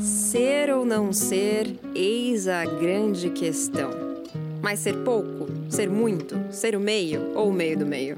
Ser 0.00 0.70
ou 0.70 0.84
não 0.84 1.12
ser, 1.12 1.76
eis 1.94 2.48
a 2.48 2.64
grande 2.64 3.30
questão. 3.30 3.90
Mas 4.62 4.78
ser 4.78 4.96
pouco, 4.98 5.48
ser 5.68 5.90
muito, 5.90 6.36
ser 6.50 6.76
o 6.76 6.80
meio 6.80 7.32
ou 7.34 7.48
o 7.48 7.52
meio 7.52 7.78
do 7.78 7.86
meio? 7.86 8.16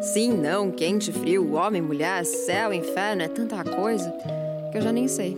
Sim, 0.00 0.32
não, 0.32 0.70
quente, 0.70 1.12
frio, 1.12 1.54
homem, 1.54 1.82
mulher, 1.82 2.24
céu, 2.24 2.72
inferno, 2.72 3.22
é 3.22 3.28
tanta 3.28 3.62
coisa 3.64 4.10
que 4.70 4.78
eu 4.78 4.82
já 4.82 4.92
nem 4.92 5.08
sei. 5.08 5.36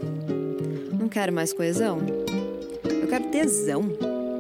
Não 0.98 1.08
quero 1.08 1.32
mais 1.32 1.52
coesão. 1.52 1.98
Eu 2.84 3.08
quero 3.08 3.24
tesão. 3.24 3.82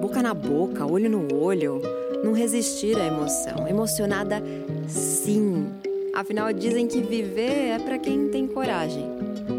Boca 0.00 0.22
na 0.22 0.34
boca, 0.34 0.86
olho 0.86 1.08
no 1.08 1.34
olho. 1.34 1.80
Não 2.22 2.32
resistir 2.32 2.96
à 2.98 3.06
emoção. 3.06 3.66
Emocionada, 3.66 4.42
sim. 4.86 5.66
Afinal, 6.14 6.52
dizem 6.52 6.86
que 6.86 7.00
viver 7.00 7.70
é 7.70 7.78
para 7.78 7.98
quem 7.98 8.28
tem 8.28 8.46
coragem. 8.46 9.10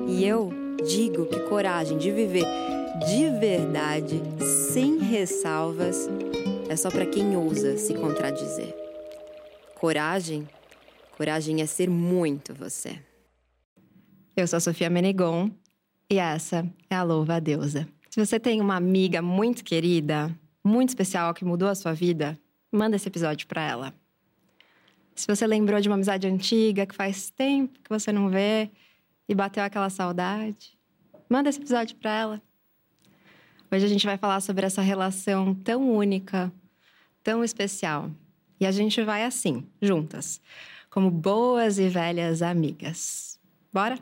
E 0.07 0.25
eu 0.25 0.52
digo 0.87 1.25
que 1.25 1.39
coragem 1.41 1.97
de 1.97 2.11
viver 2.11 2.45
de 2.99 3.29
verdade, 3.31 4.21
sem 4.73 4.99
ressalvas, 4.99 6.07
é 6.69 6.75
só 6.75 6.91
para 6.91 7.05
quem 7.05 7.35
ousa 7.35 7.77
se 7.77 7.93
contradizer. 7.95 8.73
Coragem, 9.75 10.47
coragem 11.17 11.61
é 11.61 11.65
ser 11.65 11.89
muito 11.89 12.53
você. 12.53 12.99
Eu 14.35 14.47
sou 14.47 14.57
a 14.57 14.59
Sofia 14.61 14.89
Menegon 14.89 15.49
e 16.09 16.17
essa 16.17 16.67
é 16.89 16.95
a 16.95 17.03
Louva 17.03 17.35
a 17.35 17.39
Deusa. 17.39 17.87
Se 18.09 18.23
você 18.23 18.39
tem 18.39 18.61
uma 18.61 18.75
amiga 18.75 19.21
muito 19.21 19.63
querida, 19.63 20.33
muito 20.63 20.89
especial 20.89 21.33
que 21.33 21.43
mudou 21.43 21.67
a 21.67 21.75
sua 21.75 21.93
vida, 21.93 22.39
manda 22.71 22.95
esse 22.95 23.07
episódio 23.07 23.47
para 23.47 23.67
ela. 23.67 23.93
Se 25.15 25.27
você 25.27 25.45
lembrou 25.45 25.81
de 25.81 25.89
uma 25.89 25.95
amizade 25.95 26.27
antiga 26.27 26.85
que 26.85 26.95
faz 26.95 27.29
tempo 27.31 27.79
que 27.83 27.89
você 27.89 28.11
não 28.11 28.29
vê 28.29 28.69
e 29.27 29.35
bateu 29.35 29.63
aquela 29.63 29.89
saudade, 29.89 30.72
manda 31.33 31.49
esse 31.49 31.57
episódio 31.57 31.95
para 31.95 32.11
ela. 32.11 32.41
Hoje 33.71 33.83
a 33.83 33.87
gente 33.87 34.05
vai 34.05 34.19
falar 34.19 34.39
sobre 34.39 34.67
essa 34.67 34.83
relação 34.83 35.55
tão 35.55 35.89
única, 35.89 36.53
tão 37.23 37.43
especial. 37.43 38.11
E 38.59 38.67
a 38.67 38.71
gente 38.71 39.01
vai 39.01 39.25
assim, 39.25 39.65
juntas, 39.81 40.39
como 40.91 41.09
boas 41.09 41.79
e 41.79 41.89
velhas 41.89 42.43
amigas. 42.43 43.39
Bora? 43.73 43.97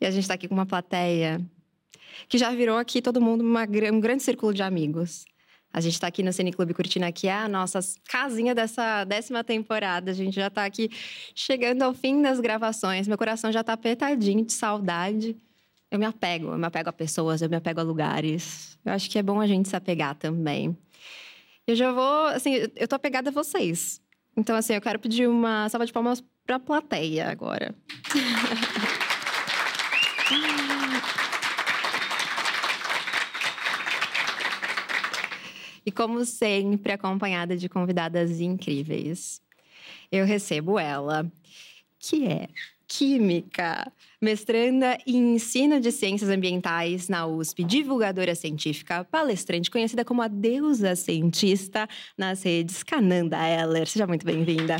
E 0.00 0.06
a 0.06 0.10
gente 0.12 0.22
está 0.22 0.34
aqui 0.34 0.46
com 0.46 0.54
uma 0.54 0.64
plateia 0.64 1.44
que 2.28 2.38
já 2.38 2.52
virou 2.52 2.78
aqui 2.78 3.02
todo 3.02 3.20
mundo 3.20 3.40
uma, 3.40 3.64
um 3.92 3.98
grande 3.98 4.22
círculo 4.22 4.54
de 4.54 4.62
amigos. 4.62 5.24
A 5.72 5.80
gente 5.80 5.94
está 5.94 6.08
aqui 6.08 6.22
no 6.22 6.32
Cine 6.32 6.52
Clube 6.52 6.74
Cortina, 6.74 7.12
que 7.12 7.28
é 7.28 7.34
a 7.34 7.48
nossa 7.48 7.78
casinha 8.08 8.54
dessa 8.54 9.04
décima 9.04 9.44
temporada. 9.44 10.10
A 10.10 10.14
gente 10.14 10.34
já 10.34 10.48
está 10.48 10.64
aqui 10.64 10.90
chegando 11.34 11.82
ao 11.82 11.94
fim 11.94 12.20
das 12.20 12.40
gravações. 12.40 13.06
Meu 13.06 13.16
coração 13.16 13.52
já 13.52 13.60
está 13.60 13.72
apertadinho 13.72 14.44
de 14.44 14.52
saudade. 14.52 15.36
Eu 15.90 15.98
me 15.98 16.06
apego, 16.06 16.48
eu 16.48 16.58
me 16.58 16.66
apego 16.66 16.88
a 16.88 16.92
pessoas, 16.92 17.40
eu 17.40 17.48
me 17.48 17.56
apego 17.56 17.80
a 17.80 17.82
lugares. 17.84 18.78
Eu 18.84 18.92
acho 18.92 19.08
que 19.08 19.18
é 19.18 19.22
bom 19.22 19.40
a 19.40 19.46
gente 19.46 19.68
se 19.68 19.76
apegar 19.76 20.14
também. 20.16 20.76
Eu 21.66 21.76
já 21.76 21.92
vou, 21.92 22.26
assim, 22.26 22.54
eu 22.74 22.88
tô 22.88 22.96
apegada 22.96 23.30
a 23.30 23.32
vocês. 23.32 24.00
Então, 24.36 24.56
assim, 24.56 24.74
eu 24.74 24.80
quero 24.80 24.98
pedir 24.98 25.28
uma 25.28 25.68
salva 25.68 25.86
de 25.86 25.92
palmas 25.92 26.22
para 26.44 26.56
a 26.56 26.60
plateia 26.60 27.28
agora. 27.28 27.74
e 35.84 35.92
como 35.92 36.24
sempre, 36.24 36.92
acompanhada 36.92 37.56
de 37.56 37.68
convidadas 37.68 38.40
incríveis. 38.40 39.40
Eu 40.10 40.24
recebo 40.24 40.78
ela, 40.78 41.30
que 41.98 42.26
é 42.26 42.48
química, 42.90 43.90
mestranda 44.20 44.98
em 45.06 45.36
ensino 45.36 45.80
de 45.80 45.92
ciências 45.92 46.28
ambientais 46.28 47.08
na 47.08 47.24
USP, 47.24 47.62
divulgadora 47.62 48.34
científica, 48.34 49.04
palestrante 49.04 49.70
conhecida 49.70 50.04
como 50.04 50.20
a 50.22 50.28
deusa 50.28 50.96
cientista 50.96 51.88
nas 52.18 52.42
redes 52.42 52.82
Cananda 52.82 53.38
Eller. 53.46 53.86
Seja 53.86 54.08
muito 54.08 54.26
bem-vinda. 54.26 54.76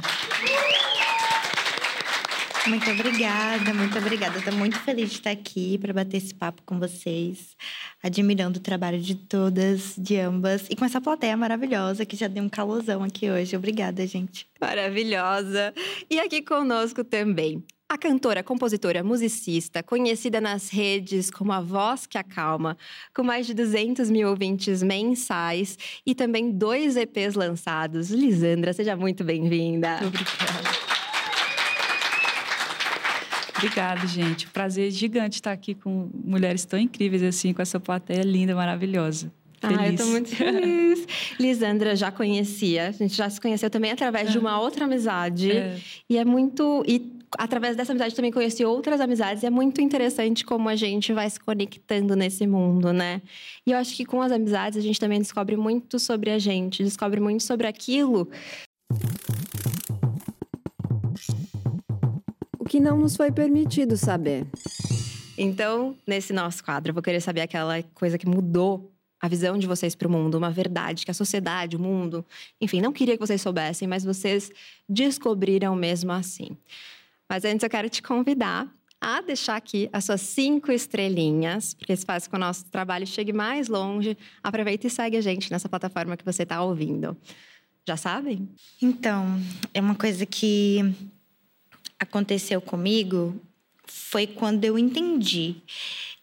Muito 2.67 2.91
obrigada, 2.91 3.73
muito 3.73 3.99
obrigada. 3.99 4.39
Estou 4.39 4.53
muito 4.53 4.79
feliz 4.81 5.09
de 5.11 5.17
estar 5.17 5.31
aqui 5.31 5.79
para 5.79 5.93
bater 5.95 6.19
esse 6.19 6.35
papo 6.35 6.63
com 6.65 6.79
vocês, 6.79 7.57
admirando 8.03 8.59
o 8.59 8.63
trabalho 8.63 9.01
de 9.01 9.15
todas, 9.15 9.95
de 9.97 10.19
ambas, 10.19 10.67
e 10.69 10.77
com 10.77 10.85
essa 10.85 11.01
plateia 11.01 11.37
maravilhosa 11.37 12.05
que 12.05 12.17
já 12.17 12.29
deu 12.29 12.45
um 12.45 12.49
calorzão 12.49 13.03
aqui 13.03 13.31
hoje. 13.31 13.57
Obrigada, 13.57 14.07
gente. 14.07 14.47
Maravilhosa. 14.61 15.73
E 16.11 16.21
aqui 16.21 16.43
conosco 16.43 17.03
também 17.03 17.65
a 17.89 17.99
cantora, 17.99 18.41
compositora, 18.45 19.03
musicista, 19.03 19.83
conhecida 19.83 20.41
nas 20.41 20.71
redes 20.71 21.29
como 21.29 21.53
a 21.53 21.61
voz 21.61 22.07
que 22.07 22.17
acalma, 22.17 22.79
com 23.13 23.25
mais 23.25 23.49
de 23.49 23.53
200 23.53 24.09
mil 24.09 24.29
ouvintes 24.29 24.81
mensais 24.81 25.77
e 26.07 26.15
também 26.15 26.53
dois 26.53 26.97
EPs 26.97 27.35
lançados. 27.35 28.11
Lisandra, 28.11 28.73
seja 28.73 28.95
muito 28.95 29.25
bem-vinda. 29.25 29.99
Obrigada. 30.07 30.80
Obrigada, 33.61 34.07
gente. 34.07 34.47
Prazer 34.49 34.91
gigante 34.91 35.35
estar 35.35 35.53
aqui 35.53 35.75
com 35.75 36.09
mulheres 36.15 36.65
tão 36.65 36.79
incríveis 36.79 37.23
assim, 37.23 37.53
com 37.53 37.61
essa 37.61 37.79
plateia 37.79 38.23
linda, 38.23 38.55
maravilhosa. 38.55 39.31
Feliz. 39.61 39.79
Ah, 39.79 39.89
eu 39.89 39.97
tô 39.97 40.07
muito 40.07 40.35
feliz. 40.35 41.07
Lisandra 41.39 41.95
já 41.95 42.11
conhecia, 42.11 42.89
a 42.89 42.93
gente 42.93 43.15
já 43.15 43.29
se 43.29 43.39
conheceu 43.39 43.69
também 43.69 43.91
através 43.91 44.31
é. 44.31 44.33
de 44.33 44.39
uma 44.39 44.59
outra 44.59 44.87
amizade. 44.87 45.53
É. 45.53 45.79
E 46.09 46.17
é 46.17 46.25
muito. 46.25 46.83
E 46.89 47.21
através 47.37 47.77
dessa 47.77 47.93
amizade 47.93 48.15
também 48.15 48.33
conheci 48.33 48.65
outras 48.65 49.01
amizades 49.01 49.43
e 49.43 49.47
é 49.47 49.51
muito 49.51 49.83
interessante 49.83 50.45
como 50.45 50.69
a 50.69 50.75
gente 50.75 51.13
vai 51.13 51.29
se 51.29 51.39
conectando 51.39 52.17
nesse 52.17 52.47
mundo, 52.47 52.93
né? 52.93 53.21
E 53.67 53.73
eu 53.73 53.79
acho 53.79 53.95
que 53.95 54.07
com 54.07 54.23
as 54.23 54.33
amizades 54.33 54.79
a 54.79 54.83
gente 54.83 54.99
também 54.99 55.19
descobre 55.19 55.57
muito 55.57 55.99
sobre 55.99 56.31
a 56.31 56.39
gente, 56.39 56.83
descobre 56.83 57.21
muito 57.21 57.43
sobre 57.43 57.67
aquilo 57.67 58.27
que 62.71 62.79
não 62.79 62.97
nos 62.97 63.17
foi 63.17 63.33
permitido 63.33 63.97
saber. 63.97 64.47
Então, 65.37 65.97
nesse 66.07 66.33
nosso 66.33 66.63
quadro, 66.63 66.91
eu 66.91 66.95
vou 66.95 67.03
querer 67.03 67.21
saber 67.21 67.41
aquela 67.41 67.83
coisa 67.93 68.17
que 68.17 68.29
mudou 68.29 68.93
a 69.21 69.27
visão 69.27 69.59
de 69.59 69.67
vocês 69.67 69.97
para 69.97 70.07
o 70.07 70.11
mundo, 70.11 70.37
uma 70.39 70.53
verdade 70.53 71.05
que 71.05 71.11
a 71.11 71.15
sociedade, 71.15 71.77
o 71.77 71.81
mundo, 71.81 72.25
enfim, 72.61 72.81
não 72.81 72.93
queria 72.93 73.15
que 73.19 73.27
vocês 73.27 73.43
soubessem, 73.43 73.89
mas 73.89 74.05
vocês 74.05 74.53
descobriram 74.89 75.75
mesmo 75.75 76.13
assim. 76.13 76.57
Mas 77.29 77.45
antes 77.45 77.65
eu 77.65 77.69
quero 77.69 77.91
te 77.91 78.01
convidar 78.01 78.73
a 79.01 79.21
deixar 79.21 79.57
aqui 79.57 79.91
as 79.93 80.05
suas 80.05 80.21
cinco 80.21 80.71
estrelinhas, 80.71 81.75
porque 81.75 81.93
isso 81.93 82.07
faz 82.07 82.29
com 82.29 82.31
que 82.31 82.37
o 82.37 82.41
nosso 82.41 82.67
trabalho 82.67 83.05
chegue 83.05 83.33
mais 83.33 83.67
longe. 83.67 84.17
Aproveita 84.45 84.87
e 84.87 84.91
segue 84.91 85.17
a 85.17 85.21
gente 85.21 85.51
nessa 85.51 85.69
plataforma 85.69 86.17
que 86.17 86.25
você 86.25 86.45
está 86.45 86.63
ouvindo. 86.63 87.17
Já 87.85 87.97
sabem? 87.97 88.49
Então, 88.81 89.27
é 89.75 89.81
uma 89.81 89.97
coisa 89.97 90.25
que 90.25 90.95
aconteceu 92.01 92.61
comigo 92.63 93.39
foi 93.87 94.27
quando 94.27 94.65
eu 94.65 94.79
entendi 94.79 95.57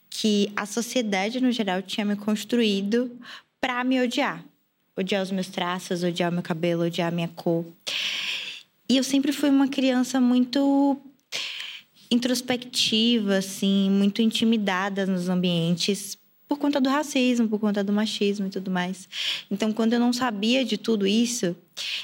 que 0.09 0.51
a 0.55 0.65
sociedade 0.65 1.39
no 1.39 1.51
geral 1.51 1.81
tinha 1.81 2.03
me 2.03 2.15
construído 2.15 3.11
para 3.61 3.83
me 3.83 4.01
odiar. 4.01 4.43
Odiar 4.97 5.21
os 5.21 5.29
meus 5.29 5.47
traços, 5.47 6.01
odiar 6.01 6.31
o 6.31 6.33
meu 6.33 6.41
cabelo, 6.41 6.85
odiar 6.85 7.09
a 7.09 7.15
minha 7.15 7.27
cor. 7.27 7.63
E 8.89 8.97
eu 8.97 9.03
sempre 9.03 9.31
fui 9.31 9.49
uma 9.49 9.67
criança 9.67 10.19
muito 10.19 10.99
introspectiva, 12.09 13.37
assim, 13.37 13.91
muito 13.91 14.21
intimidada 14.21 15.05
nos 15.05 15.29
ambientes 15.29 16.17
por 16.47 16.57
conta 16.57 16.79
do 16.79 16.89
racismo, 16.89 17.49
por 17.49 17.59
conta 17.59 17.83
do 17.83 17.91
machismo 17.91 18.47
e 18.47 18.49
tudo 18.49 18.71
mais. 18.71 19.07
Então, 19.51 19.73
quando 19.73 19.93
eu 19.93 19.99
não 19.99 20.13
sabia 20.13 20.63
de 20.63 20.77
tudo 20.77 21.05
isso, 21.05 21.55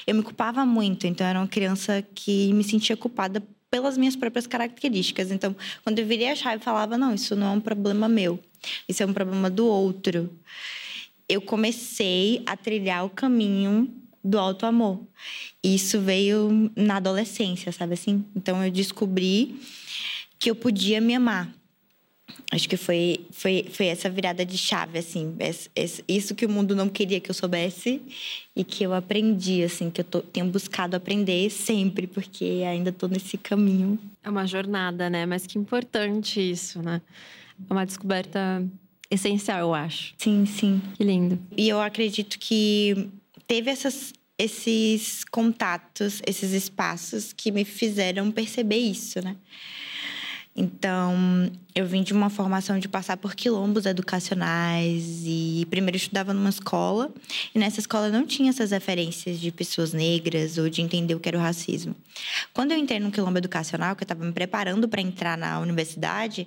eu 0.06 0.14
me 0.14 0.22
culpava 0.22 0.66
muito. 0.66 1.06
Então, 1.06 1.26
eu 1.26 1.30
era 1.30 1.40
uma 1.40 1.48
criança 1.48 2.04
que 2.14 2.52
me 2.52 2.62
sentia 2.62 2.96
culpada 2.96 3.42
pelas 3.74 3.98
minhas 3.98 4.14
próprias 4.14 4.46
características. 4.46 5.32
Então, 5.32 5.56
quando 5.82 5.98
eu 5.98 6.06
virei 6.06 6.28
a 6.28 6.36
chave, 6.36 6.62
falava: 6.62 6.96
não, 6.96 7.12
isso 7.12 7.34
não 7.34 7.48
é 7.48 7.50
um 7.50 7.60
problema 7.60 8.08
meu, 8.08 8.38
isso 8.88 9.02
é 9.02 9.06
um 9.06 9.12
problema 9.12 9.50
do 9.50 9.66
outro. 9.66 10.30
Eu 11.28 11.42
comecei 11.42 12.40
a 12.46 12.56
trilhar 12.56 13.04
o 13.04 13.10
caminho 13.10 13.92
do 14.22 14.38
alto 14.38 14.64
amor. 14.64 15.00
Isso 15.60 16.00
veio 16.00 16.70
na 16.76 16.98
adolescência, 16.98 17.72
sabe 17.72 17.94
assim? 17.94 18.24
Então 18.36 18.64
eu 18.64 18.70
descobri 18.70 19.58
que 20.38 20.48
eu 20.48 20.54
podia 20.54 21.00
me 21.00 21.16
amar. 21.16 21.52
Acho 22.50 22.68
que 22.68 22.76
foi, 22.76 23.26
foi, 23.30 23.66
foi 23.70 23.86
essa 23.86 24.08
virada 24.08 24.44
de 24.44 24.56
chave, 24.56 24.98
assim. 24.98 25.36
Isso 26.08 26.34
que 26.34 26.46
o 26.46 26.48
mundo 26.48 26.74
não 26.74 26.88
queria 26.88 27.20
que 27.20 27.30
eu 27.30 27.34
soubesse 27.34 28.00
e 28.54 28.64
que 28.64 28.84
eu 28.84 28.94
aprendi, 28.94 29.62
assim, 29.62 29.90
que 29.90 30.00
eu 30.00 30.04
tô, 30.04 30.20
tenho 30.20 30.46
buscado 30.46 30.96
aprender 30.96 31.50
sempre, 31.50 32.06
porque 32.06 32.62
ainda 32.66 32.90
estou 32.90 33.08
nesse 33.08 33.36
caminho. 33.36 33.98
É 34.22 34.30
uma 34.30 34.46
jornada, 34.46 35.10
né? 35.10 35.26
Mas 35.26 35.46
que 35.46 35.58
importante 35.58 36.40
isso, 36.40 36.82
né? 36.82 37.02
É 37.68 37.72
uma 37.72 37.84
descoberta 37.84 38.66
essencial, 39.10 39.60
eu 39.60 39.74
acho. 39.74 40.14
Sim, 40.16 40.46
sim. 40.46 40.80
Que 40.96 41.04
lindo. 41.04 41.38
E 41.56 41.68
eu 41.68 41.80
acredito 41.80 42.38
que 42.38 43.08
teve 43.46 43.70
essas 43.70 44.12
esses 44.36 45.24
contatos, 45.24 46.20
esses 46.26 46.52
espaços 46.52 47.32
que 47.32 47.52
me 47.52 47.64
fizeram 47.64 48.32
perceber 48.32 48.78
isso, 48.78 49.22
né? 49.22 49.36
Então, 50.56 51.50
eu 51.74 51.84
vim 51.84 52.04
de 52.04 52.12
uma 52.12 52.30
formação 52.30 52.78
de 52.78 52.88
passar 52.88 53.16
por 53.16 53.34
quilombos 53.34 53.86
educacionais 53.86 55.22
e 55.24 55.66
primeiro 55.68 55.96
estudava 55.96 56.32
numa 56.32 56.48
escola 56.48 57.12
e 57.52 57.58
nessa 57.58 57.80
escola 57.80 58.08
não 58.08 58.24
tinha 58.24 58.50
essas 58.50 58.70
referências 58.70 59.40
de 59.40 59.50
pessoas 59.50 59.92
negras 59.92 60.56
ou 60.56 60.68
de 60.68 60.80
entender 60.80 61.16
o 61.16 61.20
que 61.20 61.28
era 61.28 61.38
o 61.38 61.40
racismo. 61.40 61.96
Quando 62.52 62.70
eu 62.70 62.78
entrei 62.78 63.00
no 63.00 63.10
quilombo 63.10 63.38
educacional, 63.38 63.96
que 63.96 64.02
eu 64.02 64.04
estava 64.04 64.24
me 64.24 64.32
preparando 64.32 64.88
para 64.88 65.00
entrar 65.00 65.36
na 65.36 65.58
universidade, 65.58 66.46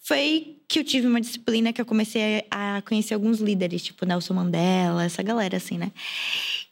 foi 0.00 0.56
que 0.66 0.78
eu 0.78 0.84
tive 0.84 1.06
uma 1.06 1.20
disciplina 1.20 1.72
que 1.72 1.80
eu 1.80 1.84
comecei 1.84 2.46
a 2.50 2.80
conhecer 2.86 3.12
alguns 3.12 3.40
líderes, 3.40 3.82
tipo 3.82 4.06
Nelson 4.06 4.32
Mandela, 4.32 5.04
essa 5.04 5.22
galera 5.22 5.58
assim, 5.58 5.76
né? 5.76 5.92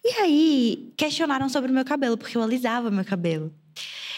E 0.03 0.09
aí 0.21 0.93
questionaram 0.97 1.49
sobre 1.49 1.71
o 1.71 1.75
meu 1.75 1.85
cabelo, 1.85 2.17
porque 2.17 2.39
eu 2.39 2.43
alisava 2.43 2.91
meu 2.91 3.05
cabelo. 3.05 3.53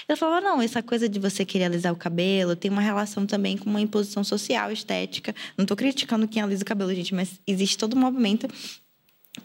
Eu 0.09 0.17
falava, 0.17 0.41
não, 0.41 0.63
essa 0.63 0.83
coisa 0.83 1.09
de 1.09 1.19
você 1.19 1.45
querer 1.45 1.65
alisar 1.65 1.93
o 1.93 1.97
cabelo 1.97 2.55
tem 2.55 2.71
uma 2.71 2.81
relação 2.81 3.27
também 3.27 3.57
com 3.57 3.69
uma 3.69 3.81
imposição 3.81 4.23
social, 4.23 4.71
estética. 4.71 5.35
Não 5.57 5.65
estou 5.65 5.77
criticando 5.77 6.29
quem 6.29 6.41
alisa 6.41 6.63
o 6.63 6.67
cabelo, 6.67 6.95
gente, 6.95 7.15
mas 7.15 7.41
existe 7.47 7.77
todo 7.77 7.97
um 7.97 8.01
movimento 8.01 8.47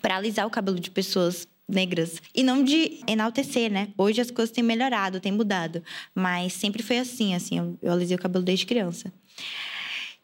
para 0.02 0.18
alisar 0.18 0.46
o 0.46 0.52
cabelo 0.52 0.80
de 0.80 0.92
pessoas 0.92 1.48
negras. 1.68 2.22
E 2.36 2.44
não 2.44 2.64
de 2.64 3.00
enaltecer, 3.08 3.72
né? 3.72 3.90
Hoje 3.98 4.22
as 4.22 4.30
coisas 4.30 4.54
têm 4.54 4.64
melhorado, 4.64 5.20
têm 5.20 5.32
mudado. 5.32 5.84
Mas 6.14 6.54
sempre 6.54 6.84
foi 6.84 7.00
assim, 7.00 7.34
assim. 7.34 7.58
Eu, 7.58 7.80
eu 7.82 7.92
alisei 7.92 8.16
o 8.16 8.20
cabelo 8.20 8.44
desde 8.44 8.66
criança. 8.66 9.12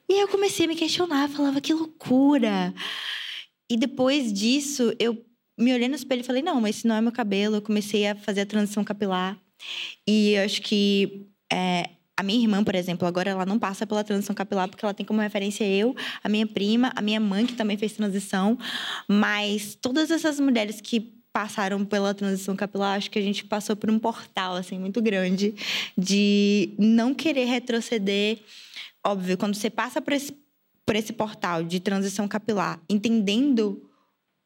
E 0.10 0.14
aí 0.14 0.20
eu 0.20 0.28
comecei 0.28 0.66
a 0.66 0.70
me 0.70 0.76
questionar, 0.76 1.28
falava, 1.30 1.60
que 1.60 1.74
loucura! 1.74 2.74
E 3.70 3.76
depois 3.76 4.32
disso, 4.32 4.94
eu 5.00 5.26
me 5.58 5.74
olhei 5.74 5.90
no 5.90 5.96
espelho 5.96 6.22
e 6.22 6.24
falei, 6.24 6.42
não, 6.42 6.62
mas 6.62 6.78
esse 6.78 6.88
não 6.88 6.96
é 6.96 7.02
meu 7.02 7.12
cabelo. 7.12 7.56
Eu 7.56 7.62
comecei 7.62 8.08
a 8.08 8.16
fazer 8.16 8.42
a 8.42 8.46
transição 8.46 8.84
capilar. 8.84 9.38
E 10.08 10.38
acho 10.38 10.62
que 10.62 11.28
é, 11.52 11.90
a 12.18 12.24
minha 12.24 12.42
irmã, 12.42 12.64
por 12.64 12.74
exemplo, 12.74 13.08
agora 13.08 13.30
ela 13.30 13.46
não 13.46 13.60
passa 13.60 13.86
pela 13.86 14.04
transição 14.04 14.36
capilar 14.36 14.68
porque 14.68 14.84
ela 14.84 14.94
tem 14.94 15.06
como 15.06 15.22
referência 15.22 15.64
eu, 15.64 15.96
a 16.24 16.28
minha 16.28 16.48
prima, 16.48 16.92
a 16.96 17.02
minha 17.02 17.20
mãe 17.20 17.46
que 17.46 17.54
também 17.54 17.78
fez 17.78 17.94
transição, 17.94 18.58
mas 19.08 19.76
todas 19.80 20.10
essas 20.10 20.40
mulheres 20.40 20.82
que 20.82 21.18
passaram 21.32 21.86
pela 21.86 22.16
transição 22.16 22.56
capilar, 22.56 22.98
acho 22.98 23.12
que 23.12 23.20
a 23.20 23.22
gente 23.22 23.46
passou 23.46 23.76
por 23.76 23.92
um 23.92 24.00
portal 24.00 24.56
assim 24.56 24.80
muito 24.80 25.00
grande 25.00 25.54
de 25.96 26.74
não 26.80 27.14
querer 27.14 27.46
retroceder. 27.46 28.40
Óbvio, 29.06 29.38
quando 29.38 29.54
você 29.54 29.70
passa 29.70 30.02
por 30.02 30.14
esse, 30.14 30.36
por 30.84 30.96
esse 30.96 31.14
portal 31.14 31.64
de 31.64 31.80
transição 31.80 32.28
capilar, 32.28 32.82
entendendo 32.90 33.88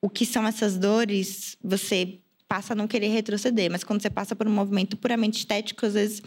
o 0.02 0.10
que 0.10 0.26
são 0.26 0.46
essas 0.46 0.78
dores, 0.78 1.56
você 1.64 2.20
passa 2.52 2.74
a 2.74 2.76
não 2.76 2.86
querer 2.86 3.08
retroceder. 3.08 3.72
Mas 3.72 3.82
quando 3.82 4.02
você 4.02 4.10
passa 4.10 4.36
por 4.36 4.46
um 4.46 4.52
movimento 4.52 4.98
puramente 4.98 5.40
estético, 5.40 5.86
às 5.86 5.94
vezes 5.94 6.22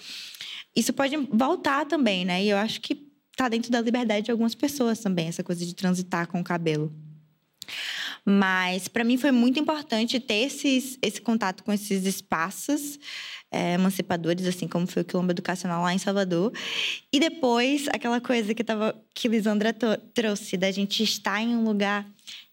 isso 0.75 0.91
pode 0.94 1.15
voltar 1.31 1.85
também, 1.85 2.25
né? 2.25 2.43
E 2.43 2.49
eu 2.49 2.56
acho 2.56 2.81
que 2.81 2.94
tá 3.37 3.47
dentro 3.47 3.71
da 3.71 3.79
liberdade 3.82 4.25
de 4.25 4.31
algumas 4.31 4.55
pessoas 4.55 5.00
também, 5.00 5.29
essa 5.29 5.44
coisa 5.44 5.67
de 5.67 5.75
transitar 5.75 6.26
com 6.26 6.41
o 6.41 6.44
cabelo. 6.44 6.91
Mas 8.25 8.88
para 8.88 9.05
mim 9.05 9.19
foi 9.19 9.32
muito 9.32 9.61
importante 9.61 10.19
ter 10.19 10.47
esses, 10.47 10.99
esse 11.03 11.21
contato 11.21 11.62
com 11.62 11.71
esses 11.71 12.06
espaços 12.06 12.99
é, 13.50 13.75
emancipadores, 13.75 14.47
assim 14.47 14.67
como 14.67 14.87
foi 14.87 15.03
o 15.03 15.05
Quilombo 15.05 15.31
Educacional 15.31 15.82
lá 15.82 15.93
em 15.93 15.99
Salvador. 15.99 16.55
E 17.12 17.20
depois, 17.20 17.87
aquela 17.88 18.19
coisa 18.19 18.55
que, 18.55 18.65
tava, 18.65 18.99
que 19.15 19.29
Lisandra 19.29 19.75
trouxe, 20.15 20.56
da 20.56 20.70
gente 20.70 21.03
estar 21.03 21.43
em 21.43 21.55
um 21.55 21.65
lugar 21.65 22.06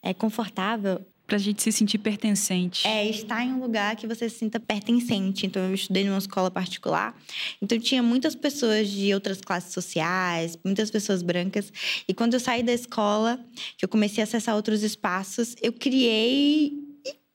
é, 0.04 0.14
confortável 0.14 1.00
para 1.32 1.38
a 1.38 1.40
gente 1.40 1.64
se 1.64 1.72
sentir 1.72 1.98
pertencente. 1.98 2.86
É, 2.86 3.10
estar 3.10 3.42
em 3.42 3.54
um 3.54 3.62
lugar 3.62 3.96
que 3.96 4.06
você 4.06 4.28
se 4.28 4.40
sinta 4.40 4.60
pertencente. 4.60 5.46
Então, 5.46 5.64
eu 5.64 5.74
estudei 5.74 6.04
numa 6.04 6.18
escola 6.18 6.52
particular. 6.52 7.18
Então, 7.62 7.80
tinha 7.80 8.04
muitas 8.04 8.36
pessoas 8.36 8.90
de 8.90 9.14
outras 9.14 9.40
classes 9.40 9.72
sociais, 9.72 10.60
muitas 10.62 10.92
pessoas 10.92 11.22
brancas. 11.22 11.72
E 12.06 12.14
quando 12.14 12.34
eu 12.34 12.40
saí 12.42 12.62
da 12.62 12.74
escola, 12.74 13.40
que 13.78 13.86
eu 13.86 13.88
comecei 13.88 14.22
a 14.22 14.26
acessar 14.26 14.58
outros 14.58 14.84
espaços, 14.84 15.56
eu 15.62 15.72
criei 15.72 16.74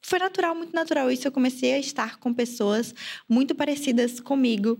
foi 0.02 0.18
natural, 0.18 0.54
muito 0.54 0.74
natural 0.74 1.10
isso. 1.10 1.26
Eu 1.26 1.32
comecei 1.32 1.72
a 1.72 1.78
estar 1.78 2.18
com 2.18 2.34
pessoas 2.34 2.94
muito 3.26 3.54
parecidas 3.54 4.20
comigo, 4.20 4.78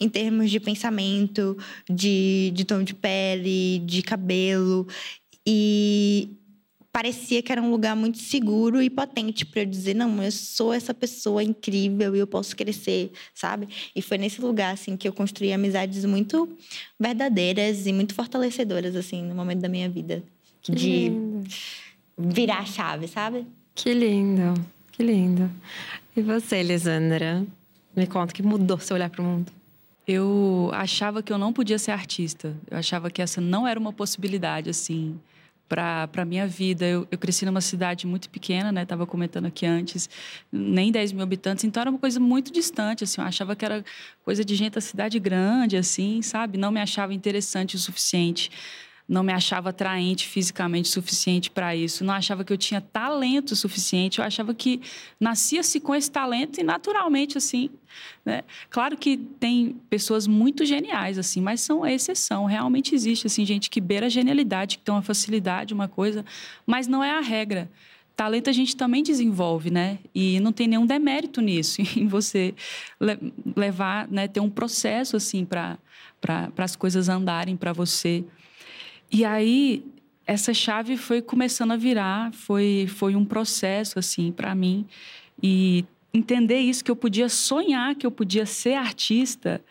em 0.00 0.08
termos 0.08 0.50
de 0.50 0.58
pensamento, 0.58 1.56
de, 1.88 2.50
de 2.52 2.64
tom 2.64 2.82
de 2.82 2.94
pele, 2.94 3.78
de 3.86 4.02
cabelo. 4.02 4.88
E 5.46 6.36
parecia 6.96 7.42
que 7.42 7.52
era 7.52 7.60
um 7.60 7.70
lugar 7.70 7.94
muito 7.94 8.16
seguro 8.16 8.80
e 8.80 8.88
potente 8.88 9.44
para 9.44 9.60
eu 9.60 9.66
dizer 9.66 9.92
não 9.92 10.22
eu 10.22 10.32
sou 10.32 10.72
essa 10.72 10.94
pessoa 10.94 11.44
incrível 11.44 12.16
e 12.16 12.20
eu 12.20 12.26
posso 12.26 12.56
crescer 12.56 13.12
sabe? 13.34 13.68
E 13.94 14.00
foi 14.00 14.16
nesse 14.16 14.40
lugar 14.40 14.72
assim 14.72 14.96
que 14.96 15.06
eu 15.06 15.12
construí 15.12 15.52
amizades 15.52 16.06
muito 16.06 16.56
verdadeiras 16.98 17.86
e 17.86 17.92
muito 17.92 18.14
fortalecedoras 18.14 18.96
assim 18.96 19.22
no 19.22 19.34
momento 19.34 19.60
da 19.60 19.68
minha 19.68 19.90
vida. 19.90 20.24
Que 20.62 20.72
de 20.72 21.08
lindo. 21.10 21.44
virar 22.16 22.60
a 22.60 22.64
chave 22.64 23.06
sabe? 23.08 23.46
Que 23.74 23.92
lindo 23.92 24.54
que 24.90 25.02
lindo. 25.02 25.50
E 26.16 26.22
você 26.22 26.62
Lisandra? 26.62 27.46
Me 27.94 28.06
conta 28.06 28.32
que 28.32 28.42
mudou 28.42 28.78
seu 28.78 28.96
olhar 28.96 29.10
para 29.10 29.20
o 29.20 29.24
mundo. 29.24 29.52
Eu 30.08 30.70
achava 30.72 31.22
que 31.22 31.30
eu 31.30 31.36
não 31.36 31.52
podia 31.52 31.78
ser 31.78 31.90
artista. 31.90 32.56
Eu 32.70 32.78
achava 32.78 33.10
que 33.10 33.20
essa 33.20 33.38
não 33.38 33.68
era 33.68 33.78
uma 33.78 33.92
possibilidade 33.92 34.70
assim 34.70 35.20
para 35.68 36.08
a 36.16 36.24
minha 36.24 36.46
vida. 36.46 36.84
Eu, 36.86 37.06
eu, 37.10 37.18
cresci 37.18 37.44
numa 37.44 37.60
cidade 37.60 38.06
muito 38.06 38.30
pequena, 38.30 38.70
né? 38.70 38.82
Estava 38.82 39.06
comentando 39.06 39.46
aqui 39.46 39.66
antes, 39.66 40.08
nem 40.50 40.92
10 40.92 41.12
mil 41.12 41.22
habitantes, 41.22 41.64
então 41.64 41.80
era 41.80 41.90
uma 41.90 41.98
coisa 41.98 42.20
muito 42.20 42.52
distante, 42.52 43.04
assim. 43.04 43.20
Eu 43.20 43.26
achava 43.26 43.56
que 43.56 43.64
era 43.64 43.84
coisa 44.24 44.44
de 44.44 44.54
gente 44.54 44.74
da 44.74 44.80
cidade 44.80 45.18
grande, 45.18 45.76
assim, 45.76 46.22
sabe? 46.22 46.58
Não 46.58 46.70
me 46.70 46.80
achava 46.80 47.12
interessante 47.12 47.76
o 47.76 47.78
suficiente 47.78 48.50
não 49.08 49.22
me 49.22 49.32
achava 49.32 49.70
atraente 49.70 50.26
fisicamente 50.26 50.88
suficiente 50.88 51.50
para 51.50 51.76
isso, 51.76 52.04
não 52.04 52.14
achava 52.14 52.44
que 52.44 52.52
eu 52.52 52.56
tinha 52.58 52.80
talento 52.80 53.54
suficiente, 53.54 54.18
eu 54.18 54.24
achava 54.24 54.52
que 54.52 54.80
nascia-se 55.20 55.78
com 55.78 55.94
esse 55.94 56.10
talento 56.10 56.60
e 56.60 56.64
naturalmente 56.64 57.38
assim, 57.38 57.70
né? 58.24 58.42
Claro 58.68 58.96
que 58.96 59.16
tem 59.16 59.76
pessoas 59.88 60.26
muito 60.26 60.64
geniais 60.64 61.18
assim, 61.18 61.40
mas 61.40 61.60
são 61.60 61.84
a 61.84 61.92
exceção, 61.92 62.46
realmente 62.46 62.94
existe 62.94 63.26
assim 63.26 63.46
gente 63.46 63.70
que 63.70 63.80
beira 63.80 64.06
a 64.06 64.10
genialidade, 64.10 64.78
que 64.78 64.84
tem 64.84 64.94
uma 64.94 65.02
facilidade, 65.02 65.72
uma 65.72 65.88
coisa, 65.88 66.24
mas 66.66 66.88
não 66.88 67.02
é 67.02 67.10
a 67.12 67.20
regra 67.20 67.70
talento 68.16 68.48
a 68.48 68.52
gente 68.52 68.74
também 68.74 69.02
desenvolve, 69.02 69.70
né? 69.70 69.98
E 70.14 70.40
não 70.40 70.50
tem 70.50 70.66
nenhum 70.66 70.86
demérito 70.86 71.42
nisso, 71.42 71.82
em 71.94 72.06
você 72.06 72.54
levar, 73.54 74.08
né, 74.08 74.26
ter 74.26 74.40
um 74.40 74.48
processo 74.48 75.16
assim 75.16 75.44
para 75.44 75.78
para 76.18 76.50
as 76.64 76.74
coisas 76.74 77.08
andarem 77.08 77.56
para 77.56 77.72
você. 77.72 78.24
E 79.16 79.24
aí 79.24 79.82
essa 80.26 80.52
chave 80.52 80.98
foi 80.98 81.22
começando 81.22 81.70
a 81.70 81.76
virar, 81.76 82.34
foi 82.34 82.86
foi 82.86 83.16
um 83.16 83.24
processo 83.24 83.98
assim 83.98 84.30
para 84.30 84.54
mim. 84.54 84.86
E 85.42 85.86
entender 86.12 86.58
isso 86.58 86.84
que 86.84 86.90
eu 86.90 86.96
podia 86.96 87.26
sonhar, 87.30 87.94
que 87.94 88.06
eu 88.06 88.10
podia 88.10 88.44
ser 88.44 88.74
artista, 88.74 89.64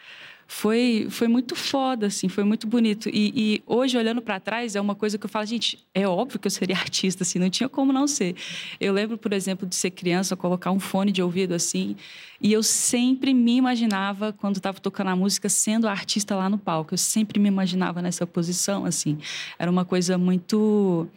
foi, 0.47 1.07
foi 1.09 1.27
muito 1.27 1.55
foda, 1.55 2.07
assim, 2.07 2.29
foi 2.29 2.43
muito 2.43 2.67
bonito. 2.67 3.09
E, 3.09 3.33
e 3.35 3.63
hoje, 3.65 3.97
olhando 3.97 4.21
para 4.21 4.39
trás, 4.39 4.75
é 4.75 4.81
uma 4.81 4.93
coisa 4.93 5.17
que 5.17 5.25
eu 5.25 5.29
falo, 5.29 5.45
gente, 5.45 5.79
é 5.93 6.07
óbvio 6.07 6.39
que 6.39 6.47
eu 6.47 6.51
seria 6.51 6.75
artista, 6.77 7.23
assim, 7.23 7.39
não 7.39 7.49
tinha 7.49 7.67
como 7.67 7.91
não 7.91 8.07
ser. 8.07 8.35
Eu 8.79 8.93
lembro, 8.93 9.17
por 9.17 9.33
exemplo, 9.33 9.67
de 9.67 9.75
ser 9.75 9.91
criança, 9.91 10.35
colocar 10.35 10.71
um 10.71 10.79
fone 10.79 11.11
de 11.11 11.21
ouvido 11.21 11.53
assim, 11.53 11.95
e 12.39 12.53
eu 12.53 12.61
sempre 12.61 13.33
me 13.33 13.55
imaginava, 13.55 14.33
quando 14.33 14.57
estava 14.57 14.79
tocando 14.79 15.09
a 15.09 15.15
música, 15.15 15.49
sendo 15.49 15.87
artista 15.87 16.35
lá 16.35 16.49
no 16.49 16.57
palco. 16.57 16.93
Eu 16.93 16.97
sempre 16.97 17.39
me 17.39 17.47
imaginava 17.47 18.01
nessa 18.01 18.27
posição, 18.27 18.85
assim. 18.85 19.17
Era 19.57 19.71
uma 19.71 19.85
coisa 19.85 20.17
muito 20.17 21.07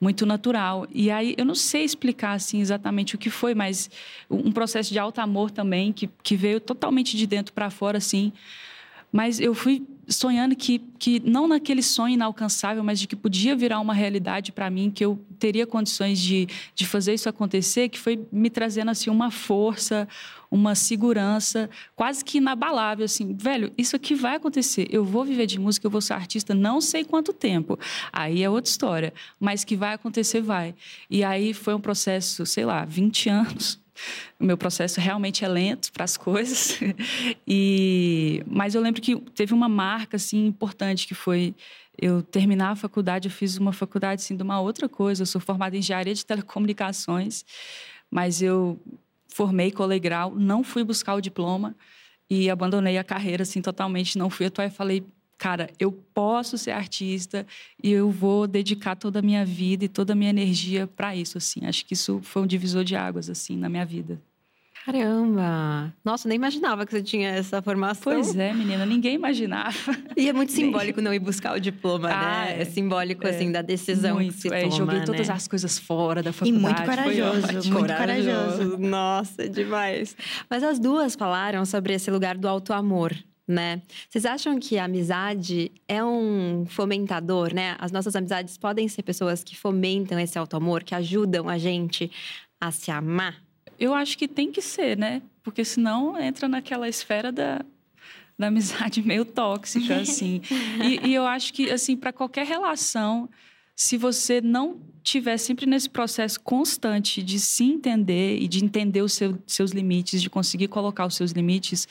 muito 0.00 0.24
natural. 0.24 0.86
E 0.90 1.10
aí 1.10 1.34
eu 1.36 1.44
não 1.44 1.54
sei 1.54 1.84
explicar 1.84 2.32
assim 2.32 2.60
exatamente 2.60 3.14
o 3.14 3.18
que 3.18 3.28
foi, 3.28 3.54
mas 3.54 3.90
um 4.30 4.50
processo 4.50 4.90
de 4.90 4.98
alto 4.98 5.20
amor 5.20 5.50
também 5.50 5.92
que, 5.92 6.08
que 6.22 6.36
veio 6.36 6.58
totalmente 6.58 7.16
de 7.16 7.26
dentro 7.26 7.52
para 7.52 7.68
fora 7.68 7.98
assim. 7.98 8.32
Mas 9.12 9.40
eu 9.40 9.54
fui 9.54 9.86
sonhando 10.12 10.56
que, 10.56 10.80
que 10.98 11.20
não 11.20 11.46
naquele 11.46 11.82
sonho 11.82 12.14
inalcançável, 12.14 12.82
mas 12.82 12.98
de 12.98 13.06
que 13.06 13.14
podia 13.14 13.54
virar 13.54 13.80
uma 13.80 13.94
realidade 13.94 14.52
para 14.52 14.68
mim, 14.68 14.90
que 14.90 15.04
eu 15.04 15.18
teria 15.38 15.66
condições 15.66 16.18
de, 16.18 16.48
de 16.74 16.86
fazer 16.86 17.14
isso 17.14 17.28
acontecer, 17.28 17.88
que 17.88 17.98
foi 17.98 18.26
me 18.32 18.50
trazendo 18.50 18.90
assim 18.90 19.08
uma 19.08 19.30
força, 19.30 20.08
uma 20.50 20.74
segurança 20.74 21.70
quase 21.94 22.24
que 22.24 22.38
inabalável, 22.38 23.04
assim, 23.04 23.34
velho, 23.34 23.72
isso 23.78 23.94
aqui 23.94 24.14
vai 24.14 24.36
acontecer, 24.36 24.88
eu 24.90 25.04
vou 25.04 25.24
viver 25.24 25.46
de 25.46 25.58
música, 25.58 25.86
eu 25.86 25.90
vou 25.90 26.00
ser 26.00 26.14
artista, 26.14 26.54
não 26.54 26.80
sei 26.80 27.04
quanto 27.04 27.32
tempo, 27.32 27.78
aí 28.12 28.42
é 28.42 28.50
outra 28.50 28.70
história, 28.70 29.14
mas 29.38 29.64
que 29.64 29.76
vai 29.76 29.94
acontecer, 29.94 30.40
vai. 30.40 30.74
E 31.08 31.22
aí 31.22 31.54
foi 31.54 31.74
um 31.74 31.80
processo, 31.80 32.44
sei 32.44 32.64
lá, 32.64 32.84
20 32.84 33.28
anos, 33.28 33.78
o 34.38 34.44
meu 34.44 34.56
processo 34.56 35.00
realmente 35.00 35.44
é 35.44 35.48
lento 35.48 35.92
para 35.92 36.04
as 36.04 36.16
coisas. 36.16 36.78
e 37.46 38.42
mas 38.46 38.74
eu 38.74 38.80
lembro 38.80 39.00
que 39.00 39.16
teve 39.34 39.54
uma 39.54 39.68
marca 39.68 40.16
assim 40.16 40.46
importante 40.46 41.06
que 41.06 41.14
foi 41.14 41.54
eu 42.00 42.22
terminar 42.22 42.70
a 42.70 42.76
faculdade, 42.76 43.28
eu 43.28 43.32
fiz 43.32 43.58
uma 43.58 43.72
faculdade 43.72 44.22
assim 44.22 44.36
de 44.36 44.42
uma 44.42 44.60
outra 44.60 44.88
coisa. 44.88 45.22
Eu 45.22 45.26
sou 45.26 45.40
formada 45.40 45.76
em 45.76 45.80
engenharia 45.80 46.14
de 46.14 46.24
telecomunicações, 46.24 47.44
mas 48.10 48.40
eu 48.40 48.80
formei 49.28 49.70
colegral, 49.70 50.34
não 50.34 50.64
fui 50.64 50.82
buscar 50.82 51.14
o 51.14 51.20
diploma 51.20 51.76
e 52.28 52.48
abandonei 52.48 52.96
a 52.96 53.04
carreira 53.04 53.42
assim 53.42 53.60
totalmente, 53.60 54.16
não 54.16 54.30
fui 54.30 54.46
atuar 54.46 54.66
e 54.66 54.70
falei, 54.70 55.04
cara, 55.40 55.70
eu 55.78 55.90
posso 55.90 56.58
ser 56.58 56.72
artista 56.72 57.46
e 57.82 57.90
eu 57.90 58.10
vou 58.10 58.46
dedicar 58.46 58.94
toda 58.94 59.20
a 59.20 59.22
minha 59.22 59.42
vida 59.42 59.86
e 59.86 59.88
toda 59.88 60.12
a 60.12 60.16
minha 60.16 60.28
energia 60.28 60.86
para 60.86 61.16
isso 61.16 61.38
assim. 61.38 61.64
Acho 61.64 61.86
que 61.86 61.94
isso 61.94 62.20
foi 62.22 62.42
um 62.42 62.46
divisor 62.46 62.84
de 62.84 62.94
águas 62.94 63.30
assim 63.30 63.56
na 63.56 63.66
minha 63.66 63.86
vida. 63.86 64.20
Caramba! 64.84 65.94
Nossa, 66.04 66.28
nem 66.28 66.36
imaginava 66.36 66.84
que 66.84 66.92
você 66.92 67.02
tinha 67.02 67.30
essa 67.30 67.62
formação. 67.62 68.12
Pois 68.12 68.36
é, 68.36 68.52
menina, 68.52 68.84
ninguém 68.84 69.14
imaginava. 69.14 69.96
E 70.14 70.28
é 70.28 70.32
muito 70.32 70.52
simbólico 70.52 71.00
não 71.00 71.12
ir 71.12 71.18
buscar 71.18 71.56
o 71.56 71.60
diploma, 71.60 72.08
né? 72.08 72.14
ah, 72.14 72.44
né? 72.44 72.58
É, 72.58 72.62
é 72.62 72.64
simbólico, 72.66 73.26
é, 73.26 73.30
assim, 73.30 73.50
da 73.50 73.62
decisão 73.62 74.16
muito, 74.16 74.34
que 74.34 74.40
se 74.40 74.48
é, 74.48 74.62
toma, 74.62 74.76
Joguei 74.76 74.98
né? 74.98 75.04
todas 75.06 75.30
as 75.30 75.48
coisas 75.48 75.78
fora 75.78 76.22
da 76.22 76.32
faculdade. 76.32 76.58
E 76.58 76.66
muito 76.66 76.82
corajoso, 76.82 77.52
muito 77.52 77.94
corajoso. 77.94 78.58
corajoso. 78.58 78.78
Nossa, 78.78 79.48
demais. 79.48 80.16
Mas 80.50 80.62
as 80.62 80.78
duas 80.78 81.14
falaram 81.14 81.64
sobre 81.64 81.94
esse 81.94 82.10
lugar 82.10 82.36
do 82.36 82.48
auto-amor, 82.48 83.14
né? 83.50 83.82
Vocês 84.08 84.24
acham 84.24 84.58
que 84.58 84.78
a 84.78 84.84
amizade 84.84 85.72
é 85.88 86.02
um 86.02 86.64
fomentador, 86.66 87.52
né? 87.52 87.76
As 87.78 87.92
nossas 87.92 88.14
amizades 88.16 88.56
podem 88.56 88.88
ser 88.88 89.02
pessoas 89.02 89.44
que 89.44 89.56
fomentam 89.56 90.18
esse 90.18 90.38
auto-amor, 90.38 90.82
que 90.84 90.94
ajudam 90.94 91.48
a 91.48 91.58
gente 91.58 92.10
a 92.60 92.70
se 92.70 92.90
amar? 92.90 93.42
Eu 93.78 93.94
acho 93.94 94.16
que 94.16 94.28
tem 94.28 94.52
que 94.52 94.62
ser, 94.62 94.96
né? 94.96 95.22
Porque 95.42 95.64
senão 95.64 96.18
entra 96.20 96.46
naquela 96.46 96.88
esfera 96.88 97.32
da, 97.32 97.64
da 98.38 98.46
amizade 98.46 99.02
meio 99.06 99.24
tóxica, 99.24 99.96
assim. 99.96 100.40
e, 100.84 101.08
e 101.08 101.14
eu 101.14 101.26
acho 101.26 101.52
que, 101.52 101.70
assim, 101.70 101.96
para 101.96 102.12
qualquer 102.12 102.46
relação, 102.46 103.28
se 103.74 103.96
você 103.96 104.40
não 104.42 104.78
tiver 105.02 105.38
sempre 105.38 105.64
nesse 105.64 105.88
processo 105.88 106.38
constante 106.40 107.22
de 107.22 107.40
se 107.40 107.64
entender 107.64 108.38
e 108.38 108.46
de 108.46 108.62
entender 108.62 109.00
os 109.00 109.14
seu, 109.14 109.38
seus 109.46 109.70
limites, 109.70 110.20
de 110.20 110.28
conseguir 110.28 110.68
colocar 110.68 111.06
os 111.06 111.14
seus 111.14 111.30
limites, 111.32 111.88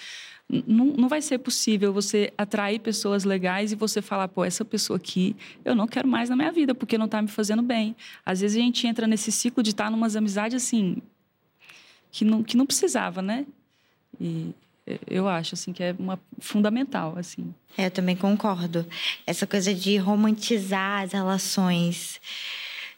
não, 0.49 0.85
não 0.85 1.07
vai 1.07 1.21
ser 1.21 1.37
possível 1.37 1.93
você 1.93 2.33
atrair 2.37 2.79
pessoas 2.79 3.23
legais 3.23 3.71
e 3.71 3.75
você 3.75 4.01
falar, 4.01 4.27
pô, 4.27 4.43
essa 4.43 4.65
pessoa 4.65 4.97
aqui 4.97 5.35
eu 5.63 5.75
não 5.75 5.87
quero 5.87 6.07
mais 6.07 6.29
na 6.29 6.35
minha 6.35 6.51
vida 6.51 6.73
porque 6.73 6.97
não 6.97 7.05
está 7.05 7.21
me 7.21 7.27
fazendo 7.27 7.61
bem. 7.61 7.95
Às 8.25 8.41
vezes 8.41 8.57
a 8.57 8.59
gente 8.59 8.87
entra 8.87 9.05
nesse 9.05 9.31
ciclo 9.31 9.61
de 9.61 9.69
estar 9.69 9.85
tá 9.85 9.91
numas 9.91 10.15
amizades 10.15 10.63
assim 10.63 11.01
que 12.11 12.25
não, 12.25 12.43
que 12.43 12.57
não 12.57 12.65
precisava, 12.65 13.21
né? 13.21 13.45
E 14.19 14.51
eu 15.07 15.27
acho 15.27 15.53
assim 15.53 15.71
que 15.71 15.83
é 15.83 15.95
uma 15.97 16.19
fundamental 16.39 17.15
assim. 17.17 17.53
É, 17.77 17.85
eu 17.85 17.91
também 17.91 18.15
concordo. 18.15 18.85
Essa 19.27 19.45
coisa 19.45 19.73
de 19.73 19.97
romantizar 19.97 21.03
as 21.03 21.11
relações 21.11 22.19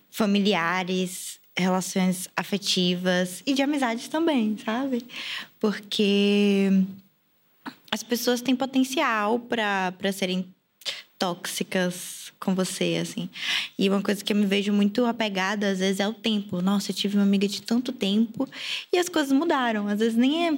familiares, 0.09 1.39
relações 1.57 2.29
afetivas 2.35 3.43
e 3.45 3.53
de 3.53 3.61
amizades 3.61 4.07
também, 4.07 4.57
sabe? 4.57 5.05
Porque 5.59 6.71
as 7.91 8.01
pessoas 8.01 8.41
têm 8.41 8.55
potencial 8.55 9.39
para 9.39 10.11
serem 10.13 10.47
tóxicas 11.19 12.33
com 12.39 12.55
você, 12.55 12.97
assim. 12.99 13.29
E 13.77 13.87
uma 13.87 14.01
coisa 14.01 14.23
que 14.23 14.33
eu 14.33 14.37
me 14.37 14.47
vejo 14.47 14.73
muito 14.73 15.05
apegada, 15.05 15.69
às 15.69 15.77
vezes, 15.77 15.99
é 15.99 16.07
o 16.07 16.13
tempo. 16.13 16.59
Nossa, 16.63 16.89
eu 16.89 16.95
tive 16.95 17.15
uma 17.15 17.23
amiga 17.23 17.47
de 17.47 17.61
tanto 17.61 17.91
tempo 17.91 18.49
e 18.91 18.97
as 18.97 19.07
coisas 19.07 19.31
mudaram. 19.31 19.87
Às 19.87 19.99
vezes 19.99 20.15
nem 20.15 20.47
é, 20.47 20.57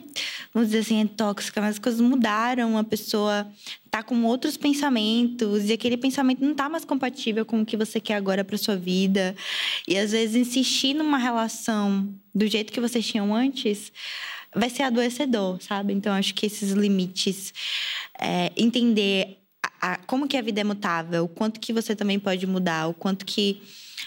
vamos 0.53 0.69
dizer 0.69 0.79
assim, 0.79 1.01
é 1.01 1.05
tóxica, 1.05 1.59
mas 1.59 1.71
as 1.71 1.79
coisas 1.79 1.99
mudaram. 1.99 2.77
A 2.77 2.83
pessoa 2.83 3.45
tá 3.91 4.01
com 4.01 4.23
outros 4.23 4.55
pensamentos 4.55 5.69
e 5.69 5.73
aquele 5.73 5.97
pensamento 5.97 6.45
não 6.45 6.55
tá 6.55 6.69
mais 6.69 6.85
compatível 6.85 7.45
com 7.45 7.61
o 7.61 7.65
que 7.65 7.75
você 7.75 7.99
quer 7.99 8.15
agora 8.15 8.45
para 8.45 8.57
sua 8.57 8.77
vida. 8.77 9.35
E 9.85 9.97
às 9.97 10.11
vezes 10.11 10.37
insistir 10.37 10.93
numa 10.93 11.17
relação 11.17 12.07
do 12.33 12.47
jeito 12.47 12.71
que 12.71 12.79
vocês 12.79 13.05
tinham 13.05 13.35
antes 13.35 13.91
vai 14.55 14.69
ser 14.69 14.83
adoecedor, 14.83 15.61
sabe? 15.61 15.93
Então 15.93 16.13
acho 16.13 16.33
que 16.33 16.45
esses 16.45 16.71
limites, 16.71 17.53
é, 18.19 18.51
entender 18.55 19.39
a, 19.81 19.97
como 19.97 20.27
que 20.27 20.37
a 20.37 20.41
vida 20.41 20.61
é 20.61 20.63
mutável, 20.63 21.25
o 21.25 21.27
quanto 21.27 21.59
que 21.59 21.73
você 21.73 21.95
também 21.95 22.19
pode 22.19 22.47
mudar, 22.47 22.87
o 22.87 22.93
quanto 22.93 23.25
que 23.25 23.61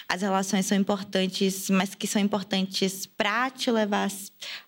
as 0.09 0.23
relações 0.23 0.67
são 0.67 0.77
importantes, 0.77 1.69
mas 1.69 1.95
que 1.95 2.07
são 2.07 2.21
importantes 2.21 3.07
para 3.07 3.51
te 3.51 3.71
levar 3.71 4.11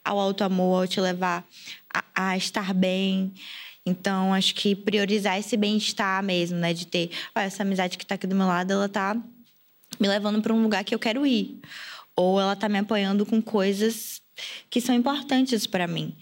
ao 0.04 0.18
alto 0.18 0.44
amor, 0.44 0.88
te 0.88 1.00
levar 1.00 1.46
a, 1.92 2.30
a 2.30 2.36
estar 2.36 2.74
bem. 2.74 3.32
Então, 3.86 4.34
acho 4.34 4.54
que 4.54 4.74
priorizar 4.74 5.38
esse 5.38 5.56
bem-estar 5.56 6.22
mesmo, 6.22 6.58
né? 6.58 6.74
De 6.74 6.86
ter, 6.86 7.10
olha, 7.34 7.44
essa 7.44 7.62
amizade 7.62 7.96
que 7.96 8.04
está 8.04 8.16
aqui 8.16 8.26
do 8.26 8.34
meu 8.34 8.46
lado, 8.46 8.72
ela 8.72 8.86
está 8.86 9.14
me 9.98 10.08
levando 10.08 10.42
para 10.42 10.52
um 10.52 10.62
lugar 10.62 10.84
que 10.84 10.94
eu 10.94 10.98
quero 10.98 11.26
ir. 11.26 11.58
Ou 12.14 12.38
ela 12.40 12.52
está 12.52 12.68
me 12.68 12.78
apoiando 12.78 13.24
com 13.24 13.40
coisas 13.40 14.20
que 14.70 14.80
são 14.80 14.94
importantes 14.94 15.66
para 15.66 15.86
mim. 15.86 16.14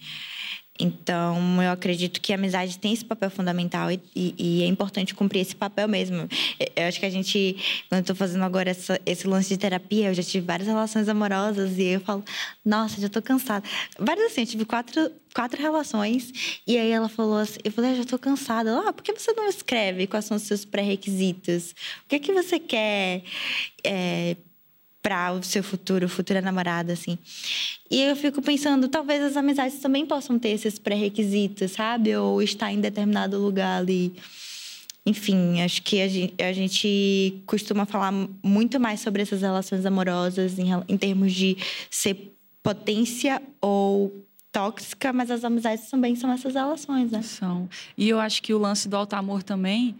Então, 0.79 1.61
eu 1.61 1.71
acredito 1.71 2.21
que 2.21 2.31
a 2.31 2.35
amizade 2.35 2.77
tem 2.77 2.93
esse 2.93 3.03
papel 3.03 3.29
fundamental 3.29 3.91
e, 3.91 3.99
e, 4.15 4.35
e, 4.37 4.63
é 4.63 4.67
importante 4.67 5.15
cumprir 5.15 5.39
esse 5.39 5.55
papel 5.55 5.87
mesmo. 5.87 6.27
Eu 6.75 6.87
acho 6.87 6.99
que 6.99 7.05
a 7.05 7.09
gente, 7.09 7.55
quando 7.89 7.99
eu 7.99 8.01
estou 8.01 8.15
fazendo 8.15 8.43
agora 8.43 8.69
essa, 8.69 8.99
esse 9.05 9.27
lance 9.27 9.49
de 9.49 9.57
terapia, 9.57 10.09
eu 10.09 10.13
já 10.13 10.23
tive 10.23 10.45
várias 10.45 10.67
relações 10.67 11.09
amorosas 11.09 11.77
e 11.77 11.83
eu 11.83 11.99
falo, 12.01 12.23
nossa, 12.63 13.01
já 13.01 13.07
estou 13.07 13.21
cansada. 13.21 13.67
Várias 13.97 14.31
assim, 14.31 14.41
eu 14.41 14.47
tive 14.47 14.65
quatro, 14.65 15.11
quatro 15.33 15.59
relações 15.59 16.61
e 16.67 16.77
aí 16.77 16.91
ela 16.91 17.09
falou 17.09 17.37
assim, 17.37 17.59
eu 17.63 17.71
falei, 17.71 17.91
ah, 17.91 17.95
já 17.95 18.01
estou 18.01 18.19
cansada. 18.19 18.69
Ela, 18.69 18.89
ah, 18.89 18.93
por 18.93 19.03
que 19.03 19.13
você 19.13 19.31
não 19.33 19.47
escreve 19.47 20.05
quais 20.05 20.25
são 20.25 20.37
os 20.37 20.43
seus 20.43 20.63
pré-requisitos? 20.63 21.71
O 22.05 22.09
que 22.09 22.15
é 22.15 22.19
que 22.19 22.33
você 22.33 22.59
quer 22.59 23.23
é, 23.83 24.37
para 25.01 25.31
o 25.33 25.43
seu 25.43 25.63
futuro, 25.63 26.09
futura 26.09 26.41
namorada, 26.41 26.93
assim. 26.93 27.17
E 27.89 28.01
eu 28.01 28.15
fico 28.15 28.41
pensando, 28.41 28.87
talvez 28.87 29.23
as 29.23 29.37
amizades 29.37 29.79
também 29.79 30.05
possam 30.05 30.37
ter 30.37 30.49
esses 30.49 30.77
pré-requisitos, 30.77 31.71
sabe? 31.71 32.15
Ou 32.15 32.41
estar 32.41 32.71
em 32.71 32.81
determinado 32.81 33.41
lugar 33.41 33.79
ali. 33.79 34.13
Enfim, 35.05 35.61
acho 35.61 35.81
que 35.83 36.01
a 36.01 36.07
gente, 36.07 36.43
a 36.43 36.51
gente 36.51 37.41
costuma 37.45 37.85
falar 37.85 38.11
muito 38.43 38.79
mais 38.79 38.99
sobre 38.99 39.21
essas 39.21 39.41
relações 39.41 39.85
amorosas 39.85 40.59
em, 40.59 40.67
em 40.89 40.97
termos 40.97 41.33
de 41.33 41.55
ser 41.89 42.33
potência 42.61 43.41
ou 43.61 44.25
tóxica, 44.51 45.13
mas 45.13 45.31
as 45.31 45.45
amizades 45.45 45.89
também 45.89 46.15
são 46.15 46.31
essas 46.31 46.55
relações, 46.55 47.11
né? 47.11 47.21
São. 47.21 47.69
E 47.97 48.09
eu 48.09 48.19
acho 48.19 48.41
que 48.41 48.53
o 48.53 48.57
lance 48.57 48.89
do 48.89 48.97
alto 48.97 49.13
amor 49.13 49.43
também 49.43 49.95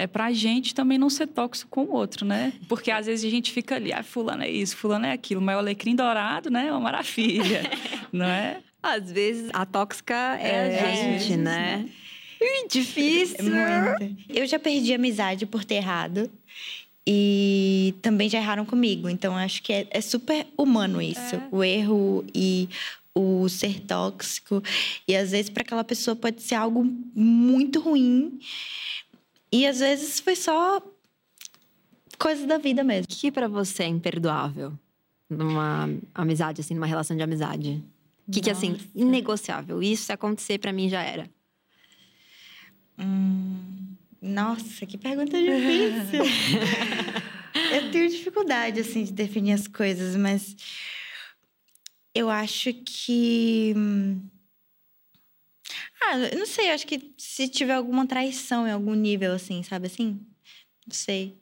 é 0.00 0.06
para 0.06 0.26
a 0.26 0.32
gente 0.32 0.74
também 0.74 0.96
não 0.96 1.10
ser 1.10 1.26
tóxico 1.26 1.70
com 1.70 1.82
o 1.82 1.92
outro, 1.92 2.24
né? 2.24 2.52
Porque 2.68 2.90
às 2.90 3.06
vezes 3.06 3.24
a 3.24 3.30
gente 3.30 3.52
fica 3.52 3.76
ali, 3.76 3.92
ah, 3.92 4.02
fulano 4.02 4.42
é 4.42 4.50
isso, 4.50 4.76
fulano 4.76 5.06
é 5.06 5.12
aquilo, 5.12 5.40
mas 5.40 5.56
o 5.56 5.58
alecrim 5.58 5.94
dourado, 5.94 6.50
né? 6.50 6.68
É 6.68 6.70
uma 6.70 6.80
maravilha, 6.80 7.62
não 8.12 8.26
é? 8.26 8.58
Às 8.82 9.12
vezes 9.12 9.50
a 9.52 9.66
tóxica 9.66 10.14
é, 10.40 10.48
é 10.48 10.80
a 10.80 10.94
gente, 10.94 11.36
né? 11.36 11.84
né? 11.84 11.88
Difícil. 12.70 13.44
Muito. 13.44 14.16
Eu 14.28 14.46
já 14.46 14.58
perdi 14.58 14.94
amizade 14.94 15.44
por 15.44 15.64
ter 15.64 15.74
errado. 15.74 16.30
E 17.06 17.94
também 18.02 18.28
já 18.28 18.38
erraram 18.38 18.64
comigo. 18.64 19.08
Então, 19.08 19.34
acho 19.36 19.62
que 19.62 19.72
é, 19.72 19.86
é 19.90 20.00
super 20.00 20.46
humano 20.56 21.02
isso. 21.02 21.34
É. 21.34 21.48
O 21.50 21.64
erro 21.64 22.24
e 22.34 22.68
o 23.14 23.48
ser 23.48 23.80
tóxico. 23.80 24.62
E 25.08 25.16
às 25.16 25.32
vezes, 25.32 25.50
para 25.50 25.62
aquela 25.62 25.82
pessoa, 25.82 26.14
pode 26.14 26.42
ser 26.42 26.54
algo 26.54 26.84
muito 27.14 27.80
ruim. 27.80 28.38
E 29.52 29.66
às 29.66 29.80
vezes 29.80 30.20
foi 30.20 30.36
só 30.36 30.80
coisas 32.18 32.46
da 32.46 32.58
vida 32.58 32.84
mesmo. 32.84 33.04
O 33.04 33.08
que 33.08 33.32
para 33.32 33.48
você 33.48 33.84
é 33.84 33.88
imperdoável 33.88 34.72
numa 35.28 35.88
amizade, 36.14 36.60
assim, 36.60 36.74
numa 36.74 36.86
relação 36.86 37.16
de 37.16 37.22
amizade? 37.22 37.82
O 38.28 38.32
que, 38.32 38.40
que 38.40 38.48
é 38.48 38.52
assim, 38.52 38.78
inegociável? 38.94 39.82
Isso 39.82 40.04
se 40.04 40.12
acontecer 40.12 40.58
para 40.58 40.72
mim 40.72 40.88
já 40.88 41.02
era. 41.02 41.28
Hum, 42.98 43.96
nossa, 44.20 44.86
que 44.86 44.96
pergunta 44.96 45.36
difícil. 45.36 46.20
eu 47.72 47.90
tenho 47.90 48.08
dificuldade, 48.08 48.80
assim, 48.80 49.02
de 49.02 49.12
definir 49.12 49.52
as 49.52 49.66
coisas, 49.66 50.14
mas 50.14 50.54
eu 52.14 52.28
acho 52.28 52.72
que. 52.74 53.74
Hum, 53.76 54.20
ah, 56.02 56.18
eu 56.18 56.38
não 56.38 56.46
sei, 56.46 56.70
acho 56.70 56.86
que 56.86 57.12
se 57.16 57.48
tiver 57.48 57.74
alguma 57.74 58.06
traição 58.06 58.66
em 58.66 58.72
algum 58.72 58.94
nível, 58.94 59.32
assim, 59.32 59.62
sabe 59.62 59.86
assim? 59.86 60.20
Não 60.86 60.94
sei. 60.94 61.38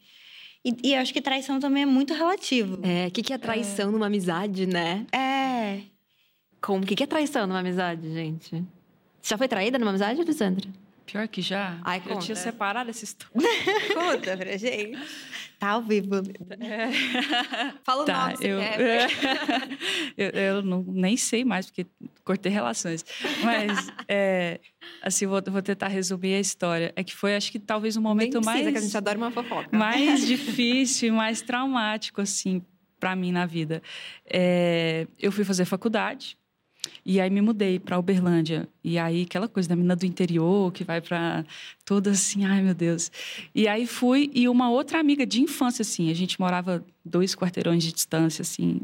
E, 0.65 0.91
e 0.91 0.95
acho 0.95 1.12
que 1.12 1.23
traição 1.23 1.61
também 1.61 1.85
é 1.85 1.87
muito 1.87 2.12
relativo. 2.12 2.81
É, 2.83 3.07
o 3.07 3.11
que, 3.11 3.23
que 3.23 3.33
é 3.33 3.38
traição 3.38 3.88
é. 3.88 3.93
numa 3.93 4.07
amizade, 4.07 4.67
né? 4.67 5.07
É. 5.12 5.83
Como? 6.61 6.83
O 6.83 6.87
que, 6.87 6.97
que 6.97 7.05
é 7.05 7.07
traição 7.07 7.47
numa 7.47 7.61
amizade, 7.61 8.12
gente? 8.12 8.50
Você 9.21 9.31
já 9.31 9.38
foi 9.38 9.49
traída 9.49 9.79
numa 9.79 9.91
amizade, 9.91 10.21
Alessandra? 10.21 10.69
Pior 11.07 11.27
que 11.27 11.41
já. 11.41 11.79
Ai, 11.85 12.03
eu 12.07 12.19
tinha 12.19 12.37
separado 12.37 12.91
essa 12.91 13.05
história. 13.05 13.49
conta 13.95 14.37
pra 14.37 14.57
gente. 14.57 14.99
Tá 15.59 15.71
ao 15.71 15.83
vivo. 15.83 16.15
É. 16.61 16.88
Fala 17.83 18.03
o 18.03 18.05
tá, 18.05 18.29
nome, 18.29 18.47
eu, 18.47 18.61
é. 18.61 19.07
eu, 20.17 20.31
eu 20.31 20.62
não, 20.62 20.85
nem 20.87 21.17
sei 21.17 21.45
mais, 21.45 21.67
porque 21.67 21.85
cortei 22.25 22.53
relações. 22.53 23.05
Mas, 23.43 23.91
é, 24.07 24.61
assim, 25.03 25.27
vou, 25.27 25.43
vou 25.45 25.61
tentar 25.61 25.88
resumir 25.88 26.35
a 26.35 26.41
história. 26.41 26.93
É 26.95 27.03
que 27.03 27.15
foi, 27.15 27.35
acho 27.35 27.50
que 27.50 27.59
talvez 27.59 27.97
o 27.97 28.00
momento 28.00 28.41
precisa, 28.41 28.50
mais... 28.53 28.71
que 28.71 28.79
a 28.79 28.81
gente 28.81 28.97
adora 28.97 29.19
uma 29.19 29.33
fofoca. 29.33 29.77
Mais 29.77 30.25
difícil, 30.25 31.12
mais 31.12 31.43
traumático, 31.43 32.21
assim, 32.21 32.62
para 33.00 33.17
mim 33.17 33.33
na 33.33 33.45
vida. 33.45 33.83
É, 34.25 35.09
eu 35.19 35.33
fui 35.33 35.45
fazer 35.45 35.65
faculdade 35.65 36.38
E 37.09 37.23
aí 37.23 37.31
me 37.31 37.41
mudei 37.41 37.79
para 37.79 37.99
Uberlândia. 37.99 38.69
E 38.85 38.99
aí 38.99 39.23
aquela 39.23 39.49
coisa 39.49 39.67
da 39.67 39.75
menina 39.75 39.97
do 39.97 40.05
interior 40.05 40.71
que 40.71 40.85
vai 40.85 41.00
para 41.00 41.43
toda 41.83 42.11
assim, 42.11 42.45
ai 42.45 42.61
meu 42.61 42.75
Deus. 42.75 43.11
E 43.55 43.67
aí 43.67 43.87
fui 43.87 44.31
e 44.35 44.47
uma 44.47 44.69
outra 44.69 45.00
amiga 45.00 45.25
de 45.25 45.41
infância 45.41 45.81
assim, 45.81 46.11
a 46.11 46.15
gente 46.15 46.38
morava 46.38 46.85
dois 47.03 47.35
quarteirões 47.35 47.83
de 47.83 47.95
distância 47.95 48.43
assim. 48.43 48.83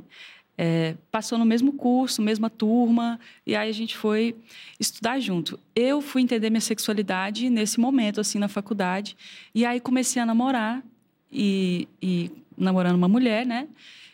É, 0.56 0.94
passou 1.12 1.36
no 1.36 1.44
mesmo 1.44 1.74
curso, 1.74 2.22
mesma 2.22 2.48
turma, 2.48 3.20
e 3.46 3.54
aí 3.54 3.68
a 3.68 3.74
gente 3.74 3.94
foi 3.94 4.34
estudar 4.80 5.20
junto. 5.20 5.60
Eu 5.76 6.00
fui 6.00 6.22
entender 6.22 6.48
minha 6.48 6.62
sexualidade 6.62 7.50
nesse 7.50 7.78
momento, 7.78 8.22
assim, 8.22 8.38
na 8.38 8.48
faculdade, 8.48 9.18
e 9.54 9.66
aí 9.66 9.80
comecei 9.80 10.22
a 10.22 10.24
namorar, 10.24 10.82
e, 11.30 11.86
e 12.00 12.30
namorando 12.56 12.94
uma 12.94 13.08
mulher, 13.08 13.44
né? 13.44 13.68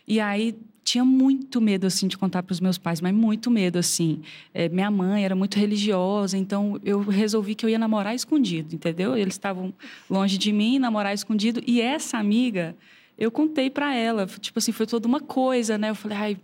E 0.09 0.19
aí 0.19 0.57
tinha 0.90 1.04
muito 1.04 1.61
medo 1.61 1.87
assim 1.87 2.09
de 2.09 2.18
contar 2.18 2.42
para 2.42 2.52
os 2.52 2.59
meus 2.59 2.76
pais, 2.76 3.00
mas 3.00 3.14
muito 3.14 3.49
medo 3.49 3.78
assim. 3.78 4.23
É, 4.52 4.68
minha 4.68 4.90
mãe 4.90 5.25
era 5.25 5.37
muito 5.37 5.56
religiosa, 5.56 6.37
então 6.37 6.80
eu 6.85 7.00
resolvi 7.00 7.54
que 7.54 7.64
eu 7.64 7.70
ia 7.70 7.78
namorar 7.78 8.12
escondido, 8.12 8.75
entendeu? 8.75 9.16
Eles 9.16 9.35
estavam 9.35 9.73
longe 10.09 10.37
de 10.37 10.52
mim, 10.52 10.80
namorar 10.80 11.14
escondido. 11.14 11.62
E 11.64 11.80
essa 11.80 12.18
amiga, 12.18 12.75
eu 13.16 13.30
contei 13.30 13.70
para 13.70 13.94
ela, 13.94 14.26
tipo 14.26 14.59
assim, 14.59 14.73
foi 14.73 14.85
toda 14.85 15.06
uma 15.06 15.20
coisa, 15.20 15.78
né? 15.78 15.90
Eu 15.90 15.94
falei, 15.94 16.18
ai, 16.18 16.37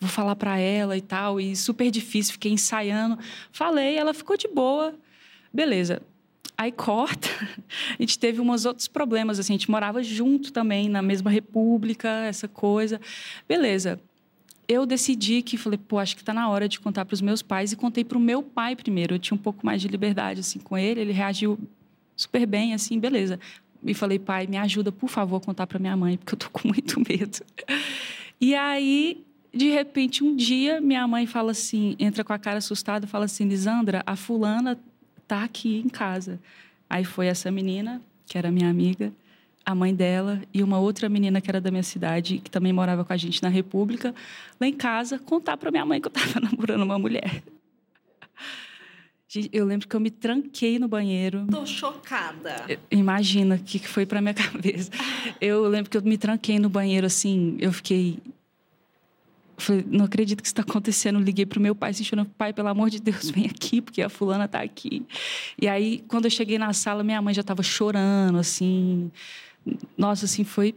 vou 0.00 0.10
falar 0.10 0.34
para 0.34 0.58
ela 0.58 0.96
e 0.96 1.00
tal, 1.00 1.40
e 1.40 1.54
super 1.54 1.88
difícil, 1.88 2.32
fiquei 2.32 2.50
ensaiando. 2.50 3.16
Falei, 3.52 3.96
ela 3.96 4.12
ficou 4.12 4.36
de 4.36 4.48
boa. 4.48 4.92
Beleza. 5.52 6.02
Aí 6.56 6.70
corta. 6.70 7.28
A 7.98 8.02
gente 8.02 8.18
teve 8.18 8.40
uns 8.40 8.64
outros 8.64 8.86
problemas, 8.88 9.38
assim, 9.38 9.54
a 9.54 9.56
gente 9.56 9.70
morava 9.70 10.02
junto 10.02 10.52
também, 10.52 10.88
na 10.88 11.02
mesma 11.02 11.30
república, 11.30 12.08
essa 12.08 12.46
coisa. 12.46 13.00
Beleza. 13.48 14.00
Eu 14.66 14.86
decidi 14.86 15.42
que 15.42 15.58
falei, 15.58 15.78
pô, 15.78 15.98
acho 15.98 16.14
que 16.14 16.22
está 16.22 16.32
na 16.32 16.48
hora 16.48 16.68
de 16.68 16.80
contar 16.80 17.04
para 17.04 17.12
os 17.12 17.20
meus 17.20 17.42
pais 17.42 17.72
e 17.72 17.76
contei 17.76 18.02
para 18.02 18.16
o 18.16 18.20
meu 18.20 18.42
pai 18.42 18.74
primeiro. 18.74 19.14
Eu 19.14 19.18
tinha 19.18 19.34
um 19.34 19.40
pouco 19.40 19.66
mais 19.66 19.82
de 19.82 19.88
liberdade 19.88 20.40
assim 20.40 20.58
com 20.58 20.78
ele, 20.78 21.00
ele 21.00 21.12
reagiu 21.12 21.58
super 22.16 22.46
bem, 22.46 22.72
assim, 22.72 22.98
beleza. 22.98 23.38
E 23.84 23.92
falei, 23.92 24.18
pai, 24.18 24.46
me 24.46 24.56
ajuda, 24.56 24.90
por 24.90 25.10
favor, 25.10 25.36
a 25.36 25.40
contar 25.40 25.66
para 25.66 25.78
minha 25.78 25.96
mãe, 25.96 26.16
porque 26.16 26.34
eu 26.34 26.38
tô 26.38 26.48
com 26.50 26.68
muito 26.68 26.98
medo. 27.00 27.40
E 28.40 28.54
aí, 28.54 29.22
de 29.52 29.68
repente, 29.68 30.24
um 30.24 30.34
dia, 30.34 30.80
minha 30.80 31.06
mãe 31.06 31.26
fala 31.26 31.50
assim, 31.50 31.94
entra 31.98 32.24
com 32.24 32.32
a 32.32 32.38
cara 32.38 32.58
assustada, 32.58 33.06
fala 33.06 33.26
assim, 33.26 33.46
Lisandra, 33.46 34.02
a 34.06 34.16
fulana 34.16 34.78
tá 35.26 35.44
aqui 35.44 35.78
em 35.78 35.88
casa. 35.88 36.40
Aí 36.88 37.04
foi 37.04 37.26
essa 37.26 37.50
menina, 37.50 38.00
que 38.26 38.38
era 38.38 38.50
minha 38.50 38.68
amiga, 38.68 39.12
a 39.64 39.74
mãe 39.74 39.94
dela 39.94 40.42
e 40.52 40.62
uma 40.62 40.78
outra 40.78 41.08
menina 41.08 41.40
que 41.40 41.50
era 41.50 41.60
da 41.60 41.70
minha 41.70 41.82
cidade, 41.82 42.38
que 42.38 42.50
também 42.50 42.72
morava 42.72 43.04
com 43.04 43.12
a 43.12 43.16
gente 43.16 43.42
na 43.42 43.48
República, 43.48 44.14
lá 44.60 44.66
em 44.66 44.72
casa, 44.72 45.18
contar 45.18 45.56
para 45.56 45.70
minha 45.70 45.84
mãe 45.84 46.00
que 46.00 46.08
eu 46.08 46.12
estava 46.14 46.40
namorando 46.44 46.82
uma 46.82 46.98
mulher. 46.98 47.42
Eu 49.52 49.66
lembro 49.66 49.88
que 49.88 49.96
eu 49.96 50.00
me 50.00 50.10
tranquei 50.10 50.78
no 50.78 50.86
banheiro. 50.86 51.44
Tô 51.50 51.66
chocada. 51.66 52.54
Imagina 52.88 53.56
o 53.56 53.58
que 53.58 53.80
foi 53.80 54.06
para 54.06 54.20
minha 54.20 54.34
cabeça. 54.34 54.92
Eu 55.40 55.66
lembro 55.66 55.90
que 55.90 55.96
eu 55.96 56.02
me 56.02 56.16
tranquei 56.16 56.58
no 56.60 56.68
banheiro 56.68 57.06
assim, 57.06 57.56
eu 57.58 57.72
fiquei 57.72 58.18
Falei, 59.56 59.84
não 59.88 60.04
acredito 60.04 60.42
que 60.42 60.46
isso 60.46 60.52
está 60.52 60.62
acontecendo. 60.62 61.18
Liguei 61.18 61.46
para 61.46 61.58
o 61.58 61.62
meu 61.62 61.74
pai, 61.74 61.92
se 61.94 62.04
chorando, 62.04 62.30
pai, 62.36 62.52
pelo 62.52 62.68
amor 62.68 62.90
de 62.90 63.00
Deus, 63.00 63.30
vem 63.30 63.46
aqui, 63.46 63.80
porque 63.80 64.02
a 64.02 64.08
fulana 64.08 64.44
está 64.44 64.60
aqui. 64.60 65.04
E 65.60 65.68
aí, 65.68 66.04
quando 66.08 66.24
eu 66.26 66.30
cheguei 66.30 66.58
na 66.58 66.72
sala, 66.72 67.02
minha 67.02 67.20
mãe 67.22 67.34
já 67.34 67.40
estava 67.40 67.62
chorando, 67.62 68.38
assim. 68.38 69.10
Nossa, 69.96 70.26
assim, 70.26 70.44
foi 70.44 70.74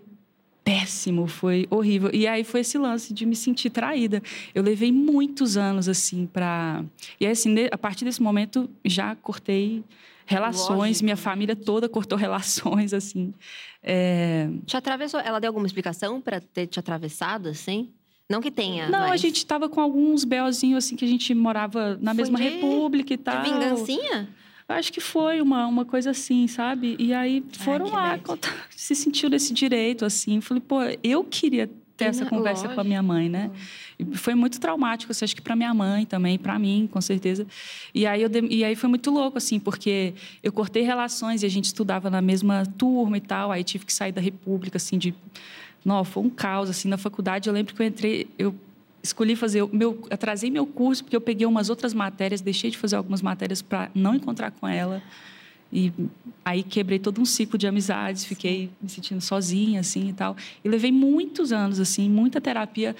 péssimo, 0.63 1.27
foi 1.27 1.65
horrível. 1.69 2.09
E 2.13 2.27
aí 2.27 2.43
foi 2.43 2.59
esse 2.59 2.77
lance 2.77 3.13
de 3.13 3.25
me 3.25 3.35
sentir 3.35 3.69
traída. 3.69 4.21
Eu 4.53 4.61
levei 4.61 4.91
muitos 4.91 5.55
anos, 5.55 5.87
assim, 5.87 6.25
para... 6.25 6.83
E 7.19 7.25
aí, 7.25 7.31
assim, 7.31 7.55
a 7.71 7.77
partir 7.77 8.03
desse 8.03 8.21
momento, 8.21 8.69
já 8.83 9.15
cortei 9.15 9.83
relações, 10.25 10.97
Lógico. 10.97 11.05
minha 11.05 11.15
família 11.15 11.55
toda 11.55 11.87
cortou 11.87 12.17
relações, 12.19 12.93
assim. 12.93 13.33
É... 13.81 14.49
Te 14.65 14.75
atravessou? 14.75 15.21
Ela 15.21 15.39
deu 15.39 15.47
alguma 15.47 15.65
explicação 15.65 16.19
para 16.19 16.41
ter 16.41 16.67
te 16.67 16.79
atravessado, 16.79 17.47
assim? 17.47 17.89
Não 18.29 18.41
que 18.41 18.51
tenha. 18.51 18.89
Não, 18.89 18.99
mas... 18.99 19.11
a 19.11 19.17
gente 19.17 19.37
estava 19.37 19.69
com 19.69 19.79
alguns 19.79 20.25
belzinhos 20.25 20.83
assim 20.83 20.95
que 20.95 21.05
a 21.05 21.07
gente 21.07 21.33
morava 21.33 21.97
na 22.01 22.13
foi 22.13 22.23
mesma 22.23 22.37
de... 22.37 22.43
república 22.43 23.13
e 23.13 23.17
tal. 23.17 23.41
De 23.41 23.49
vingancinha? 23.49 24.29
Acho 24.67 24.91
que 24.91 24.99
foi 24.99 25.39
uma, 25.39 25.65
uma 25.65 25.85
coisa 25.85 26.11
assim, 26.11 26.45
sabe? 26.45 26.97
E 26.99 27.13
aí 27.13 27.41
foram 27.53 27.85
Ai, 27.95 28.21
lá, 28.27 28.37
se 28.69 28.93
sentiu 28.95 29.29
desse 29.29 29.53
direito, 29.53 30.03
assim. 30.03 30.41
Falei, 30.41 30.61
pô, 30.61 30.79
eu 31.01 31.23
queria 31.23 31.69
ter 31.95 32.05
essa 32.05 32.25
conversa 32.25 32.63
lógico. 32.63 32.75
com 32.75 32.81
a 32.81 32.83
minha 32.83 33.01
mãe, 33.01 33.27
né? 33.27 33.49
E 33.97 34.05
foi 34.15 34.35
muito 34.35 34.59
traumático, 34.59 35.11
assim, 35.11 35.25
acho 35.25 35.35
que 35.35 35.41
para 35.41 35.55
minha 35.55 35.73
mãe 35.73 36.05
também, 36.05 36.37
para 36.37 36.59
mim, 36.59 36.87
com 36.91 37.01
certeza. 37.01 37.47
E 37.93 38.05
aí 38.05 38.21
eu 38.21 38.29
e 38.49 38.63
aí 38.63 38.75
foi 38.75 38.87
muito 38.87 39.09
louco 39.09 39.37
assim, 39.37 39.59
porque 39.59 40.13
eu 40.43 40.51
cortei 40.51 40.83
relações 40.83 41.41
e 41.41 41.45
a 41.45 41.49
gente 41.49 41.65
estudava 41.65 42.09
na 42.09 42.21
mesma 42.21 42.63
turma 42.77 43.17
e 43.17 43.21
tal, 43.21 43.51
aí 43.51 43.63
tive 43.63 43.85
que 43.85 43.93
sair 43.93 44.11
da 44.11 44.21
república 44.21 44.77
assim 44.77 44.97
de 44.97 45.15
não, 45.83 46.03
foi 46.03 46.23
um 46.23 46.29
caos 46.29 46.69
assim 46.69 46.87
na 46.87 46.97
faculdade. 46.97 47.47
Eu 47.47 47.53
lembro 47.53 47.73
que 47.73 47.81
eu 47.81 47.85
entrei, 47.85 48.27
eu 48.37 48.53
escolhi 49.01 49.35
fazer 49.35 49.67
meu, 49.71 50.05
atrasei 50.09 50.51
meu 50.51 50.65
curso 50.65 51.03
porque 51.03 51.15
eu 51.15 51.21
peguei 51.21 51.47
umas 51.47 51.69
outras 51.69 51.93
matérias, 51.93 52.41
deixei 52.41 52.69
de 52.69 52.77
fazer 52.77 52.95
algumas 52.95 53.21
matérias 53.21 53.61
para 53.61 53.89
não 53.95 54.15
encontrar 54.15 54.51
com 54.51 54.67
ela. 54.67 55.01
E 55.71 55.91
aí 56.45 56.63
quebrei 56.63 56.97
todo 56.97 57.19
um 57.21 57.25
ciclo 57.25 57.57
de 57.57 57.67
amizades, 57.67 58.23
fiquei 58.23 58.69
me 58.81 58.89
sentindo 58.89 59.21
sozinha 59.21 59.81
assim 59.81 60.09
e 60.09 60.13
tal. 60.13 60.35
E 60.63 60.69
levei 60.69 60.91
muitos 60.91 61.51
anos 61.51 61.79
assim, 61.79 62.09
muita 62.09 62.39
terapia 62.39 62.95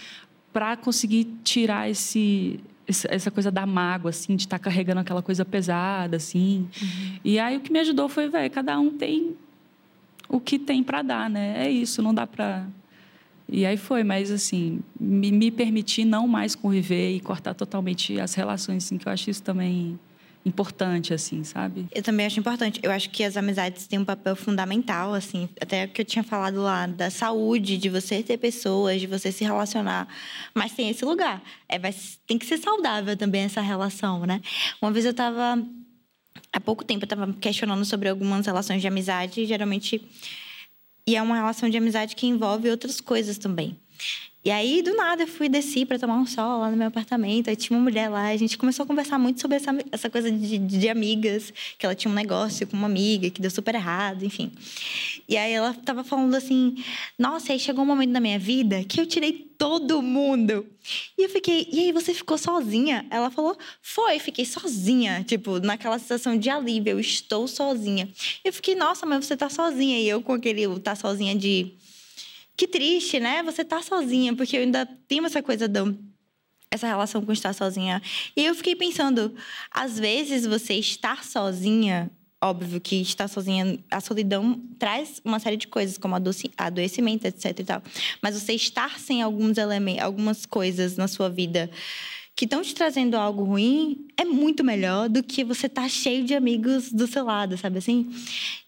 para 0.52 0.76
conseguir 0.76 1.28
tirar 1.44 1.90
esse 1.90 2.60
essa 3.10 3.30
coisa 3.30 3.52
da 3.52 3.66
mágoa, 3.66 4.12
assim, 4.12 4.36
de 4.38 4.44
estar 4.44 4.58
tá 4.58 4.64
carregando 4.64 5.02
aquela 5.02 5.22
coisa 5.22 5.44
pesada, 5.44 6.16
assim. 6.16 6.70
Uhum. 6.82 7.20
E 7.24 7.38
aí 7.38 7.58
o 7.58 7.60
que 7.60 7.70
me 7.70 7.80
ajudou 7.80 8.08
foi, 8.08 8.30
velho, 8.30 8.50
cada 8.50 8.80
um 8.80 8.92
tem 8.92 9.36
o 10.30 10.40
que 10.40 10.60
tem 10.60 10.84
para 10.84 11.02
dar, 11.02 11.30
né? 11.30 11.66
É 11.66 11.70
isso, 11.70 12.02
não 12.02 12.14
dá 12.14 12.28
para. 12.28 12.66
E 13.50 13.66
aí 13.66 13.78
foi, 13.78 14.04
mas 14.04 14.30
assim, 14.30 14.82
me, 15.00 15.32
me 15.32 15.50
permitir 15.50 16.04
não 16.04 16.28
mais 16.28 16.54
conviver 16.54 17.16
e 17.16 17.20
cortar 17.20 17.54
totalmente 17.54 18.20
as 18.20 18.34
relações, 18.34 18.86
assim, 18.86 18.98
que 18.98 19.08
eu 19.08 19.12
acho 19.12 19.30
isso 19.30 19.42
também 19.42 19.98
importante, 20.48 21.14
assim, 21.14 21.44
sabe? 21.44 21.88
Eu 21.94 22.02
também 22.02 22.26
acho 22.26 22.40
importante. 22.40 22.80
Eu 22.82 22.92
acho 22.92 23.10
que 23.10 23.24
as 23.24 23.38
amizades 23.38 23.86
têm 23.86 24.00
um 24.00 24.06
papel 24.06 24.36
fundamental, 24.36 25.14
assim, 25.14 25.50
até 25.60 25.86
que 25.88 26.02
eu 26.02 26.06
tinha 26.06 26.24
falado 26.24 26.62
lá 26.62 26.88
da 26.88 27.10
saúde, 27.10 27.78
de 27.78 27.90
você 27.90 28.24
ter 28.24 28.38
pessoas, 28.38 29.02
de 29.02 29.08
você 29.08 29.32
se 29.32 29.44
relacionar. 29.44 30.08
Mas 30.54 30.72
tem 30.72 30.90
esse 30.90 31.04
lugar. 31.04 31.42
É, 31.68 31.78
vai, 31.78 31.94
tem 32.26 32.38
que 32.38 32.46
ser 32.46 32.58
saudável 32.58 33.16
também 33.16 33.42
essa 33.42 33.62
relação, 33.62 34.26
né? 34.26 34.42
Uma 34.82 34.92
vez 34.92 35.06
eu 35.06 35.12
estava 35.12 35.62
há 36.52 36.60
pouco 36.60 36.84
tempo 36.84 37.04
eu 37.04 37.06
estava 37.06 37.32
questionando 37.34 37.84
sobre 37.86 38.10
algumas 38.10 38.46
relações 38.46 38.82
de 38.82 38.88
amizade, 38.88 39.46
geralmente. 39.46 40.02
E 41.06 41.16
é 41.16 41.22
uma 41.22 41.36
relação 41.36 41.70
de 41.70 41.78
amizade 41.78 42.16
que 42.16 42.28
envolve 42.28 42.70
outras 42.70 43.00
coisas 43.00 43.38
também. 43.38 43.78
E 44.48 44.50
aí, 44.50 44.82
do 44.82 44.96
nada, 44.96 45.24
eu 45.24 45.28
fui 45.28 45.50
desci 45.50 45.86
para 45.86 46.00
tomar 46.00 46.16
um 46.16 46.26
sol 46.26 46.62
lá 46.62 46.72
no 46.72 46.78
meu 46.78 46.88
apartamento. 46.88 47.50
Aí 47.50 47.56
tinha 47.58 47.78
uma 47.78 47.84
mulher 47.84 48.08
lá. 48.08 48.28
A 48.28 48.38
gente 48.38 48.58
começou 48.58 48.86
a 48.86 48.88
conversar 48.88 49.20
muito 49.20 49.42
sobre 49.42 49.58
essa, 49.58 49.78
essa 49.92 50.10
coisa 50.10 50.32
de, 50.32 50.58
de 50.58 50.88
amigas, 50.88 51.52
que 51.78 51.86
ela 51.86 51.94
tinha 51.94 52.10
um 52.10 52.16
negócio 52.16 52.66
com 52.66 52.78
uma 52.78 52.88
amiga 52.88 53.30
que 53.30 53.42
deu 53.42 53.52
super 53.52 53.76
errado, 53.76 54.24
enfim. 54.24 54.50
E 55.28 55.36
aí 55.36 55.52
ela 55.52 55.74
tava 55.74 56.02
falando 56.02 56.34
assim: 56.34 56.82
Nossa, 57.20 57.52
aí 57.52 57.60
chegou 57.60 57.84
um 57.84 57.88
momento 57.88 58.12
na 58.12 58.22
minha 58.22 58.40
vida 58.40 58.86
que 58.86 59.02
eu 59.02 59.06
tirei 59.06 59.34
todo 59.34 60.02
mundo. 60.02 60.66
E 61.18 61.24
eu 61.24 61.30
fiquei, 61.30 61.68
e 61.70 61.82
aí 61.82 61.92
você 61.92 62.14
ficou 62.14 62.38
sozinha? 62.38 63.06
Ela 63.10 63.30
falou: 63.30 63.58
Foi, 63.82 64.18
fiquei 64.18 64.46
sozinha. 64.46 65.26
Tipo, 65.28 65.60
naquela 65.60 66.00
sensação 66.00 66.38
de 66.38 66.50
alívio, 66.50 66.92
eu 66.92 67.02
estou 67.02 67.50
sozinha. 67.50 68.08
Eu 68.46 68.54
fiquei, 68.54 68.76
nossa, 68.76 69.06
mas 69.06 69.26
você 69.26 69.36
tá 69.36 69.50
sozinha. 69.50 70.00
E 70.00 70.08
eu 70.08 70.22
com 70.22 70.32
aquele 70.32 70.80
tá 70.80 70.96
sozinha 70.96 71.36
de 71.36 71.74
que 72.58 72.68
triste, 72.68 73.20
né? 73.20 73.44
Você 73.44 73.64
tá 73.64 73.82
sozinha, 73.84 74.36
porque 74.36 74.58
eu 74.58 74.62
ainda 74.62 74.86
tenho 75.08 75.26
essa 75.26 75.44
coisa 75.44 75.68
do 75.68 75.98
essa 76.70 76.88
relação 76.88 77.22
com 77.22 77.32
estar 77.32 77.54
sozinha. 77.54 78.02
E 78.36 78.44
eu 78.44 78.54
fiquei 78.54 78.76
pensando, 78.76 79.34
às 79.72 79.98
vezes 79.98 80.46
você 80.46 80.74
estar 80.74 81.24
sozinha, 81.24 82.12
óbvio 82.44 82.82
que 82.82 83.02
estar 83.02 83.30
sozinha, 83.30 83.80
a 83.90 84.02
solidão 84.02 84.62
traz 84.78 85.22
uma 85.24 85.40
série 85.40 85.56
de 85.56 85.68
coisas, 85.68 85.98
como 85.98 86.16
adoecimento, 86.16 87.26
etc 87.26 87.60
e 87.60 87.64
tal. 87.64 87.82
Mas 88.22 88.40
você 88.40 88.54
estar 88.54 89.00
sem 89.00 89.22
alguns 89.22 89.58
elementos, 89.58 90.04
algumas 90.04 90.46
coisas 90.46 90.98
na 90.98 91.08
sua 91.08 91.30
vida 91.30 91.70
que 92.38 92.46
estão 92.46 92.62
te 92.62 92.76
trazendo 92.76 93.18
algo 93.18 93.44
ruim 93.44 94.08
é 94.16 94.24
muito 94.24 94.64
melhor 94.64 95.10
do 95.10 95.24
que 95.24 95.44
você 95.44 95.66
estar 95.66 95.82
tá 95.82 95.90
cheio 95.90 96.24
de 96.24 96.36
amigos 96.36 96.92
do 96.92 97.08
seu 97.08 97.26
lado, 97.26 97.58
sabe 97.58 97.80
assim? 97.80 98.14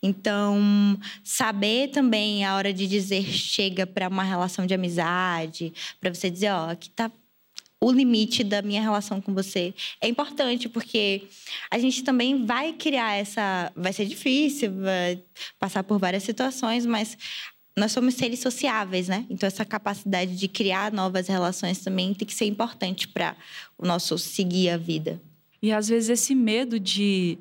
Então, 0.02 1.00
saber 1.24 1.90
também 1.90 2.44
a 2.44 2.56
hora 2.56 2.74
de 2.74 2.88
dizer 2.88 3.24
chega 3.26 3.86
para 3.86 4.08
uma 4.08 4.24
relação 4.24 4.66
de 4.66 4.74
amizade, 4.74 5.72
para 6.02 6.12
você 6.12 6.32
dizer, 6.32 6.52
ó, 6.52 6.72
aqui 6.72 6.90
tá 6.90 7.12
o 7.80 7.92
limite 7.92 8.44
da 8.44 8.64
minha 8.64 8.82
relação 8.82 9.22
com 9.22 9.34
você 9.34 9.74
é 10.02 10.08
importante 10.10 10.68
porque 10.68 11.24
a 11.72 11.80
gente 11.80 12.04
também 12.04 12.46
vai 12.46 12.74
criar 12.74 13.14
essa 13.14 13.72
vai 13.74 13.94
ser 13.94 14.06
difícil 14.06 14.74
vai 14.82 15.24
passar 15.58 15.82
por 15.86 15.98
várias 15.98 16.24
situações 16.24 16.86
mas 16.86 17.18
nós 17.80 17.92
somos 17.92 18.14
seres 18.16 18.40
sociáveis, 18.40 19.08
né? 19.08 19.26
Então 19.30 19.48
essa 19.48 19.66
capacidade 19.66 20.36
de 20.36 20.48
criar 20.48 20.92
novas 20.92 21.28
relações 21.28 21.80
também 21.80 22.14
tem 22.14 22.28
que 22.28 22.34
ser 22.34 22.46
importante 22.46 23.08
para 23.08 23.36
o 23.78 23.86
nosso 23.86 24.18
seguir 24.18 24.70
a 24.70 24.78
vida. 24.78 25.20
E 25.62 25.72
às 25.72 25.88
vezes 25.88 26.10
esse 26.10 26.36
medo 26.36 26.80
de 26.80 27.38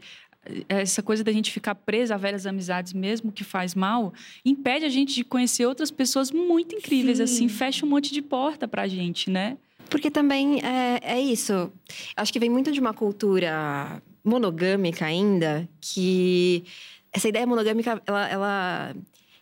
essa 0.68 1.02
coisa 1.02 1.22
da 1.22 1.32
gente 1.32 1.50
ficar 1.50 1.74
presa 1.74 2.14
a 2.14 2.18
velhas 2.18 2.46
amizades 2.46 2.92
mesmo 2.92 3.30
que 3.30 3.44
faz 3.44 3.74
mal, 3.74 4.14
impede 4.44 4.84
a 4.84 4.88
gente 4.88 5.14
de 5.14 5.24
conhecer 5.24 5.66
outras 5.66 5.90
pessoas 5.90 6.30
muito 6.30 6.74
incríveis, 6.74 7.18
Sim. 7.18 7.24
assim, 7.24 7.48
fecha 7.48 7.84
um 7.84 7.88
monte 7.88 8.12
de 8.12 8.22
porta 8.22 8.66
pra 8.66 8.86
gente, 8.86 9.28
né? 9.28 9.58
Porque 9.90 10.10
também 10.10 10.60
é, 10.64 11.00
é 11.02 11.20
isso. 11.20 11.72
Acho 12.16 12.32
que 12.32 12.38
vem 12.38 12.50
muito 12.50 12.70
de 12.72 12.80
uma 12.80 12.94
cultura 12.94 14.02
monogâmica 14.24 15.06
ainda, 15.06 15.68
que 15.80 16.64
essa 17.12 17.28
ideia 17.28 17.46
monogâmica, 17.46 18.00
ela, 18.06 18.28
ela, 18.28 18.96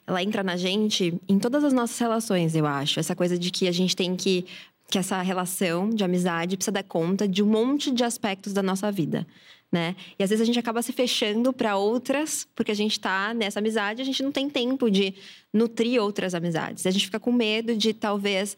ela 0.06 0.22
entra 0.22 0.42
na 0.42 0.56
gente 0.56 1.20
em 1.28 1.38
todas 1.38 1.64
as 1.64 1.72
nossas 1.72 1.98
relações, 1.98 2.54
eu 2.54 2.66
acho. 2.66 3.00
Essa 3.00 3.16
coisa 3.16 3.38
de 3.38 3.50
que 3.50 3.66
a 3.66 3.72
gente 3.72 3.96
tem 3.96 4.14
que 4.14 4.44
que 4.88 4.98
essa 4.98 5.20
relação 5.20 5.90
de 5.90 6.04
amizade 6.04 6.56
precisa 6.56 6.70
dar 6.70 6.84
conta 6.84 7.26
de 7.26 7.42
um 7.42 7.46
monte 7.46 7.90
de 7.90 8.04
aspectos 8.04 8.52
da 8.52 8.62
nossa 8.62 8.90
vida, 8.92 9.26
né? 9.70 9.96
E 10.16 10.22
às 10.22 10.30
vezes 10.30 10.42
a 10.42 10.46
gente 10.46 10.58
acaba 10.58 10.80
se 10.80 10.92
fechando 10.92 11.52
para 11.52 11.76
outras, 11.76 12.46
porque 12.54 12.70
a 12.70 12.74
gente 12.74 12.92
está 12.92 13.34
nessa 13.34 13.58
amizade, 13.58 14.00
a 14.00 14.04
gente 14.04 14.22
não 14.22 14.30
tem 14.30 14.48
tempo 14.48 14.88
de 14.88 15.12
nutrir 15.52 16.00
outras 16.00 16.34
amizades. 16.34 16.86
A 16.86 16.90
gente 16.92 17.06
fica 17.06 17.18
com 17.18 17.32
medo 17.32 17.76
de 17.76 17.92
talvez 17.92 18.56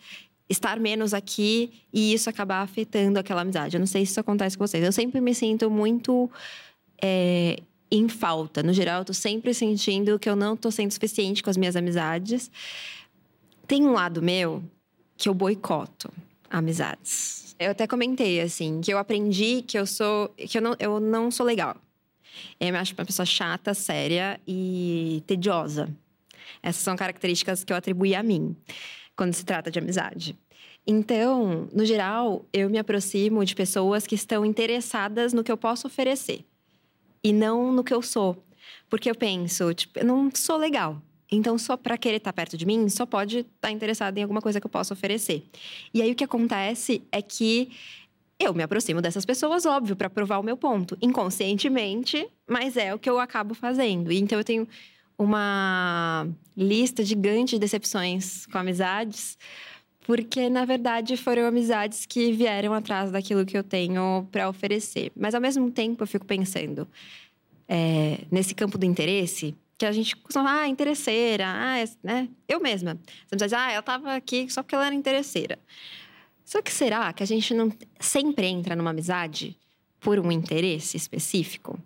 estar 0.48 0.78
menos 0.78 1.14
aqui 1.14 1.70
e 1.92 2.12
isso 2.12 2.28
acabar 2.28 2.62
afetando 2.62 3.18
aquela 3.18 3.40
amizade. 3.40 3.76
Eu 3.76 3.80
não 3.80 3.86
sei 3.86 4.04
se 4.04 4.12
isso 4.12 4.20
acontece 4.20 4.56
com 4.56 4.66
vocês. 4.66 4.84
Eu 4.84 4.92
sempre 4.92 5.20
me 5.20 5.34
sinto 5.34 5.70
muito 5.70 6.30
é, 7.02 7.58
em 7.90 8.08
falta. 8.08 8.62
No 8.62 8.72
geral, 8.72 9.00
eu 9.00 9.04
tô 9.04 9.14
sempre 9.14 9.54
sentindo 9.54 10.18
que 10.18 10.28
eu 10.28 10.36
não 10.36 10.56
tô 10.56 10.70
sendo 10.70 10.92
suficiente 10.92 11.42
com 11.42 11.50
as 11.50 11.56
minhas 11.56 11.76
amizades. 11.76 12.50
Tem 13.66 13.84
um 13.84 13.92
lado 13.92 14.22
meu 14.22 14.62
que 15.16 15.28
eu 15.28 15.34
boicoto 15.34 16.12
amizades. 16.50 17.56
Eu 17.58 17.72
até 17.72 17.86
comentei 17.86 18.40
assim 18.40 18.80
que 18.80 18.92
eu 18.92 18.98
aprendi 18.98 19.62
que 19.62 19.78
eu 19.78 19.86
sou 19.86 20.28
que 20.28 20.58
eu 20.58 20.62
não, 20.62 20.76
eu 20.78 21.00
não 21.00 21.30
sou 21.30 21.44
legal. 21.44 21.76
Eu 22.60 22.72
me 22.72 22.78
acho 22.78 22.94
uma 22.94 23.04
pessoa 23.04 23.26
chata, 23.26 23.74
séria 23.74 24.40
e 24.46 25.22
tediosa. 25.26 25.88
Essas 26.62 26.82
são 26.82 26.96
características 26.96 27.64
que 27.64 27.72
eu 27.72 27.76
atribuí 27.76 28.14
a 28.14 28.22
mim 28.22 28.56
quando 29.16 29.34
se 29.34 29.44
trata 29.44 29.70
de 29.70 29.78
amizade. 29.78 30.38
Então, 30.86 31.68
no 31.72 31.84
geral, 31.84 32.46
eu 32.52 32.70
me 32.70 32.78
aproximo 32.78 33.44
de 33.44 33.54
pessoas 33.54 34.06
que 34.06 34.14
estão 34.14 34.44
interessadas 34.46 35.32
no 35.32 35.42
que 35.42 35.52
eu 35.52 35.56
posso 35.56 35.86
oferecer 35.86 36.44
e 37.22 37.32
não 37.32 37.72
no 37.72 37.84
que 37.84 37.94
eu 37.94 38.02
sou. 38.02 38.42
Porque 38.88 39.10
eu 39.10 39.14
penso, 39.14 39.72
tipo, 39.74 39.98
eu 39.98 40.04
não 40.04 40.30
sou 40.34 40.56
legal. 40.56 41.00
Então, 41.30 41.58
só 41.58 41.76
para 41.76 41.98
querer 41.98 42.16
estar 42.16 42.32
tá 42.32 42.36
perto 42.36 42.56
de 42.56 42.64
mim, 42.64 42.88
só 42.88 43.04
pode 43.04 43.38
estar 43.38 43.52
tá 43.60 43.70
interessado 43.70 44.16
em 44.16 44.22
alguma 44.22 44.40
coisa 44.40 44.60
que 44.60 44.66
eu 44.66 44.70
possa 44.70 44.94
oferecer. 44.94 45.44
E 45.92 46.00
aí 46.00 46.10
o 46.10 46.14
que 46.14 46.24
acontece 46.24 47.02
é 47.12 47.20
que 47.20 47.70
eu 48.38 48.54
me 48.54 48.62
aproximo 48.62 49.02
dessas 49.02 49.26
pessoas, 49.26 49.66
óbvio, 49.66 49.96
para 49.96 50.08
provar 50.08 50.38
o 50.38 50.42
meu 50.42 50.56
ponto, 50.56 50.96
inconscientemente, 51.02 52.26
mas 52.46 52.76
é 52.76 52.94
o 52.94 52.98
que 52.98 53.10
eu 53.10 53.18
acabo 53.18 53.52
fazendo. 53.52 54.12
Então 54.12 54.38
eu 54.38 54.44
tenho 54.44 54.66
uma 55.18 56.26
lista 56.56 57.04
gigante 57.04 57.56
de 57.56 57.58
decepções 57.58 58.46
com 58.46 58.58
amizades, 58.58 59.36
porque 60.08 60.48
na 60.48 60.64
verdade 60.64 61.18
foram 61.18 61.44
amizades 61.44 62.06
que 62.06 62.32
vieram 62.32 62.72
atrás 62.72 63.10
daquilo 63.10 63.44
que 63.44 63.58
eu 63.58 63.62
tenho 63.62 64.26
para 64.32 64.48
oferecer. 64.48 65.12
Mas 65.14 65.34
ao 65.34 65.40
mesmo 65.40 65.70
tempo 65.70 66.02
eu 66.02 66.06
fico 66.06 66.24
pensando 66.24 66.88
é, 67.68 68.20
nesse 68.30 68.54
campo 68.54 68.78
do 68.78 68.86
interesse 68.86 69.54
que 69.76 69.84
a 69.84 69.92
gente 69.92 70.16
costuma, 70.16 70.62
ah, 70.62 70.66
interesseira, 70.66 71.44
ah, 71.46 71.78
é, 71.78 71.84
né? 72.02 72.26
Eu 72.48 72.58
mesma. 72.58 72.98
Você 73.26 73.36
diz, 73.36 73.52
ah, 73.52 73.70
ela 73.70 73.80
estava 73.80 74.14
aqui 74.14 74.48
só 74.48 74.62
porque 74.62 74.74
ela 74.74 74.86
era 74.86 74.94
interesseira. 74.94 75.58
Só 76.42 76.62
que 76.62 76.72
será 76.72 77.12
que 77.12 77.22
a 77.22 77.26
gente 77.26 77.52
não 77.52 77.70
sempre 78.00 78.46
entra 78.46 78.74
numa 78.74 78.88
amizade 78.88 79.58
por 80.00 80.18
um 80.18 80.32
interesse 80.32 80.96
específico? 80.96 81.78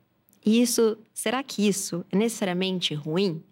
E 0.46 0.62
isso, 0.62 0.96
será 1.12 1.42
que 1.42 1.66
isso 1.66 2.04
é 2.12 2.16
necessariamente 2.16 2.94
ruim? 2.94 3.42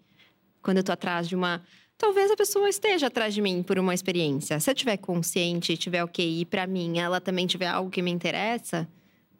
Quando 0.61 0.77
eu 0.77 0.83
tô 0.83 0.93
atrás 0.93 1.27
de 1.27 1.35
uma. 1.35 1.61
Talvez 2.01 2.31
a 2.31 2.35
pessoa 2.35 2.67
esteja 2.67 3.05
atrás 3.05 3.31
de 3.31 3.43
mim 3.43 3.61
por 3.61 3.77
uma 3.77 3.93
experiência. 3.93 4.59
Se 4.59 4.71
eu 4.71 4.73
tiver 4.73 4.97
consciente, 4.97 5.77
tiver 5.77 6.03
ok, 6.03 6.41
e 6.41 6.43
para 6.45 6.65
mim 6.65 6.97
ela 6.97 7.21
também 7.21 7.45
tiver 7.45 7.67
algo 7.67 7.91
que 7.91 8.01
me 8.01 8.09
interessa, 8.09 8.89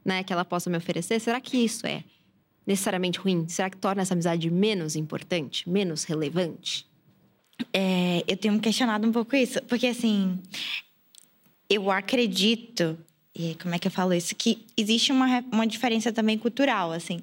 né, 0.06 0.24
que 0.24 0.32
ela 0.32 0.46
possa 0.46 0.70
me 0.70 0.78
oferecer, 0.78 1.20
será 1.20 1.42
que 1.42 1.58
isso 1.58 1.88
é 1.88 2.04
necessariamente 2.64 3.18
ruim? 3.18 3.50
Será 3.50 3.68
que 3.68 3.78
torna 3.78 4.04
essa 4.04 4.14
amizade 4.14 4.48
menos 4.52 4.96
importante, 4.96 5.68
menos 5.68 6.04
relevante? 6.04 6.86
É, 7.74 8.24
eu 8.28 8.38
tenho 8.38 8.60
questionado 8.60 9.08
um 9.08 9.12
pouco 9.12 9.36
isso, 9.36 9.60
porque 9.64 9.88
assim, 9.88 10.38
eu 11.68 11.90
acredito, 11.90 12.96
e 13.34 13.56
como 13.56 13.74
é 13.74 13.80
que 13.80 13.88
eu 13.88 13.92
falo 13.92 14.14
isso? 14.14 14.36
Que 14.36 14.68
existe 14.78 15.12
uma, 15.12 15.44
uma 15.52 15.66
diferença 15.66 16.14
também 16.14 16.38
cultural, 16.38 16.92
assim. 16.92 17.22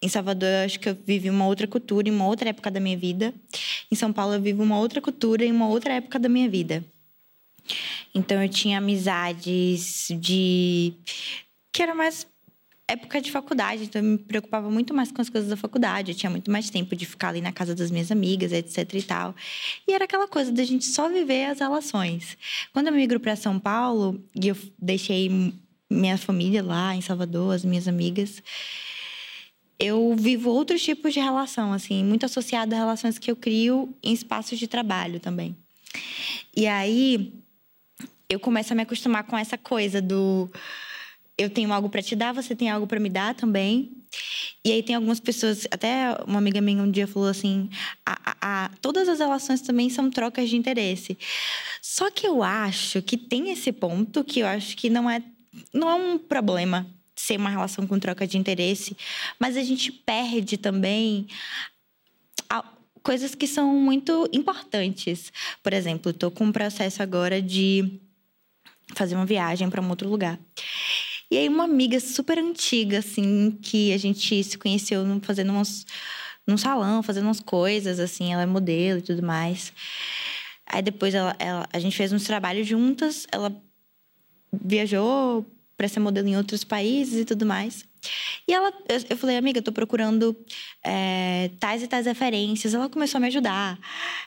Em 0.00 0.08
Salvador, 0.08 0.48
eu 0.48 0.64
acho 0.64 0.78
que 0.78 0.88
eu 0.88 0.96
vivi 1.06 1.28
uma 1.28 1.46
outra 1.46 1.66
cultura 1.66 2.08
em 2.08 2.12
uma 2.12 2.26
outra 2.26 2.50
época 2.50 2.70
da 2.70 2.78
minha 2.78 2.96
vida. 2.96 3.34
Em 3.90 3.94
São 3.96 4.12
Paulo, 4.12 4.34
eu 4.34 4.40
vivo 4.40 4.62
uma 4.62 4.78
outra 4.78 5.00
cultura 5.00 5.44
em 5.44 5.50
uma 5.50 5.68
outra 5.68 5.94
época 5.94 6.18
da 6.18 6.28
minha 6.28 6.48
vida. 6.48 6.84
Então, 8.14 8.42
eu 8.42 8.48
tinha 8.48 8.78
amizades 8.78 10.08
de. 10.10 10.94
que 11.72 11.82
eram 11.82 11.96
mais 11.96 12.26
época 12.88 13.20
de 13.20 13.30
faculdade, 13.30 13.84
então 13.84 14.00
eu 14.00 14.08
me 14.08 14.16
preocupava 14.16 14.70
muito 14.70 14.94
mais 14.94 15.12
com 15.12 15.20
as 15.20 15.28
coisas 15.28 15.50
da 15.50 15.56
faculdade. 15.56 16.12
Eu 16.12 16.16
tinha 16.16 16.30
muito 16.30 16.50
mais 16.50 16.70
tempo 16.70 16.96
de 16.96 17.04
ficar 17.04 17.28
ali 17.28 17.42
na 17.42 17.52
casa 17.52 17.74
das 17.74 17.90
minhas 17.90 18.10
amigas, 18.10 18.50
etc 18.50 18.94
e 18.94 19.02
tal. 19.02 19.34
E 19.86 19.92
era 19.92 20.04
aquela 20.04 20.26
coisa 20.26 20.50
da 20.50 20.64
gente 20.64 20.86
só 20.86 21.08
viver 21.08 21.46
as 21.46 21.60
relações. 21.60 22.38
Quando 22.72 22.86
eu 22.86 22.94
migro 22.94 23.20
para 23.20 23.36
São 23.36 23.58
Paulo 23.58 24.18
e 24.34 24.48
eu 24.48 24.56
deixei 24.78 25.52
minha 25.90 26.16
família 26.16 26.62
lá 26.62 26.94
em 26.94 27.02
Salvador, 27.02 27.54
as 27.54 27.64
minhas 27.64 27.86
amigas, 27.86 28.42
eu 29.78 30.14
vivo 30.16 30.50
outros 30.50 30.82
tipos 30.82 31.14
de 31.14 31.20
relação, 31.20 31.72
assim, 31.72 32.04
muito 32.04 32.26
associada 32.26 32.74
a 32.74 32.78
relações 32.78 33.18
que 33.18 33.30
eu 33.30 33.36
crio 33.36 33.94
em 34.02 34.12
espaços 34.12 34.58
de 34.58 34.66
trabalho 34.66 35.20
também. 35.20 35.56
E 36.56 36.66
aí 36.66 37.32
eu 38.28 38.40
começo 38.40 38.72
a 38.72 38.76
me 38.76 38.82
acostumar 38.82 39.24
com 39.24 39.38
essa 39.38 39.56
coisa 39.56 40.02
do 40.02 40.50
eu 41.38 41.48
tenho 41.48 41.72
algo 41.72 41.88
para 41.88 42.02
te 42.02 42.16
dar, 42.16 42.32
você 42.32 42.54
tem 42.56 42.68
algo 42.68 42.86
para 42.86 42.98
me 42.98 43.08
dar 43.08 43.32
também. 43.34 43.92
E 44.64 44.72
aí 44.72 44.82
tem 44.82 44.96
algumas 44.96 45.20
pessoas, 45.20 45.68
até 45.70 46.16
uma 46.26 46.38
amiga 46.38 46.60
minha 46.60 46.82
um 46.82 46.90
dia 46.90 47.06
falou 47.06 47.28
assim: 47.28 47.70
a, 48.04 48.18
a, 48.24 48.36
a, 48.40 48.70
todas 48.80 49.08
as 49.08 49.20
relações 49.20 49.60
também 49.60 49.88
são 49.88 50.10
trocas 50.10 50.50
de 50.50 50.56
interesse. 50.56 51.16
Só 51.80 52.10
que 52.10 52.26
eu 52.26 52.42
acho 52.42 53.00
que 53.00 53.16
tem 53.16 53.52
esse 53.52 53.70
ponto 53.70 54.24
que 54.24 54.40
eu 54.40 54.46
acho 54.48 54.76
que 54.76 54.90
não 54.90 55.08
é, 55.08 55.22
não 55.72 55.88
é 55.88 55.94
um 55.94 56.18
problema 56.18 56.86
ser 57.20 57.38
uma 57.38 57.50
relação 57.50 57.86
com 57.86 57.98
troca 57.98 58.26
de 58.26 58.38
interesse, 58.38 58.96
mas 59.38 59.56
a 59.56 59.62
gente 59.62 59.90
perde 59.90 60.56
também 60.56 61.26
coisas 63.02 63.34
que 63.34 63.46
são 63.46 63.74
muito 63.74 64.28
importantes. 64.32 65.32
Por 65.62 65.72
exemplo, 65.72 66.10
estou 66.10 66.30
com 66.30 66.44
um 66.44 66.52
processo 66.52 67.02
agora 67.02 67.40
de 67.40 68.00
fazer 68.94 69.14
uma 69.14 69.26
viagem 69.26 69.70
para 69.70 69.80
um 69.80 69.88
outro 69.88 70.08
lugar. 70.08 70.38
E 71.30 71.36
aí, 71.36 71.48
uma 71.48 71.64
amiga 71.64 72.00
super 72.00 72.38
antiga, 72.38 72.98
assim, 72.98 73.58
que 73.62 73.92
a 73.92 73.98
gente 73.98 74.42
se 74.42 74.56
conheceu 74.56 75.04
fazendo 75.22 75.52
umas, 75.52 75.86
num 76.46 76.56
salão, 76.56 77.02
fazendo 77.02 77.24
umas 77.24 77.40
coisas, 77.40 77.98
assim, 77.98 78.32
ela 78.32 78.42
é 78.42 78.46
modelo 78.46 78.98
e 78.98 79.02
tudo 79.02 79.22
mais. 79.22 79.72
Aí 80.66 80.82
depois 80.82 81.14
ela, 81.14 81.34
ela, 81.38 81.66
a 81.72 81.78
gente 81.78 81.96
fez 81.96 82.12
uns 82.12 82.24
trabalhos 82.24 82.66
juntas, 82.66 83.26
ela 83.32 83.54
viajou 84.52 85.46
para 85.78 85.88
ser 85.88 86.00
modelo 86.00 86.26
em 86.26 86.36
outros 86.36 86.64
países 86.64 87.20
e 87.20 87.24
tudo 87.24 87.46
mais. 87.46 87.86
E 88.46 88.52
ela, 88.52 88.72
eu 89.08 89.16
falei, 89.16 89.36
amiga, 89.36 89.58
eu 89.58 89.62
tô 89.62 89.72
procurando 89.72 90.36
é, 90.82 91.50
tais 91.60 91.82
e 91.82 91.86
tais 91.86 92.06
referências. 92.06 92.74
Ela 92.74 92.88
começou 92.88 93.18
a 93.18 93.20
me 93.20 93.26
ajudar. 93.26 93.78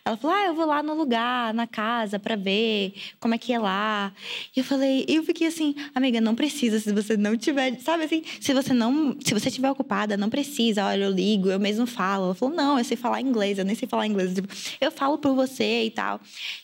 Ela 0.06 0.16
falou, 0.18 0.36
ah, 0.36 0.46
eu 0.46 0.54
vou 0.54 0.66
lá 0.66 0.84
no 0.84 0.94
lugar, 0.94 1.54
na 1.54 1.66
casa, 1.66 2.20
para 2.20 2.36
ver 2.36 2.94
como 3.20 3.34
é 3.34 3.38
que 3.38 3.52
é 3.54 3.60
lá. 3.60 4.14
E 4.56 4.60
eu 4.60 4.64
falei, 4.64 5.06
e 5.08 5.16
eu 5.16 5.24
fiquei 5.24 5.48
assim, 5.48 5.76
amiga, 5.96 6.22
não 6.22 6.36
precisa 6.36 6.80
se 6.80 6.92
você 6.94 7.18
não 7.18 7.36
tiver, 7.38 7.80
sabe 7.80 8.04
assim, 8.04 8.24
se 8.40 8.54
você 8.54 8.74
não, 8.74 9.16
se 9.24 9.34
você 9.34 9.50
estiver 9.50 9.72
ocupada, 9.72 10.16
não 10.18 10.30
precisa. 10.30 10.86
Olha, 10.86 11.06
eu 11.06 11.12
ligo, 11.12 11.50
eu 11.50 11.60
mesmo 11.60 11.88
falo. 11.88 12.26
Ela 12.26 12.36
falou, 12.36 12.56
não, 12.56 12.78
eu 12.78 12.84
sei 12.84 12.98
falar 12.98 13.22
inglês, 13.22 13.58
eu 13.58 13.66
nem 13.66 13.76
sei 13.76 13.88
falar 13.88 14.08
inglês. 14.08 14.34
Tipo, 14.34 14.48
eu 14.80 14.92
falo 14.92 15.18
por 15.18 15.34
você 15.36 15.86
e 15.86 15.92
tal. 15.92 16.20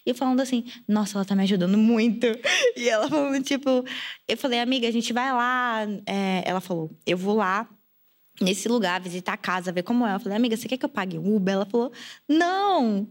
E 0.06 0.10
eu 0.10 0.15
falando 0.15 0.41
assim, 0.41 0.63
nossa, 0.88 1.17
ela 1.17 1.26
tá 1.26 1.36
me 1.36 1.43
ajudando 1.43 1.78
muito. 1.78 2.28
E 2.76 2.89
ela 2.89 3.08
falando, 3.10 3.43
tipo, 3.43 3.84
eu 4.28 4.38
falei, 4.38 4.60
amiga, 4.60 4.88
a 4.88 4.91
gente 4.91 5.12
vai 5.13 5.32
lá. 5.32 5.88
É, 6.06 6.43
ela 6.46 6.62
falou, 6.62 6.91
eu 7.06 7.18
vou 7.18 7.36
lá 7.36 7.70
nesse 8.40 8.68
lugar, 8.70 9.02
visitar 9.02 9.34
a 9.34 9.38
casa, 9.38 9.72
ver 9.72 9.84
como 9.84 10.06
é. 10.06 10.16
Eu 10.16 10.20
falei, 10.20 10.38
amiga, 10.38 10.56
você 10.56 10.68
quer 10.68 10.78
que 10.78 10.86
eu 10.86 10.90
pague 10.90 11.18
Uber? 11.18 11.56
Ela 11.56 11.66
falou, 11.66 11.92
não! 12.28 13.08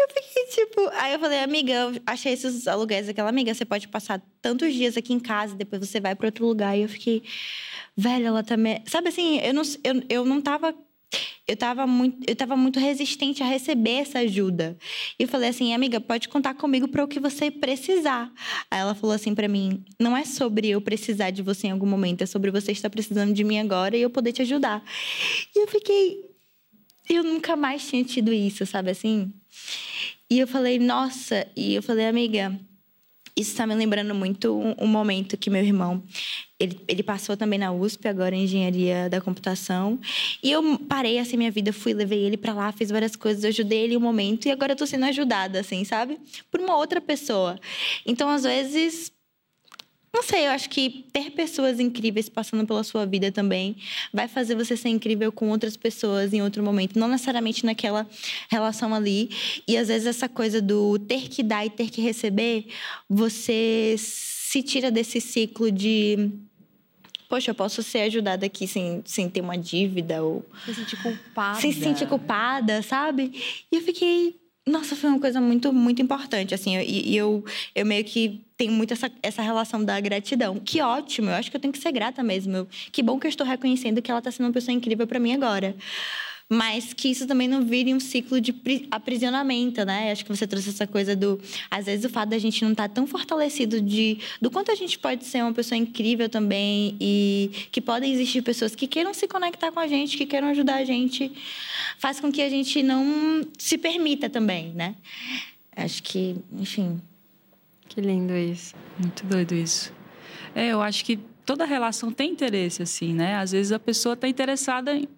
Eu 0.00 0.08
fiquei 0.08 0.46
tipo. 0.46 0.88
Aí 0.94 1.12
eu 1.12 1.18
falei, 1.18 1.40
amiga, 1.40 1.72
eu 1.72 2.02
achei 2.06 2.32
esses 2.32 2.66
aluguéis. 2.66 3.08
Aquela 3.08 3.28
amiga, 3.28 3.52
você 3.52 3.64
pode 3.64 3.86
passar 3.88 4.22
tantos 4.40 4.72
dias 4.72 4.96
aqui 4.96 5.12
em 5.12 5.20
casa, 5.20 5.54
depois 5.54 5.86
você 5.86 6.00
vai 6.00 6.14
para 6.14 6.26
outro 6.26 6.46
lugar. 6.46 6.76
E 6.76 6.82
eu 6.82 6.88
fiquei, 6.88 7.22
velho, 7.96 8.26
ela 8.26 8.42
também. 8.42 8.82
Sabe 8.86 9.08
assim, 9.08 9.38
eu 9.40 9.52
não, 9.52 9.62
eu, 9.84 10.02
eu 10.08 10.24
não 10.24 10.40
tava. 10.40 10.74
Eu 11.50 11.54
estava 11.54 11.84
muito, 11.84 12.30
eu 12.30 12.36
tava 12.36 12.56
muito 12.56 12.78
resistente 12.78 13.42
a 13.42 13.46
receber 13.46 14.02
essa 14.02 14.20
ajuda. 14.20 14.78
E 15.18 15.24
eu 15.24 15.28
falei 15.28 15.48
assim, 15.48 15.74
amiga, 15.74 16.00
pode 16.00 16.28
contar 16.28 16.54
comigo 16.54 16.86
para 16.86 17.02
o 17.02 17.08
que 17.08 17.18
você 17.18 17.50
precisar. 17.50 18.32
Aí 18.70 18.78
ela 18.78 18.94
falou 18.94 19.16
assim 19.16 19.34
para 19.34 19.48
mim, 19.48 19.84
não 19.98 20.16
é 20.16 20.24
sobre 20.24 20.68
eu 20.68 20.80
precisar 20.80 21.30
de 21.30 21.42
você 21.42 21.66
em 21.66 21.72
algum 21.72 21.86
momento, 21.86 22.22
é 22.22 22.26
sobre 22.26 22.52
você 22.52 22.70
estar 22.70 22.88
precisando 22.88 23.34
de 23.34 23.42
mim 23.42 23.58
agora 23.58 23.96
e 23.96 24.02
eu 24.02 24.08
poder 24.08 24.32
te 24.32 24.42
ajudar. 24.42 24.80
E 25.56 25.64
eu 25.64 25.66
fiquei, 25.66 26.20
eu 27.08 27.24
nunca 27.24 27.56
mais 27.56 27.84
tinha 27.88 28.04
tido 28.04 28.32
isso, 28.32 28.64
sabe 28.64 28.92
assim? 28.92 29.32
E 30.30 30.38
eu 30.38 30.46
falei, 30.46 30.78
nossa, 30.78 31.48
e 31.56 31.74
eu 31.74 31.82
falei, 31.82 32.06
amiga, 32.06 32.56
isso 33.36 33.50
está 33.50 33.66
me 33.66 33.74
lembrando 33.74 34.14
muito 34.14 34.56
um, 34.56 34.74
um, 34.84 34.86
momento 34.86 35.36
que 35.36 35.50
meu 35.50 35.62
irmão 35.62 36.02
ele, 36.58 36.80
ele 36.86 37.02
passou 37.02 37.36
também 37.36 37.58
na 37.58 37.72
USP 37.72 38.06
agora 38.08 38.34
em 38.34 38.44
engenharia 38.44 39.08
da 39.08 39.20
computação. 39.20 39.98
E 40.42 40.50
eu 40.50 40.78
parei 40.80 41.18
assim 41.18 41.36
minha 41.36 41.50
vida 41.50 41.72
fui 41.72 41.94
levei 41.94 42.20
ele 42.20 42.36
para 42.36 42.52
lá 42.52 42.70
fiz 42.72 42.90
várias 42.90 43.16
coisas 43.16 43.44
ajudei 43.44 43.84
ele 43.84 43.96
um 43.96 44.00
momento 44.00 44.46
e 44.46 44.50
agora 44.50 44.72
eu 44.72 44.76
tô 44.76 44.86
sendo 44.86 45.06
ajudada 45.06 45.60
assim 45.60 45.84
sabe? 45.84 46.18
Por 46.50 46.60
uma 46.60 46.76
outra 46.76 47.00
pessoa. 47.00 47.58
Então 48.04 48.28
às 48.28 48.42
vezes 48.42 49.12
não 50.12 50.24
sei, 50.24 50.46
eu 50.46 50.50
acho 50.50 50.68
que 50.68 51.06
ter 51.12 51.30
pessoas 51.30 51.78
incríveis 51.78 52.28
passando 52.28 52.66
pela 52.66 52.82
sua 52.82 53.06
vida 53.06 53.30
também 53.30 53.76
vai 54.12 54.26
fazer 54.26 54.56
você 54.56 54.76
ser 54.76 54.88
incrível 54.88 55.30
com 55.30 55.50
outras 55.50 55.76
pessoas 55.76 56.32
em 56.32 56.42
outro 56.42 56.62
momento, 56.64 56.98
não 56.98 57.06
necessariamente 57.06 57.64
naquela 57.64 58.08
relação 58.48 58.92
ali. 58.92 59.30
E 59.68 59.76
às 59.76 59.88
vezes 59.88 60.08
essa 60.08 60.28
coisa 60.28 60.60
do 60.60 60.98
ter 60.98 61.28
que 61.28 61.42
dar 61.44 61.64
e 61.64 61.70
ter 61.70 61.90
que 61.90 62.00
receber, 62.00 62.66
você 63.08 63.94
se 63.98 64.62
tira 64.64 64.90
desse 64.90 65.20
ciclo 65.20 65.70
de 65.70 66.30
poxa, 67.28 67.52
eu 67.52 67.54
posso 67.54 67.80
ser 67.80 68.00
ajudada 68.00 68.44
aqui 68.44 68.66
sem, 68.66 69.02
sem 69.06 69.30
ter 69.30 69.40
uma 69.40 69.56
dívida 69.56 70.20
ou 70.24 70.44
se 70.64 70.74
sentir 70.74 71.00
culpada. 71.00 71.60
Se 71.60 71.72
sentir 71.72 72.08
culpada, 72.08 72.82
sabe? 72.82 73.32
E 73.70 73.76
eu 73.76 73.82
fiquei, 73.82 74.36
nossa, 74.66 74.96
foi 74.96 75.08
uma 75.08 75.20
coisa 75.20 75.40
muito, 75.40 75.72
muito 75.72 76.02
importante, 76.02 76.52
assim. 76.52 76.76
E 76.80 77.16
eu, 77.16 77.44
eu 77.72 77.86
meio 77.86 78.04
que 78.04 78.44
tenho 78.60 78.72
muito 78.74 78.92
essa, 78.92 79.10
essa 79.22 79.40
relação 79.40 79.82
da 79.82 79.98
gratidão. 79.98 80.60
Que 80.62 80.82
ótimo, 80.82 81.30
eu 81.30 81.34
acho 81.34 81.50
que 81.50 81.56
eu 81.56 81.60
tenho 81.60 81.72
que 81.72 81.78
ser 81.78 81.90
grata 81.92 82.22
mesmo. 82.22 82.58
Eu, 82.58 82.68
que 82.92 83.02
bom 83.02 83.18
que 83.18 83.26
eu 83.26 83.30
estou 83.30 83.46
reconhecendo 83.46 84.02
que 84.02 84.10
ela 84.10 84.18
está 84.20 84.30
sendo 84.30 84.44
uma 84.44 84.52
pessoa 84.52 84.74
incrível 84.74 85.06
para 85.06 85.18
mim 85.18 85.32
agora. 85.32 85.74
Mas 86.46 86.92
que 86.92 87.08
isso 87.08 87.26
também 87.26 87.48
não 87.48 87.64
vire 87.64 87.94
um 87.94 88.00
ciclo 88.00 88.38
de 88.38 88.54
aprisionamento, 88.90 89.82
né? 89.86 90.12
Acho 90.12 90.26
que 90.26 90.36
você 90.36 90.46
trouxe 90.46 90.68
essa 90.68 90.86
coisa 90.86 91.16
do. 91.16 91.40
Às 91.70 91.86
vezes, 91.86 92.04
o 92.04 92.10
fato 92.10 92.28
da 92.30 92.38
gente 92.38 92.62
não 92.62 92.72
estar 92.72 92.88
tá 92.88 92.94
tão 92.96 93.06
fortalecido 93.06 93.80
de, 93.80 94.18
do 94.42 94.50
quanto 94.50 94.70
a 94.70 94.74
gente 94.74 94.98
pode 94.98 95.24
ser 95.24 95.42
uma 95.42 95.54
pessoa 95.54 95.78
incrível 95.78 96.28
também 96.28 96.98
e 97.00 97.50
que 97.72 97.80
podem 97.80 98.12
existir 98.12 98.42
pessoas 98.42 98.74
que 98.74 98.86
queiram 98.86 99.14
se 99.14 99.26
conectar 99.26 99.72
com 99.72 99.80
a 99.80 99.86
gente, 99.86 100.18
que 100.18 100.26
queiram 100.26 100.48
ajudar 100.48 100.74
a 100.74 100.84
gente, 100.84 101.32
faz 101.98 102.20
com 102.20 102.30
que 102.30 102.42
a 102.42 102.50
gente 102.50 102.82
não 102.82 103.46
se 103.56 103.78
permita 103.78 104.28
também, 104.28 104.72
né? 104.74 104.96
Acho 105.74 106.02
que, 106.02 106.36
enfim. 106.52 107.00
Que 107.90 108.00
lindo 108.00 108.36
isso. 108.36 108.74
Muito 108.98 109.26
doido 109.26 109.52
isso. 109.52 109.92
É, 110.54 110.68
eu 110.68 110.80
acho 110.80 111.04
que 111.04 111.18
toda 111.44 111.64
relação 111.64 112.12
tem 112.12 112.30
interesse, 112.30 112.82
assim, 112.82 113.12
né? 113.12 113.34
Às 113.36 113.50
vezes 113.50 113.72
a 113.72 113.78
pessoa 113.80 114.14
está 114.14 114.28
interessada 114.28 114.96
em 114.96 115.08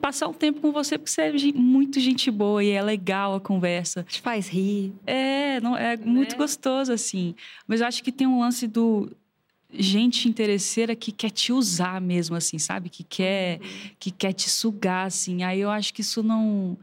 passar 0.00 0.28
um 0.28 0.34
tempo 0.34 0.60
com 0.60 0.70
você 0.70 0.98
porque 0.98 1.10
você 1.10 1.22
é 1.22 1.52
muito 1.54 1.98
gente 1.98 2.30
boa 2.30 2.62
e 2.62 2.70
é 2.70 2.82
legal 2.82 3.34
a 3.34 3.40
conversa. 3.40 4.04
Te 4.04 4.20
faz 4.20 4.48
rir. 4.48 4.92
É, 5.06 5.60
não, 5.62 5.74
é 5.74 5.96
muito 5.96 6.34
é. 6.34 6.38
gostoso, 6.38 6.92
assim. 6.92 7.34
Mas 7.66 7.80
eu 7.80 7.86
acho 7.86 8.04
que 8.04 8.12
tem 8.12 8.26
um 8.26 8.40
lance 8.40 8.66
do 8.68 9.10
gente 9.72 10.28
interesseira 10.28 10.94
que 10.94 11.12
quer 11.12 11.30
te 11.30 11.54
usar 11.54 12.02
mesmo, 12.02 12.36
assim, 12.36 12.58
sabe? 12.58 12.90
Que 12.90 13.02
quer, 13.02 13.60
que 13.98 14.10
quer 14.10 14.34
te 14.34 14.50
sugar, 14.50 15.06
assim. 15.06 15.42
Aí 15.42 15.60
eu 15.60 15.70
acho 15.70 15.94
que 15.94 16.02
isso 16.02 16.22
não 16.22 16.76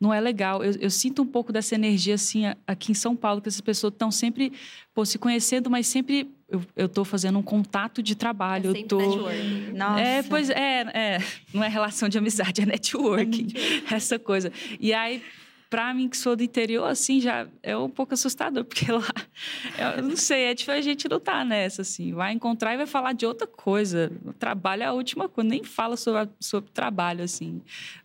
não 0.00 0.14
é 0.14 0.20
legal. 0.20 0.62
Eu, 0.62 0.72
eu, 0.80 0.90
sinto 0.90 1.22
um 1.22 1.26
pouco 1.26 1.52
dessa 1.52 1.74
energia 1.74 2.14
assim 2.14 2.44
aqui 2.66 2.92
em 2.92 2.94
São 2.94 3.16
Paulo, 3.16 3.40
que 3.40 3.48
essas 3.48 3.60
pessoas 3.60 3.92
estão 3.92 4.10
sempre 4.10 4.52
pô, 4.94 5.04
se 5.04 5.18
conhecendo, 5.18 5.68
mas 5.68 5.86
sempre 5.86 6.30
eu 6.76 6.86
estou 6.86 7.04
fazendo 7.04 7.38
um 7.38 7.42
contato 7.42 8.02
de 8.02 8.14
trabalho. 8.14 8.74
É 8.74 8.80
eu 8.80 8.86
tô... 8.86 8.98
networking. 8.98 9.72
Nossa. 9.74 10.00
É, 10.00 10.22
pois 10.22 10.50
é, 10.50 10.80
é, 10.94 11.18
não 11.52 11.62
é 11.62 11.68
relação 11.68 12.08
de 12.08 12.16
amizade, 12.16 12.62
é 12.62 12.66
networking. 12.66 13.48
É 13.90 13.94
essa 13.94 14.18
coisa. 14.18 14.52
E 14.78 14.92
aí 14.94 15.22
para 15.70 15.92
mim 15.92 16.08
que 16.08 16.16
sou 16.16 16.34
do 16.34 16.42
interior, 16.42 16.86
assim, 16.86 17.20
já 17.20 17.46
é 17.62 17.76
um 17.76 17.90
pouco 17.90 18.14
assustador, 18.14 18.64
porque 18.66 18.90
lá, 18.90 19.04
eu 19.96 20.02
não 20.02 20.16
sei, 20.16 20.44
é 20.44 20.54
difícil 20.54 20.74
a 20.74 20.80
gente 20.80 21.08
não 21.08 21.20
tá 21.20 21.44
nessa, 21.44 21.82
assim, 21.82 22.12
vai 22.12 22.32
encontrar 22.32 22.74
e 22.74 22.76
vai 22.76 22.86
falar 22.86 23.12
de 23.12 23.26
outra 23.26 23.46
coisa. 23.46 24.10
O 24.24 24.32
trabalho 24.32 24.82
é 24.82 24.86
a 24.86 24.92
última 24.92 25.28
coisa, 25.28 25.48
nem 25.48 25.62
fala 25.62 25.96
sobre, 25.96 26.30
sobre 26.40 26.70
trabalho, 26.70 27.22
assim. 27.24 27.60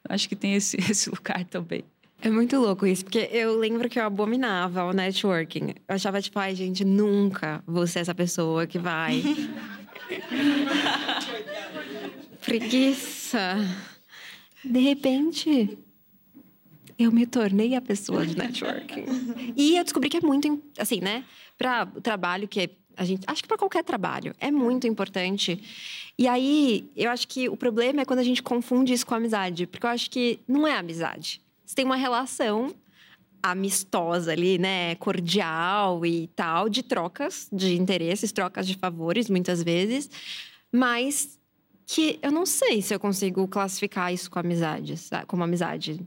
Acho 0.07 0.27
que 0.27 0.35
tem 0.35 0.55
esse, 0.55 0.77
esse 0.89 1.09
lugar 1.09 1.45
também. 1.45 1.83
É 2.21 2.29
muito 2.29 2.57
louco 2.57 2.85
isso, 2.87 3.03
porque 3.03 3.29
eu 3.33 3.57
lembro 3.59 3.89
que 3.89 3.99
eu 3.99 4.05
abominava 4.05 4.85
o 4.85 4.93
networking. 4.93 5.73
Eu 5.87 5.95
achava, 5.95 6.21
tipo, 6.21 6.39
ai, 6.39 6.55
gente, 6.55 6.85
nunca 6.85 7.61
vou 7.67 7.85
ser 7.85 7.99
essa 7.99 8.15
pessoa 8.15 8.65
que 8.65 8.79
vai. 8.79 9.21
Preguiça. 12.45 13.57
De 14.63 14.79
repente, 14.79 15.77
eu 16.97 17.11
me 17.11 17.25
tornei 17.25 17.75
a 17.75 17.81
pessoa 17.81 18.25
de 18.25 18.37
networking. 18.37 19.05
e 19.55 19.77
eu 19.77 19.83
descobri 19.83 20.09
que 20.09 20.17
é 20.17 20.21
muito, 20.21 20.61
assim, 20.77 20.99
né? 20.99 21.23
Para 21.57 21.87
o 21.95 22.01
trabalho 22.01 22.47
que 22.47 22.69
a 22.95 23.03
gente, 23.03 23.23
acho 23.27 23.41
que 23.41 23.47
para 23.47 23.57
qualquer 23.57 23.83
trabalho, 23.83 24.35
é 24.39 24.51
muito 24.51 24.87
importante. 24.87 25.61
E 26.17 26.27
aí, 26.27 26.89
eu 26.95 27.09
acho 27.09 27.27
que 27.27 27.49
o 27.49 27.57
problema 27.57 28.01
é 28.01 28.05
quando 28.05 28.19
a 28.19 28.23
gente 28.23 28.43
confunde 28.43 28.93
isso 28.93 29.05
com 29.05 29.15
amizade, 29.15 29.65
porque 29.65 29.85
eu 29.85 29.89
acho 29.89 30.09
que 30.09 30.39
não 30.47 30.67
é 30.67 30.77
amizade. 30.77 31.41
Você 31.65 31.75
tem 31.75 31.85
uma 31.85 31.95
relação 31.95 32.73
amistosa 33.41 34.31
ali, 34.31 34.57
né, 34.57 34.95
cordial 34.95 36.05
e 36.05 36.27
tal, 36.27 36.69
de 36.69 36.81
trocas 36.81 37.49
de 37.51 37.75
interesses, 37.75 38.31
trocas 38.31 38.65
de 38.65 38.75
favores, 38.75 39.29
muitas 39.29 39.61
vezes, 39.61 40.09
mas 40.71 41.37
que 41.85 42.17
eu 42.21 42.31
não 42.31 42.45
sei 42.45 42.81
se 42.81 42.93
eu 42.93 42.99
consigo 42.99 43.45
classificar 43.47 44.13
isso 44.13 44.31
como 44.31 44.45
amizade, 44.45 44.95
como 45.27 45.43
amizade. 45.43 45.99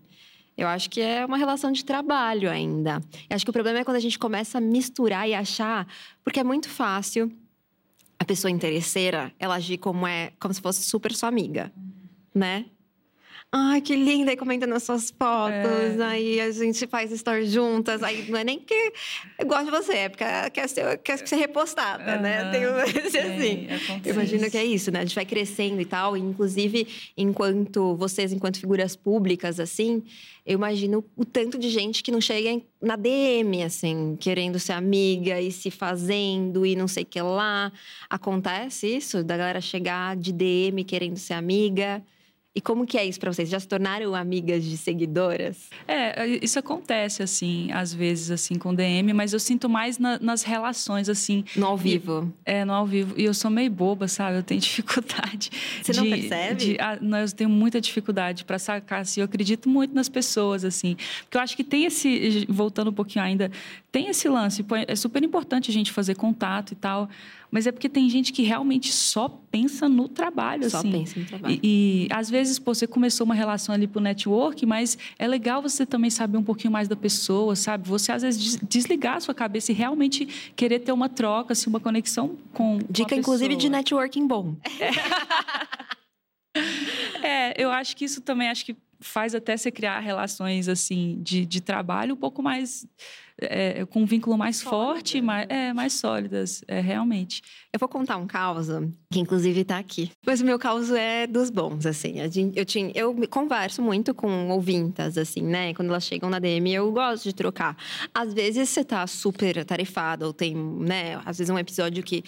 Eu 0.56 0.68
acho 0.68 0.88
que 0.88 1.00
é 1.00 1.24
uma 1.24 1.36
relação 1.36 1.70
de 1.70 1.84
trabalho 1.84 2.50
ainda. 2.50 3.02
Eu 3.28 3.36
acho 3.36 3.44
que 3.44 3.50
o 3.50 3.52
problema 3.52 3.80
é 3.80 3.84
quando 3.84 3.98
a 3.98 4.00
gente 4.00 4.18
começa 4.18 4.58
a 4.58 4.60
misturar 4.60 5.28
e 5.28 5.34
achar, 5.34 5.86
porque 6.24 6.40
é 6.40 6.44
muito 6.44 6.68
fácil 6.68 7.30
a 8.18 8.24
pessoa 8.24 8.50
interesseira, 8.50 9.32
ela 9.38 9.56
agir 9.56 9.76
como 9.78 10.06
é, 10.06 10.32
como 10.40 10.54
se 10.54 10.60
fosse 10.60 10.82
super 10.82 11.12
sua 11.14 11.28
amiga, 11.28 11.70
né? 12.34 12.64
Ai, 13.52 13.80
que 13.80 13.94
linda! 13.94 14.30
Aí 14.30 14.36
comenta 14.36 14.66
nas 14.66 14.82
suas 14.82 15.10
fotos, 15.10 15.98
é. 15.98 16.04
aí 16.04 16.40
a 16.40 16.50
gente 16.50 16.86
faz 16.86 17.10
stories 17.10 17.50
juntas. 17.50 18.02
Aí 18.02 18.28
não 18.28 18.38
é 18.38 18.44
nem 18.44 18.58
que 18.58 18.92
eu 19.38 19.46
gosto 19.46 19.66
de 19.66 19.70
você, 19.70 19.92
é 19.92 20.08
porque 20.08 20.24
quer 20.52 20.68
ser, 20.68 20.98
quer 20.98 21.26
ser 21.26 21.36
repostada, 21.36 22.16
uhum. 22.16 22.22
né? 22.22 22.50
Tem 22.50 22.62
esse 23.06 23.18
assim. 23.18 23.68
Eu 24.04 24.14
imagino 24.14 24.50
que 24.50 24.58
é 24.58 24.64
isso, 24.64 24.90
né? 24.90 25.00
A 25.00 25.04
gente 25.04 25.14
vai 25.14 25.24
crescendo 25.24 25.80
e 25.80 25.84
tal. 25.84 26.16
E, 26.16 26.20
inclusive, 26.20 26.86
enquanto 27.16 27.94
vocês, 27.96 28.32
enquanto 28.32 28.58
figuras 28.58 28.96
públicas, 28.96 29.60
assim, 29.60 30.02
eu 30.44 30.54
imagino 30.54 31.04
o 31.16 31.24
tanto 31.24 31.56
de 31.56 31.70
gente 31.70 32.02
que 32.02 32.10
não 32.10 32.20
chega 32.20 32.60
na 32.82 32.96
DM, 32.96 33.62
assim, 33.62 34.16
querendo 34.20 34.58
ser 34.58 34.72
amiga 34.72 35.40
e 35.40 35.52
se 35.52 35.70
fazendo 35.70 36.66
e 36.66 36.74
não 36.74 36.88
sei 36.88 37.04
o 37.04 37.06
que 37.06 37.22
lá. 37.22 37.72
Acontece 38.10 38.88
isso? 38.88 39.22
Da 39.22 39.36
galera 39.36 39.60
chegar 39.60 40.16
de 40.16 40.32
DM 40.32 40.84
querendo 40.84 41.16
ser 41.16 41.34
amiga? 41.34 42.02
E 42.56 42.60
como 42.62 42.86
que 42.86 42.96
é 42.96 43.04
isso 43.04 43.20
para 43.20 43.30
vocês? 43.30 43.50
Já 43.50 43.60
se 43.60 43.68
tornaram 43.68 44.14
amigas 44.14 44.64
de 44.64 44.78
seguidoras? 44.78 45.68
É, 45.86 46.26
isso 46.42 46.58
acontece, 46.58 47.22
assim, 47.22 47.70
às 47.70 47.92
vezes, 47.92 48.30
assim, 48.30 48.54
com 48.54 48.74
DM, 48.74 49.12
mas 49.12 49.34
eu 49.34 49.38
sinto 49.38 49.68
mais 49.68 49.98
na, 49.98 50.18
nas 50.18 50.42
relações, 50.42 51.10
assim. 51.10 51.44
No 51.54 51.66
ao 51.66 51.76
vivo? 51.76 52.32
E, 52.46 52.50
é, 52.52 52.64
no 52.64 52.72
ao 52.72 52.86
vivo. 52.86 53.12
E 53.14 53.24
eu 53.24 53.34
sou 53.34 53.50
meio 53.50 53.70
boba, 53.70 54.08
sabe? 54.08 54.38
Eu 54.38 54.42
tenho 54.42 54.58
dificuldade. 54.62 55.50
Você 55.82 55.92
de, 55.92 56.00
não 56.00 56.08
percebe? 56.08 56.54
De, 56.54 56.76
ah, 56.80 56.96
não, 56.98 57.18
eu 57.18 57.30
tenho 57.30 57.50
muita 57.50 57.78
dificuldade 57.78 58.42
para 58.42 58.58
sacar, 58.58 59.02
assim. 59.02 59.20
Eu 59.20 59.26
acredito 59.26 59.68
muito 59.68 59.94
nas 59.94 60.08
pessoas, 60.08 60.64
assim. 60.64 60.96
Porque 61.24 61.36
eu 61.36 61.42
acho 61.42 61.54
que 61.54 61.62
tem 61.62 61.84
esse. 61.84 62.46
Voltando 62.48 62.88
um 62.88 62.94
pouquinho 62.94 63.22
ainda, 63.22 63.50
tem 63.92 64.08
esse 64.08 64.30
lance. 64.30 64.64
É 64.88 64.96
super 64.96 65.22
importante 65.22 65.70
a 65.70 65.74
gente 65.74 65.92
fazer 65.92 66.14
contato 66.14 66.72
e 66.72 66.74
tal. 66.74 67.06
Mas 67.50 67.66
é 67.66 67.72
porque 67.72 67.88
tem 67.88 68.08
gente 68.08 68.32
que 68.32 68.42
realmente 68.42 68.92
só 68.92 69.28
pensa 69.50 69.88
no 69.88 70.08
trabalho, 70.08 70.68
só 70.68 70.78
assim. 70.78 70.90
Pensa 70.90 71.20
no 71.20 71.26
trabalho. 71.26 71.60
E, 71.62 72.06
e, 72.06 72.08
às 72.10 72.28
vezes, 72.28 72.58
pô, 72.58 72.74
você 72.74 72.86
começou 72.86 73.24
uma 73.24 73.34
relação 73.34 73.74
ali 73.74 73.86
pro 73.86 74.00
network, 74.00 74.64
mas 74.66 74.98
é 75.18 75.26
legal 75.26 75.62
você 75.62 75.86
também 75.86 76.10
saber 76.10 76.38
um 76.38 76.42
pouquinho 76.42 76.72
mais 76.72 76.88
da 76.88 76.96
pessoa, 76.96 77.56
sabe? 77.56 77.88
Você, 77.88 78.12
às 78.12 78.22
vezes, 78.22 78.58
desligar 78.68 79.16
a 79.16 79.20
sua 79.20 79.34
cabeça 79.34 79.72
e 79.72 79.74
realmente 79.74 80.26
querer 80.54 80.80
ter 80.80 80.92
uma 80.92 81.08
troca, 81.08 81.52
assim, 81.52 81.68
uma 81.70 81.80
conexão 81.80 82.36
com 82.52 82.78
Dica, 82.90 83.10
com 83.10 83.20
inclusive, 83.20 83.56
de 83.56 83.68
networking 83.68 84.26
bom. 84.26 84.56
É. 84.80 84.90
É, 87.22 87.60
eu 87.60 87.70
acho 87.70 87.96
que 87.96 88.04
isso 88.04 88.20
também 88.20 88.48
acho 88.48 88.64
que 88.64 88.76
faz 89.00 89.34
até 89.34 89.56
você 89.56 89.70
criar 89.70 89.98
relações 90.00 90.68
assim 90.68 91.18
de, 91.22 91.44
de 91.44 91.60
trabalho 91.60 92.14
um 92.14 92.16
pouco 92.16 92.42
mais 92.42 92.86
é, 93.40 93.84
com 93.86 94.02
um 94.02 94.06
vínculo 94.06 94.36
mais 94.36 94.56
Sólida. 94.56 94.70
forte, 94.70 95.20
mais, 95.20 95.46
é, 95.48 95.72
mais 95.72 95.92
sólidas, 95.92 96.62
é, 96.66 96.80
realmente. 96.80 97.42
Eu 97.72 97.78
vou 97.78 97.88
contar 97.88 98.16
um 98.16 98.26
caos 98.26 98.68
que 99.10 99.20
inclusive 99.20 99.60
está 99.60 99.78
aqui. 99.78 100.10
Mas 100.24 100.40
o 100.40 100.44
meu 100.44 100.58
caos 100.58 100.90
é 100.90 101.26
dos 101.26 101.50
bons, 101.50 101.84
assim. 101.86 102.14
Eu, 102.54 102.64
tinha, 102.64 102.90
eu 102.94 103.14
converso 103.28 103.82
muito 103.82 104.14
com 104.14 104.48
ouvintas, 104.48 105.18
assim, 105.18 105.42
né? 105.42 105.74
Quando 105.74 105.88
elas 105.88 106.04
chegam 106.04 106.30
na 106.30 106.38
DM, 106.38 106.72
eu 106.72 106.90
gosto 106.92 107.24
de 107.24 107.34
trocar. 107.34 107.76
Às 108.14 108.32
vezes 108.32 108.68
você 108.68 108.84
tá 108.84 109.06
super 109.06 109.58
atarefada, 109.58 110.26
ou 110.26 110.32
tem, 110.32 110.54
né? 110.54 111.20
Às 111.24 111.38
vezes 111.38 111.50
um 111.50 111.58
episódio 111.58 112.02
que 112.02 112.24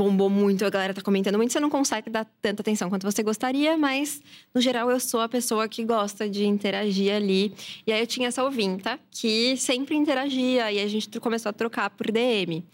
bombou 0.00 0.30
muito, 0.30 0.64
a 0.64 0.70
galera 0.70 0.94
tá 0.94 1.02
comentando 1.02 1.36
muito, 1.36 1.52
você 1.52 1.60
não 1.60 1.68
consegue 1.68 2.08
dar 2.08 2.26
tanta 2.40 2.62
atenção 2.62 2.88
quanto 2.88 3.04
você 3.04 3.22
gostaria, 3.22 3.76
mas 3.76 4.22
no 4.54 4.58
geral 4.58 4.90
eu 4.90 4.98
sou 4.98 5.20
a 5.20 5.28
pessoa 5.28 5.68
que 5.68 5.84
gosta 5.84 6.26
de 6.26 6.46
interagir 6.46 7.14
ali. 7.14 7.52
E 7.86 7.92
aí 7.92 8.00
eu 8.00 8.06
tinha 8.06 8.28
essa 8.28 8.42
ouvinta 8.42 8.98
que 9.10 9.58
sempre 9.58 9.94
interagia 9.94 10.72
e 10.72 10.80
a 10.80 10.88
gente 10.88 11.20
começou 11.20 11.50
a 11.50 11.52
trocar 11.52 11.90
por 11.90 12.10
DM. 12.10 12.64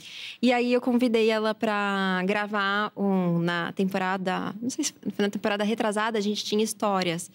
E 0.40 0.52
aí 0.52 0.72
eu 0.72 0.80
convidei 0.80 1.28
ela 1.28 1.52
para 1.52 2.22
gravar 2.24 2.92
um, 2.96 3.40
na 3.40 3.72
temporada, 3.72 4.54
não 4.62 4.70
sei 4.70 4.84
se 4.84 4.94
na 5.18 5.28
temporada 5.28 5.64
retrasada, 5.64 6.18
a 6.18 6.20
gente 6.20 6.44
tinha 6.44 6.62
histórias 6.62 7.28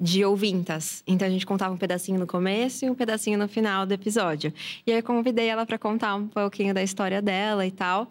de 0.00 0.24
ouvintas. 0.24 1.02
Então 1.04 1.26
a 1.26 1.30
gente 1.30 1.44
contava 1.44 1.74
um 1.74 1.76
pedacinho 1.76 2.16
no 2.16 2.28
começo 2.28 2.84
e 2.84 2.90
um 2.90 2.94
pedacinho 2.94 3.36
no 3.36 3.48
final 3.48 3.84
do 3.86 3.92
episódio. 3.92 4.52
E 4.86 4.92
aí 4.92 4.98
eu 4.98 5.02
convidei 5.02 5.48
ela 5.48 5.66
para 5.66 5.78
contar 5.78 6.14
um 6.14 6.28
pouquinho 6.28 6.72
da 6.72 6.82
história 6.82 7.20
dela 7.20 7.66
e 7.66 7.72
tal. 7.72 8.08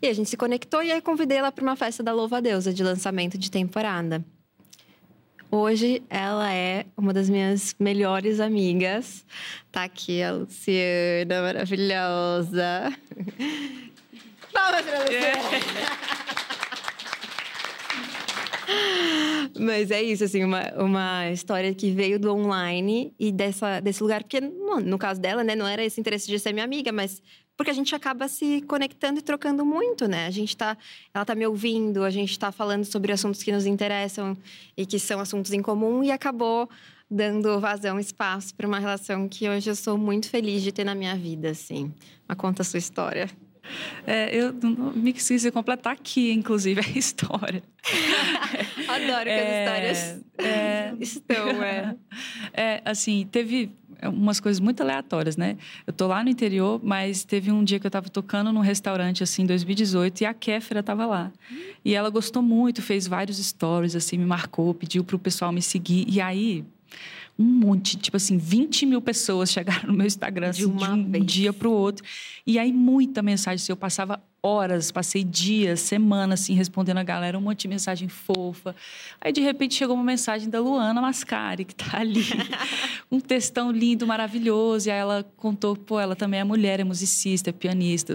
E 0.00 0.06
a 0.06 0.12
gente 0.12 0.30
se 0.30 0.36
conectou 0.36 0.82
e 0.82 0.92
aí 0.92 1.00
convidei 1.00 1.38
ela 1.38 1.50
para 1.50 1.62
uma 1.62 1.74
festa 1.74 2.02
da 2.02 2.12
Louva 2.12 2.40
Deusa 2.40 2.72
de 2.72 2.84
lançamento 2.84 3.36
de 3.36 3.50
temporada. 3.50 4.24
Hoje 5.50 6.02
ela 6.10 6.52
é 6.52 6.84
uma 6.96 7.12
das 7.12 7.28
minhas 7.28 7.74
melhores 7.80 8.38
amigas. 8.38 9.24
Tá 9.72 9.84
aqui 9.84 10.22
a 10.22 10.32
Luciana, 10.32 11.42
maravilhosa. 11.42 12.94
Palmas 14.52 14.82
pra 14.82 14.98
Luciana! 15.00 15.38
Mas 19.58 19.90
é 19.90 20.02
isso, 20.02 20.22
assim, 20.24 20.44
uma, 20.44 20.62
uma 20.76 21.30
história 21.30 21.74
que 21.74 21.90
veio 21.90 22.18
do 22.18 22.32
online 22.32 23.14
e 23.18 23.32
dessa, 23.32 23.80
desse 23.80 24.02
lugar, 24.02 24.22
porque 24.22 24.40
no, 24.40 24.80
no 24.80 24.98
caso 24.98 25.20
dela, 25.20 25.42
né, 25.42 25.56
não 25.56 25.66
era 25.66 25.82
esse 25.82 25.98
interesse 26.00 26.28
de 26.28 26.38
ser 26.38 26.52
minha 26.52 26.64
amiga, 26.64 26.92
mas 26.92 27.22
porque 27.58 27.72
a 27.72 27.74
gente 27.74 27.92
acaba 27.92 28.28
se 28.28 28.62
conectando 28.62 29.18
e 29.18 29.22
trocando 29.22 29.66
muito, 29.66 30.06
né? 30.06 30.28
A 30.28 30.30
gente 30.30 30.56
tá, 30.56 30.78
ela 31.12 31.24
tá 31.24 31.34
me 31.34 31.44
ouvindo, 31.44 32.04
a 32.04 32.10
gente 32.10 32.38
tá 32.38 32.52
falando 32.52 32.84
sobre 32.84 33.12
assuntos 33.12 33.42
que 33.42 33.50
nos 33.50 33.66
interessam 33.66 34.36
e 34.76 34.86
que 34.86 34.96
são 34.96 35.18
assuntos 35.18 35.52
em 35.52 35.60
comum 35.60 36.04
e 36.04 36.12
acabou 36.12 36.70
dando 37.10 37.58
vazão, 37.58 37.98
espaço 37.98 38.54
para 38.54 38.66
uma 38.66 38.78
relação 38.78 39.28
que 39.28 39.48
hoje 39.48 39.68
eu 39.68 39.74
sou 39.74 39.98
muito 39.98 40.28
feliz 40.28 40.62
de 40.62 40.70
ter 40.70 40.84
na 40.84 40.94
minha 40.94 41.16
vida, 41.16 41.50
assim. 41.50 41.92
Mas 42.28 42.38
conta 42.38 42.62
a 42.62 42.64
sua 42.64 42.78
história. 42.78 43.28
É, 44.06 44.34
eu 44.34 44.54
me 44.94 45.12
de 45.12 45.50
completar 45.50 45.94
aqui, 45.94 46.32
inclusive, 46.32 46.80
a 46.86 46.98
história. 46.98 47.62
Adoro 48.88 49.24
que 49.24 49.30
é, 49.30 49.66
as 49.66 49.98
histórias 49.98 50.24
é, 50.38 50.94
estão, 51.00 51.62
é. 51.62 51.96
é. 52.52 52.82
Assim, 52.84 53.28
teve 53.30 53.72
umas 54.02 54.38
coisas 54.38 54.60
muito 54.60 54.82
aleatórias, 54.82 55.36
né? 55.36 55.56
Eu 55.86 55.92
tô 55.92 56.06
lá 56.06 56.22
no 56.22 56.30
interior, 56.30 56.80
mas 56.82 57.24
teve 57.24 57.50
um 57.50 57.64
dia 57.64 57.80
que 57.80 57.86
eu 57.86 57.88
estava 57.88 58.08
tocando 58.08 58.52
num 58.52 58.60
restaurante, 58.60 59.22
assim, 59.22 59.42
em 59.42 59.46
2018, 59.46 60.20
e 60.20 60.26
a 60.26 60.34
Kéfera 60.34 60.80
estava 60.80 61.06
lá. 61.06 61.32
E 61.84 61.94
ela 61.94 62.10
gostou 62.10 62.42
muito, 62.42 62.80
fez 62.82 63.06
vários 63.06 63.38
stories, 63.38 63.96
assim, 63.96 64.18
me 64.18 64.24
marcou, 64.24 64.72
pediu 64.74 65.02
para 65.02 65.16
o 65.16 65.18
pessoal 65.18 65.50
me 65.50 65.62
seguir. 65.62 66.06
E 66.08 66.20
aí, 66.20 66.64
um 67.38 67.44
monte, 67.44 67.96
tipo 67.96 68.16
assim, 68.16 68.36
20 68.36 68.86
mil 68.86 69.00
pessoas 69.00 69.50
chegaram 69.52 69.88
no 69.88 69.94
meu 69.94 70.06
Instagram 70.06 70.50
de, 70.50 70.62
assim, 70.62 70.76
de 70.76 70.84
um 70.84 71.10
vez. 71.10 71.26
dia 71.26 71.52
para 71.52 71.68
o 71.68 71.72
outro. 71.72 72.04
E 72.46 72.58
aí, 72.58 72.72
muita 72.72 73.22
mensagem. 73.22 73.62
Assim, 73.62 73.72
eu 73.72 73.76
passava 73.76 74.22
horas, 74.42 74.92
passei 74.92 75.24
dias, 75.24 75.80
semanas, 75.80 76.40
assim, 76.40 76.54
respondendo 76.54 76.98
a 76.98 77.02
galera, 77.02 77.36
um 77.36 77.40
monte 77.40 77.62
de 77.62 77.68
mensagem 77.68 78.08
fofa. 78.08 78.74
Aí, 79.20 79.32
de 79.32 79.40
repente, 79.40 79.74
chegou 79.74 79.96
uma 79.96 80.04
mensagem 80.04 80.48
da 80.48 80.60
Luana 80.60 81.00
Mascari, 81.00 81.64
que 81.64 81.74
tá 81.74 81.98
ali. 81.98 82.24
um 83.10 83.18
textão 83.18 83.70
lindo, 83.70 84.06
maravilhoso. 84.06 84.88
E 84.88 84.92
aí 84.92 84.98
ela 84.98 85.24
contou, 85.36 85.76
pô, 85.76 85.98
ela 85.98 86.14
também 86.14 86.40
é 86.40 86.44
mulher, 86.44 86.78
é 86.78 86.84
musicista, 86.84 87.50
é 87.50 87.52
pianista. 87.52 88.14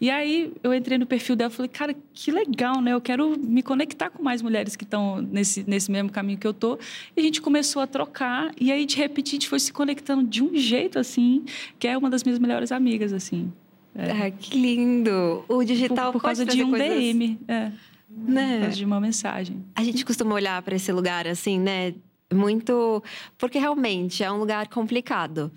E 0.00 0.08
aí, 0.08 0.52
eu 0.62 0.72
entrei 0.72 0.98
no 0.98 1.06
perfil 1.06 1.34
dela 1.34 1.50
e 1.50 1.54
falei, 1.54 1.68
cara, 1.68 1.96
que 2.14 2.30
legal, 2.30 2.80
né? 2.80 2.92
Eu 2.92 3.00
quero 3.00 3.36
me 3.38 3.62
conectar 3.62 4.08
com 4.10 4.22
mais 4.22 4.42
mulheres 4.42 4.76
que 4.76 4.84
estão 4.84 5.20
nesse, 5.20 5.64
nesse 5.66 5.90
mesmo 5.90 6.10
caminho 6.10 6.38
que 6.38 6.46
eu 6.46 6.54
tô. 6.54 6.78
E 7.16 7.20
a 7.20 7.22
gente 7.22 7.40
começou 7.40 7.82
a 7.82 7.86
trocar. 7.86 8.52
E 8.60 8.70
aí, 8.70 8.86
de 8.86 8.96
repente, 8.96 9.30
a 9.30 9.32
gente 9.32 9.48
foi 9.48 9.58
se 9.58 9.72
conectando 9.72 10.22
de 10.22 10.42
um 10.42 10.56
jeito, 10.56 10.98
assim, 10.98 11.44
que 11.78 11.88
é 11.88 11.98
uma 11.98 12.08
das 12.08 12.22
minhas 12.22 12.38
melhores 12.38 12.70
amigas, 12.70 13.12
assim. 13.12 13.52
É. 13.94 14.10
Ah, 14.10 14.30
que 14.30 14.58
lindo! 14.58 15.44
O 15.48 15.64
digital 15.64 16.12
por, 16.12 16.20
por 16.20 16.26
causa 16.26 16.44
de 16.44 16.62
um 16.62 16.70
coisas... 16.70 16.88
DM, 16.88 17.38
é. 17.48 17.72
Né? 18.08 18.54
Por 18.54 18.62
causa 18.62 18.76
de 18.76 18.84
uma 18.84 19.00
mensagem. 19.00 19.64
A 19.74 19.84
gente 19.84 20.04
costuma 20.04 20.34
olhar 20.34 20.60
para 20.62 20.74
esse 20.74 20.90
lugar 20.92 21.26
assim, 21.26 21.58
né? 21.58 21.94
Muito. 22.32 23.02
Porque 23.38 23.58
realmente 23.58 24.22
é 24.22 24.30
um 24.30 24.38
lugar 24.38 24.68
complicado. 24.68 25.50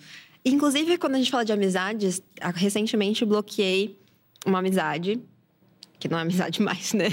Inclusive, 0.45 0.97
quando 0.97 1.15
a 1.15 1.17
gente 1.17 1.31
fala 1.31 1.45
de 1.45 1.53
amizades, 1.53 2.21
recentemente 2.55 3.25
bloqueei 3.25 3.97
uma 4.45 4.59
amizade. 4.59 5.19
Que 5.99 6.09
não 6.09 6.17
é 6.17 6.21
amizade 6.21 6.61
mais, 6.63 6.93
né? 6.93 7.07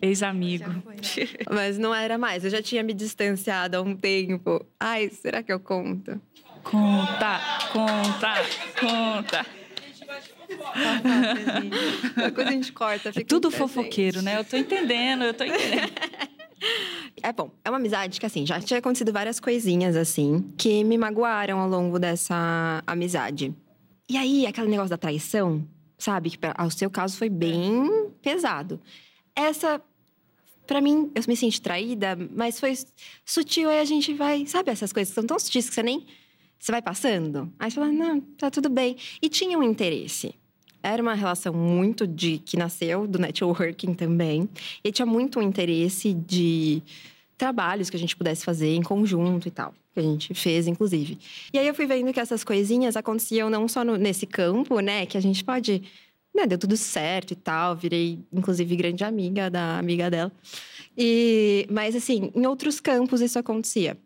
Ex-amigo. 0.00 0.70
Mas 1.52 1.78
não 1.78 1.94
era 1.94 2.16
mais. 2.16 2.44
Eu 2.44 2.50
já 2.50 2.62
tinha 2.62 2.82
me 2.82 2.94
distanciado 2.94 3.76
há 3.76 3.82
um 3.82 3.96
tempo. 3.96 4.64
Ai, 4.78 5.10
será 5.10 5.42
que 5.42 5.52
eu 5.52 5.58
conto? 5.58 6.20
Conta, 6.62 7.40
conta, 7.72 8.34
conta. 8.80 9.46
Depois 12.16 12.46
a 12.46 12.50
gente 12.50 12.72
corta. 12.72 13.10
É 13.14 13.24
tudo 13.24 13.50
fofoqueiro, 13.50 14.22
né? 14.22 14.38
Eu 14.38 14.44
tô 14.44 14.56
entendendo, 14.56 15.24
eu 15.24 15.34
tô 15.34 15.44
entendendo. 15.44 15.92
É 17.22 17.32
bom, 17.32 17.50
é 17.64 17.70
uma 17.70 17.78
amizade 17.78 18.18
que, 18.18 18.26
assim, 18.26 18.46
já 18.46 18.60
tinha 18.60 18.78
acontecido 18.78 19.12
várias 19.12 19.38
coisinhas, 19.38 19.96
assim, 19.96 20.42
que 20.56 20.84
me 20.84 20.96
magoaram 20.96 21.58
ao 21.58 21.68
longo 21.68 21.98
dessa 21.98 22.82
amizade. 22.86 23.54
E 24.08 24.16
aí, 24.16 24.46
aquele 24.46 24.68
negócio 24.68 24.90
da 24.90 24.96
traição, 24.98 25.66
sabe? 25.98 26.30
Que 26.30 26.38
o 26.58 26.70
seu 26.70 26.90
caso 26.90 27.16
foi 27.16 27.28
bem 27.28 28.10
pesado. 28.22 28.80
Essa, 29.34 29.80
para 30.66 30.80
mim, 30.80 31.10
eu 31.14 31.22
me 31.28 31.36
senti 31.36 31.60
traída, 31.60 32.16
mas 32.34 32.58
foi 32.60 32.74
sutil, 33.24 33.68
aí 33.68 33.80
a 33.80 33.84
gente 33.84 34.14
vai. 34.14 34.46
Sabe 34.46 34.70
essas 34.70 34.92
coisas 34.92 35.10
que 35.10 35.14
são 35.14 35.26
tão 35.26 35.38
sutis 35.38 35.68
que 35.68 35.74
você 35.74 35.82
nem 35.82 36.06
você 36.58 36.72
vai 36.72 36.82
passando? 36.82 37.52
Aí 37.58 37.70
você 37.70 37.76
fala, 37.76 37.92
não, 37.92 38.20
tá 38.20 38.50
tudo 38.50 38.68
bem. 38.68 38.96
E 39.20 39.28
tinha 39.28 39.58
um 39.58 39.62
interesse. 39.62 40.34
Era 40.82 41.02
uma 41.02 41.14
relação 41.14 41.52
muito 41.52 42.06
de 42.06 42.38
que 42.38 42.56
nasceu 42.56 43.06
do 43.06 43.18
networking 43.18 43.94
também. 43.94 44.48
E 44.84 44.92
tinha 44.92 45.06
muito 45.06 45.42
interesse 45.42 46.12
de 46.12 46.82
trabalhos 47.36 47.90
que 47.90 47.96
a 47.96 47.98
gente 47.98 48.16
pudesse 48.16 48.44
fazer 48.44 48.74
em 48.74 48.82
conjunto 48.82 49.48
e 49.48 49.50
tal. 49.50 49.74
Que 49.92 50.00
a 50.00 50.02
gente 50.02 50.34
fez, 50.34 50.66
inclusive. 50.66 51.18
E 51.52 51.58
aí 51.58 51.66
eu 51.66 51.74
fui 51.74 51.86
vendo 51.86 52.12
que 52.12 52.20
essas 52.20 52.44
coisinhas 52.44 52.96
aconteciam 52.96 53.50
não 53.50 53.66
só 53.68 53.84
no, 53.84 53.96
nesse 53.96 54.26
campo, 54.26 54.80
né? 54.80 55.06
Que 55.06 55.16
a 55.16 55.20
gente 55.20 55.42
pode. 55.44 55.82
Né, 56.34 56.46
deu 56.46 56.58
tudo 56.58 56.76
certo 56.76 57.30
e 57.30 57.36
tal. 57.36 57.74
Virei, 57.74 58.18
inclusive, 58.32 58.76
grande 58.76 59.04
amiga 59.04 59.50
da 59.50 59.78
amiga 59.78 60.10
dela. 60.10 60.30
E, 60.96 61.66
mas, 61.70 61.96
assim, 61.96 62.30
em 62.34 62.46
outros 62.46 62.78
campos 62.78 63.20
isso 63.20 63.38
acontecia. 63.38 63.96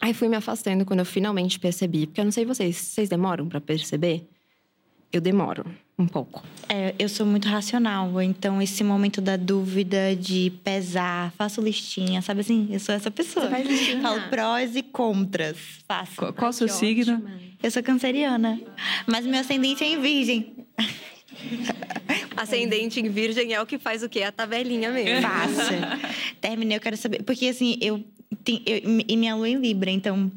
Aí 0.00 0.12
fui 0.12 0.28
me 0.28 0.36
afastando 0.36 0.84
quando 0.84 1.00
eu 1.00 1.06
finalmente 1.06 1.60
percebi. 1.60 2.06
Porque 2.06 2.20
eu 2.20 2.24
não 2.24 2.32
sei 2.32 2.44
vocês, 2.44 2.76
vocês 2.76 3.08
demoram 3.08 3.48
para 3.48 3.60
perceber? 3.60 4.26
Eu 5.12 5.20
demoro 5.20 5.64
um 5.98 6.06
pouco. 6.06 6.42
É, 6.68 6.94
eu 6.98 7.08
sou 7.08 7.26
muito 7.26 7.46
racional, 7.46 8.20
então 8.22 8.62
esse 8.62 8.82
momento 8.82 9.20
da 9.20 9.36
dúvida, 9.36 10.16
de 10.16 10.50
pesar, 10.64 11.32
faço 11.32 11.60
listinha, 11.60 12.22
sabe 12.22 12.40
assim? 12.40 12.68
Eu 12.70 12.80
sou 12.80 12.94
essa 12.94 13.10
pessoa. 13.10 13.48
Você 13.48 14.00
Falo 14.00 14.20
prós 14.30 14.74
e 14.74 14.82
contras. 14.82 15.56
Faço. 15.86 16.16
Qual, 16.16 16.32
qual 16.32 16.50
o 16.50 16.52
seu 16.52 16.68
signo? 16.68 17.14
Ótima. 17.14 17.40
Eu 17.62 17.70
sou 17.70 17.82
canceriana, 17.82 18.60
mas 19.06 19.24
meu 19.26 19.38
ascendente 19.38 19.84
é 19.84 19.88
em 19.88 20.00
virgem. 20.00 20.56
Ascendente 22.36 23.00
em 23.00 23.08
virgem 23.08 23.52
é 23.52 23.60
o 23.60 23.66
que 23.66 23.78
faz 23.78 24.02
o 24.02 24.08
quê? 24.08 24.22
A 24.22 24.32
tabelinha 24.32 24.90
mesmo. 24.90 25.22
Fácil. 25.22 25.76
Terminei, 26.40 26.76
eu 26.76 26.80
quero 26.80 26.96
saber. 26.96 27.22
Porque 27.22 27.46
assim, 27.46 27.78
eu 27.80 28.04
tem, 28.42 28.62
eu, 28.66 28.80
e 29.06 29.16
minha 29.16 29.34
lua 29.34 29.48
em 29.48 29.56
Libra, 29.56 29.90
então 29.90 30.30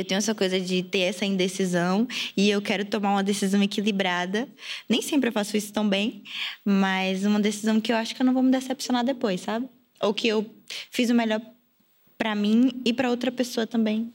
eu 0.00 0.04
tenho 0.04 0.18
essa 0.18 0.34
coisa 0.34 0.60
de 0.60 0.82
ter 0.82 1.00
essa 1.00 1.24
indecisão 1.24 2.06
e 2.36 2.50
eu 2.50 2.60
quero 2.60 2.84
tomar 2.84 3.12
uma 3.12 3.22
decisão 3.22 3.62
equilibrada. 3.62 4.48
Nem 4.88 5.02
sempre 5.02 5.28
eu 5.28 5.32
faço 5.32 5.56
isso 5.56 5.72
tão 5.72 5.88
bem, 5.88 6.22
mas 6.64 7.24
uma 7.24 7.40
decisão 7.40 7.80
que 7.80 7.92
eu 7.92 7.96
acho 7.96 8.14
que 8.14 8.22
eu 8.22 8.26
não 8.26 8.34
vou 8.34 8.42
me 8.42 8.50
decepcionar 8.50 9.04
depois, 9.04 9.40
sabe? 9.40 9.68
Ou 10.00 10.12
que 10.12 10.28
eu 10.28 10.44
fiz 10.90 11.10
o 11.10 11.14
melhor 11.14 11.40
para 12.18 12.34
mim 12.34 12.70
e 12.84 12.92
para 12.92 13.10
outra 13.10 13.30
pessoa 13.30 13.66
também 13.66 14.12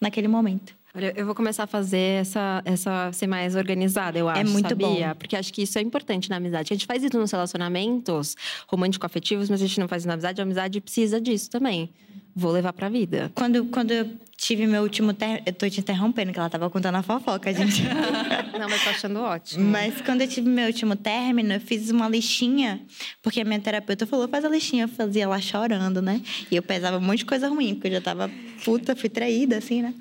naquele 0.00 0.28
momento. 0.28 0.74
Olha, 0.96 1.12
eu 1.16 1.26
vou 1.26 1.34
começar 1.34 1.64
a 1.64 1.66
fazer 1.66 2.20
essa, 2.20 2.62
essa 2.64 3.10
ser 3.12 3.26
mais 3.26 3.56
organizada, 3.56 4.16
eu 4.16 4.28
acho. 4.28 4.40
É 4.40 4.44
muito 4.44 4.68
sabia? 4.68 5.08
bom. 5.08 5.14
Porque 5.18 5.34
acho 5.34 5.52
que 5.52 5.62
isso 5.62 5.76
é 5.76 5.82
importante 5.82 6.30
na 6.30 6.36
amizade. 6.36 6.72
A 6.72 6.76
gente 6.76 6.86
faz 6.86 7.02
isso 7.02 7.18
nos 7.18 7.32
relacionamentos 7.32 8.36
romântico-afetivos, 8.68 9.50
mas 9.50 9.60
a 9.60 9.66
gente 9.66 9.80
não 9.80 9.88
faz 9.88 10.02
isso 10.02 10.06
na 10.06 10.14
amizade. 10.14 10.40
A 10.40 10.44
amizade 10.44 10.80
precisa 10.80 11.20
disso 11.20 11.50
também. 11.50 11.90
Vou 12.34 12.52
levar 12.52 12.72
pra 12.72 12.88
vida. 12.88 13.32
Quando, 13.34 13.64
quando 13.66 13.90
eu 13.90 14.08
tive 14.44 14.66
meu 14.66 14.82
último 14.82 15.14
término. 15.14 15.42
Eu 15.46 15.52
tô 15.54 15.68
te 15.68 15.80
interrompendo, 15.80 16.30
que 16.30 16.38
ela 16.38 16.50
tava 16.50 16.68
contando 16.68 16.96
a 16.96 17.02
fofoca, 17.02 17.52
gente. 17.52 17.82
Não, 18.58 18.68
mas 18.68 18.84
tô 18.84 18.90
achando 18.90 19.20
ótimo. 19.20 19.64
Mas 19.64 20.02
quando 20.02 20.20
eu 20.20 20.28
tive 20.28 20.48
meu 20.48 20.66
último 20.66 20.94
término, 20.94 21.54
eu 21.54 21.60
fiz 21.60 21.90
uma 21.90 22.06
listinha, 22.08 22.80
porque 23.22 23.40
a 23.40 23.44
minha 23.44 23.58
terapeuta 23.58 24.06
falou, 24.06 24.28
faz 24.28 24.44
a 24.44 24.48
listinha, 24.48 24.84
eu 24.84 24.88
fazia 24.88 25.26
lá 25.26 25.40
chorando, 25.40 26.02
né? 26.02 26.20
E 26.50 26.56
eu 26.56 26.62
pesava 26.62 26.98
um 26.98 27.00
monte 27.00 27.18
de 27.18 27.24
coisa 27.24 27.48
ruim, 27.48 27.74
porque 27.74 27.88
eu 27.88 27.92
já 27.92 28.00
tava 28.02 28.30
puta, 28.64 28.94
fui 28.94 29.08
traída, 29.08 29.56
assim, 29.56 29.80
né? 29.80 29.94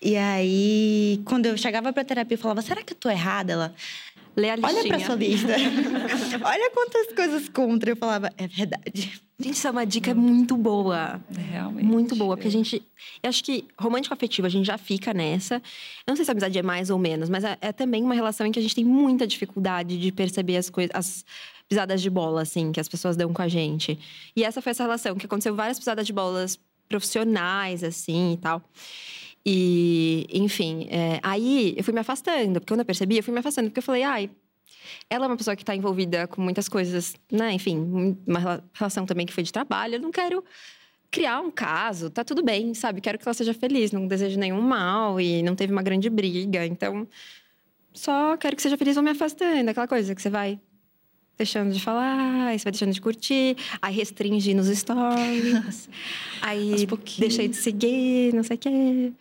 E 0.00 0.16
aí, 0.16 1.20
quando 1.26 1.46
eu 1.46 1.56
chegava 1.56 1.92
pra 1.92 2.04
terapia, 2.04 2.36
eu 2.36 2.40
falava, 2.40 2.62
será 2.62 2.82
que 2.82 2.94
eu 2.94 2.96
tô 2.96 3.10
errada? 3.10 3.52
Ela, 3.52 3.74
Lê 4.36 4.50
a 4.50 4.56
listinha. 4.56 4.80
olha 4.80 4.88
pra 4.88 5.00
sua 5.00 5.14
lista. 5.14 5.52
olha 6.44 6.70
quantas 6.70 7.12
coisas 7.14 7.48
contra. 7.48 7.90
Eu 7.90 7.96
falava, 7.96 8.32
é 8.36 8.46
verdade. 8.46 9.20
Gente, 9.38 9.54
isso 9.56 9.66
é 9.66 9.70
uma 9.70 9.84
dica 9.84 10.14
muito 10.14 10.56
boa. 10.56 11.20
Realmente. 11.50 11.84
Muito 11.84 12.16
boa, 12.16 12.36
porque 12.36 12.48
a 12.48 12.50
gente. 12.50 12.82
Eu 13.22 13.28
acho 13.28 13.42
que 13.42 13.64
romântico-afetivo, 13.78 14.46
a 14.46 14.50
gente 14.50 14.66
já 14.66 14.78
fica 14.78 15.12
nessa. 15.12 15.56
Eu 15.56 16.10
não 16.10 16.16
sei 16.16 16.24
se 16.24 16.30
a 16.30 16.32
amizade 16.32 16.58
é 16.58 16.62
mais 16.62 16.90
ou 16.90 16.98
menos, 16.98 17.28
mas 17.28 17.42
é, 17.44 17.58
é 17.60 17.72
também 17.72 18.02
uma 18.02 18.14
relação 18.14 18.46
em 18.46 18.52
que 18.52 18.58
a 18.58 18.62
gente 18.62 18.74
tem 18.74 18.84
muita 18.84 19.26
dificuldade 19.26 19.98
de 19.98 20.12
perceber 20.12 20.56
as 20.56 20.70
coisas, 20.70 20.90
as 20.94 21.24
pisadas 21.68 22.00
de 22.00 22.10
bola, 22.10 22.42
assim, 22.42 22.70
que 22.70 22.80
as 22.80 22.88
pessoas 22.88 23.16
dão 23.16 23.32
com 23.32 23.42
a 23.42 23.48
gente. 23.48 23.98
E 24.36 24.44
essa 24.44 24.62
foi 24.62 24.70
essa 24.70 24.84
relação, 24.84 25.16
que 25.16 25.26
aconteceu 25.26 25.54
várias 25.54 25.78
pisadas 25.78 26.06
de 26.06 26.12
bolas 26.12 26.58
profissionais, 26.88 27.82
assim 27.82 28.34
e 28.34 28.36
tal. 28.36 28.62
E, 29.46 30.26
enfim, 30.32 30.86
é, 30.90 31.20
aí 31.22 31.74
eu 31.76 31.84
fui 31.84 31.92
me 31.92 32.00
afastando, 32.00 32.60
porque 32.60 32.72
quando 32.72 32.80
eu 32.80 32.86
percebi, 32.86 33.18
eu 33.18 33.22
fui 33.22 33.32
me 33.32 33.40
afastando, 33.40 33.68
porque 33.68 33.80
eu 33.80 33.82
falei, 33.82 34.02
ai, 34.02 34.30
ela 35.10 35.26
é 35.26 35.28
uma 35.28 35.36
pessoa 35.36 35.54
que 35.54 35.62
está 35.62 35.74
envolvida 35.74 36.26
com 36.26 36.40
muitas 36.40 36.68
coisas, 36.68 37.14
né? 37.30 37.52
Enfim, 37.52 38.16
uma 38.26 38.38
rela- 38.38 38.64
relação 38.72 39.04
também 39.04 39.26
que 39.26 39.32
foi 39.32 39.42
de 39.42 39.52
trabalho. 39.52 39.96
Eu 39.96 40.00
não 40.00 40.10
quero 40.10 40.42
criar 41.10 41.40
um 41.40 41.50
caso, 41.50 42.10
tá 42.10 42.24
tudo 42.24 42.42
bem, 42.42 42.74
sabe? 42.74 43.00
Quero 43.00 43.18
que 43.18 43.28
ela 43.28 43.34
seja 43.34 43.54
feliz, 43.54 43.92
não 43.92 44.06
desejo 44.06 44.38
nenhum 44.38 44.60
mal 44.60 45.20
e 45.20 45.42
não 45.42 45.54
teve 45.54 45.72
uma 45.72 45.82
grande 45.82 46.08
briga. 46.10 46.66
Então, 46.66 47.06
só 47.92 48.36
quero 48.36 48.56
que 48.56 48.62
seja 48.62 48.76
feliz, 48.76 48.94
vou 48.94 49.04
me 49.04 49.10
afastando. 49.10 49.70
Aquela 49.70 49.86
coisa 49.86 50.14
que 50.14 50.22
você 50.22 50.30
vai 50.30 50.58
deixando 51.36 51.72
de 51.72 51.80
falar, 51.80 52.48
aí 52.48 52.58
você 52.58 52.64
vai 52.64 52.72
deixando 52.72 52.92
de 52.92 53.00
curtir, 53.00 53.56
aí 53.82 53.94
restringe 53.94 54.54
nos 54.54 54.66
stories, 54.68 55.88
aí 56.40 56.86
deixei 57.18 57.48
de 57.48 57.56
seguir, 57.56 58.32
não 58.34 58.42
sei 58.42 58.56
o 58.56 58.58
quê. 58.58 59.12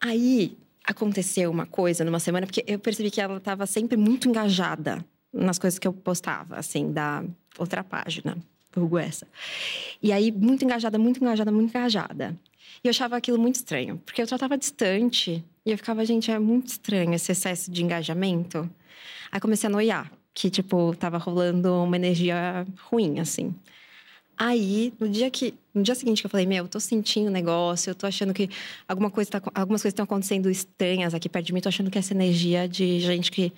Aí 0.00 0.56
aconteceu 0.84 1.50
uma 1.50 1.66
coisa 1.66 2.04
numa 2.04 2.20
semana, 2.20 2.46
porque 2.46 2.64
eu 2.66 2.78
percebi 2.78 3.10
que 3.10 3.20
ela 3.20 3.38
estava 3.38 3.66
sempre 3.66 3.96
muito 3.96 4.28
engajada 4.28 5.04
nas 5.32 5.58
coisas 5.58 5.78
que 5.78 5.86
eu 5.86 5.92
postava, 5.92 6.56
assim, 6.56 6.92
da 6.92 7.24
outra 7.58 7.82
página, 7.84 8.38
vulgo 8.72 8.98
essa. 8.98 9.26
E 10.02 10.12
aí, 10.12 10.30
muito 10.30 10.64
engajada, 10.64 10.98
muito 10.98 11.22
engajada, 11.22 11.50
muito 11.50 11.70
engajada. 11.70 12.38
E 12.82 12.88
eu 12.88 12.90
achava 12.90 13.16
aquilo 13.16 13.38
muito 13.38 13.56
estranho, 13.56 14.00
porque 14.04 14.22
eu 14.22 14.26
tratava 14.26 14.56
distante. 14.56 15.44
E 15.64 15.70
eu 15.70 15.76
ficava, 15.76 16.04
gente, 16.04 16.30
é 16.30 16.38
muito 16.38 16.68
estranho 16.68 17.14
esse 17.14 17.32
excesso 17.32 17.70
de 17.70 17.82
engajamento. 17.82 18.68
Aí 19.30 19.40
comecei 19.40 19.66
a 19.66 19.70
noiar, 19.70 20.10
que, 20.36 20.50
tipo, 20.50 20.94
tava 20.96 21.16
rolando 21.16 21.72
uma 21.82 21.96
energia 21.96 22.66
ruim, 22.90 23.20
assim. 23.20 23.54
Aí, 24.36 24.92
no 25.00 25.08
dia 25.08 25.30
que. 25.30 25.54
No 25.72 25.82
dia 25.82 25.94
seguinte 25.94 26.20
que 26.20 26.26
eu 26.26 26.30
falei, 26.30 26.46
meu, 26.46 26.64
eu 26.64 26.68
tô 26.68 26.78
sentindo 26.78 27.28
o 27.28 27.30
negócio, 27.30 27.90
eu 27.90 27.94
tô 27.94 28.06
achando 28.06 28.34
que 28.34 28.50
alguma 28.86 29.10
coisa 29.10 29.30
tá, 29.30 29.42
algumas 29.54 29.80
coisas 29.80 29.92
estão 29.92 30.04
acontecendo 30.04 30.50
estranhas 30.50 31.14
aqui 31.14 31.28
perto 31.28 31.46
de 31.46 31.54
mim, 31.54 31.60
tô 31.60 31.70
achando 31.70 31.90
que 31.90 31.98
essa 31.98 32.12
energia 32.12 32.68
de 32.68 33.00
gente 33.00 33.30
que 33.32 33.50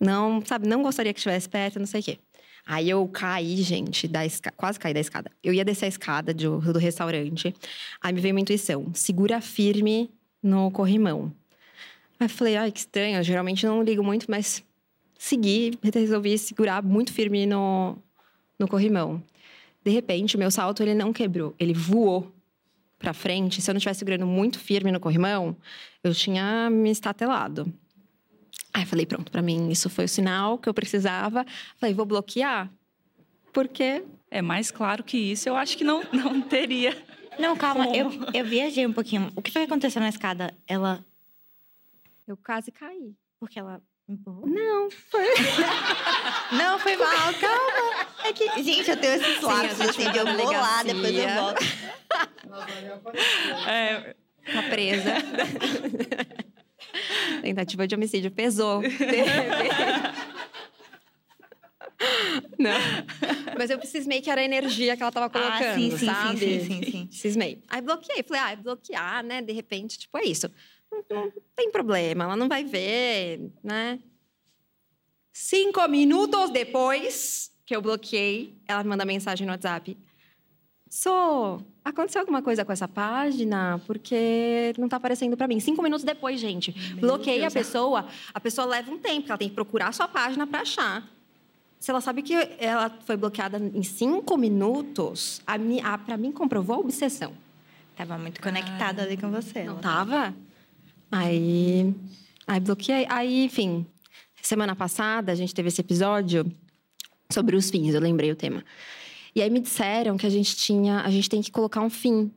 não, 0.00 0.42
sabe, 0.44 0.66
não 0.68 0.82
gostaria 0.82 1.12
que 1.14 1.20
estivesse 1.20 1.48
perto, 1.48 1.78
não 1.78 1.86
sei 1.86 2.00
o 2.00 2.04
quê. 2.04 2.18
Aí 2.66 2.90
eu 2.90 3.06
caí, 3.08 3.56
gente, 3.62 4.08
da 4.08 4.26
esca... 4.26 4.50
quase 4.56 4.80
caí 4.80 4.92
da 4.92 5.00
escada. 5.00 5.30
Eu 5.44 5.54
ia 5.54 5.64
descer 5.64 5.86
a 5.86 5.88
escada 5.88 6.34
do, 6.34 6.60
do 6.60 6.78
restaurante. 6.78 7.54
Aí 8.00 8.12
me 8.12 8.20
veio 8.20 8.34
uma 8.34 8.40
intuição: 8.40 8.92
segura 8.94 9.40
firme 9.40 10.10
no 10.42 10.72
corrimão. 10.72 11.32
Aí 12.18 12.26
eu 12.26 12.30
falei, 12.30 12.56
ai, 12.56 12.72
que 12.72 12.80
estranho, 12.80 13.18
eu 13.18 13.22
geralmente 13.22 13.64
não 13.64 13.82
ligo 13.82 14.02
muito, 14.02 14.26
mas 14.28 14.64
segui, 15.18 15.76
resolvi 15.82 16.38
segurar 16.38 16.82
muito 16.82 17.12
firme 17.12 17.44
no, 17.44 17.98
no 18.58 18.68
corrimão. 18.68 19.22
De 19.84 19.90
repente, 19.90 20.36
o 20.36 20.38
meu 20.38 20.50
salto 20.50 20.82
ele 20.82 20.94
não 20.94 21.12
quebrou, 21.12 21.54
ele 21.58 21.74
voou 21.74 22.32
para 22.98 23.12
frente. 23.12 23.60
Se 23.60 23.70
eu 23.70 23.74
não 23.74 23.78
estivesse 23.78 23.98
segurando 23.98 24.26
muito 24.26 24.58
firme 24.58 24.92
no 24.92 25.00
corrimão, 25.00 25.56
eu 26.02 26.14
tinha 26.14 26.70
me 26.70 26.90
estatelado. 26.90 27.72
Aí 28.72 28.82
eu 28.82 28.86
falei, 28.86 29.06
pronto, 29.06 29.30
para 29.30 29.42
mim 29.42 29.70
isso 29.70 29.90
foi 29.90 30.04
o 30.04 30.08
sinal 30.08 30.58
que 30.58 30.68
eu 30.68 30.74
precisava. 30.74 31.44
Falei, 31.76 31.94
vou 31.94 32.06
bloquear, 32.06 32.70
porque 33.52 34.04
É 34.30 34.42
mais 34.42 34.70
claro 34.70 35.02
que 35.02 35.16
isso, 35.16 35.48
eu 35.48 35.56
acho 35.56 35.76
que 35.76 35.84
não, 35.84 36.02
não 36.12 36.40
teria. 36.42 36.96
Não, 37.38 37.56
calma, 37.56 37.86
Como? 37.86 37.96
eu, 37.96 38.10
eu 38.34 38.44
viajei 38.44 38.86
um 38.86 38.92
pouquinho. 38.92 39.32
O 39.34 39.40
que 39.40 39.50
foi 39.50 39.62
que 39.62 39.72
aconteceu 39.72 40.02
na 40.02 40.08
escada? 40.08 40.54
Ela. 40.66 41.04
eu 42.26 42.36
quase 42.36 42.70
caí. 42.70 43.14
Porque 43.40 43.58
ela 43.58 43.80
empurrou? 44.08 44.46
Não, 44.46 44.90
foi. 44.90 45.28
Não, 46.56 46.78
foi 46.78 46.96
mal, 46.96 47.34
calma. 47.34 48.06
É 48.24 48.32
que, 48.32 48.62
gente, 48.62 48.90
eu 48.90 48.96
tenho 48.96 49.14
esses 49.14 49.40
lápis, 49.42 49.80
assim, 49.80 50.10
de 50.10 50.18
eu 50.18 50.26
vou 50.26 50.52
lá, 50.52 50.82
depois 50.82 51.14
eu 51.14 51.28
volto. 51.28 51.64
É, 53.68 54.14
Tá 54.52 54.62
presa. 54.62 55.12
Tentativa 57.42 57.86
de 57.86 57.94
homicídio 57.94 58.30
pesou. 58.30 58.80
Não. 62.58 62.70
Mas 63.58 63.70
eu 63.70 63.80
cismei 63.84 64.20
que 64.20 64.30
era 64.30 64.40
a 64.40 64.44
energia 64.44 64.96
que 64.96 65.02
ela 65.02 65.12
tava 65.12 65.28
colocando, 65.28 65.64
Ah, 65.64 65.74
sim, 65.74 65.90
sim, 65.90 65.98
sim, 65.98 66.06
sabe? 66.06 66.38
sim, 66.38 66.64
sim, 66.64 66.90
sim. 66.90 67.08
Cismei. 67.10 67.62
Aí 67.68 67.80
bloqueei. 67.82 68.22
Falei, 68.22 68.42
ah, 68.42 68.52
é 68.52 68.56
bloquear, 68.56 69.22
né? 69.24 69.42
De 69.42 69.52
repente, 69.52 69.98
tipo, 69.98 70.16
é 70.16 70.24
isso. 70.24 70.50
Não, 70.90 71.04
não 71.26 71.32
tem 71.54 71.70
problema, 71.70 72.24
ela 72.24 72.36
não 72.36 72.48
vai 72.48 72.64
ver, 72.64 73.50
né? 73.62 73.98
Cinco 75.32 75.86
minutos 75.88 76.50
depois 76.50 77.52
que 77.64 77.76
eu 77.76 77.82
bloqueei, 77.82 78.54
ela 78.66 78.82
me 78.82 78.88
manda 78.88 79.04
mensagem 79.04 79.46
no 79.46 79.52
WhatsApp. 79.52 79.96
Sou, 80.90 81.62
aconteceu 81.84 82.22
alguma 82.22 82.40
coisa 82.42 82.64
com 82.64 82.72
essa 82.72 82.88
página? 82.88 83.80
Porque 83.86 84.72
não 84.78 84.88
tá 84.88 84.96
aparecendo 84.96 85.36
pra 85.36 85.46
mim. 85.46 85.60
Cinco 85.60 85.82
minutos 85.82 86.02
depois, 86.02 86.40
gente. 86.40 86.72
bloqueei 86.98 87.44
a 87.44 87.50
pessoa, 87.50 88.06
a 88.32 88.40
pessoa 88.40 88.66
leva 88.66 88.90
um 88.90 88.98
tempo, 88.98 89.28
ela 89.28 89.38
tem 89.38 89.48
que 89.48 89.54
procurar 89.54 89.88
a 89.88 89.92
sua 89.92 90.08
página 90.08 90.46
pra 90.46 90.62
achar. 90.62 91.06
Se 91.78 91.90
ela 91.90 92.00
sabe 92.00 92.22
que 92.22 92.34
ela 92.58 92.90
foi 93.04 93.16
bloqueada 93.16 93.58
em 93.58 93.82
cinco 93.82 94.36
minutos, 94.36 95.40
a, 95.46 95.54
a, 95.84 95.98
pra 95.98 96.16
mim 96.16 96.32
comprovou 96.32 96.76
a 96.76 96.78
obsessão. 96.80 97.32
Tava 97.94 98.18
muito 98.18 98.40
conectada 98.40 99.02
ali 99.02 99.16
com 99.16 99.30
você. 99.30 99.64
Não 99.64 99.74
ela. 99.74 99.80
tava? 99.80 100.34
Aí, 101.10 101.94
aí 102.46 102.60
bloqueei. 102.60 103.06
Aí, 103.08 103.44
enfim, 103.44 103.86
semana 104.42 104.74
passada 104.74 105.32
a 105.32 105.34
gente 105.34 105.54
teve 105.54 105.68
esse 105.68 105.80
episódio 105.80 106.44
sobre 107.30 107.56
os 107.56 107.70
fins, 107.70 107.94
eu 107.94 108.00
lembrei 108.00 108.30
o 108.30 108.36
tema. 108.36 108.64
E 109.34 109.42
aí 109.42 109.50
me 109.50 109.60
disseram 109.60 110.16
que 110.16 110.26
a 110.26 110.30
gente 110.30 110.56
tinha, 110.56 111.00
a 111.00 111.10
gente 111.10 111.28
tem 111.28 111.42
que 111.42 111.50
colocar 111.50 111.80
um 111.80 111.90
fim, 111.90 112.30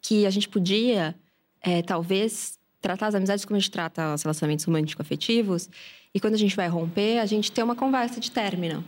que 0.00 0.24
a 0.24 0.30
gente 0.30 0.48
podia, 0.48 1.14
é, 1.60 1.82
talvez, 1.82 2.58
tratar 2.80 3.08
as 3.08 3.14
amizades 3.14 3.44
como 3.44 3.56
a 3.56 3.60
gente 3.60 3.70
trata 3.70 4.14
os 4.14 4.22
relacionamentos 4.22 4.64
romântico-afetivos, 4.64 5.68
e 6.14 6.20
quando 6.20 6.34
a 6.34 6.38
gente 6.38 6.56
vai 6.56 6.68
romper, 6.68 7.18
a 7.18 7.26
gente 7.26 7.52
ter 7.52 7.62
uma 7.62 7.74
conversa 7.76 8.20
de 8.20 8.30
término. 8.30 8.84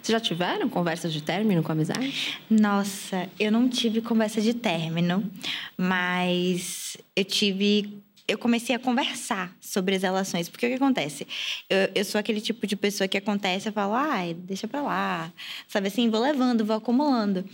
Vocês 0.00 0.14
já 0.14 0.20
tiveram 0.20 0.68
conversas 0.68 1.12
de 1.12 1.20
término 1.20 1.64
com 1.64 1.72
amizade? 1.72 2.38
Nossa, 2.48 3.28
eu 3.40 3.50
não 3.50 3.68
tive 3.68 4.00
conversa 4.00 4.40
de 4.40 4.54
término, 4.54 5.28
mas 5.76 6.96
eu 7.16 7.24
tive. 7.24 8.00
Eu 8.28 8.38
comecei 8.38 8.74
a 8.74 8.78
conversar 8.78 9.56
sobre 9.60 9.94
as 9.94 10.02
relações. 10.02 10.48
Porque 10.48 10.66
o 10.66 10.68
que 10.68 10.74
acontece? 10.74 11.26
Eu, 11.68 11.90
eu 11.94 12.04
sou 12.04 12.18
aquele 12.18 12.40
tipo 12.40 12.66
de 12.66 12.76
pessoa 12.76 13.06
que 13.06 13.16
acontece, 13.16 13.68
eu 13.68 13.72
falo, 13.72 13.94
ai, 13.94 14.34
deixa 14.34 14.66
pra 14.66 14.82
lá. 14.82 15.32
Sabe 15.68 15.88
assim, 15.88 16.10
vou 16.10 16.20
levando, 16.20 16.64
vou 16.64 16.76
acumulando. 16.76 17.44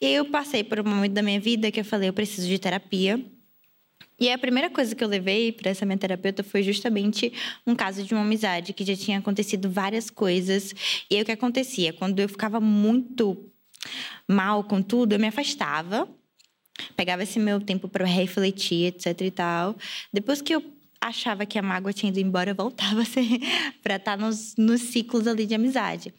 E 0.00 0.06
aí 0.06 0.14
eu 0.14 0.24
passei 0.24 0.64
por 0.64 0.80
um 0.80 0.84
momento 0.84 1.12
da 1.12 1.22
minha 1.22 1.38
vida 1.38 1.70
que 1.70 1.80
eu 1.80 1.84
falei, 1.84 2.08
eu 2.08 2.12
preciso 2.12 2.48
de 2.48 2.58
terapia. 2.58 3.24
E 4.18 4.30
a 4.30 4.38
primeira 4.38 4.70
coisa 4.70 4.94
que 4.94 5.04
eu 5.04 5.08
levei 5.08 5.52
para 5.52 5.70
essa 5.70 5.84
minha 5.84 5.98
terapeuta 5.98 6.42
foi 6.42 6.62
justamente 6.62 7.32
um 7.66 7.74
caso 7.74 8.02
de 8.02 8.14
uma 8.14 8.22
amizade 8.22 8.72
que 8.72 8.84
já 8.84 8.96
tinha 8.96 9.18
acontecido 9.18 9.70
várias 9.70 10.08
coisas. 10.08 10.74
E 11.10 11.16
aí 11.16 11.22
o 11.22 11.24
que 11.24 11.32
acontecia? 11.32 11.92
Quando 11.92 12.18
eu 12.18 12.28
ficava 12.28 12.58
muito 12.58 13.50
mal 14.26 14.64
com 14.64 14.80
tudo, 14.80 15.12
eu 15.12 15.18
me 15.18 15.26
afastava. 15.26 16.08
Pegava 16.96 17.22
esse 17.22 17.38
meu 17.38 17.60
tempo 17.60 17.88
para 17.88 18.04
refletir, 18.04 18.86
etc 18.86 19.20
e 19.20 19.30
tal. 19.30 19.76
Depois 20.12 20.42
que 20.42 20.54
eu 20.54 20.62
achava 21.00 21.46
que 21.46 21.58
a 21.58 21.62
mágoa 21.62 21.92
tinha 21.92 22.10
ido 22.10 22.20
embora, 22.20 22.50
eu 22.50 22.54
voltava 22.54 23.00
assim, 23.02 23.40
para 23.82 23.96
estar 23.96 24.16
nos, 24.16 24.54
nos 24.56 24.80
ciclos 24.80 25.26
ali 25.26 25.46
de 25.46 25.54
amizade. 25.54 26.12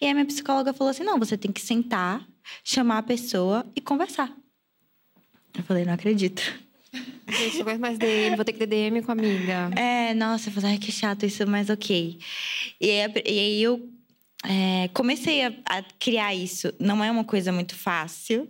E 0.00 0.04
aí 0.04 0.10
a 0.10 0.14
minha 0.14 0.26
psicóloga 0.26 0.72
falou 0.72 0.90
assim: 0.90 1.04
não, 1.04 1.18
você 1.18 1.36
tem 1.36 1.52
que 1.52 1.60
sentar, 1.60 2.26
chamar 2.62 2.98
a 2.98 3.02
pessoa 3.02 3.66
e 3.74 3.80
conversar. 3.80 4.32
Eu 5.56 5.62
falei, 5.62 5.84
não 5.84 5.92
acredito. 5.94 6.42
Gente, 7.28 7.62
não 7.62 7.78
mais 7.78 7.98
DM, 7.98 8.36
vou 8.36 8.44
ter 8.44 8.52
que 8.52 8.58
ter 8.58 8.66
DM 8.66 9.02
com 9.02 9.12
a 9.12 9.14
amiga. 9.14 9.70
É, 9.76 10.14
nossa, 10.14 10.48
eu 10.48 10.52
falei, 10.52 10.72
ai, 10.72 10.78
que 10.78 10.92
chato 10.92 11.24
isso, 11.24 11.46
mas 11.46 11.70
ok. 11.70 12.18
E 12.80 12.90
aí, 12.90 13.12
e 13.24 13.38
aí 13.38 13.62
eu 13.62 13.88
é, 14.46 14.88
comecei 14.88 15.42
a, 15.42 15.52
a, 15.64 15.82
criar 15.98 16.34
isso. 16.34 16.72
Não 16.78 17.02
é 17.02 17.10
uma 17.10 17.24
coisa 17.24 17.50
muito 17.50 17.74
fácil, 17.74 18.48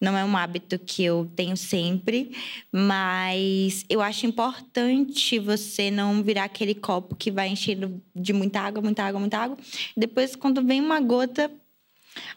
não 0.00 0.16
é 0.16 0.24
um 0.24 0.36
hábito 0.36 0.78
que 0.78 1.04
eu 1.04 1.30
tenho 1.36 1.56
sempre, 1.56 2.36
mas 2.72 3.84
eu 3.88 4.00
acho 4.00 4.26
importante 4.26 5.38
você 5.38 5.90
não 5.90 6.22
virar 6.22 6.44
aquele 6.44 6.74
copo 6.74 7.14
que 7.14 7.30
vai 7.30 7.48
enchendo 7.48 8.02
de 8.14 8.32
muita 8.32 8.60
água, 8.60 8.82
muita 8.82 9.04
água, 9.04 9.20
muita 9.20 9.38
água. 9.38 9.56
Depois, 9.96 10.34
quando 10.34 10.64
vem 10.64 10.80
uma 10.80 11.00
gota, 11.00 11.50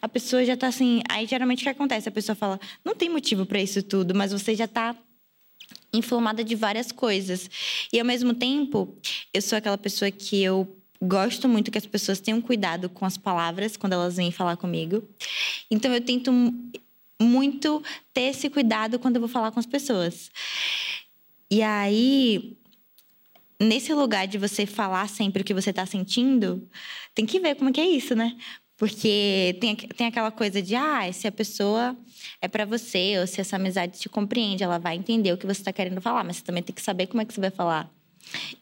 a 0.00 0.08
pessoa 0.08 0.44
já 0.44 0.56
tá 0.56 0.68
assim. 0.68 1.02
Aí 1.08 1.26
geralmente 1.26 1.60
o 1.60 1.64
que 1.64 1.70
acontece? 1.70 2.08
A 2.08 2.12
pessoa 2.12 2.36
fala: 2.36 2.60
não 2.84 2.94
tem 2.94 3.08
motivo 3.08 3.44
para 3.44 3.60
isso 3.60 3.82
tudo, 3.82 4.14
mas 4.14 4.30
você 4.30 4.54
já 4.54 4.68
tá 4.68 4.96
inflamada 5.92 6.44
de 6.44 6.54
várias 6.54 6.92
coisas. 6.92 7.50
E 7.92 7.98
ao 7.98 8.06
mesmo 8.06 8.34
tempo, 8.34 8.96
eu 9.32 9.42
sou 9.42 9.58
aquela 9.58 9.78
pessoa 9.78 10.10
que 10.10 10.42
eu 10.42 10.76
gosto 11.04 11.48
muito 11.48 11.70
que 11.70 11.78
as 11.78 11.86
pessoas 11.86 12.20
tenham 12.20 12.40
cuidado 12.40 12.88
com 12.88 13.04
as 13.04 13.16
palavras 13.16 13.76
quando 13.76 13.92
elas 13.92 14.16
vêm 14.16 14.32
falar 14.32 14.56
comigo. 14.56 15.08
Então 15.70 15.92
eu 15.92 16.00
tento 16.00 16.32
muito 17.20 17.82
ter 18.12 18.22
esse 18.22 18.50
cuidado 18.50 18.98
quando 18.98 19.16
eu 19.16 19.20
vou 19.20 19.28
falar 19.28 19.50
com 19.50 19.60
as 19.60 19.66
pessoas. 19.66 20.30
E 21.50 21.62
aí, 21.62 22.56
nesse 23.60 23.92
lugar 23.94 24.26
de 24.26 24.38
você 24.38 24.66
falar 24.66 25.08
sempre 25.08 25.42
o 25.42 25.44
que 25.44 25.54
você 25.54 25.70
está 25.70 25.86
sentindo, 25.86 26.68
tem 27.14 27.26
que 27.26 27.38
ver 27.38 27.54
como 27.54 27.70
é 27.70 27.72
que 27.72 27.80
é 27.80 27.88
isso, 27.88 28.14
né? 28.14 28.36
Porque 28.76 29.56
tem, 29.60 29.76
tem 29.76 30.06
aquela 30.08 30.32
coisa 30.32 30.60
de, 30.60 30.74
ah, 30.74 31.10
se 31.12 31.28
a 31.28 31.32
pessoa 31.32 31.96
é 32.40 32.48
para 32.48 32.64
você, 32.64 33.18
ou 33.20 33.26
se 33.26 33.40
essa 33.40 33.56
amizade 33.56 34.00
te 34.00 34.08
compreende, 34.08 34.64
ela 34.64 34.78
vai 34.78 34.96
entender 34.96 35.32
o 35.32 35.38
que 35.38 35.46
você 35.46 35.60
está 35.60 35.72
querendo 35.72 36.00
falar, 36.00 36.24
mas 36.24 36.38
você 36.38 36.42
também 36.42 36.62
tem 36.62 36.74
que 36.74 36.82
saber 36.82 37.06
como 37.06 37.22
é 37.22 37.24
que 37.24 37.32
você 37.32 37.40
vai 37.40 37.50
falar. 37.50 37.88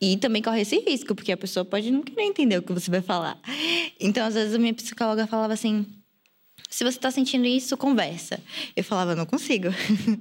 E 0.01 0.17
também 0.17 0.43
corre 0.43 0.63
esse 0.63 0.79
risco, 0.79 1.15
porque 1.15 1.33
a 1.33 1.37
pessoa 1.37 1.65
pode 1.65 1.91
não 1.91 2.03
querer 2.03 2.23
entender 2.23 2.59
o 2.59 2.63
que 2.63 2.73
você 2.73 2.91
vai 2.91 3.03
falar. 3.03 3.39
Então, 4.01 4.27
às 4.27 4.35
vezes, 4.35 4.55
a 4.55 4.59
minha 4.59 4.75
psicóloga 4.75 5.27
falava 5.27 5.53
assim: 5.53 5.87
se 6.73 6.85
você 6.85 6.97
está 6.97 7.11
sentindo 7.11 7.47
isso, 7.47 7.77
conversa. 7.77 8.43
Eu 8.75 8.83
falava, 8.83 9.15
não 9.15 9.27
consigo. 9.27 9.69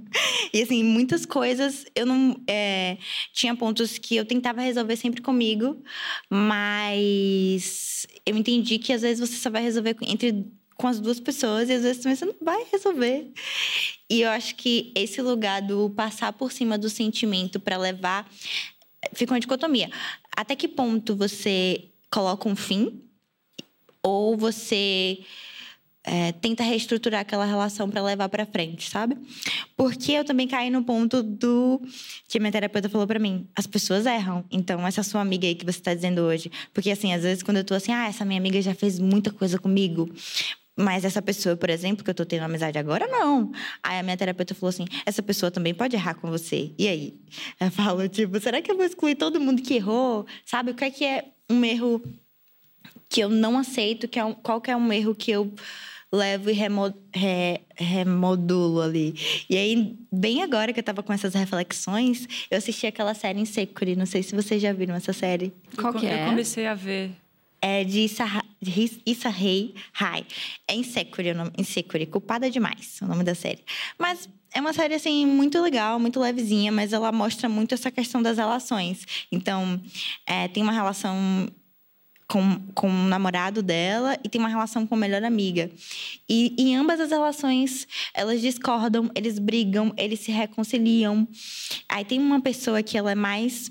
e 0.53 0.61
assim, 0.61 0.83
muitas 0.83 1.25
coisas 1.25 1.85
eu 1.95 2.05
não. 2.05 2.35
É, 2.45 2.97
tinha 3.31 3.55
pontos 3.55 3.97
que 3.97 4.17
eu 4.17 4.25
tentava 4.25 4.61
resolver 4.61 4.97
sempre 4.97 5.21
comigo, 5.21 5.81
mas 6.29 8.05
eu 8.25 8.35
entendi 8.35 8.77
que 8.79 8.91
às 8.91 9.01
vezes 9.01 9.29
você 9.29 9.37
só 9.37 9.49
vai 9.49 9.63
resolver 9.63 9.95
entre 10.01 10.45
com 10.75 10.87
as 10.87 10.99
duas 10.99 11.21
pessoas 11.21 11.69
e 11.69 11.73
às 11.73 11.83
vezes 11.83 12.03
também 12.03 12.17
você 12.17 12.25
não 12.25 12.35
vai 12.41 12.65
resolver. 12.69 13.31
E 14.09 14.21
eu 14.21 14.29
acho 14.29 14.55
que 14.55 14.91
esse 14.93 15.21
lugar 15.21 15.61
do 15.61 15.89
passar 15.91 16.33
por 16.33 16.51
cima 16.51 16.77
do 16.77 16.89
sentimento 16.89 17.61
para 17.61 17.77
levar 17.77 18.29
fica 19.13 19.33
uma 19.33 19.39
dicotomia. 19.39 19.89
Até 20.35 20.55
que 20.55 20.67
ponto 20.67 21.15
você 21.15 21.85
coloca 22.09 22.47
um 22.47 22.55
fim 22.55 23.01
ou 24.03 24.37
você 24.37 25.19
é, 26.03 26.31
tenta 26.31 26.63
reestruturar 26.63 27.21
aquela 27.21 27.45
relação 27.45 27.89
para 27.89 28.01
levar 28.01 28.27
para 28.27 28.45
frente, 28.45 28.89
sabe? 28.89 29.15
Porque 29.77 30.11
eu 30.11 30.25
também 30.25 30.47
caí 30.47 30.69
no 30.69 30.83
ponto 30.83 31.21
do 31.21 31.79
que 32.27 32.39
minha 32.39 32.51
terapeuta 32.51 32.89
falou 32.89 33.05
para 33.05 33.19
mim: 33.19 33.47
as 33.55 33.67
pessoas 33.67 34.05
erram. 34.05 34.43
Então, 34.51 34.85
essa 34.85 35.03
sua 35.03 35.21
amiga 35.21 35.47
aí 35.47 35.55
que 35.55 35.65
você 35.65 35.79
está 35.79 35.93
dizendo 35.93 36.21
hoje, 36.21 36.51
porque 36.73 36.89
assim, 36.89 37.13
às 37.13 37.21
vezes 37.23 37.43
quando 37.43 37.57
eu 37.57 37.63
tô 37.63 37.73
assim, 37.73 37.91
ah, 37.91 38.07
essa 38.07 38.25
minha 38.25 38.39
amiga 38.39 38.61
já 38.61 38.73
fez 38.73 38.97
muita 38.99 39.31
coisa 39.31 39.59
comigo. 39.59 40.09
Mas 40.77 41.03
essa 41.03 41.21
pessoa, 41.21 41.55
por 41.55 41.69
exemplo, 41.69 42.03
que 42.03 42.09
eu 42.09 42.13
tô 42.13 42.25
tendo 42.25 42.43
amizade 42.43 42.77
agora, 42.77 43.05
não. 43.07 43.51
Aí 43.83 43.99
a 43.99 44.03
minha 44.03 44.17
terapeuta 44.17 44.55
falou 44.55 44.69
assim: 44.69 44.85
essa 45.05 45.21
pessoa 45.21 45.51
também 45.51 45.73
pode 45.73 45.95
errar 45.95 46.15
com 46.15 46.29
você. 46.29 46.73
E 46.77 46.87
aí? 46.87 47.19
Eu 47.59 47.69
falo, 47.71 48.07
tipo, 48.07 48.39
será 48.39 48.61
que 48.61 48.71
eu 48.71 48.75
vou 48.75 48.85
excluir 48.85 49.15
todo 49.15 49.39
mundo 49.39 49.61
que 49.61 49.75
errou? 49.75 50.25
Sabe? 50.45 50.71
O 50.71 50.75
que 50.75 50.85
é 50.85 50.91
que 50.91 51.05
é 51.05 51.25
um 51.49 51.63
erro 51.65 52.01
que 53.09 53.21
eu 53.21 53.29
não 53.29 53.57
aceito? 53.57 54.07
Que 54.07 54.19
é 54.19 54.25
um, 54.25 54.33
qual 54.33 54.61
que 54.61 54.71
é 54.71 54.75
um 54.75 54.91
erro 54.93 55.13
que 55.13 55.31
eu 55.31 55.53
levo 56.11 56.49
e 56.49 56.53
remo, 56.53 56.93
re, 57.13 57.61
remodulo 57.75 58.81
ali. 58.81 59.15
E 59.49 59.55
aí, 59.55 59.97
bem 60.11 60.43
agora 60.43 60.73
que 60.73 60.79
eu 60.79 60.83
tava 60.83 61.01
com 61.01 61.13
essas 61.13 61.33
reflexões, 61.33 62.27
eu 62.49 62.57
assisti 62.57 62.85
aquela 62.85 63.13
série 63.13 63.39
em 63.39 63.45
Secure. 63.45 63.95
Não 63.95 64.05
sei 64.05 64.21
se 64.21 64.35
vocês 64.35 64.61
já 64.61 64.73
viram 64.73 64.93
essa 64.93 65.13
série. 65.13 65.53
Qual 65.77 65.93
que 65.93 66.05
é? 66.05 66.23
Eu 66.23 66.29
comecei 66.29 66.67
a 66.67 66.75
ver. 66.75 67.11
É 67.61 67.83
de 67.83 68.01
Issa, 68.01 68.25
Issa 69.05 69.29
Rei. 69.29 69.75
É 70.67 70.73
Insecure, 70.73 71.31
o 71.31 71.35
nome, 71.35 71.51
Insecure. 71.57 72.05
Culpada 72.07 72.49
demais, 72.49 72.99
o 73.01 73.05
nome 73.05 73.23
da 73.23 73.35
série. 73.35 73.63
Mas 73.99 74.27
é 74.53 74.59
uma 74.59 74.73
série, 74.73 74.95
assim, 74.95 75.25
muito 75.25 75.61
legal, 75.61 75.99
muito 75.99 76.19
levezinha, 76.19 76.71
mas 76.71 76.91
ela 76.91 77.11
mostra 77.11 77.47
muito 77.47 77.73
essa 77.73 77.91
questão 77.91 78.21
das 78.21 78.37
relações. 78.37 79.05
Então, 79.31 79.81
é, 80.25 80.47
tem 80.47 80.61
uma 80.63 80.73
relação 80.73 81.47
com, 82.31 82.59
com 82.73 82.87
o 82.87 83.07
namorado 83.07 83.61
dela 83.61 84.17
e 84.23 84.29
tem 84.29 84.39
uma 84.39 84.47
relação 84.47 84.87
com 84.87 84.95
a 84.95 84.97
melhor 84.97 85.21
amiga. 85.23 85.69
E 86.29 86.55
em 86.57 86.77
ambas 86.77 87.01
as 87.01 87.11
relações, 87.11 87.85
elas 88.13 88.39
discordam, 88.39 89.11
eles 89.13 89.37
brigam, 89.37 89.93
eles 89.97 90.21
se 90.21 90.31
reconciliam. 90.31 91.27
Aí 91.89 92.05
tem 92.05 92.19
uma 92.19 92.39
pessoa 92.39 92.81
que 92.81 92.97
ela 92.97 93.11
é 93.11 93.15
mais 93.15 93.69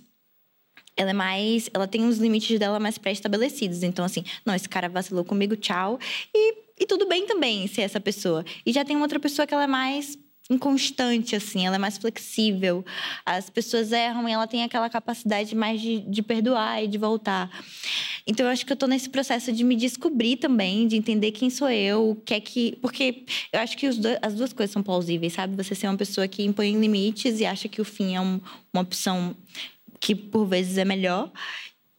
ela 1.01 1.11
é 1.11 1.15
mais. 1.15 1.71
Ela 1.73 1.89
tem 1.89 2.05
os 2.07 2.19
limites 2.19 2.59
dela 2.59 2.79
mais 2.79 2.99
pré-estabelecidos. 2.99 3.83
Então, 3.83 4.05
assim, 4.05 4.23
não, 4.45 4.55
esse 4.55 4.69
cara 4.69 4.87
vacilou 4.87 5.25
comigo, 5.25 5.57
tchau. 5.57 5.99
E, 6.35 6.55
e 6.79 6.87
tudo 6.87 7.09
bem 7.09 7.27
também 7.27 7.67
ser 7.67 7.83
essa 7.83 7.99
pessoa. 7.99 8.45
E 8.67 8.73
já 8.73 8.85
tem 8.85 9.01
outra 9.01 9.19
pessoa 9.19 9.47
que 9.47 9.55
ela 9.55 9.65
é 9.65 9.67
mais 9.67 10.19
inconstante, 10.51 11.37
assim, 11.37 11.65
ela 11.65 11.77
é 11.77 11.79
mais 11.79 11.97
flexível. 11.97 12.85
As 13.25 13.49
pessoas 13.49 13.93
erram 13.93 14.29
e 14.29 14.33
ela 14.33 14.47
tem 14.47 14.65
aquela 14.65 14.91
capacidade 14.91 15.55
mais 15.55 15.81
de, 15.81 16.01
de 16.01 16.23
perdoar 16.23 16.83
e 16.83 16.89
de 16.89 16.99
voltar. 16.99 17.49
Então, 18.27 18.45
eu 18.45 18.53
acho 18.53 18.67
que 18.67 18.73
eu 18.73 18.77
tô 18.77 18.87
nesse 18.87 19.09
processo 19.09 19.53
de 19.53 19.65
me 19.65 19.77
descobrir 19.77 20.37
também, 20.37 20.87
de 20.87 20.97
entender 20.97 21.31
quem 21.31 21.49
sou 21.49 21.71
eu, 21.71 22.11
o 22.11 22.17
que 22.17 22.35
é 22.35 22.41
que. 22.41 22.77
Porque 22.83 23.25
eu 23.53 23.61
acho 23.61 23.75
que 23.77 23.89
dois, 23.89 24.19
as 24.21 24.35
duas 24.35 24.53
coisas 24.53 24.73
são 24.73 24.83
plausíveis, 24.83 25.33
sabe? 25.33 25.57
Você 25.57 25.75
ser 25.75 25.87
uma 25.87 25.97
pessoa 25.97 26.29
que 26.29 26.43
impõe 26.43 26.79
limites 26.79 27.41
e 27.41 27.47
acha 27.47 27.69
que 27.69 27.81
o 27.81 27.85
fim 27.85 28.17
é 28.17 28.21
um, 28.21 28.39
uma 28.75 28.83
opção 28.83 29.35
que 30.01 30.15
por 30.15 30.47
vezes 30.47 30.79
é 30.79 30.85
melhor. 30.85 31.31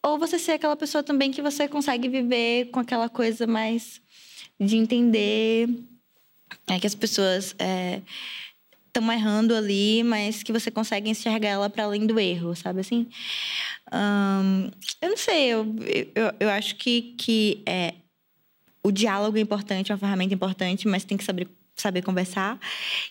Ou 0.02 0.18
você 0.18 0.38
ser 0.38 0.52
aquela 0.52 0.76
pessoa 0.76 1.02
também 1.02 1.30
que 1.30 1.40
você 1.40 1.68
consegue 1.68 2.08
viver 2.08 2.66
com 2.66 2.80
aquela 2.80 3.08
coisa 3.08 3.46
mais 3.46 4.02
de 4.58 4.76
entender 4.76 5.68
é, 6.68 6.78
que 6.78 6.86
as 6.86 6.94
pessoas. 6.94 7.54
É, 7.58 8.02
estão 8.94 9.10
errando 9.10 9.54
ali, 9.54 10.02
mas 10.04 10.42
que 10.42 10.52
você 10.52 10.70
consegue 10.70 11.08
enxergar 11.08 11.48
ela 11.48 11.70
para 11.70 11.84
além 11.84 12.06
do 12.06 12.20
erro, 12.20 12.54
sabe 12.54 12.80
assim? 12.80 13.08
eu 15.00 15.08
não 15.08 15.16
sei, 15.16 15.48
eu, 15.48 15.66
eu, 16.14 16.32
eu 16.40 16.48
acho 16.50 16.76
que, 16.76 17.14
que 17.18 17.62
é, 17.66 17.94
o 18.82 18.90
diálogo 18.90 19.36
é 19.36 19.40
importante, 19.40 19.90
é 19.90 19.94
uma 19.94 19.98
ferramenta 19.98 20.34
importante, 20.34 20.88
mas 20.88 21.04
tem 21.04 21.16
que 21.16 21.24
saber 21.24 21.48
saber 21.76 22.02
conversar. 22.02 22.58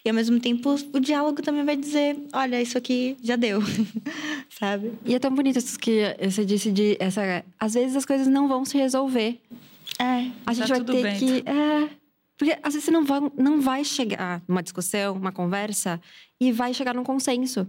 E 0.04 0.10
ao 0.10 0.16
mesmo 0.16 0.40
tempo, 0.40 0.76
o 0.94 1.00
diálogo 1.00 1.42
também 1.42 1.64
vai 1.64 1.76
dizer: 1.76 2.18
olha, 2.34 2.62
isso 2.62 2.78
aqui 2.78 3.18
já 3.22 3.36
deu, 3.36 3.60
sabe? 4.50 4.94
E 5.06 5.16
é 5.16 5.20
tão 5.20 5.34
bonito 5.34 5.58
isso 5.58 5.80
que 5.80 6.16
você 6.22 6.46
disse 6.46 6.72
de 6.72 6.98
essa. 7.00 7.44
Às 7.60 7.74
vezes 7.74 7.96
as 7.96 8.06
coisas 8.06 8.28
não 8.28 8.48
vão 8.48 8.66
se 8.66 8.78
resolver. 8.78 9.40
É. 10.00 10.32
A 10.46 10.54
gente 10.54 10.68
tá 10.68 10.76
vai 10.76 10.84
ter 10.84 11.04
bem. 11.04 11.18
que. 11.18 11.50
É, 11.50 11.90
porque 12.38 12.58
às 12.64 12.74
vezes 12.74 12.86
você 12.86 12.92
não 12.92 13.06
vai, 13.06 13.20
não 13.38 13.62
vai 13.62 13.84
chegar 13.84 14.42
numa 14.48 14.64
discussão, 14.64 15.14
uma 15.14 15.32
conversa, 15.32 16.02
e 16.40 16.52
vai 16.52 16.74
chegar 16.74 16.96
num 16.96 17.04
consenso. 17.04 17.68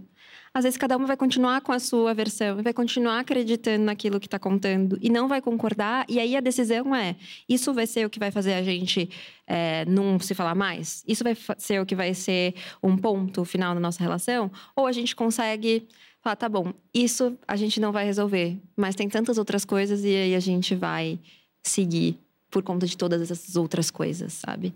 Às 0.53 0.65
vezes 0.65 0.77
cada 0.77 0.95
uma 0.95 1.07
vai 1.07 1.17
continuar 1.17 1.61
com 1.61 1.71
a 1.71 1.79
sua 1.79 2.13
versão, 2.13 2.61
vai 2.61 2.73
continuar 2.73 3.19
acreditando 3.19 3.85
naquilo 3.85 4.19
que 4.19 4.27
está 4.27 4.37
contando 4.37 4.99
e 5.01 5.09
não 5.09 5.27
vai 5.27 5.41
concordar. 5.41 6.05
E 6.07 6.19
aí 6.19 6.35
a 6.35 6.39
decisão 6.39 6.95
é: 6.95 7.15
isso 7.49 7.73
vai 7.73 7.87
ser 7.87 8.05
o 8.05 8.09
que 8.09 8.19
vai 8.19 8.29
fazer 8.29 8.53
a 8.53 8.61
gente 8.61 9.09
é, 9.47 9.83
não 9.85 10.19
se 10.19 10.35
falar 10.35 10.53
mais? 10.53 11.03
Isso 11.07 11.23
vai 11.23 11.35
ser 11.57 11.81
o 11.81 11.85
que 11.85 11.95
vai 11.95 12.13
ser 12.13 12.53
um 12.83 12.95
ponto 12.95 13.43
final 13.43 13.73
na 13.73 13.79
nossa 13.79 14.03
relação? 14.03 14.51
Ou 14.75 14.85
a 14.85 14.91
gente 14.91 15.15
consegue 15.15 15.87
falar, 16.21 16.35
tá 16.35 16.47
bom, 16.47 16.71
isso 16.93 17.37
a 17.47 17.55
gente 17.55 17.81
não 17.81 17.91
vai 17.91 18.05
resolver, 18.05 18.57
mas 18.77 18.95
tem 18.95 19.09
tantas 19.09 19.37
outras 19.37 19.65
coisas 19.65 20.05
e 20.05 20.15
aí 20.15 20.35
a 20.35 20.39
gente 20.39 20.75
vai 20.75 21.19
seguir 21.63 22.17
por 22.49 22.61
conta 22.61 22.85
de 22.85 22.95
todas 22.95 23.21
essas 23.21 23.55
outras 23.55 23.89
coisas, 23.89 24.33
sabe? 24.33 24.73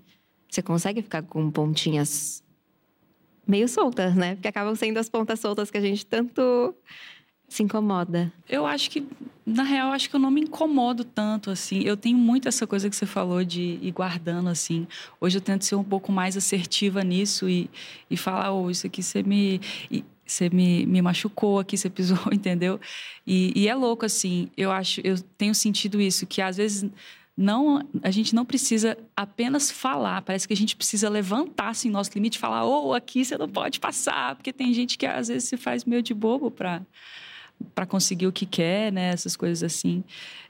Você 0.49 0.61
consegue 0.61 1.01
ficar 1.01 1.21
com 1.21 1.51
pontinhas 1.51 2.43
meio 3.47 3.67
soltas, 3.67 4.15
né? 4.15 4.35
Porque 4.35 4.47
acabam 4.47 4.75
sendo 4.75 4.97
as 4.97 5.09
pontas 5.09 5.39
soltas 5.39 5.71
que 5.71 5.77
a 5.77 5.81
gente 5.81 6.05
tanto 6.05 6.75
se 7.47 7.63
incomoda. 7.63 8.31
Eu 8.47 8.65
acho 8.65 8.89
que, 8.89 9.07
na 9.45 9.63
real, 9.63 9.91
acho 9.91 10.09
que 10.09 10.15
eu 10.15 10.19
não 10.19 10.29
me 10.29 10.41
incomodo 10.41 11.05
tanto, 11.05 11.49
assim. 11.49 11.81
Eu 11.81 11.95
tenho 11.95 12.17
muito 12.17 12.47
essa 12.47 12.67
coisa 12.67 12.89
que 12.89 12.95
você 12.95 13.05
falou 13.05 13.43
de 13.43 13.79
ir 13.81 13.91
guardando, 13.91 14.49
assim. 14.49 14.85
Hoje 15.19 15.37
eu 15.37 15.41
tento 15.41 15.63
ser 15.63 15.75
um 15.75 15.83
pouco 15.83 16.11
mais 16.11 16.35
assertiva 16.35 17.03
nisso 17.03 17.47
e, 17.49 17.69
e 18.09 18.17
falar, 18.17 18.51
oh, 18.51 18.69
isso 18.69 18.85
aqui 18.85 19.01
você 19.01 19.23
me... 19.23 19.61
E, 19.89 20.03
você 20.25 20.49
me, 20.49 20.85
me 20.85 21.01
machucou 21.01 21.57
aqui, 21.57 21.77
você 21.77 21.89
pisou, 21.89 22.19
entendeu? 22.33 22.81
E, 23.25 23.53
e 23.55 23.69
é 23.69 23.73
louco, 23.73 24.05
assim. 24.05 24.49
Eu 24.57 24.71
acho, 24.71 24.99
eu 25.01 25.17
tenho 25.37 25.55
sentido 25.55 26.01
isso, 26.01 26.27
que 26.27 26.41
às 26.41 26.57
vezes 26.57 26.91
não, 27.37 27.87
a 28.01 28.09
gente 28.09 28.33
não 28.33 28.43
precisa 28.43 28.97
apenas 29.15 29.69
falar, 29.69 30.23
parece 30.23 30.47
que 30.47 30.53
a 30.55 30.57
gente 30.57 30.75
precisa 30.75 31.07
levantar 31.07 31.69
assim, 31.69 31.87
nosso 31.87 32.09
limite 32.15 32.37
e 32.37 32.39
falar: 32.39 32.65
"Oh, 32.65 32.93
aqui 32.95 33.23
você 33.23 33.37
não 33.37 33.47
pode 33.47 33.79
passar", 33.79 34.35
porque 34.35 34.51
tem 34.51 34.73
gente 34.73 34.97
que 34.97 35.05
às 35.05 35.27
vezes 35.27 35.47
se 35.47 35.55
faz 35.55 35.85
meio 35.85 36.01
de 36.01 36.15
bobo 36.15 36.49
para 36.49 36.81
para 37.75 37.85
conseguir 37.85 38.27
o 38.27 38.31
que 38.31 38.45
quer, 38.45 38.91
né? 38.91 39.09
Essas 39.09 39.35
coisas 39.35 39.63
assim. 39.63 40.03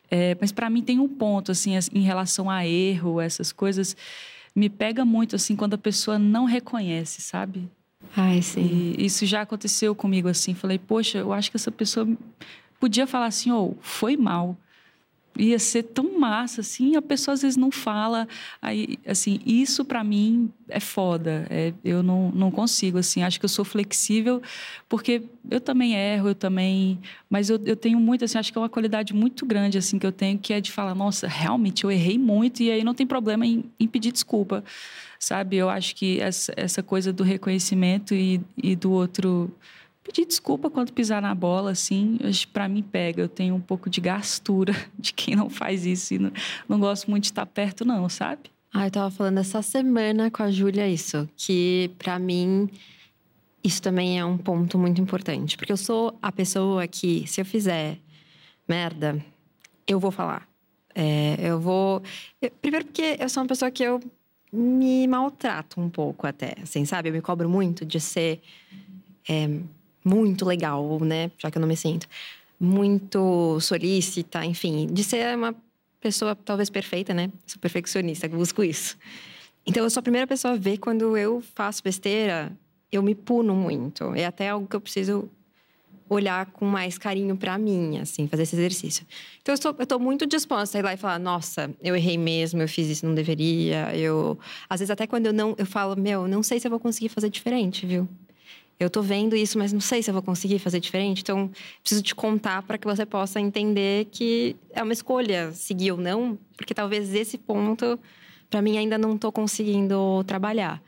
É, 0.09 0.37
mas 0.39 0.53
para 0.53 0.69
mim 0.69 0.81
tem 0.81 0.97
um 0.99 1.07
ponto 1.09 1.51
assim 1.51 1.73
em 1.93 2.01
relação 2.01 2.49
a 2.49 2.65
erro, 2.65 3.19
essas 3.19 3.51
coisas 3.51 3.95
me 4.55 4.69
pega 4.69 5.03
muito 5.03 5.35
assim 5.35 5.55
quando 5.55 5.73
a 5.73 5.77
pessoa 5.77 6.17
não 6.17 6.45
reconhece, 6.45 7.21
sabe? 7.21 7.69
Ai, 8.15 8.41
sim. 8.41 8.95
E 8.97 9.05
isso 9.05 9.25
já 9.25 9.41
aconteceu 9.41 9.93
comigo 9.93 10.29
assim. 10.29 10.53
Falei, 10.53 10.79
poxa, 10.79 11.17
eu 11.17 11.33
acho 11.33 11.51
que 11.51 11.57
essa 11.57 11.71
pessoa 11.71 12.07
podia 12.79 13.05
falar 13.05 13.25
assim, 13.25 13.51
ou 13.51 13.71
oh, 13.71 13.81
foi 13.81 14.15
mal 14.15 14.57
ia 15.35 15.59
ser 15.59 15.83
tão 15.83 16.19
massa 16.19 16.61
assim 16.61 16.95
a 16.95 17.01
pessoa 17.01 17.33
às 17.33 17.41
vezes 17.41 17.57
não 17.57 17.71
fala. 17.71 18.27
Aí 18.61 18.97
assim 19.05 19.39
isso 19.45 19.85
para 19.85 20.03
mim 20.03 20.51
é 20.69 20.79
foda 20.79 21.47
é, 21.49 21.73
eu 21.83 22.03
não, 22.03 22.31
não 22.31 22.51
consigo 22.51 22.97
assim 22.97 23.23
acho 23.23 23.39
que 23.39 23.45
eu 23.45 23.49
sou 23.49 23.63
flexível 23.63 24.41
porque 24.89 25.23
eu 25.49 25.61
também 25.61 25.95
erro 25.95 26.29
eu 26.29 26.35
também 26.35 26.99
mas 27.29 27.49
eu, 27.49 27.59
eu 27.65 27.75
tenho 27.75 27.99
muito 27.99 28.25
assim 28.25 28.37
acho 28.37 28.51
que 28.51 28.57
é 28.57 28.61
uma 28.61 28.67
qualidade 28.67 29.13
muito 29.13 29.45
grande 29.45 29.77
assim 29.77 29.97
que 29.97 30.05
eu 30.05 30.11
tenho 30.11 30.37
que 30.37 30.51
é 30.51 30.59
de 30.59 30.71
falar 30.71 30.93
nossa 30.93 31.25
realmente 31.25 31.85
eu 31.85 31.91
errei 31.91 32.17
muito 32.17 32.61
e 32.61 32.69
aí 32.69 32.83
não 32.83 32.93
tem 32.93 33.07
problema 33.07 33.45
em, 33.45 33.63
em 33.79 33.87
pedir 33.87 34.11
desculpa 34.11 34.63
sabe? 35.19 35.57
Eu 35.57 35.69
acho 35.69 35.95
que 35.95 36.19
essa, 36.19 36.53
essa 36.55 36.83
coisa 36.83 37.11
do 37.11 37.23
reconhecimento 37.23 38.13
e, 38.13 38.41
e 38.61 38.75
do 38.75 38.91
outro 38.91 39.51
pedir 40.07 40.25
desculpa 40.25 40.69
quando 40.69 40.93
pisar 40.93 41.21
na 41.21 41.35
bola, 41.35 41.71
assim, 41.71 42.17
para 42.53 42.67
mim 42.67 42.81
pega. 42.81 43.21
Eu 43.21 43.29
tenho 43.29 43.53
um 43.53 43.61
pouco 43.61 43.89
de 43.89 43.99
gastura 43.99 44.73
de 44.97 45.13
quem 45.13 45.35
não 45.35 45.49
faz 45.49 45.85
isso 45.85 46.13
e 46.13 46.19
não, 46.19 46.31
não 46.67 46.79
gosto 46.79 47.09
muito 47.11 47.23
de 47.23 47.29
estar 47.29 47.45
perto, 47.45 47.83
não, 47.83 48.07
sabe? 48.07 48.49
Ah, 48.73 48.87
eu 48.87 48.91
tava 48.91 49.11
falando 49.11 49.37
essa 49.39 49.61
semana 49.61 50.31
com 50.31 50.43
a 50.43 50.51
Júlia 50.51 50.87
isso, 50.87 51.27
que 51.35 51.91
para 51.97 52.17
mim 52.19 52.69
isso 53.63 53.81
também 53.81 54.19
é 54.19 54.25
um 54.25 54.37
ponto 54.37 54.77
muito 54.77 55.01
importante, 55.01 55.57
porque 55.57 55.71
eu 55.71 55.77
sou 55.77 56.17
a 56.21 56.31
pessoa 56.31 56.87
que 56.87 57.25
se 57.27 57.41
eu 57.41 57.45
fizer 57.45 57.97
merda, 58.67 59.23
eu 59.85 59.99
vou 59.99 60.11
falar. 60.11 60.47
É, 60.93 61.37
eu 61.39 61.59
vou. 61.59 62.01
Eu, 62.41 62.51
primeiro, 62.61 62.85
porque 62.85 63.17
eu 63.19 63.29
sou 63.29 63.43
uma 63.43 63.47
pessoa 63.47 63.69
que 63.69 63.83
eu 63.83 63.99
me 64.51 65.07
maltrato 65.07 65.79
um 65.79 65.89
pouco 65.89 66.25
até, 66.25 66.55
assim, 66.61 66.85
sabe? 66.85 67.09
Eu 67.09 67.13
me 67.13 67.21
cobro 67.21 67.49
muito 67.49 67.85
de 67.85 67.99
ser 67.99 68.41
é, 69.27 69.59
muito 70.07 70.45
legal, 70.45 70.99
né? 71.01 71.29
Já 71.37 71.51
que 71.51 71.57
eu 71.57 71.61
não 71.61 71.67
me 71.67 71.75
sinto. 71.75 72.07
Muito 72.59 73.59
solícita, 73.59 74.43
enfim, 74.45 74.87
de 74.87 75.03
ser 75.03 75.35
uma 75.35 75.53
pessoa 75.99 76.35
talvez 76.35 76.69
perfeita, 76.69 77.13
né? 77.13 77.29
Sou 77.45 77.59
perfeccionista, 77.59 78.27
busco 78.29 78.63
isso. 78.63 78.97
Então, 79.65 79.83
eu 79.83 79.89
sou 79.89 79.99
a 79.99 80.03
primeira 80.03 80.25
pessoa 80.25 80.53
a 80.53 80.57
ver 80.57 80.77
quando 80.77 81.17
eu 81.17 81.43
faço 81.53 81.83
besteira, 81.83 82.51
eu 82.89 83.03
me 83.03 83.13
puno 83.13 83.53
muito. 83.53 84.15
É 84.15 84.25
até 84.25 84.49
algo 84.49 84.65
que 84.65 84.75
eu 84.75 84.81
preciso 84.81 85.29
olhar 86.09 86.45
com 86.45 86.65
mais 86.65 86.97
carinho 86.97 87.35
para 87.35 87.57
mim, 87.57 87.99
assim, 87.99 88.29
fazer 88.29 88.43
esse 88.43 88.55
exercício. 88.55 89.05
Então, 89.41 89.51
eu, 89.51 89.55
estou, 89.55 89.73
tô 89.73 89.99
muito 89.99 90.25
disposta 90.25 90.77
a 90.77 90.79
ir 90.79 90.83
lá 90.83 90.93
e 90.93 90.97
falar: 90.97 91.19
nossa, 91.19 91.69
eu 91.83 91.95
errei 91.95 92.17
mesmo, 92.17 92.61
eu 92.61 92.67
fiz 92.67 92.87
isso, 92.87 93.05
não 93.05 93.13
deveria. 93.13 93.93
Eu, 93.93 94.39
às 94.69 94.79
vezes, 94.79 94.89
até 94.89 95.05
quando 95.05 95.25
eu 95.25 95.33
não, 95.33 95.53
eu 95.57 95.65
falo: 95.65 95.99
meu, 95.99 96.27
não 96.29 96.41
sei 96.41 96.61
se 96.61 96.67
eu 96.67 96.71
vou 96.71 96.79
conseguir 96.79 97.09
fazer 97.09 97.29
diferente, 97.29 97.85
viu? 97.85 98.07
Eu 98.79 98.89
tô 98.89 99.01
vendo 99.01 99.35
isso, 99.35 99.57
mas 99.57 99.73
não 99.73 99.81
sei 99.81 100.03
se 100.03 100.09
eu 100.09 100.13
vou 100.13 100.21
conseguir 100.21 100.59
fazer 100.59 100.79
diferente. 100.79 101.21
Então, 101.21 101.49
preciso 101.81 102.03
te 102.03 102.13
contar 102.13 102.61
para 102.61 102.77
que 102.77 102.85
você 102.85 103.05
possa 103.05 103.39
entender 103.39 104.05
que 104.11 104.55
é 104.71 104.83
uma 104.83 104.93
escolha 104.93 105.51
seguir 105.51 105.91
ou 105.91 105.97
não, 105.97 106.37
porque 106.55 106.75
talvez 106.75 107.13
esse 107.13 107.37
ponto 107.39 107.99
para 108.49 108.61
mim 108.61 108.77
ainda 108.77 108.97
não 108.97 109.17
tô 109.17 109.31
conseguindo 109.31 110.23
trabalhar. 110.25 110.81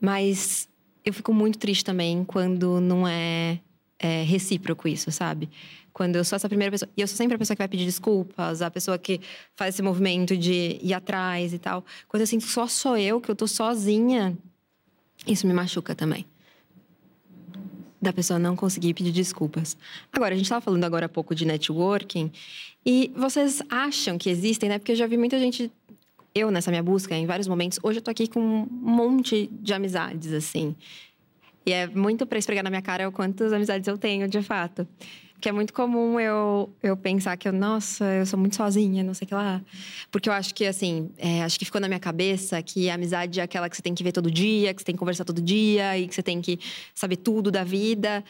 Mas 0.00 0.68
eu 1.04 1.12
fico 1.12 1.34
muito 1.34 1.58
triste 1.58 1.84
também 1.84 2.24
quando 2.24 2.80
não 2.80 3.06
é, 3.06 3.60
é 3.98 4.22
recíproco 4.22 4.88
isso, 4.88 5.12
sabe? 5.12 5.50
Quando 5.92 6.16
eu 6.16 6.24
sou 6.24 6.36
essa 6.36 6.48
primeira 6.48 6.70
pessoa. 6.70 6.88
E 6.96 7.02
eu 7.02 7.06
sou 7.06 7.16
sempre 7.16 7.34
a 7.34 7.38
pessoa 7.38 7.54
que 7.54 7.60
vai 7.60 7.68
pedir 7.68 7.84
desculpas, 7.84 8.62
a 8.62 8.70
pessoa 8.70 8.96
que 8.98 9.20
faz 9.54 9.74
esse 9.74 9.82
movimento 9.82 10.34
de 10.34 10.78
ir 10.82 10.94
atrás 10.94 11.52
e 11.52 11.58
tal. 11.58 11.84
Quando 12.08 12.22
eu 12.22 12.26
sinto 12.26 12.44
só 12.44 12.66
sou 12.66 12.96
eu, 12.96 13.20
que 13.20 13.30
eu 13.30 13.36
tô 13.36 13.46
sozinha, 13.46 14.36
isso 15.26 15.46
me 15.46 15.52
machuca 15.52 15.94
também 15.94 16.24
da 18.02 18.12
pessoa 18.12 18.38
não 18.38 18.56
conseguir 18.56 18.92
pedir 18.92 19.12
desculpas. 19.12 19.76
Agora, 20.12 20.34
a 20.34 20.36
gente 20.36 20.46
estava 20.46 20.60
falando 20.60 20.82
agora 20.82 21.06
há 21.06 21.08
pouco 21.08 21.34
de 21.34 21.44
networking, 21.46 22.32
e 22.84 23.12
vocês 23.14 23.62
acham 23.70 24.18
que 24.18 24.28
existem, 24.28 24.68
né? 24.68 24.78
Porque 24.78 24.92
eu 24.92 24.96
já 24.96 25.06
vi 25.06 25.16
muita 25.16 25.38
gente, 25.38 25.70
eu 26.34 26.50
nessa 26.50 26.70
minha 26.70 26.82
busca, 26.82 27.14
em 27.14 27.26
vários 27.26 27.46
momentos, 27.46 27.78
hoje 27.80 28.00
eu 28.00 28.02
tô 28.02 28.10
aqui 28.10 28.26
com 28.26 28.40
um 28.40 28.66
monte 28.70 29.48
de 29.52 29.72
amizades, 29.72 30.32
assim. 30.32 30.74
E 31.64 31.72
é 31.72 31.86
muito 31.86 32.26
para 32.26 32.38
esfregar 32.38 32.64
na 32.64 32.70
minha 32.70 32.82
cara 32.82 33.08
o 33.08 33.12
quantas 33.12 33.52
amizades 33.52 33.86
eu 33.86 33.96
tenho, 33.96 34.26
de 34.26 34.42
fato. 34.42 34.86
Que 35.42 35.48
é 35.48 35.52
muito 35.52 35.72
comum 35.72 36.20
eu, 36.20 36.72
eu 36.80 36.96
pensar 36.96 37.36
que 37.36 37.48
eu, 37.48 37.52
nossa, 37.52 38.04
eu 38.04 38.24
sou 38.24 38.38
muito 38.38 38.54
sozinha, 38.54 39.02
não 39.02 39.12
sei 39.12 39.26
o 39.26 39.28
que 39.28 39.34
lá. 39.34 39.60
Porque 40.08 40.28
eu 40.28 40.32
acho 40.32 40.54
que, 40.54 40.64
assim, 40.64 41.10
é, 41.18 41.42
acho 41.42 41.58
que 41.58 41.64
ficou 41.64 41.80
na 41.80 41.88
minha 41.88 41.98
cabeça 41.98 42.62
que 42.62 42.88
a 42.88 42.94
amizade 42.94 43.40
é 43.40 43.42
aquela 43.42 43.68
que 43.68 43.76
você 43.76 43.82
tem 43.82 43.92
que 43.92 44.04
ver 44.04 44.12
todo 44.12 44.30
dia, 44.30 44.72
que 44.72 44.80
você 44.80 44.86
tem 44.86 44.94
que 44.94 45.00
conversar 45.00 45.24
todo 45.24 45.42
dia 45.42 45.98
e 45.98 46.06
que 46.06 46.14
você 46.14 46.22
tem 46.22 46.40
que 46.40 46.60
saber 46.94 47.16
tudo 47.16 47.50
da 47.50 47.64
vida. 47.64 48.22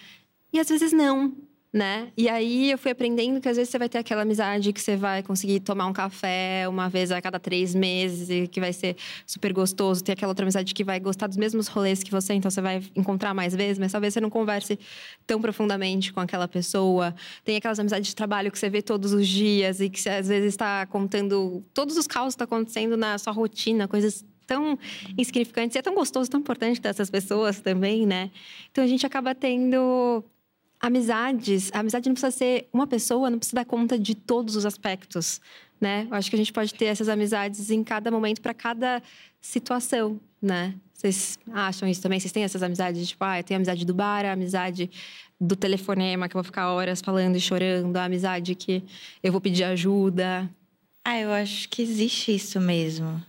E 0.54 0.58
às 0.58 0.70
vezes 0.70 0.90
não 0.90 1.36
né? 1.72 2.12
E 2.16 2.28
aí 2.28 2.70
eu 2.70 2.76
fui 2.76 2.90
aprendendo 2.90 3.40
que 3.40 3.48
às 3.48 3.56
vezes 3.56 3.70
você 3.70 3.78
vai 3.78 3.88
ter 3.88 3.96
aquela 3.96 4.22
amizade 4.22 4.72
que 4.74 4.80
você 4.80 4.94
vai 4.94 5.22
conseguir 5.22 5.60
tomar 5.60 5.86
um 5.86 5.92
café 5.92 6.68
uma 6.68 6.88
vez 6.88 7.10
a 7.10 7.22
cada 7.22 7.40
três 7.40 7.74
meses 7.74 8.48
que 8.50 8.60
vai 8.60 8.74
ser 8.74 8.94
super 9.26 9.54
gostoso. 9.54 10.04
Tem 10.04 10.12
aquela 10.12 10.30
outra 10.30 10.44
amizade 10.44 10.74
que 10.74 10.84
vai 10.84 11.00
gostar 11.00 11.28
dos 11.28 11.38
mesmos 11.38 11.68
rolês 11.68 12.02
que 12.02 12.10
você, 12.10 12.34
então 12.34 12.50
você 12.50 12.60
vai 12.60 12.82
encontrar 12.94 13.32
mais 13.32 13.54
vezes, 13.54 13.78
mas 13.78 13.90
talvez 13.90 14.12
você 14.12 14.20
não 14.20 14.28
converse 14.28 14.78
tão 15.26 15.40
profundamente 15.40 16.12
com 16.12 16.20
aquela 16.20 16.46
pessoa. 16.46 17.14
Tem 17.42 17.56
aquelas 17.56 17.78
amizades 17.78 18.08
de 18.08 18.14
trabalho 18.14 18.52
que 18.52 18.58
você 18.58 18.68
vê 18.68 18.82
todos 18.82 19.14
os 19.14 19.26
dias 19.26 19.80
e 19.80 19.88
que 19.88 19.98
você 19.98 20.10
às 20.10 20.28
vezes 20.28 20.52
está 20.52 20.84
contando 20.84 21.64
todos 21.72 21.96
os 21.96 22.06
caos 22.06 22.34
que 22.34 22.42
estão 22.42 22.56
acontecendo 22.56 22.98
na 22.98 23.16
sua 23.16 23.32
rotina, 23.32 23.88
coisas 23.88 24.22
tão 24.46 24.78
insignificantes. 25.16 25.74
E 25.74 25.78
é 25.78 25.82
tão 25.82 25.94
gostoso, 25.94 26.30
tão 26.30 26.40
importante 26.40 26.82
dessas 26.82 27.08
pessoas 27.08 27.60
também, 27.60 28.06
né? 28.06 28.30
Então 28.70 28.84
a 28.84 28.86
gente 28.86 29.06
acaba 29.06 29.34
tendo 29.34 30.22
amizades, 30.82 31.70
a 31.72 31.78
amizade 31.78 32.08
não 32.08 32.14
precisa 32.14 32.36
ser 32.36 32.68
uma 32.72 32.88
pessoa, 32.88 33.30
não 33.30 33.38
precisa 33.38 33.54
dar 33.54 33.64
conta 33.64 33.96
de 33.96 34.16
todos 34.16 34.56
os 34.56 34.66
aspectos, 34.66 35.40
né? 35.80 36.08
Eu 36.10 36.16
acho 36.16 36.28
que 36.28 36.34
a 36.34 36.38
gente 36.38 36.52
pode 36.52 36.74
ter 36.74 36.86
essas 36.86 37.08
amizades 37.08 37.70
em 37.70 37.84
cada 37.84 38.10
momento 38.10 38.42
para 38.42 38.52
cada 38.52 39.00
situação, 39.40 40.20
né? 40.40 40.74
Vocês 40.92 41.38
acham 41.52 41.88
isso 41.88 42.02
também? 42.02 42.18
Vocês 42.18 42.32
têm 42.32 42.42
essas 42.42 42.64
amizades, 42.64 43.08
tipo, 43.08 43.24
ah, 43.24 43.38
eu 43.38 43.44
tenho 43.44 43.58
a 43.58 43.60
amizade 43.60 43.84
do 43.84 43.94
bar, 43.94 44.24
a 44.24 44.32
amizade 44.32 44.90
do 45.40 45.54
telefonema, 45.54 46.28
que 46.28 46.36
eu 46.36 46.42
vou 46.42 46.44
ficar 46.44 46.72
horas 46.72 47.00
falando 47.00 47.36
e 47.36 47.40
chorando, 47.40 47.96
a 47.96 48.04
amizade 48.04 48.54
que 48.56 48.82
eu 49.22 49.30
vou 49.30 49.40
pedir 49.40 49.64
ajuda. 49.64 50.50
Ah, 51.04 51.18
eu 51.18 51.30
acho 51.30 51.68
que 51.68 51.82
existe 51.82 52.34
isso 52.34 52.60
mesmo. 52.60 53.24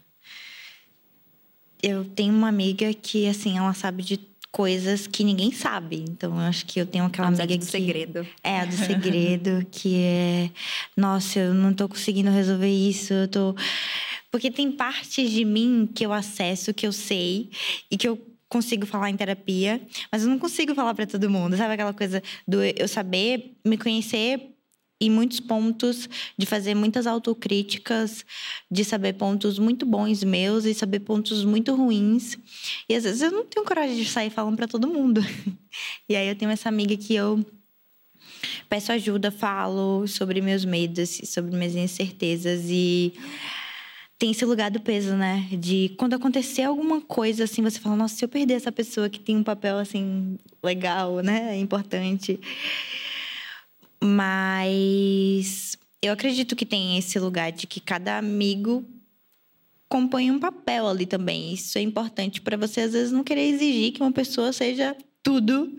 Eu 1.82 2.06
tenho 2.06 2.34
uma 2.34 2.48
amiga 2.48 2.94
que, 2.94 3.28
assim, 3.28 3.58
ela 3.58 3.74
sabe 3.74 4.04
de 4.04 4.33
coisas 4.54 5.08
que 5.08 5.24
ninguém 5.24 5.52
sabe. 5.52 6.06
Então, 6.08 6.36
eu 6.36 6.42
acho 6.42 6.66
que 6.68 6.80
eu 6.80 6.86
tenho 6.86 7.04
aquela 7.06 7.28
amiga 7.28 7.48
do 7.48 7.58
que... 7.58 7.66
segredo. 7.66 8.26
É, 8.44 8.60
a 8.60 8.66
do 8.66 8.76
segredo, 8.78 9.66
que 9.72 9.98
é... 9.98 10.52
Nossa, 10.96 11.40
eu 11.40 11.54
não 11.56 11.74
tô 11.74 11.90
conseguindo 11.90 12.30
resolver 12.30 12.70
isso, 12.70 13.14
eu 13.14 13.28
tô... 13.28 13.56
Porque 14.32 14.52
tem 14.52 14.72
partes 14.72 15.32
de 15.32 15.44
mim 15.44 15.90
que 15.94 16.06
eu 16.06 16.14
acesso, 16.14 16.74
que 16.74 16.86
eu 16.86 16.92
sei 16.92 17.50
e 17.90 17.98
que 17.98 18.08
eu 18.08 18.16
consigo 18.48 18.86
falar 18.86 19.10
em 19.10 19.18
terapia, 19.18 19.82
mas 20.12 20.22
eu 20.22 20.30
não 20.30 20.38
consigo 20.38 20.76
falar 20.76 20.94
para 20.94 21.08
todo 21.08 21.28
mundo. 21.30 21.58
Sabe 21.58 21.74
aquela 21.74 21.94
coisa 21.94 22.22
do 22.48 22.64
eu 22.64 22.88
saber 22.88 23.56
me 23.66 23.78
conhecer 23.78 24.53
em 25.06 25.10
muitos 25.10 25.40
pontos, 25.40 26.10
de 26.38 26.46
fazer 26.46 26.76
muitas 26.76 27.06
autocríticas, 27.06 28.26
de 28.70 28.84
saber 28.84 29.14
pontos 29.14 29.60
muito 29.60 29.86
bons 29.86 30.24
meus 30.24 30.66
e 30.66 30.74
saber 30.74 31.00
pontos 31.00 31.44
muito 31.44 31.76
ruins. 31.76 32.38
E 32.88 32.96
às 32.96 33.04
vezes 33.04 33.22
eu 33.22 33.32
não 33.32 33.46
tenho 33.46 33.66
coragem 33.66 33.98
de 33.98 34.06
sair 34.06 34.30
falando 34.30 34.56
para 34.56 34.68
todo 34.68 34.88
mundo. 34.88 35.22
E 36.08 36.16
aí 36.16 36.28
eu 36.28 36.36
tenho 36.36 36.52
essa 36.52 36.70
amiga 36.70 36.96
que 36.96 37.16
eu 37.16 37.44
peço 38.70 38.92
ajuda, 38.92 39.32
falo 39.32 40.08
sobre 40.08 40.40
meus 40.40 40.64
medos, 40.64 41.20
sobre 41.26 41.56
minhas 41.56 41.76
incertezas 41.76 42.66
e 42.70 43.14
tem 44.24 44.32
esse 44.32 44.46
lugar 44.46 44.72
do 44.72 44.80
peso, 44.80 45.16
né? 45.16 45.48
De 45.52 45.94
quando 45.98 46.14
acontecer 46.14 46.64
alguma 46.64 47.02
coisa 47.02 47.44
assim, 47.44 47.62
você 47.62 47.80
fala, 47.80 47.96
nossa, 47.96 48.16
se 48.16 48.24
eu 48.24 48.30
perder 48.30 48.54
essa 48.54 48.72
pessoa 48.72 49.10
que 49.10 49.20
tem 49.20 49.36
um 49.36 49.44
papel 49.44 49.78
assim 49.78 50.38
legal, 50.64 51.20
né? 51.20 51.58
Importante. 51.58 52.40
Mas 54.04 55.78
eu 56.02 56.12
acredito 56.12 56.56
que 56.58 56.66
tem 56.66 56.98
esse 56.98 57.18
lugar 57.18 57.52
de 57.54 57.66
que 57.66 57.80
cada 57.80 58.18
amigo 58.18 58.86
compõe 59.88 60.30
um 60.30 60.40
papel 60.40 60.88
ali 60.88 61.06
também. 61.06 61.54
Isso 61.54 61.78
é 61.78 61.82
importante 61.82 62.42
para 62.42 62.58
você, 62.58 62.82
às 62.82 62.92
vezes, 62.92 63.12
não 63.14 63.24
querer 63.24 63.48
exigir 63.48 63.94
que 63.94 64.02
uma 64.02 64.12
pessoa 64.12 64.52
seja 64.52 64.98
tudo 65.22 65.74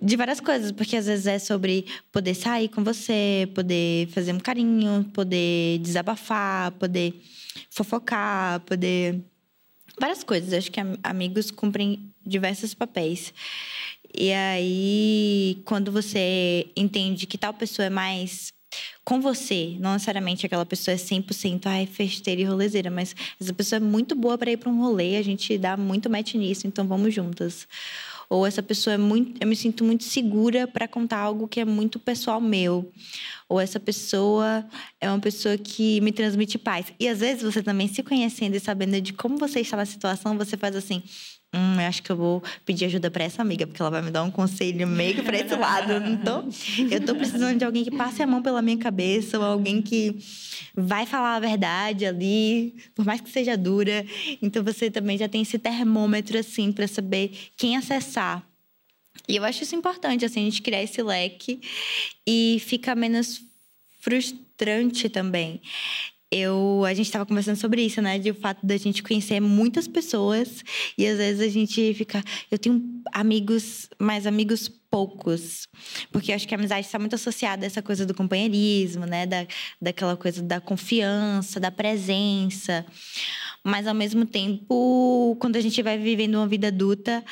de 0.00 0.16
várias 0.16 0.38
coisas, 0.38 0.70
porque 0.70 0.96
às 0.96 1.06
vezes 1.06 1.26
é 1.26 1.40
sobre 1.40 1.86
poder 2.12 2.34
sair 2.34 2.68
com 2.68 2.84
você, 2.84 3.50
poder 3.52 4.06
fazer 4.08 4.32
um 4.32 4.38
carinho, 4.38 5.10
poder 5.12 5.78
desabafar, 5.80 6.70
poder 6.72 7.20
fofocar, 7.68 8.60
poder. 8.60 9.20
Várias 9.98 10.22
coisas. 10.22 10.52
Acho 10.52 10.70
que 10.70 10.78
amigos 11.02 11.50
cumprem 11.50 12.12
diversos 12.24 12.74
papéis. 12.74 13.34
E 14.14 14.32
aí, 14.32 15.62
quando 15.64 15.92
você 15.92 16.66
entende 16.76 17.26
que 17.26 17.38
tal 17.38 17.54
pessoa 17.54 17.86
é 17.86 17.90
mais 17.90 18.52
com 19.04 19.20
você, 19.20 19.76
não 19.80 19.94
necessariamente 19.94 20.44
aquela 20.44 20.66
pessoa 20.66 20.94
é 20.94 20.98
100% 20.98 21.66
ai, 21.66 21.86
festeira 21.86 22.40
e 22.42 22.44
rolezeira, 22.44 22.90
mas 22.90 23.16
essa 23.40 23.54
pessoa 23.54 23.78
é 23.78 23.80
muito 23.80 24.14
boa 24.14 24.36
para 24.36 24.50
ir 24.50 24.58
para 24.58 24.68
um 24.68 24.78
rolê, 24.80 25.16
a 25.16 25.22
gente 25.22 25.56
dá 25.56 25.76
muito 25.76 26.10
match 26.10 26.34
nisso, 26.34 26.66
então 26.66 26.86
vamos 26.86 27.14
juntas. 27.14 27.66
Ou 28.30 28.46
essa 28.46 28.62
pessoa 28.62 28.94
é 28.94 28.98
muito, 28.98 29.40
eu 29.40 29.48
me 29.48 29.56
sinto 29.56 29.82
muito 29.82 30.04
segura 30.04 30.66
para 30.66 30.86
contar 30.86 31.18
algo 31.18 31.48
que 31.48 31.60
é 31.60 31.64
muito 31.64 31.98
pessoal 31.98 32.40
meu. 32.40 32.92
Ou 33.48 33.58
essa 33.58 33.80
pessoa 33.80 34.66
é 35.00 35.08
uma 35.08 35.18
pessoa 35.18 35.56
que 35.56 35.98
me 36.02 36.12
transmite 36.12 36.58
paz. 36.58 36.92
E 37.00 37.08
às 37.08 37.20
vezes 37.20 37.42
você 37.42 37.62
também 37.62 37.88
se 37.88 38.02
conhecendo 38.02 38.54
e 38.54 38.60
sabendo 38.60 39.00
de 39.00 39.14
como 39.14 39.38
você 39.38 39.60
está 39.60 39.78
na 39.78 39.86
situação, 39.86 40.36
você 40.36 40.58
faz 40.58 40.76
assim: 40.76 41.02
Hum, 41.54 41.78
acho 41.78 42.02
que 42.02 42.12
eu 42.12 42.16
vou 42.16 42.42
pedir 42.66 42.84
ajuda 42.84 43.10
para 43.10 43.24
essa 43.24 43.40
amiga, 43.40 43.66
porque 43.66 43.80
ela 43.80 43.90
vai 43.90 44.02
me 44.02 44.10
dar 44.10 44.22
um 44.22 44.30
conselho 44.30 44.86
meio 44.86 45.24
para 45.24 45.38
esse 45.38 45.54
lado. 45.54 45.92
Eu, 45.92 46.00
não 46.00 46.16
tô, 46.18 46.44
eu 46.90 47.00
tô 47.06 47.14
precisando 47.14 47.56
de 47.56 47.64
alguém 47.64 47.84
que 47.84 47.90
passe 47.90 48.22
a 48.22 48.26
mão 48.26 48.42
pela 48.42 48.60
minha 48.60 48.76
cabeça, 48.76 49.38
ou 49.38 49.44
alguém 49.44 49.80
que 49.80 50.18
vai 50.74 51.06
falar 51.06 51.36
a 51.36 51.40
verdade 51.40 52.04
ali, 52.04 52.74
por 52.94 53.04
mais 53.04 53.22
que 53.22 53.30
seja 53.30 53.56
dura. 53.56 54.04
Então 54.42 54.62
você 54.62 54.90
também 54.90 55.16
já 55.16 55.26
tem 55.26 55.40
esse 55.40 55.58
termômetro, 55.58 56.38
assim, 56.38 56.70
para 56.70 56.86
saber 56.86 57.30
quem 57.56 57.78
acessar. 57.78 58.46
E 59.26 59.36
eu 59.36 59.44
acho 59.44 59.62
isso 59.62 59.74
importante, 59.74 60.26
assim, 60.26 60.42
a 60.42 60.44
gente 60.44 60.60
criar 60.60 60.82
esse 60.82 61.02
leque 61.02 61.60
e 62.26 62.60
fica 62.60 62.94
menos 62.94 63.40
frustrante 64.00 65.08
também 65.08 65.62
eu 66.30 66.84
a 66.84 66.92
gente 66.94 67.06
estava 67.06 67.24
conversando 67.24 67.56
sobre 67.56 67.82
isso, 67.82 68.02
né? 68.02 68.18
De 68.18 68.30
o 68.30 68.34
fato 68.34 68.64
da 68.64 68.76
gente 68.76 69.02
conhecer 69.02 69.40
muitas 69.40 69.88
pessoas 69.88 70.62
e 70.96 71.06
às 71.06 71.16
vezes 71.18 71.40
a 71.40 71.48
gente 71.48 71.94
fica, 71.94 72.22
eu 72.50 72.58
tenho 72.58 72.82
amigos, 73.12 73.88
mas 73.98 74.26
amigos 74.26 74.68
poucos, 74.90 75.68
porque 76.10 76.32
eu 76.32 76.36
acho 76.36 76.48
que 76.48 76.54
a 76.54 76.58
amizade 76.58 76.86
está 76.86 76.98
muito 76.98 77.14
associada 77.14 77.64
a 77.64 77.66
essa 77.66 77.82
coisa 77.82 78.06
do 78.06 78.14
companheirismo, 78.14 79.06
né? 79.06 79.26
Da, 79.26 79.46
daquela 79.80 80.16
coisa 80.16 80.42
da 80.42 80.60
confiança, 80.60 81.60
da 81.60 81.70
presença. 81.70 82.86
Mas 83.68 83.86
ao 83.86 83.94
mesmo 83.94 84.24
tempo, 84.24 85.36
quando 85.38 85.56
a 85.56 85.60
gente 85.60 85.82
vai 85.82 85.98
vivendo 85.98 86.36
uma 86.36 86.46
vida 86.46 86.68
adulta, 86.68 87.22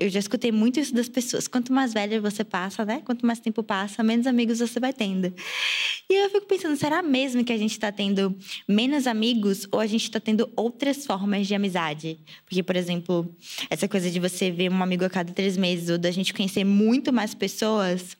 eu 0.00 0.08
já 0.08 0.18
escutei 0.18 0.50
muito 0.50 0.80
isso 0.80 0.94
das 0.94 1.06
pessoas. 1.06 1.46
Quanto 1.46 1.70
mais 1.70 1.92
velha 1.92 2.18
você 2.18 2.42
passa, 2.42 2.82
né? 2.82 3.02
Quanto 3.04 3.26
mais 3.26 3.40
tempo 3.40 3.62
passa, 3.62 4.02
menos 4.02 4.26
amigos 4.26 4.60
você 4.60 4.80
vai 4.80 4.94
tendo. 4.94 5.34
E 6.08 6.14
eu 6.14 6.30
fico 6.30 6.46
pensando, 6.46 6.74
será 6.76 7.02
mesmo 7.02 7.44
que 7.44 7.52
a 7.52 7.58
gente 7.58 7.72
está 7.72 7.92
tendo 7.92 8.34
menos 8.66 9.06
amigos 9.06 9.68
ou 9.70 9.80
a 9.80 9.86
gente 9.86 10.04
está 10.04 10.18
tendo 10.18 10.50
outras 10.56 11.04
formas 11.04 11.46
de 11.46 11.54
amizade? 11.54 12.18
Porque, 12.46 12.62
por 12.62 12.74
exemplo, 12.74 13.36
essa 13.68 13.86
coisa 13.86 14.10
de 14.10 14.18
você 14.18 14.50
ver 14.50 14.70
um 14.70 14.82
amigo 14.82 15.04
a 15.04 15.10
cada 15.10 15.30
três 15.30 15.58
meses 15.58 15.90
ou 15.90 15.98
da 15.98 16.10
gente 16.10 16.32
conhecer 16.32 16.64
muito 16.64 17.12
mais 17.12 17.34
pessoas, 17.34 18.16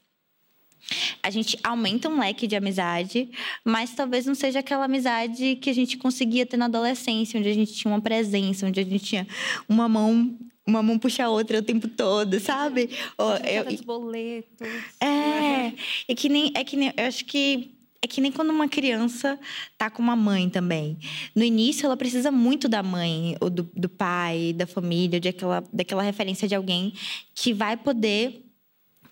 a 1.23 1.31
gente 1.31 1.59
aumenta 1.63 2.09
um 2.09 2.19
leque 2.19 2.47
de 2.47 2.57
amizade, 2.57 3.29
mas 3.65 3.95
talvez 3.95 4.27
não 4.27 4.35
seja 4.35 4.61
aquela 4.61 4.85
amizade 4.85 5.57
que 5.57 5.71
a 5.71 5.75
gente 5.75 5.97
conseguia 5.97 6.45
ter 6.45 6.57
na 6.57 6.67
adolescência, 6.67 7.39
onde 7.39 7.49
a 7.49 7.55
gente 7.55 7.73
tinha 7.73 7.93
uma 7.93 8.01
presença, 8.01 8.67
onde 8.67 8.81
a 8.81 8.85
gente 8.85 9.05
tinha 9.05 9.27
uma 9.69 9.89
mão 9.89 10.37
uma 10.67 10.83
mão 10.83 10.99
puxa 10.99 11.25
a 11.25 11.29
outra 11.29 11.59
o 11.59 11.63
tempo 11.63 11.87
todo, 11.89 12.41
sabe? 12.41 12.89
Ou, 13.19 13.37
eu, 13.37 13.67
os 13.67 13.83
boletos. 13.83 14.67
É, 14.99 15.73
é 16.09 16.15
que 16.15 16.29
nem, 16.29 16.53
é 16.55 16.65
que 16.65 16.75
nem, 16.75 16.93
eu 16.97 17.05
acho 17.05 17.25
que 17.27 17.71
é 18.05 18.07
que 18.07 18.21
nem 18.21 18.31
quando 18.31 18.51
uma 18.51 18.69
criança 18.69 19.39
tá 19.79 19.89
com 19.89 20.03
uma 20.03 20.15
mãe 20.15 20.51
também. 20.51 20.99
No 21.35 21.43
início, 21.43 21.87
ela 21.87 21.97
precisa 21.97 22.31
muito 22.31 22.69
da 22.69 22.83
mãe, 22.83 23.35
ou 23.41 23.49
do, 23.49 23.63
do 23.75 23.89
pai, 23.89 24.53
da 24.55 24.67
família, 24.67 25.19
de 25.19 25.29
aquela, 25.29 25.65
daquela 25.73 26.03
referência 26.03 26.47
de 26.47 26.55
alguém 26.55 26.93
que 27.35 27.55
vai 27.55 27.79
poder 27.79 28.44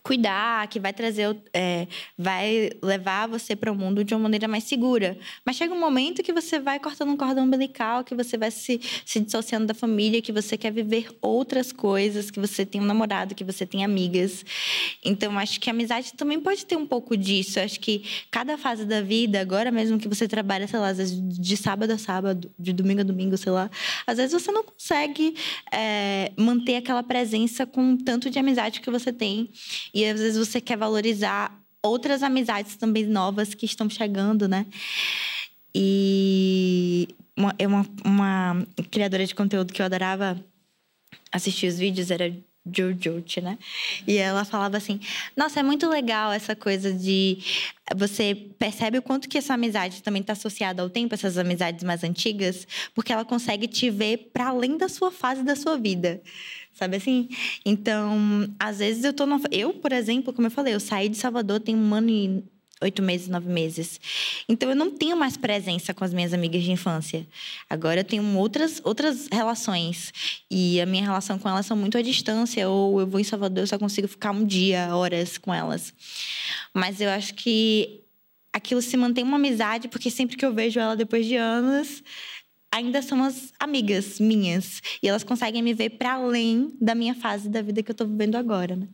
cuidar, 0.02 0.66
que 0.66 0.80
vai 0.80 0.92
trazer, 0.92 1.36
é, 1.54 1.86
vai 2.18 2.70
levar 2.82 3.28
você 3.28 3.54
para 3.54 3.70
o 3.70 3.74
mundo 3.74 4.02
de 4.02 4.14
uma 4.14 4.20
maneira 4.20 4.48
mais 4.48 4.64
segura. 4.64 5.16
Mas 5.46 5.56
chega 5.56 5.72
um 5.72 5.78
momento 5.78 6.22
que 6.22 6.32
você 6.32 6.58
vai 6.58 6.80
cortando 6.80 7.10
um 7.10 7.16
cordão 7.16 7.44
umbilical, 7.44 8.02
que 8.02 8.14
você 8.14 8.36
vai 8.36 8.50
se, 8.50 8.80
se 9.06 9.20
dissociando 9.20 9.66
da 9.66 9.74
família, 9.74 10.20
que 10.20 10.32
você 10.32 10.56
quer 10.56 10.72
viver 10.72 11.08
outras 11.20 11.70
coisas, 11.70 12.30
que 12.30 12.40
você 12.40 12.66
tem 12.66 12.80
um 12.80 12.84
namorado, 12.84 13.34
que 13.34 13.44
você 13.44 13.64
tem 13.64 13.84
amigas. 13.84 14.44
Então, 15.04 15.38
acho 15.38 15.60
que 15.60 15.70
a 15.70 15.72
amizade 15.72 16.14
também 16.14 16.40
pode 16.40 16.66
ter 16.66 16.76
um 16.76 16.86
pouco 16.86 17.16
disso. 17.16 17.60
Acho 17.60 17.78
que 17.78 18.04
cada 18.30 18.58
fase 18.58 18.84
da 18.84 19.00
vida, 19.00 19.40
agora 19.40 19.70
mesmo 19.70 19.98
que 19.98 20.08
você 20.08 20.26
trabalha, 20.26 20.66
sei 20.66 20.80
lá, 20.80 20.88
às 20.88 20.98
vezes 20.98 21.20
de 21.38 21.56
sábado 21.56 21.92
a 21.92 21.98
sábado, 21.98 22.50
de 22.58 22.72
domingo 22.72 23.02
a 23.02 23.04
domingo, 23.04 23.36
sei 23.36 23.52
lá, 23.52 23.70
às 24.06 24.16
vezes 24.16 24.32
você 24.32 24.50
não 24.50 24.64
consegue 24.64 25.34
é, 25.72 26.32
manter 26.36 26.76
aquela 26.76 27.04
presença 27.04 27.64
com 27.64 27.96
tanto 27.96 28.28
de 28.28 28.38
amizade 28.38 28.80
que 28.80 28.90
você 28.90 29.12
tem. 29.12 29.48
E 29.92 30.04
às 30.04 30.20
vezes 30.20 30.38
você 30.38 30.60
quer 30.60 30.76
valorizar 30.76 31.60
outras 31.82 32.22
amizades 32.22 32.76
também 32.76 33.04
novas 33.04 33.54
que 33.54 33.66
estão 33.66 33.90
chegando, 33.90 34.48
né? 34.48 34.66
E 35.74 37.08
uma, 37.36 37.54
uma, 37.60 37.86
uma 38.04 38.66
criadora 38.90 39.26
de 39.26 39.34
conteúdo 39.34 39.72
que 39.72 39.80
eu 39.80 39.86
adorava 39.86 40.42
assistir 41.32 41.66
os 41.66 41.78
vídeos 41.78 42.10
era 42.10 42.32
Jojo, 42.64 43.24
né? 43.42 43.58
E 44.06 44.16
ela 44.18 44.44
falava 44.44 44.76
assim: 44.76 45.00
Nossa, 45.36 45.58
é 45.58 45.62
muito 45.64 45.88
legal 45.88 46.30
essa 46.30 46.54
coisa 46.54 46.92
de 46.92 47.38
você 47.96 48.36
percebe 48.56 48.98
o 48.98 49.02
quanto 49.02 49.28
que 49.28 49.36
essa 49.36 49.54
amizade 49.54 50.00
também 50.00 50.20
está 50.20 50.32
associada 50.32 50.80
ao 50.80 50.88
tempo, 50.88 51.12
essas 51.12 51.36
amizades 51.36 51.82
mais 51.82 52.04
antigas, 52.04 52.66
porque 52.94 53.12
ela 53.12 53.24
consegue 53.24 53.66
te 53.66 53.90
ver 53.90 54.30
para 54.32 54.48
além 54.48 54.76
da 54.76 54.88
sua 54.88 55.10
fase 55.10 55.42
da 55.42 55.56
sua 55.56 55.76
vida. 55.76 56.22
Sabe 56.74 56.96
assim? 56.96 57.28
Então, 57.64 58.48
às 58.58 58.78
vezes 58.78 59.04
eu 59.04 59.12
tô. 59.12 59.26
No... 59.26 59.40
Eu, 59.50 59.74
por 59.74 59.92
exemplo, 59.92 60.32
como 60.32 60.46
eu 60.46 60.50
falei, 60.50 60.74
eu 60.74 60.80
saí 60.80 61.08
de 61.08 61.16
Salvador 61.16 61.60
tem 61.60 61.76
um 61.76 61.94
ano 61.94 62.10
e 62.10 62.44
oito 62.82 63.02
meses, 63.02 63.28
nove 63.28 63.48
meses. 63.48 64.00
Então 64.48 64.68
eu 64.68 64.76
não 64.76 64.90
tenho 64.90 65.16
mais 65.16 65.36
presença 65.36 65.94
com 65.94 66.04
as 66.04 66.12
minhas 66.12 66.32
amigas 66.32 66.62
de 66.62 66.72
infância. 66.72 67.26
Agora 67.70 68.00
eu 68.00 68.04
tenho 68.04 68.36
outras, 68.36 68.80
outras 68.84 69.28
relações. 69.30 70.12
E 70.50 70.80
a 70.80 70.86
minha 70.86 71.02
relação 71.02 71.38
com 71.38 71.48
elas 71.48 71.66
são 71.66 71.76
muito 71.76 71.96
à 71.96 72.02
distância. 72.02 72.68
Ou 72.68 73.00
eu 73.00 73.06
vou 73.06 73.20
em 73.20 73.24
Salvador, 73.24 73.62
eu 73.62 73.66
só 73.66 73.78
consigo 73.78 74.08
ficar 74.08 74.32
um 74.32 74.44
dia, 74.44 74.94
horas 74.94 75.38
com 75.38 75.54
elas. 75.54 75.94
Mas 76.74 77.00
eu 77.00 77.08
acho 77.10 77.34
que 77.34 78.00
aquilo 78.52 78.82
se 78.82 78.96
mantém 78.96 79.24
uma 79.24 79.36
amizade, 79.36 79.88
porque 79.88 80.10
sempre 80.10 80.36
que 80.36 80.44
eu 80.44 80.52
vejo 80.52 80.78
ela 80.78 80.94
depois 80.94 81.24
de 81.24 81.36
anos, 81.36 82.02
ainda 82.72 83.02
são 83.02 83.22
as 83.22 83.52
amigas 83.60 84.18
minhas. 84.18 84.80
E 85.02 85.08
elas 85.08 85.22
conseguem 85.22 85.62
me 85.62 85.74
ver 85.74 85.90
para 85.90 86.14
além 86.14 86.74
da 86.80 86.94
minha 86.94 87.14
fase 87.14 87.48
da 87.48 87.60
vida 87.60 87.82
que 87.82 87.90
eu 87.90 87.94
estou 87.94 88.06
vivendo 88.08 88.36
agora, 88.36 88.74
né? 88.74 88.88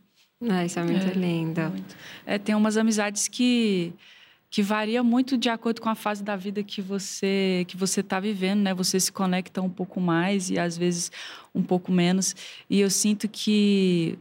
Ah, 0.49 0.65
isso 0.65 0.79
é 0.79 0.85
muito 0.85 1.07
é, 1.07 1.13
lindo. 1.13 1.61
Muito. 1.63 1.97
É, 2.27 2.39
tem 2.39 2.55
umas 2.55 2.77
amizades 2.77 3.29
que 3.29 3.93
que 4.51 4.63
varia 4.63 5.03
muito 5.03 5.37
de 5.37 5.51
acordo 5.51 5.79
com 5.83 5.91
a 5.91 5.95
fase 5.95 6.25
da 6.25 6.35
vida 6.35 6.63
que 6.63 6.81
você 6.81 7.67
que 7.69 7.77
você 7.77 8.01
está 8.01 8.19
vivendo, 8.19 8.61
né? 8.61 8.73
Você 8.75 8.99
se 8.99 9.13
conecta 9.13 9.61
um 9.61 9.69
pouco 9.69 10.01
mais 10.01 10.49
e 10.49 10.59
às 10.59 10.77
vezes 10.77 11.13
um 11.55 11.63
pouco 11.63 11.93
menos. 11.93 12.35
E 12.71 12.81
eu 12.81 12.89
sinto 12.89 13.29
que 13.29 14.19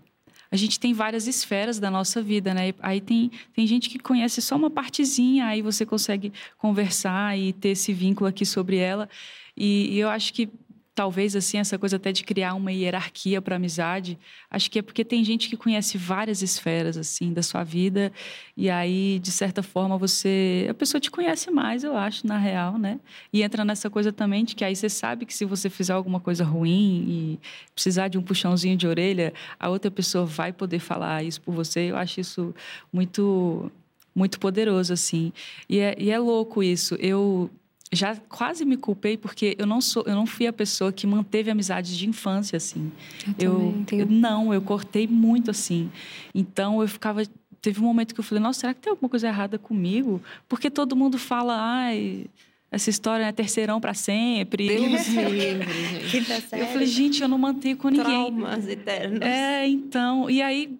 a 0.49 0.55
gente 0.55 0.79
tem 0.79 0.93
várias 0.93 1.27
esferas 1.27 1.79
da 1.79 1.91
nossa 1.91 2.21
vida, 2.21 2.53
né? 2.53 2.73
Aí 2.79 3.01
tem, 3.01 3.31
tem 3.53 3.67
gente 3.67 3.89
que 3.89 3.99
conhece 3.99 4.41
só 4.41 4.55
uma 4.55 4.69
partezinha, 4.69 5.45
aí 5.45 5.61
você 5.61 5.85
consegue 5.85 6.31
conversar 6.57 7.37
e 7.37 7.53
ter 7.53 7.69
esse 7.69 7.93
vínculo 7.93 8.29
aqui 8.29 8.45
sobre 8.45 8.77
ela. 8.77 9.09
E, 9.57 9.95
e 9.95 9.99
eu 9.99 10.09
acho 10.09 10.33
que 10.33 10.49
talvez 10.97 11.35
assim 11.35 11.59
essa 11.59 11.77
coisa 11.77 11.97
até 11.97 12.11
de 12.11 12.23
criar 12.23 12.55
uma 12.55 12.71
hierarquia 12.71 13.39
para 13.39 13.55
amizade 13.55 14.17
acho 14.49 14.71
que 14.71 14.79
é 14.79 14.81
porque 14.81 15.05
tem 15.05 15.23
gente 15.23 15.47
que 15.47 15.55
conhece 15.55 15.95
várias 15.95 16.41
esferas 16.41 16.97
assim 16.97 17.31
da 17.31 17.43
sua 17.43 17.63
vida. 17.63 18.11
E 18.55 18.67
aí 18.67 19.19
de 19.19 19.31
certa 19.31 19.61
forma 19.61 19.95
você 19.95 20.65
a 20.67 20.73
pessoa 20.73 20.99
te 20.99 21.11
conhece 21.11 21.51
mais 21.51 21.83
eu 21.83 21.95
acho 21.95 22.25
na 22.25 22.39
real 22.39 22.79
né? 22.79 22.99
E 23.31 23.43
entra 23.43 23.63
nessa 23.63 23.91
coisa 23.91 24.11
também 24.11 24.43
de 24.43 24.55
que 24.55 24.65
aí 24.65 24.75
você 24.75 24.89
sabe 24.89 25.27
que 25.27 25.35
se 25.35 25.45
você 25.45 25.69
fizer 25.69 25.93
alguma 25.93 26.19
coisa 26.19 26.43
ruim 26.43 27.05
e 27.07 27.39
precisar 27.75 28.07
de 28.07 28.17
um 28.17 28.23
puxãozinho 28.23 28.75
de 28.75 28.87
orelha 28.87 29.33
a 29.59 29.69
outra 29.69 29.91
pessoa 29.91 30.25
vai 30.25 30.51
poder 30.51 30.79
falar 30.79 31.23
isso 31.23 31.39
por 31.41 31.53
você. 31.53 31.91
Eu 31.91 31.97
acho 31.97 32.19
isso 32.19 32.55
muito 32.91 33.71
muito 34.15 34.39
poderoso 34.39 34.93
assim. 34.93 35.31
E 35.69 35.77
é, 35.79 35.95
e 35.99 36.09
é 36.09 36.17
louco 36.17 36.63
isso. 36.63 36.95
Eu 36.95 37.51
já 37.91 38.15
quase 38.27 38.65
me 38.65 38.75
culpei 38.75 39.17
porque 39.17 39.55
eu 39.57 39.65
não 39.65 39.79
sou 39.79 40.03
eu 40.05 40.15
não 40.15 40.25
fui 40.25 40.47
a 40.47 40.53
pessoa 40.53 40.91
que 40.91 41.07
manteve 41.07 41.49
amizades 41.49 41.95
de 41.95 42.07
infância 42.07 42.57
assim 42.57 42.91
eu, 43.39 43.73
eu, 43.91 43.99
eu, 43.99 44.05
não 44.05 44.53
eu 44.53 44.61
cortei 44.61 45.07
muito 45.07 45.51
assim 45.51 45.89
então 46.35 46.81
eu 46.81 46.87
ficava 46.87 47.23
teve 47.61 47.79
um 47.79 47.83
momento 47.83 48.13
que 48.13 48.19
eu 48.19 48.23
falei 48.23 48.43
nossa 48.43 48.59
será 48.59 48.73
que 48.73 48.81
tem 48.81 48.91
alguma 48.91 49.09
coisa 49.09 49.27
errada 49.27 49.57
comigo 49.57 50.21
porque 50.49 50.69
todo 50.69 50.95
mundo 50.95 51.17
fala 51.17 51.55
ai 51.57 52.25
essa 52.69 52.89
história 52.89 53.23
é 53.23 53.31
terceirão 53.31 53.79
para 53.79 53.93
sempre. 53.93 54.67
Deus 54.67 55.07
livre, 55.07 56.09
gente. 56.09 56.31
Eu 56.51 56.67
falei, 56.67 56.85
gente, 56.85 57.21
eu 57.21 57.27
não 57.29 57.37
mantenho 57.37 57.77
com 57.77 57.87
ninguém. 57.87 58.03
Traumas 58.03 58.67
eternos. 58.67 59.21
É, 59.21 59.65
então. 59.65 60.29
E 60.29 60.41
aí 60.41 60.77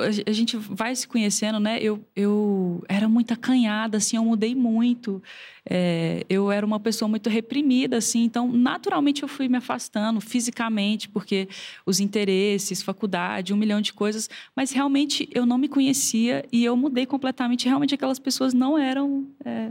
a 0.00 0.32
gente 0.32 0.56
vai 0.56 0.94
se 0.94 1.06
conhecendo, 1.06 1.60
né? 1.60 1.78
Eu, 1.80 2.04
eu 2.14 2.84
era 2.88 3.08
muito 3.08 3.32
acanhada, 3.32 3.98
assim, 3.98 4.16
eu 4.16 4.24
mudei 4.24 4.54
muito. 4.54 5.22
É, 5.68 6.24
eu 6.28 6.50
era 6.50 6.64
uma 6.64 6.78
pessoa 6.78 7.08
muito 7.08 7.30
reprimida, 7.30 7.96
assim, 7.96 8.24
então 8.24 8.50
naturalmente 8.50 9.22
eu 9.22 9.28
fui 9.28 9.48
me 9.48 9.56
afastando 9.56 10.20
fisicamente, 10.20 11.08
porque 11.08 11.48
os 11.86 12.00
interesses, 12.00 12.82
faculdade, 12.82 13.54
um 13.54 13.56
milhão 13.56 13.80
de 13.80 13.92
coisas, 13.92 14.28
mas 14.54 14.72
realmente 14.72 15.28
eu 15.32 15.46
não 15.46 15.56
me 15.56 15.68
conhecia 15.68 16.44
e 16.52 16.64
eu 16.64 16.76
mudei 16.76 17.06
completamente. 17.06 17.66
Realmente 17.66 17.94
aquelas 17.94 18.18
pessoas 18.18 18.52
não 18.52 18.78
eram. 18.78 19.26
É, 19.44 19.70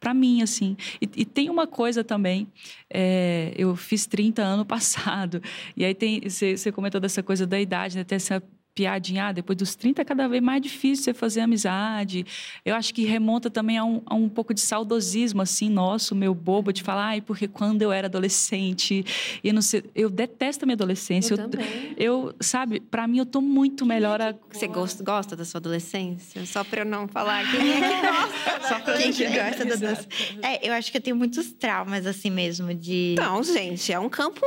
para 0.00 0.14
mim, 0.14 0.40
assim. 0.40 0.78
E, 1.00 1.08
e, 1.18 1.24
tem 1.26 1.50
uma 1.50 1.66
coisa 1.66 2.02
também, 2.02 2.48
é, 2.88 3.52
eu 3.54 3.76
fiz 3.76 4.06
30 4.06 4.42
ano 4.42 4.64
passado, 4.66 5.42
e 5.76 5.84
aí 5.84 5.94
tem, 5.94 6.22
você 6.22 6.72
comentou 6.72 6.98
dessa 6.98 7.22
coisa 7.22 7.46
da 7.46 7.60
idade, 7.60 7.98
né? 7.98 8.02
Tem 8.02 8.16
essa 8.16 8.42
piadinha, 8.74 9.26
ah, 9.26 9.32
depois 9.32 9.56
dos 9.56 9.74
30 9.74 10.02
é 10.02 10.04
cada 10.04 10.28
vez 10.28 10.42
mais 10.42 10.62
difícil 10.62 11.04
você 11.04 11.14
fazer 11.14 11.40
amizade. 11.40 12.24
Eu 12.64 12.74
acho 12.74 12.94
que 12.94 13.04
remonta 13.04 13.50
também 13.50 13.76
a 13.78 13.84
um, 13.84 14.02
a 14.06 14.14
um 14.14 14.28
pouco 14.28 14.54
de 14.54 14.60
saudosismo, 14.60 15.42
assim, 15.42 15.68
nosso, 15.68 16.14
meu 16.14 16.34
bobo, 16.34 16.72
de 16.72 16.82
falar, 16.82 17.06
ai, 17.06 17.20
porque 17.20 17.48
quando 17.48 17.82
eu 17.82 17.92
era 17.92 18.06
adolescente, 18.06 19.04
e 19.42 19.52
não 19.52 19.62
sei, 19.62 19.84
eu 19.94 20.08
detesto 20.08 20.64
a 20.64 20.66
minha 20.66 20.74
adolescência. 20.74 21.34
Eu, 21.34 21.38
eu 21.38 21.48
também. 21.48 21.94
Eu, 21.96 22.34
sabe, 22.40 22.80
para 22.80 23.06
mim 23.06 23.18
eu 23.18 23.26
tô 23.26 23.40
muito 23.40 23.84
melhor. 23.84 24.20
A... 24.20 24.34
Você 24.50 24.66
gosta, 24.66 25.02
gosta 25.02 25.36
da 25.36 25.44
sua 25.44 25.58
adolescência? 25.58 26.44
Só 26.46 26.62
para 26.64 26.82
eu 26.82 26.86
não 26.86 27.08
falar 27.08 27.50
quem 27.50 27.72
é 27.72 27.80
que 27.80 28.00
gosta. 28.06 28.68
Só 28.68 28.80
pra 28.80 28.96
quem 28.96 29.12
que 29.12 29.26
gosta 29.26 29.64
da 29.64 29.74
adolescência. 29.74 30.08
É, 30.42 30.68
eu 30.68 30.72
acho 30.72 30.90
que 30.90 30.96
eu 30.96 31.02
tenho 31.02 31.16
muitos 31.16 31.52
traumas, 31.52 32.06
assim 32.06 32.30
mesmo, 32.30 32.72
de... 32.72 33.14
Não, 33.18 33.42
gente, 33.42 33.92
é 33.92 33.98
um 33.98 34.08
campo 34.08 34.40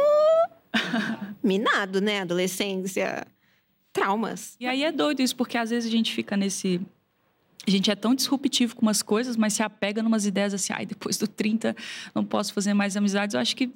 minado, 1.43 2.01
né? 2.01 2.21
Adolescência 2.21 3.28
traumas. 3.94 4.58
E 4.60 4.66
aí 4.66 4.84
é 4.84 4.91
doido 4.91 5.22
isso, 5.22 5.36
porque 5.36 5.58
às 5.58 5.70
vezes 5.70 5.88
a 5.88 5.91
gente 5.91 6.12
fica 6.12 6.36
nesse. 6.36 6.82
A 7.66 7.72
gente 7.72 7.89
é 7.89 7.96
tão 7.96 8.14
disruptivo 8.14 8.76
com 8.76 8.82
umas 8.82 9.02
coisas, 9.02 9.38
mas 9.38 9.54
se 9.54 9.64
apega 9.64 10.02
em 10.02 10.06
umas 10.06 10.26
ideias 10.26 10.54
assim, 10.54 10.74
ai, 10.74 10.86
depois 10.86 11.18
do 11.18 11.28
30 11.28 11.74
não 12.14 12.26
posso 12.26 12.54
fazer 12.54 12.74
mais 12.74 12.98
amizades. 12.98 13.36
Eu 13.36 13.39
acho 13.39 13.56
que, 13.56 13.72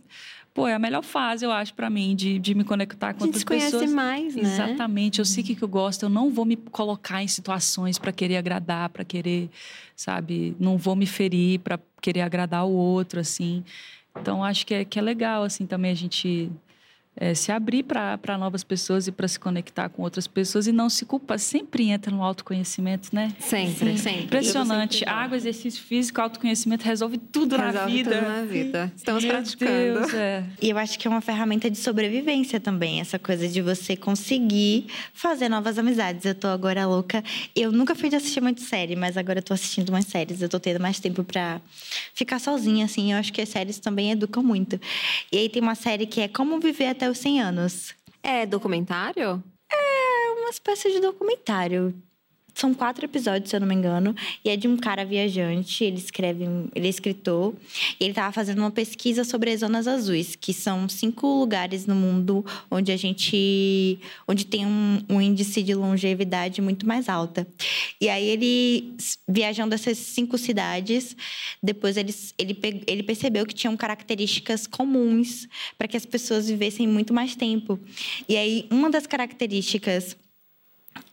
pô, 0.53 0.67
é 0.67 0.73
a 0.73 0.79
melhor 0.79 1.03
fase, 1.03 1.45
eu 1.45 1.51
acho, 1.53 1.73
para 1.73 1.89
mim, 1.89 2.13
de, 2.13 2.37
de 2.37 2.53
me 2.53 2.65
conectar 2.65 3.13
com 3.13 3.23
outras 3.23 3.45
pessoas. 3.45 3.75
A 3.75 3.79
gente 3.79 3.89
se 3.89 3.95
conhece 3.95 3.95
mais, 3.95 4.35
né? 4.35 4.41
Exatamente. 4.41 5.19
Eu 5.19 5.25
sei 5.25 5.41
o 5.41 5.45
que, 5.45 5.55
que 5.55 5.63
eu 5.63 5.69
gosto, 5.69 6.03
eu 6.03 6.09
não 6.09 6.29
vou 6.29 6.43
me 6.43 6.57
colocar 6.57 7.23
em 7.23 7.29
situações 7.29 7.97
para 7.97 8.11
querer 8.11 8.35
agradar, 8.35 8.89
para 8.89 9.05
querer, 9.05 9.49
sabe, 9.95 10.53
não 10.59 10.77
vou 10.77 10.95
me 10.95 11.05
ferir 11.05 11.59
para 11.59 11.79
querer 12.01 12.21
agradar 12.21 12.65
o 12.65 12.71
outro, 12.71 13.21
assim. 13.21 13.63
Então, 14.19 14.43
acho 14.43 14.65
que 14.65 14.73
é, 14.73 14.83
que 14.83 14.99
é 14.99 15.01
legal, 15.01 15.43
assim, 15.43 15.65
também 15.65 15.91
a 15.91 15.95
gente 15.95 16.51
é, 17.19 17.33
se 17.33 17.51
abrir 17.51 17.83
para 17.83 18.37
novas 18.37 18.63
pessoas 18.63 19.07
e 19.07 19.11
para 19.11 19.27
se 19.27 19.39
conectar 19.39 19.89
com 19.89 20.03
outras 20.03 20.27
pessoas 20.27 20.67
e 20.67 20.71
não 20.71 20.89
se 20.89 21.03
culpar. 21.03 21.39
Sempre 21.39 21.89
entra 21.89 22.11
no 22.11 22.21
autoconhecimento, 22.23 23.09
né? 23.11 23.33
Sempre, 23.39 23.91
Sim. 23.91 23.97
sempre. 23.97 24.23
Impressionante. 24.25 24.99
Sempre 24.99 25.13
Água, 25.13 25.35
exercício 25.37 25.83
físico, 25.83 26.21
autoconhecimento 26.21 26.85
resolve 26.85 27.17
tudo 27.17 27.57
resolve 27.57 27.77
na 27.77 27.85
vida. 27.85 28.15
Tudo 28.15 28.27
na 28.27 28.43
vida. 28.43 28.93
Estamos 28.95 29.23
Meu 29.23 29.33
praticando. 29.33 29.71
Deus, 29.71 30.13
é. 30.13 30.43
E 30.61 30.69
eu 30.69 30.77
acho 30.77 30.99
que 30.99 31.07
é 31.07 31.09
uma 31.09 31.21
ferramenta 31.21 31.69
de 31.69 31.77
sobrevivência 31.77 32.59
também, 32.59 32.99
essa 32.99 33.17
coisa 33.17 33.47
de 33.47 33.61
você 33.61 33.95
conseguir 33.95 34.85
fazer 35.13 35.49
novas 35.49 35.79
amizades. 35.79 36.23
Eu 36.23 36.35
tô 36.35 36.47
agora 36.47 36.85
louca. 36.85 37.23
Eu 37.55 37.71
nunca 37.71 37.95
fui 37.95 38.09
de 38.09 38.15
assistir 38.15 38.41
muito 38.41 38.61
série, 38.61 38.95
mas 38.95 39.17
agora 39.17 39.39
eu 39.39 39.43
tô 39.43 39.53
assistindo 39.53 39.91
mais 39.91 40.05
séries. 40.05 40.41
Eu 40.41 40.49
tô 40.49 40.59
tendo 40.59 40.79
mais 40.79 40.99
tempo 40.99 41.23
para 41.23 41.59
ficar 42.13 42.39
sozinha, 42.39 42.85
assim. 42.85 43.13
Eu 43.13 43.17
acho 43.17 43.33
que 43.33 43.41
as 43.41 43.49
séries 43.49 43.79
também 43.79 44.11
educam 44.11 44.43
muito. 44.43 44.79
E 45.31 45.37
aí 45.37 45.49
tem 45.49 45.61
uma 45.61 45.75
série 45.75 46.05
que 46.05 46.21
é 46.21 46.27
Como 46.27 46.59
Viver 46.59 46.87
até 46.87 47.06
os 47.09 47.17
100 47.17 47.41
anos. 47.41 47.95
É 48.21 48.45
documentário? 48.45 49.43
É 49.71 50.31
uma 50.39 50.49
espécie 50.49 50.91
de 50.91 50.99
documentário. 50.99 51.93
São 52.57 52.73
quatro 52.73 53.05
episódios, 53.05 53.51
se 53.51 53.55
eu 53.55 53.59
não 53.59 53.67
me 53.67 53.75
engano, 53.75 54.15
e 54.43 54.49
é 54.49 54.57
de 54.57 54.67
um 54.67 54.75
cara 54.77 55.05
viajante. 55.05 55.83
Ele 55.83 55.97
escreve, 55.97 56.43
ele 56.73 56.87
é 56.87 56.89
escritor, 56.89 57.53
e 57.99 58.03
ele 58.03 58.13
estava 58.13 58.33
fazendo 58.33 58.57
uma 58.57 58.71
pesquisa 58.71 59.23
sobre 59.23 59.51
as 59.51 59.59
zonas 59.59 59.87
azuis, 59.87 60.35
que 60.35 60.51
são 60.51 60.89
cinco 60.89 61.27
lugares 61.27 61.85
no 61.85 61.93
mundo 61.93 62.43
onde 62.71 62.91
a 62.91 62.97
gente, 62.97 63.99
onde 64.27 64.43
tem 64.43 64.65
um, 64.65 65.03
um 65.07 65.21
índice 65.21 65.61
de 65.61 65.75
longevidade 65.75 66.59
muito 66.59 66.87
mais 66.87 67.07
alta. 67.07 67.45
E 68.01 68.09
aí 68.09 68.27
ele 68.27 68.95
viajando 69.27 69.75
essas 69.75 69.99
cinco 69.99 70.35
cidades, 70.35 71.15
depois 71.61 71.95
ele, 71.95 72.11
ele, 72.39 72.83
ele 72.87 73.03
percebeu 73.03 73.45
que 73.45 73.53
tinham 73.53 73.77
características 73.77 74.65
comuns 74.65 75.47
para 75.77 75.87
que 75.87 75.95
as 75.95 76.07
pessoas 76.07 76.49
vivessem 76.49 76.87
muito 76.87 77.13
mais 77.13 77.35
tempo. 77.35 77.79
E 78.27 78.35
aí 78.35 78.65
uma 78.71 78.89
das 78.89 79.05
características 79.05 80.17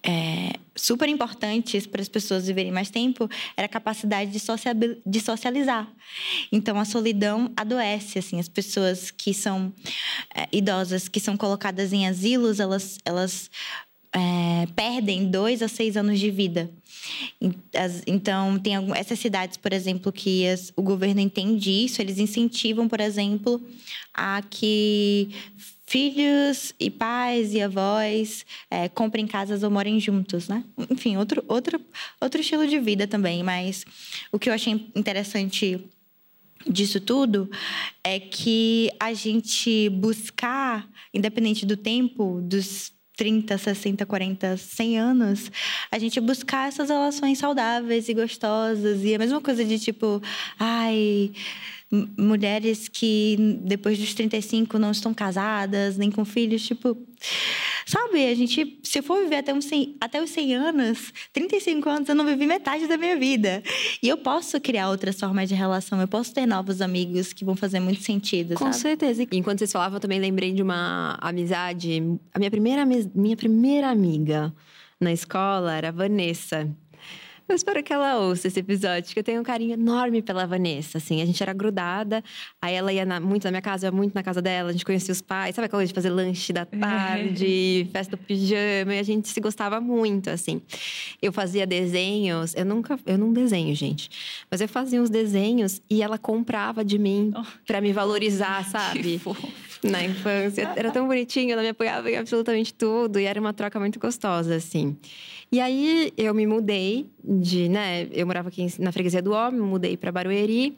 é, 0.03 0.53
super 0.74 1.09
importantes 1.09 1.87
para 1.87 2.03
as 2.03 2.09
pessoas 2.09 2.47
viverem 2.47 2.72
mais 2.72 2.91
tempo 2.91 3.28
era 3.57 3.66
a 3.66 3.68
capacidade 3.68 4.30
de, 4.30 4.41
de 5.07 5.20
socializar. 5.20 5.91
Então, 6.51 6.78
a 6.78 6.85
solidão 6.85 7.53
adoece, 7.57 8.18
assim, 8.18 8.41
as 8.41 8.49
pessoas 8.49 9.11
que 9.11 9.32
são 9.32 9.72
é, 10.35 10.49
idosas, 10.53 11.09
que 11.09 11.20
são 11.20 11.37
colocadas 11.37 11.93
em 11.93 12.07
asilos, 12.07 12.61
elas, 12.61 12.99
elas 13.05 13.51
é, 14.12 14.66
perdem 14.76 15.28
dois 15.28 15.62
a 15.62 15.68
seis 15.68 15.97
anos 15.97 16.20
de 16.20 16.30
vida. 16.30 16.70
Então, 18.07 18.59
tem 18.59 18.74
essas 18.95 19.18
cidades, 19.18 19.57
por 19.57 19.72
exemplo, 19.72 20.11
que 20.12 20.47
as, 20.47 20.72
o 20.76 20.82
governo 20.82 21.20
entende 21.20 21.70
isso, 21.70 22.01
eles 22.01 22.18
incentivam, 22.18 22.89
por 22.89 23.01
exemplo, 23.01 23.61
a 24.12 24.43
que 24.49 25.28
filhos 25.95 26.75
e 26.81 26.91
pais 26.91 27.55
e 27.55 27.63
avós 27.63 28.45
é, 28.69 28.89
comprem 28.89 29.29
casas 29.29 29.63
ou 29.63 29.71
morem 29.71 30.01
juntos, 30.01 30.49
né? 30.49 30.65
Enfim, 30.91 31.17
outro, 31.17 31.45
outro, 31.47 31.81
outro 32.21 32.41
estilo 32.41 32.67
de 32.67 32.81
vida 32.81 33.07
também. 33.07 33.45
Mas 33.45 33.85
o 34.33 34.37
que 34.37 34.51
eu 34.51 34.53
achei 34.53 34.91
interessante 34.97 35.81
disso 36.69 37.01
tudo 37.01 37.49
é 38.03 38.19
que 38.19 38.91
a 38.99 39.15
gente 39.15 39.89
buscar, 39.91 40.85
independente 41.13 41.65
do 41.65 41.77
tempo, 41.77 42.41
dos 42.43 42.93
30, 43.17 43.57
60, 43.57 44.05
40, 44.05 44.57
100 44.57 44.99
anos, 44.99 45.53
a 45.93 45.99
gente 46.01 46.19
buscar 46.19 46.67
essas 46.67 46.89
relações 46.89 47.39
saudáveis 47.39 48.09
e 48.09 48.15
gostosas. 48.15 49.05
E 49.05 49.15
a 49.15 49.19
mesma 49.21 49.41
coisa 49.41 49.65
de 49.65 49.79
tipo, 49.79 50.21
ai 50.59 51.31
mulheres 51.91 52.89
que 52.89 53.37
depois 53.62 53.99
dos 53.99 54.14
35 54.14 54.78
não 54.78 54.91
estão 54.91 55.14
casadas, 55.14 55.97
nem 55.97 56.11
com 56.11 56.24
filhos, 56.24 56.62
tipo, 56.62 56.97
sabe, 57.87 58.26
a 58.26 58.35
gente, 58.35 58.80
se 58.82 58.99
eu 58.99 59.03
for 59.03 59.22
viver 59.22 59.37
até, 59.37 59.55
uns 59.55 59.66
100, 59.66 59.97
até 60.01 60.22
os 60.22 60.30
100 60.30 60.55
anos, 60.55 61.12
35 61.32 61.89
anos, 61.89 62.09
eu 62.09 62.14
não 62.14 62.24
vivi 62.26 62.47
metade 62.47 62.87
da 62.87 62.97
minha 62.97 63.16
vida. 63.16 63.62
E 64.03 64.09
eu 64.09 64.16
posso 64.16 64.61
criar 64.61 64.91
outras 64.91 65.18
formas 65.18 65.49
de 65.49 65.55
relação, 65.55 66.01
eu 66.01 66.09
posso 66.09 66.32
ter 66.32 66.47
novos 66.47 66.80
amigos 66.80 67.32
que 67.32 67.45
vão 67.45 67.55
fazer 67.55 67.80
muito 67.80 68.03
sentido, 68.03 68.55
Com 68.55 68.66
sabe? 68.66 68.76
certeza. 68.76 69.26
Enquanto 69.32 69.59
vocês 69.59 69.72
falavam, 69.72 69.97
eu 69.97 70.01
também 70.01 70.18
lembrei 70.18 70.53
de 70.53 70.62
uma 70.62 71.16
amizade, 71.20 72.03
a 72.32 72.39
minha 72.39 72.51
primeira, 72.51 72.85
minha 73.14 73.37
primeira 73.37 73.89
amiga 73.91 74.53
na 75.01 75.12
escola 75.12 75.74
era 75.74 75.89
a 75.89 75.93
Vanessa. 75.93 76.68
Eu 77.47 77.55
espero 77.55 77.83
que 77.83 77.93
ela 77.93 78.19
ouça 78.19 78.49
esse 78.49 78.59
episódio, 78.59 79.13
que 79.13 79.19
eu 79.19 79.25
tenho 79.25 79.41
um 79.41 79.45
carinho 79.45 79.75
enorme 79.75 80.23
pela 80.23 80.47
Vanessa, 80.47 80.97
assim. 80.99 81.21
A 81.21 81.27
gente 81.27 81.43
era 81.43 81.53
grudada, 81.53 82.25
aí 82.61 82.75
ela 82.75 82.93
ia 82.93 83.05
na, 83.05 83.21
muito 83.21 83.45
na 83.45 83.51
minha 83.51 83.63
casa, 83.63 83.87
eu 83.87 83.93
ia 83.93 83.97
muito 83.97 84.15
na 84.15 84.23
casa 84.23 84.41
dela, 84.41 84.71
a 84.71 84.73
gente 84.73 84.85
conhecia 84.85 85.13
os 85.13 85.21
pais, 85.21 85.55
sabe 85.55 85.67
aquela 85.67 85.79
coisa 85.79 85.89
de 85.89 85.95
fazer 85.95 86.09
lanche 86.09 86.53
da 86.53 86.65
tarde, 86.65 87.87
festa 87.93 88.17
do 88.17 88.23
pijama, 88.23 88.95
e 88.95 88.99
a 88.99 89.03
gente 89.03 89.29
se 89.29 89.41
gostava 89.41 89.79
muito, 89.81 90.31
assim. 90.31 90.63
Eu 91.21 91.33
fazia 91.33 91.67
desenhos, 91.67 92.55
eu 92.55 92.65
nunca, 92.65 92.99
eu 93.05 93.19
não 93.19 93.33
desenho, 93.33 93.75
gente, 93.75 94.09
mas 94.51 94.61
eu 94.63 94.69
fazia 94.69 95.03
uns 95.03 95.11
desenhos 95.11 95.83
e 95.91 96.03
ela 96.03 96.17
comprava 96.17 96.83
de 96.83 96.99
mim 96.99 97.31
oh, 97.37 97.45
para 97.67 97.81
me 97.81 97.93
valorizar, 97.93 98.65
sabe? 98.71 99.21
Na 99.91 100.03
infância. 100.03 100.72
Era 100.74 100.91
tão 100.91 101.07
bonitinho, 101.07 101.53
ela 101.53 101.62
me 101.62 101.68
apoiava 101.68 102.11
em 102.11 102.16
absolutamente 102.16 102.72
tudo, 102.72 103.20
e 103.20 103.24
era 103.24 103.41
uma 103.41 103.53
troca 103.53 103.78
muito 103.78 103.99
gostosa, 103.99 104.57
assim. 104.57 104.97
E 105.53 105.61
aí 105.61 106.12
eu 106.16 106.35
me 106.35 106.47
mudei 106.47 107.07
de, 107.22 107.68
né? 107.68 108.09
Eu 108.11 108.26
morava 108.26 108.49
aqui 108.49 108.66
na 108.78 108.91
freguesia 108.91 109.22
do 109.22 109.32
Homem, 109.32 109.61
mudei 109.61 109.97
para 109.97 110.11
Barueri 110.11 110.76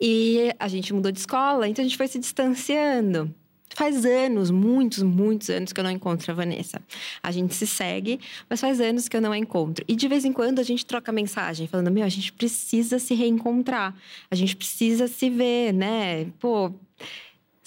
e 0.00 0.52
a 0.58 0.68
gente 0.68 0.92
mudou 0.92 1.10
de 1.10 1.18
escola, 1.18 1.68
então 1.68 1.82
a 1.82 1.88
gente 1.88 1.96
foi 1.96 2.08
se 2.08 2.18
distanciando. 2.18 3.32
Faz 3.74 4.04
anos, 4.04 4.50
muitos, 4.50 5.02
muitos 5.02 5.48
anos 5.50 5.72
que 5.72 5.78
eu 5.78 5.84
não 5.84 5.90
encontro 5.90 6.32
a 6.32 6.34
Vanessa. 6.34 6.82
A 7.22 7.30
gente 7.30 7.54
se 7.54 7.66
segue, 7.66 8.18
mas 8.50 8.60
faz 8.60 8.80
anos 8.80 9.08
que 9.08 9.16
eu 9.16 9.20
não 9.20 9.30
a 9.30 9.38
encontro. 9.38 9.84
E 9.86 9.94
de 9.94 10.08
vez 10.08 10.24
em 10.24 10.32
quando 10.32 10.58
a 10.58 10.62
gente 10.62 10.84
troca 10.84 11.12
mensagem, 11.12 11.66
falando: 11.66 11.90
Meu, 11.90 12.04
a 12.04 12.08
gente 12.08 12.32
precisa 12.32 12.98
se 12.98 13.14
reencontrar, 13.14 13.94
a 14.30 14.34
gente 14.34 14.56
precisa 14.56 15.06
se 15.06 15.30
ver, 15.30 15.72
né? 15.72 16.26
Pô. 16.40 16.72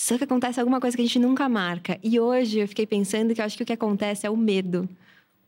Só 0.01 0.17
que 0.17 0.23
acontece 0.23 0.59
alguma 0.59 0.81
coisa 0.81 0.97
que 0.97 1.03
a 1.03 1.05
gente 1.05 1.19
nunca 1.19 1.47
marca. 1.47 1.99
E 2.01 2.19
hoje 2.19 2.57
eu 2.57 2.67
fiquei 2.67 2.87
pensando 2.87 3.35
que 3.35 3.39
eu 3.39 3.45
acho 3.45 3.55
que 3.55 3.61
o 3.61 3.65
que 3.65 3.73
acontece 3.73 4.25
é 4.25 4.29
o 4.31 4.35
medo 4.35 4.89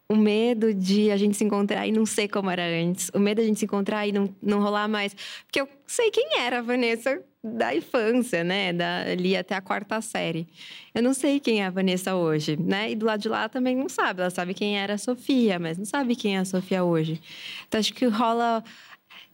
o 0.07 0.15
medo 0.15 0.71
de 0.71 1.09
a 1.09 1.17
gente 1.17 1.35
se 1.35 1.43
encontrar 1.43 1.87
e 1.87 1.91
não 1.91 2.05
ser 2.05 2.27
como 2.27 2.47
era 2.51 2.63
antes. 2.63 3.09
O 3.15 3.19
medo 3.19 3.37
de 3.37 3.45
a 3.45 3.47
gente 3.47 3.57
se 3.57 3.65
encontrar 3.65 4.07
e 4.07 4.11
não, 4.11 4.29
não 4.39 4.61
rolar 4.61 4.87
mais. 4.87 5.15
Porque 5.45 5.59
eu 5.59 5.67
sei 5.87 6.11
quem 6.11 6.39
era 6.39 6.59
a 6.59 6.61
Vanessa 6.61 7.19
da 7.43 7.75
infância, 7.75 8.43
né? 8.43 8.71
Da, 8.71 9.01
ali 9.11 9.35
até 9.35 9.55
a 9.55 9.61
quarta 9.61 9.99
série. 10.01 10.47
Eu 10.93 11.01
não 11.01 11.15
sei 11.15 11.39
quem 11.39 11.63
é 11.63 11.65
a 11.65 11.71
Vanessa 11.71 12.15
hoje, 12.15 12.55
né? 12.55 12.91
E 12.91 12.95
do 12.95 13.07
lado 13.07 13.21
de 13.21 13.29
lá 13.29 13.49
também 13.49 13.75
não 13.75 13.89
sabe. 13.89 14.21
Ela 14.21 14.29
sabe 14.29 14.53
quem 14.53 14.77
era 14.77 14.93
a 14.93 14.97
Sofia, 14.99 15.57
mas 15.57 15.79
não 15.79 15.85
sabe 15.85 16.15
quem 16.15 16.35
é 16.35 16.39
a 16.39 16.45
Sofia 16.45 16.83
hoje. 16.83 17.19
Então 17.67 17.79
acho 17.79 17.93
que 17.93 18.05
rola 18.05 18.63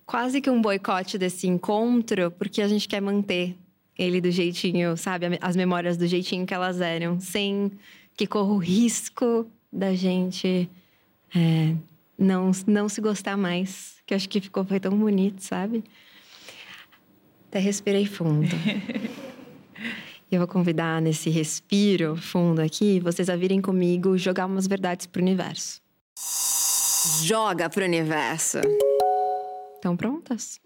quase 0.05 0.39
que 0.39 0.49
um 0.49 0.61
boicote 0.61 1.17
desse 1.17 1.45
encontro, 1.45 2.31
porque 2.31 2.61
a 2.61 2.69
gente 2.69 2.87
quer 2.87 3.01
manter 3.01 3.55
ele 3.99 4.21
do 4.21 4.31
jeitinho, 4.31 4.95
sabe? 4.95 5.37
As 5.41 5.57
memórias 5.57 5.97
do 5.97 6.07
jeitinho 6.07 6.45
que 6.45 6.53
elas 6.53 6.79
eram, 6.79 7.19
sem 7.19 7.69
que 8.15 8.25
corra 8.25 8.53
o 8.53 8.57
risco 8.57 9.45
da 9.71 9.93
gente 9.93 10.69
é, 11.35 11.75
não, 12.17 12.51
não 12.65 12.87
se 12.87 13.01
gostar 13.01 13.35
mais. 13.35 13.97
Que 14.05 14.13
eu 14.13 14.15
acho 14.15 14.29
que 14.29 14.39
ficou 14.39 14.63
foi 14.63 14.79
tão 14.79 14.97
bonito, 14.97 15.41
sabe? 15.41 15.83
Até 17.49 17.59
respirei 17.59 18.05
fundo. 18.05 18.55
E 20.31 20.35
eu 20.35 20.39
vou 20.41 20.47
convidar 20.47 21.01
nesse 21.01 21.27
respiro 21.31 22.15
fundo 22.15 22.61
aqui, 22.61 22.99
vocês 22.99 23.31
a 23.31 23.35
virem 23.35 23.59
comigo 23.59 24.15
jogar 24.15 24.45
umas 24.45 24.67
verdades 24.67 25.07
pro 25.07 25.23
universo. 25.23 25.81
Joga 27.23 27.67
pro 27.67 27.83
universo. 27.83 28.59
Estão 29.73 29.97
prontas? 29.97 30.61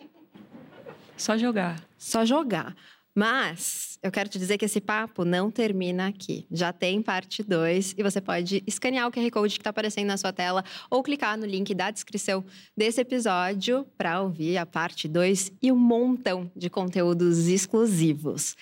Só 1.16 1.38
jogar. 1.38 1.82
Só 1.98 2.26
jogar. 2.26 2.76
Mas 3.16 4.00
eu 4.02 4.12
quero 4.12 4.28
te 4.28 4.40
dizer 4.40 4.58
que 4.58 4.66
esse 4.66 4.82
papo 4.82 5.24
não 5.24 5.52
termina 5.52 6.08
aqui. 6.08 6.48
Já 6.52 6.74
tem 6.74 7.02
parte 7.02 7.44
2 7.44 7.94
e 7.96 8.02
você 8.02 8.20
pode 8.20 8.64
escanear 8.66 9.08
o 9.08 9.12
QR 9.12 9.30
Code 9.30 9.54
que 9.54 9.62
está 9.62 9.70
aparecendo 9.70 10.08
na 10.08 10.18
sua 10.18 10.34
tela 10.34 10.64
ou 10.90 11.04
clicar 11.04 11.38
no 11.38 11.46
link 11.46 11.76
da 11.76 11.92
descrição 11.92 12.44
desse 12.76 13.02
episódio 13.02 13.86
para 13.98 14.20
ouvir 14.20 14.58
a 14.58 14.66
parte 14.66 15.08
2 15.08 15.52
e 15.62 15.72
um 15.72 15.76
montão 15.76 16.52
de 16.56 16.72
conteúdos 16.72 17.48
exclusivos. 17.48 18.56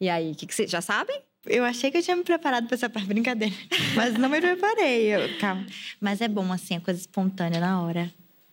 E 0.00 0.08
aí, 0.08 0.30
o 0.30 0.34
que, 0.36 0.46
que 0.46 0.54
vocês 0.54 0.70
já 0.70 0.80
sabem? 0.80 1.20
Eu 1.44 1.64
achei 1.64 1.90
que 1.90 1.98
eu 1.98 2.02
tinha 2.02 2.16
me 2.16 2.22
preparado 2.22 2.66
para 2.66 2.76
essa 2.76 2.88
parte 2.88 3.08
brincadeira, 3.08 3.54
mas 3.96 4.14
não 4.14 4.28
me 4.28 4.40
preparei. 4.40 5.12
Eu, 5.12 5.38
calma. 5.40 5.66
Mas 6.00 6.20
é 6.20 6.28
bom 6.28 6.52
assim, 6.52 6.76
a 6.76 6.80
coisa 6.80 7.00
espontânea 7.00 7.58
na 7.58 7.82
hora. 7.82 8.12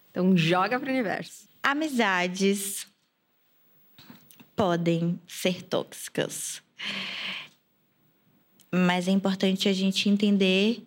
Então 0.09 0.35
joga 0.35 0.79
pro 0.79 0.89
universo. 0.89 1.47
Amizades 1.61 2.88
podem 4.59 5.17
ser 5.25 5.63
tóxicas. 5.63 6.61
Mas 8.69 9.07
é 9.07 9.11
importante 9.11 9.69
a 9.69 9.73
gente 9.73 10.09
entender 10.09 10.85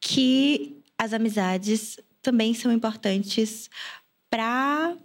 que 0.00 0.82
as 0.98 1.12
amizades 1.12 2.00
também 2.20 2.52
são 2.52 2.72
importantes 2.72 3.70
para 4.28 4.96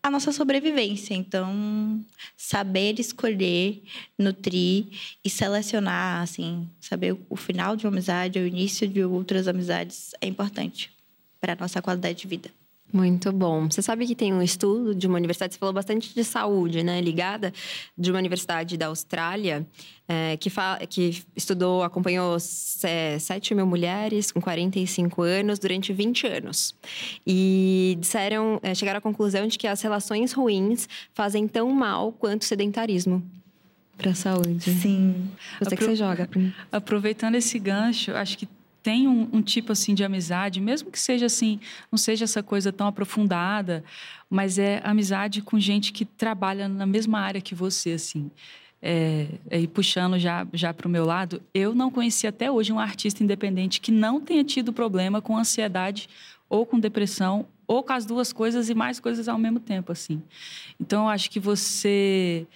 a 0.00 0.10
nossa 0.12 0.30
sobrevivência. 0.30 1.12
Então, 1.12 2.06
saber 2.36 3.00
escolher, 3.00 3.82
nutrir 4.16 4.86
e 5.24 5.28
selecionar, 5.28 6.22
assim, 6.22 6.70
saber 6.80 7.18
o 7.28 7.34
final 7.34 7.74
de 7.74 7.84
uma 7.84 7.92
amizade, 7.92 8.38
o 8.38 8.46
início 8.46 8.86
de 8.86 9.02
outras 9.02 9.48
amizades 9.48 10.12
é 10.20 10.28
importante 10.28 10.92
para 11.40 11.54
a 11.54 11.56
nossa 11.56 11.82
qualidade 11.82 12.20
de 12.20 12.28
vida. 12.28 12.65
Muito 12.96 13.30
bom. 13.30 13.68
Você 13.70 13.82
sabe 13.82 14.06
que 14.06 14.14
tem 14.14 14.32
um 14.32 14.40
estudo 14.40 14.94
de 14.94 15.06
uma 15.06 15.16
universidade, 15.18 15.52
você 15.52 15.58
falou 15.58 15.74
bastante 15.74 16.14
de 16.14 16.24
saúde, 16.24 16.82
né? 16.82 16.98
Ligada, 16.98 17.52
de 17.96 18.10
uma 18.10 18.18
universidade 18.18 18.74
da 18.78 18.86
Austrália, 18.86 19.66
é, 20.08 20.34
que, 20.38 20.50
que 20.88 21.22
estudou, 21.36 21.82
acompanhou 21.82 22.38
7 22.40 23.54
mil 23.54 23.66
mulheres 23.66 24.32
com 24.32 24.40
45 24.40 25.20
anos 25.20 25.58
durante 25.58 25.92
20 25.92 26.26
anos. 26.26 26.74
E 27.26 27.98
disseram, 28.00 28.58
é, 28.62 28.74
chegaram 28.74 28.96
à 28.96 29.02
conclusão 29.02 29.46
de 29.46 29.58
que 29.58 29.66
as 29.66 29.82
relações 29.82 30.32
ruins 30.32 30.88
fazem 31.12 31.46
tão 31.46 31.70
mal 31.70 32.12
quanto 32.12 32.42
o 32.42 32.44
sedentarismo 32.46 33.22
para 33.98 34.12
a 34.12 34.14
saúde. 34.14 34.70
Sim. 34.70 35.30
Você 35.58 35.74
Apro... 35.74 35.76
que 35.76 35.84
você 35.84 35.96
joga. 35.96 36.28
Aproveitando 36.72 37.34
esse 37.34 37.58
gancho, 37.58 38.12
acho 38.12 38.38
que 38.38 38.48
tem 38.86 39.08
um, 39.08 39.28
um, 39.32 39.42
tipo 39.42 39.72
assim 39.72 39.96
de 39.96 40.04
amizade, 40.04 40.60
mesmo 40.60 40.92
que 40.92 41.00
seja 41.00 41.26
assim, 41.26 41.58
não 41.90 41.98
seja 41.98 42.22
essa 42.22 42.40
coisa 42.40 42.72
tão 42.72 42.86
aprofundada, 42.86 43.82
mas 44.30 44.60
é 44.60 44.80
amizade 44.84 45.42
com 45.42 45.58
gente 45.58 45.92
que 45.92 46.04
trabalha 46.04 46.68
na 46.68 46.86
mesma 46.86 47.18
área 47.18 47.40
que 47.40 47.52
você, 47.52 47.90
assim. 47.90 48.30
É, 48.80 49.26
e 49.50 49.66
puxando 49.66 50.20
já, 50.20 50.46
já 50.52 50.72
para 50.72 50.86
o 50.86 50.90
meu 50.90 51.04
lado, 51.04 51.42
eu 51.52 51.74
não 51.74 51.90
conheci 51.90 52.28
até 52.28 52.48
hoje 52.48 52.72
um 52.72 52.78
artista 52.78 53.24
independente 53.24 53.80
que 53.80 53.90
não 53.90 54.20
tenha 54.20 54.44
tido 54.44 54.72
problema 54.72 55.20
com 55.20 55.36
ansiedade 55.36 56.08
ou 56.48 56.64
com 56.64 56.78
depressão 56.78 57.44
ou 57.66 57.82
com 57.82 57.92
as 57.92 58.06
duas 58.06 58.32
coisas 58.32 58.70
e 58.70 58.74
mais 58.74 59.00
coisas 59.00 59.26
ao 59.26 59.36
mesmo 59.36 59.58
tempo, 59.58 59.90
assim. 59.90 60.22
Então, 60.80 61.06
eu 61.06 61.08
acho 61.08 61.28
que 61.28 61.40
você 61.40 62.46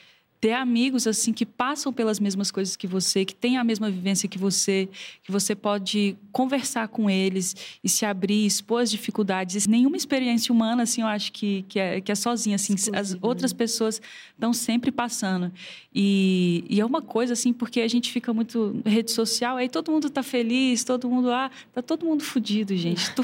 ter 0.41 0.53
amigos 0.53 1.07
assim 1.07 1.32
que 1.32 1.45
passam 1.45 1.93
pelas 1.93 2.18
mesmas 2.18 2.51
coisas 2.51 2.74
que 2.74 2.86
você, 2.86 3.24
que 3.26 3.34
têm 3.34 3.59
a 3.59 3.64
mesma 3.64 3.91
vivência 3.91 4.26
que 4.26 4.38
você, 4.38 4.88
que 5.22 5.30
você 5.30 5.55
pode 5.55 6.16
conversar 6.32 6.88
com 6.88 7.11
eles 7.11 7.55
e 7.84 7.88
se 7.88 8.07
abrir, 8.07 8.47
expor 8.47 8.80
as 8.80 8.91
dificuldades. 8.91 9.66
Nenhuma 9.66 9.99
experiência 9.99 10.53
humana 10.53 10.84
assim, 10.84 11.03
eu 11.03 11.07
acho 11.07 11.30
que 11.32 11.64
que 11.68 11.78
é, 11.78 12.01
que 12.01 12.11
é 12.11 12.14
sozinha 12.14 12.57
assim, 12.57 12.74
as 12.95 13.16
outras 13.20 13.53
pessoas 13.53 14.01
estão 14.32 14.53
sempre 14.53 14.91
passando. 14.91 15.53
E, 15.95 16.64
e, 16.70 16.80
é 16.80 16.86
uma 16.86 17.03
coisa 17.03 17.34
assim, 17.34 17.53
porque 17.53 17.80
a 17.80 17.88
gente 17.88 18.11
fica 18.11 18.32
muito 18.32 18.80
rede 18.86 19.11
social, 19.11 19.57
aí 19.57 19.68
todo 19.68 19.91
mundo 19.91 20.09
tá 20.09 20.22
feliz, 20.22 20.84
todo 20.84 21.09
mundo 21.09 21.30
ah, 21.30 21.51
tá 21.72 21.82
todo 21.82 22.07
mundo 22.07 22.22
fudido, 22.24 22.74
gente. 22.76 23.11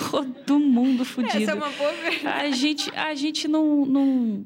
Todo 0.46 0.58
mundo 0.58 1.04
fudido. 1.04 1.42
Essa 1.42 1.52
é 1.52 1.54
uma 1.54 1.70
boa 1.70 1.92
verdade. 1.92 2.46
A 2.46 2.50
gente 2.50 2.90
a 2.94 3.14
gente 3.14 3.48
não, 3.48 3.86
não 3.86 4.44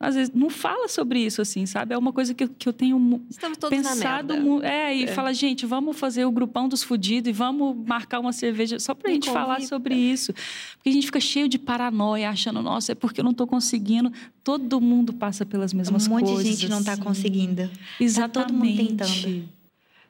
às 0.00 0.14
vezes 0.14 0.32
não 0.34 0.48
fala 0.48 0.88
sobre 0.88 1.20
isso, 1.20 1.42
assim, 1.42 1.66
sabe? 1.66 1.92
É 1.92 1.98
uma 1.98 2.10
coisa 2.10 2.32
que, 2.32 2.48
que 2.48 2.66
eu 2.66 2.72
tenho 2.72 3.22
Estamos 3.28 3.58
todos 3.58 3.76
pensado. 3.76 4.34
Na 4.34 4.66
é, 4.66 4.96
e 4.96 5.04
é. 5.04 5.06
fala, 5.08 5.34
gente, 5.34 5.66
vamos 5.66 5.98
fazer 5.98 6.24
o 6.24 6.32
grupão 6.32 6.66
dos 6.66 6.82
fudidos 6.82 7.28
e 7.28 7.32
vamos 7.32 7.76
marcar 7.86 8.18
uma 8.18 8.32
cerveja 8.32 8.78
só 8.78 8.94
pra 8.94 9.08
Me 9.08 9.16
gente 9.16 9.28
convida. 9.28 9.44
falar 9.44 9.60
sobre 9.60 9.94
isso. 9.94 10.32
Porque 10.76 10.88
a 10.88 10.92
gente 10.92 11.04
fica 11.04 11.20
cheio 11.20 11.46
de 11.46 11.58
paranoia, 11.58 12.30
achando, 12.30 12.62
nossa, 12.62 12.92
é 12.92 12.94
porque 12.94 13.20
eu 13.20 13.24
não 13.24 13.34
tô 13.34 13.46
conseguindo. 13.46 14.10
Todo 14.42 14.80
mundo 14.80 15.12
passa 15.12 15.44
pelas 15.44 15.74
mesmas 15.74 16.08
coisas. 16.08 16.30
Um 16.30 16.32
monte 16.32 16.44
de 16.44 16.50
gente 16.50 16.70
não 16.70 16.82
tá 16.82 16.92
assim. 16.94 17.02
conseguindo. 17.02 17.70
Exatamente. 18.00 18.32
Tá 18.32 18.44
todo 18.46 18.54
mundo 18.54 18.76
tentando. 18.76 19.48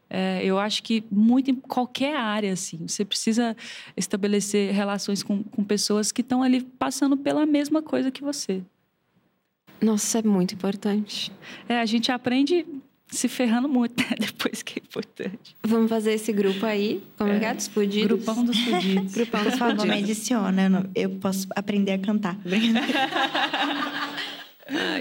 É, 0.08 0.40
eu 0.44 0.58
acho 0.58 0.84
que 0.84 1.02
muito 1.10 1.50
em 1.50 1.54
qualquer 1.54 2.16
área, 2.16 2.52
assim, 2.52 2.78
você 2.86 3.04
precisa 3.04 3.56
estabelecer 3.96 4.72
relações 4.72 5.22
com, 5.22 5.42
com 5.42 5.64
pessoas 5.64 6.12
que 6.12 6.20
estão 6.20 6.42
ali 6.42 6.62
passando 6.62 7.16
pela 7.16 7.44
mesma 7.44 7.82
coisa 7.82 8.10
que 8.10 8.22
você. 8.22 8.62
Nossa, 9.80 10.18
é 10.18 10.22
muito 10.22 10.54
importante. 10.54 11.32
É, 11.68 11.80
a 11.80 11.86
gente 11.86 12.12
aprende 12.12 12.66
se 13.10 13.28
ferrando 13.28 13.68
muito, 13.68 13.98
né? 13.98 14.14
Depois 14.18 14.62
que 14.62 14.78
é 14.78 14.82
importante. 14.82 15.56
Vamos 15.62 15.88
fazer 15.88 16.12
esse 16.12 16.32
grupo 16.32 16.64
aí, 16.64 17.02
como 17.16 17.30
é, 17.32 17.44
é 17.44 17.54
dos 17.54 17.66
fudidos? 17.68 18.06
Grupão 18.06 18.44
dos 18.44 18.58
fudidos. 18.58 19.12
Grupão 19.14 19.44
dos 19.44 19.54
fudidos. 19.54 19.84
me 19.84 19.98
adiciona, 19.98 20.90
eu 20.94 21.10
posso 21.10 21.48
aprender 21.54 21.92
a 21.92 21.98
cantar. 21.98 22.38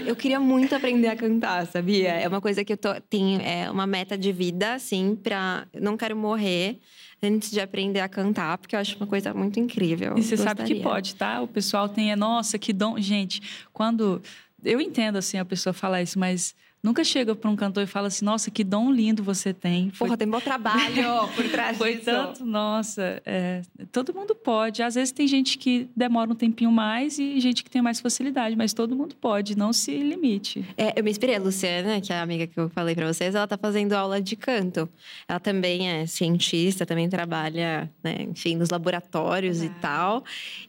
eu 0.06 0.16
queria 0.16 0.40
muito 0.40 0.74
aprender 0.74 1.08
a 1.08 1.16
cantar, 1.16 1.66
sabia? 1.66 2.10
É 2.10 2.26
uma 2.26 2.40
coisa 2.40 2.64
que 2.64 2.72
eu 2.72 2.76
tô, 2.76 2.92
tenho, 3.08 3.40
é 3.40 3.70
uma 3.70 3.86
meta 3.86 4.18
de 4.18 4.32
vida, 4.32 4.74
assim, 4.74 5.16
pra... 5.16 5.66
Não 5.80 5.96
quero 5.96 6.16
morrer 6.16 6.80
antes 7.22 7.50
de 7.50 7.60
aprender 7.60 8.00
a 8.00 8.08
cantar, 8.08 8.58
porque 8.58 8.74
eu 8.74 8.80
acho 8.80 8.96
uma 8.96 9.06
coisa 9.06 9.32
muito 9.34 9.60
incrível. 9.60 10.14
E 10.16 10.22
você 10.22 10.36
sabe 10.36 10.64
que 10.64 10.76
pode, 10.76 11.14
tá? 11.14 11.42
O 11.42 11.46
pessoal 11.46 11.88
tem, 11.88 12.10
é, 12.10 12.16
nossa, 12.16 12.58
que 12.58 12.72
dom... 12.72 12.98
Gente, 12.98 13.42
quando 13.72 14.22
eu 14.64 14.80
entendo 14.80 15.16
assim 15.16 15.38
a 15.38 15.44
pessoa 15.44 15.72
falar 15.72 16.02
isso, 16.02 16.18
mas 16.18 16.54
Nunca 16.82 17.04
chega 17.04 17.34
para 17.34 17.50
um 17.50 17.54
cantor 17.54 17.82
e 17.82 17.86
fala 17.86 18.08
assim, 18.08 18.24
nossa, 18.24 18.50
que 18.50 18.64
dom 18.64 18.90
lindo 18.90 19.22
você 19.22 19.52
tem. 19.52 19.90
Foi... 19.90 20.08
Porra, 20.08 20.16
tem 20.16 20.26
bom 20.26 20.40
trabalho 20.40 21.28
por 21.36 21.46
trás 21.50 21.76
Foi 21.76 21.96
disso. 21.96 22.06
tanto, 22.06 22.44
nossa, 22.44 23.20
é... 23.26 23.60
todo 23.92 24.14
mundo 24.14 24.34
pode. 24.34 24.82
Às 24.82 24.94
vezes 24.94 25.12
tem 25.12 25.26
gente 25.26 25.58
que 25.58 25.90
demora 25.94 26.30
um 26.30 26.34
tempinho 26.34 26.72
mais 26.72 27.18
e 27.18 27.38
gente 27.38 27.62
que 27.62 27.70
tem 27.70 27.82
mais 27.82 28.00
facilidade, 28.00 28.56
mas 28.56 28.72
todo 28.72 28.96
mundo 28.96 29.14
pode, 29.14 29.58
não 29.58 29.74
se 29.74 29.94
limite. 29.98 30.64
É, 30.74 30.98
eu 30.98 31.04
me 31.04 31.10
inspirei, 31.10 31.36
a 31.36 31.38
Luciana, 31.38 32.00
que 32.00 32.14
é 32.14 32.16
a 32.16 32.22
amiga 32.22 32.46
que 32.46 32.58
eu 32.58 32.70
falei 32.70 32.94
para 32.94 33.12
vocês, 33.12 33.34
ela 33.34 33.44
está 33.44 33.58
fazendo 33.58 33.92
aula 33.92 34.18
de 34.18 34.34
canto. 34.34 34.88
Ela 35.28 35.38
também 35.38 35.90
é 35.90 36.06
cientista, 36.06 36.86
também 36.86 37.10
trabalha, 37.10 37.90
né, 38.02 38.22
enfim, 38.22 38.56
nos 38.56 38.70
laboratórios 38.70 39.60
ah. 39.60 39.66
e 39.66 39.68
tal. 39.80 40.24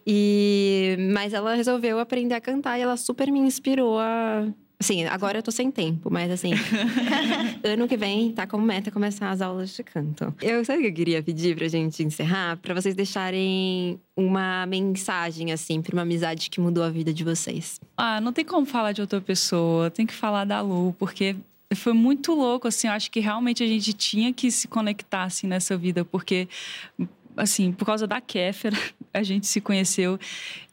E... 0.05 0.97
Mas 1.13 1.31
ela 1.33 1.55
resolveu 1.55 1.99
aprender 1.99 2.35
a 2.35 2.41
cantar 2.41 2.77
e 2.77 2.81
ela 2.81 2.97
super 2.97 3.31
me 3.31 3.39
inspirou 3.39 3.97
a 3.97 4.45
Sim, 4.81 5.05
agora 5.05 5.37
eu 5.37 5.43
tô 5.43 5.51
sem 5.51 5.69
tempo, 5.69 6.09
mas 6.11 6.31
assim, 6.31 6.51
ano 7.63 7.87
que 7.87 7.95
vem 7.95 8.31
tá 8.31 8.47
como 8.47 8.65
meta 8.65 8.89
começar 8.89 9.29
as 9.29 9.41
aulas 9.41 9.75
de 9.75 9.83
canto. 9.83 10.33
Eu 10.41 10.65
sabe 10.65 10.79
o 10.79 10.81
que 10.83 10.87
eu 10.89 10.93
queria 10.93 11.21
pedir 11.23 11.55
pra 11.55 11.67
gente 11.67 12.03
encerrar? 12.03 12.57
Pra 12.57 12.73
vocês 12.73 12.95
deixarem 12.95 13.99
uma 14.17 14.65
mensagem, 14.65 15.51
assim, 15.51 15.81
pra 15.81 15.93
uma 15.93 16.01
amizade 16.01 16.49
que 16.49 16.59
mudou 16.59 16.83
a 16.83 16.89
vida 16.89 17.13
de 17.13 17.23
vocês. 17.23 17.79
Ah, 17.95 18.19
não 18.19 18.33
tem 18.33 18.43
como 18.43 18.65
falar 18.65 18.91
de 18.91 19.01
outra 19.01 19.21
pessoa, 19.21 19.91
tem 19.91 20.05
que 20.05 20.13
falar 20.13 20.45
da 20.45 20.61
Lu, 20.61 20.95
porque 20.97 21.35
foi 21.75 21.93
muito 21.93 22.33
louco, 22.33 22.67
assim, 22.67 22.87
eu 22.87 22.93
acho 22.93 23.11
que 23.11 23.19
realmente 23.19 23.63
a 23.63 23.67
gente 23.67 23.93
tinha 23.93 24.33
que 24.33 24.49
se 24.49 24.67
conectar, 24.67 25.23
assim, 25.23 25.47
nessa 25.47 25.77
vida, 25.77 26.03
porque 26.03 26.47
assim, 27.37 27.71
por 27.71 27.85
causa 27.85 28.07
da 28.07 28.19
Kéfera, 28.19 28.75
a 29.13 29.23
gente 29.23 29.47
se 29.47 29.61
conheceu 29.61 30.19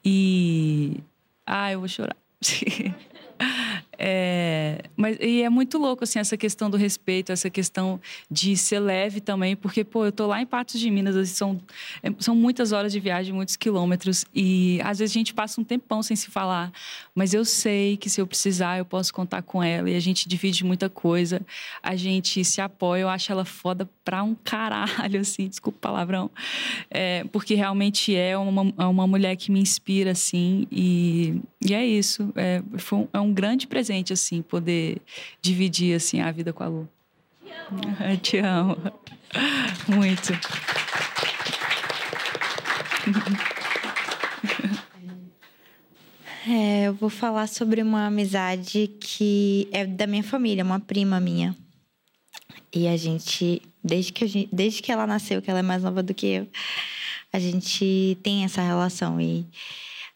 e. 0.03 0.97
Ah, 1.45 1.71
eu 1.71 1.79
vou 1.79 1.87
chorar. 1.87 2.15
É, 4.01 4.81
mas, 4.95 5.17
e 5.19 5.41
é 5.41 5.49
muito 5.49 5.77
louco, 5.77 6.05
assim, 6.05 6.19
essa 6.19 6.37
questão 6.37 6.69
do 6.69 6.77
respeito, 6.77 7.33
essa 7.33 7.49
questão 7.49 7.99
de 8.31 8.55
ser 8.55 8.79
leve 8.79 9.19
também, 9.19 9.57
porque, 9.57 9.83
pô, 9.83 10.05
eu 10.05 10.11
tô 10.11 10.25
lá 10.25 10.41
em 10.41 10.45
Patos 10.45 10.79
de 10.79 10.89
Minas, 10.89 11.17
assim, 11.17 11.33
são, 11.33 11.61
é, 12.01 12.09
são 12.17 12.33
muitas 12.33 12.71
horas 12.71 12.93
de 12.93 12.99
viagem, 13.01 13.33
muitos 13.33 13.57
quilômetros, 13.57 14.23
e 14.33 14.79
às 14.85 14.99
vezes 14.99 15.13
a 15.13 15.19
gente 15.19 15.33
passa 15.33 15.59
um 15.59 15.65
tempão 15.65 16.01
sem 16.01 16.15
se 16.15 16.31
falar, 16.31 16.71
mas 17.13 17.33
eu 17.33 17.43
sei 17.43 17.97
que 17.97 18.09
se 18.09 18.21
eu 18.21 18.25
precisar, 18.25 18.77
eu 18.77 18.85
posso 18.85 19.13
contar 19.13 19.41
com 19.41 19.61
ela, 19.61 19.89
e 19.89 19.95
a 19.97 19.99
gente 19.99 20.29
divide 20.29 20.63
muita 20.63 20.89
coisa, 20.89 21.41
a 21.83 21.93
gente 21.97 22.45
se 22.45 22.61
apoia, 22.61 23.01
eu 23.01 23.09
acho 23.09 23.29
ela 23.29 23.43
foda 23.43 23.89
pra 24.05 24.23
um 24.23 24.33
caralho, 24.33 25.19
assim, 25.19 25.49
desculpa 25.49 25.77
o 25.77 25.81
palavrão, 25.81 26.31
é, 26.89 27.25
porque 27.33 27.53
realmente 27.53 28.15
é 28.15 28.37
uma, 28.37 28.73
é 28.77 28.85
uma 28.85 29.05
mulher 29.05 29.35
que 29.35 29.51
me 29.51 29.59
inspira, 29.59 30.11
assim, 30.11 30.65
e, 30.71 31.41
e 31.61 31.73
é 31.73 31.85
isso, 31.85 32.31
é, 32.37 32.63
foi 32.77 32.99
um, 32.99 33.07
é 33.11 33.19
um 33.19 33.33
grande 33.33 33.67
presente, 33.67 33.88
assim, 34.13 34.41
poder 34.41 35.01
dividir, 35.41 35.95
assim, 35.95 36.21
a 36.21 36.31
vida 36.31 36.53
com 36.53 36.63
a 36.63 36.67
Lu. 36.67 36.89
Te 37.41 37.57
amo. 37.77 38.15
Te 38.21 38.37
amo. 38.37 38.77
Muito. 39.87 40.33
É, 46.51 46.87
eu 46.87 46.95
vou 46.95 47.11
falar 47.11 47.47
sobre 47.47 47.79
uma 47.83 48.07
amizade 48.07 48.87
que 48.99 49.67
é 49.71 49.85
da 49.85 50.07
minha 50.07 50.23
família, 50.23 50.63
uma 50.63 50.79
prima 50.79 51.19
minha. 51.19 51.55
E 52.73 52.87
a 52.87 52.97
gente, 52.97 53.61
desde 53.83 54.11
que, 54.11 54.25
gente, 54.25 54.49
desde 54.51 54.81
que 54.81 54.91
ela 54.91 55.05
nasceu, 55.05 55.43
que 55.43 55.51
ela 55.51 55.59
é 55.59 55.63
mais 55.63 55.83
nova 55.83 56.01
do 56.01 56.11
que 56.11 56.25
eu, 56.25 56.47
a 57.31 57.39
gente 57.39 58.17
tem 58.23 58.45
essa 58.45 58.63
relação. 58.63 59.21
E 59.21 59.45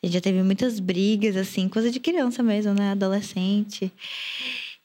a 0.03 0.05
gente 0.05 0.13
já 0.15 0.21
teve 0.21 0.43
muitas 0.43 0.81
brigas, 0.81 1.37
assim, 1.37 1.69
coisa 1.69 1.89
de 1.89 1.97
criança 1.97 2.43
mesmo, 2.43 2.73
né? 2.73 2.91
Adolescente. 2.91 3.89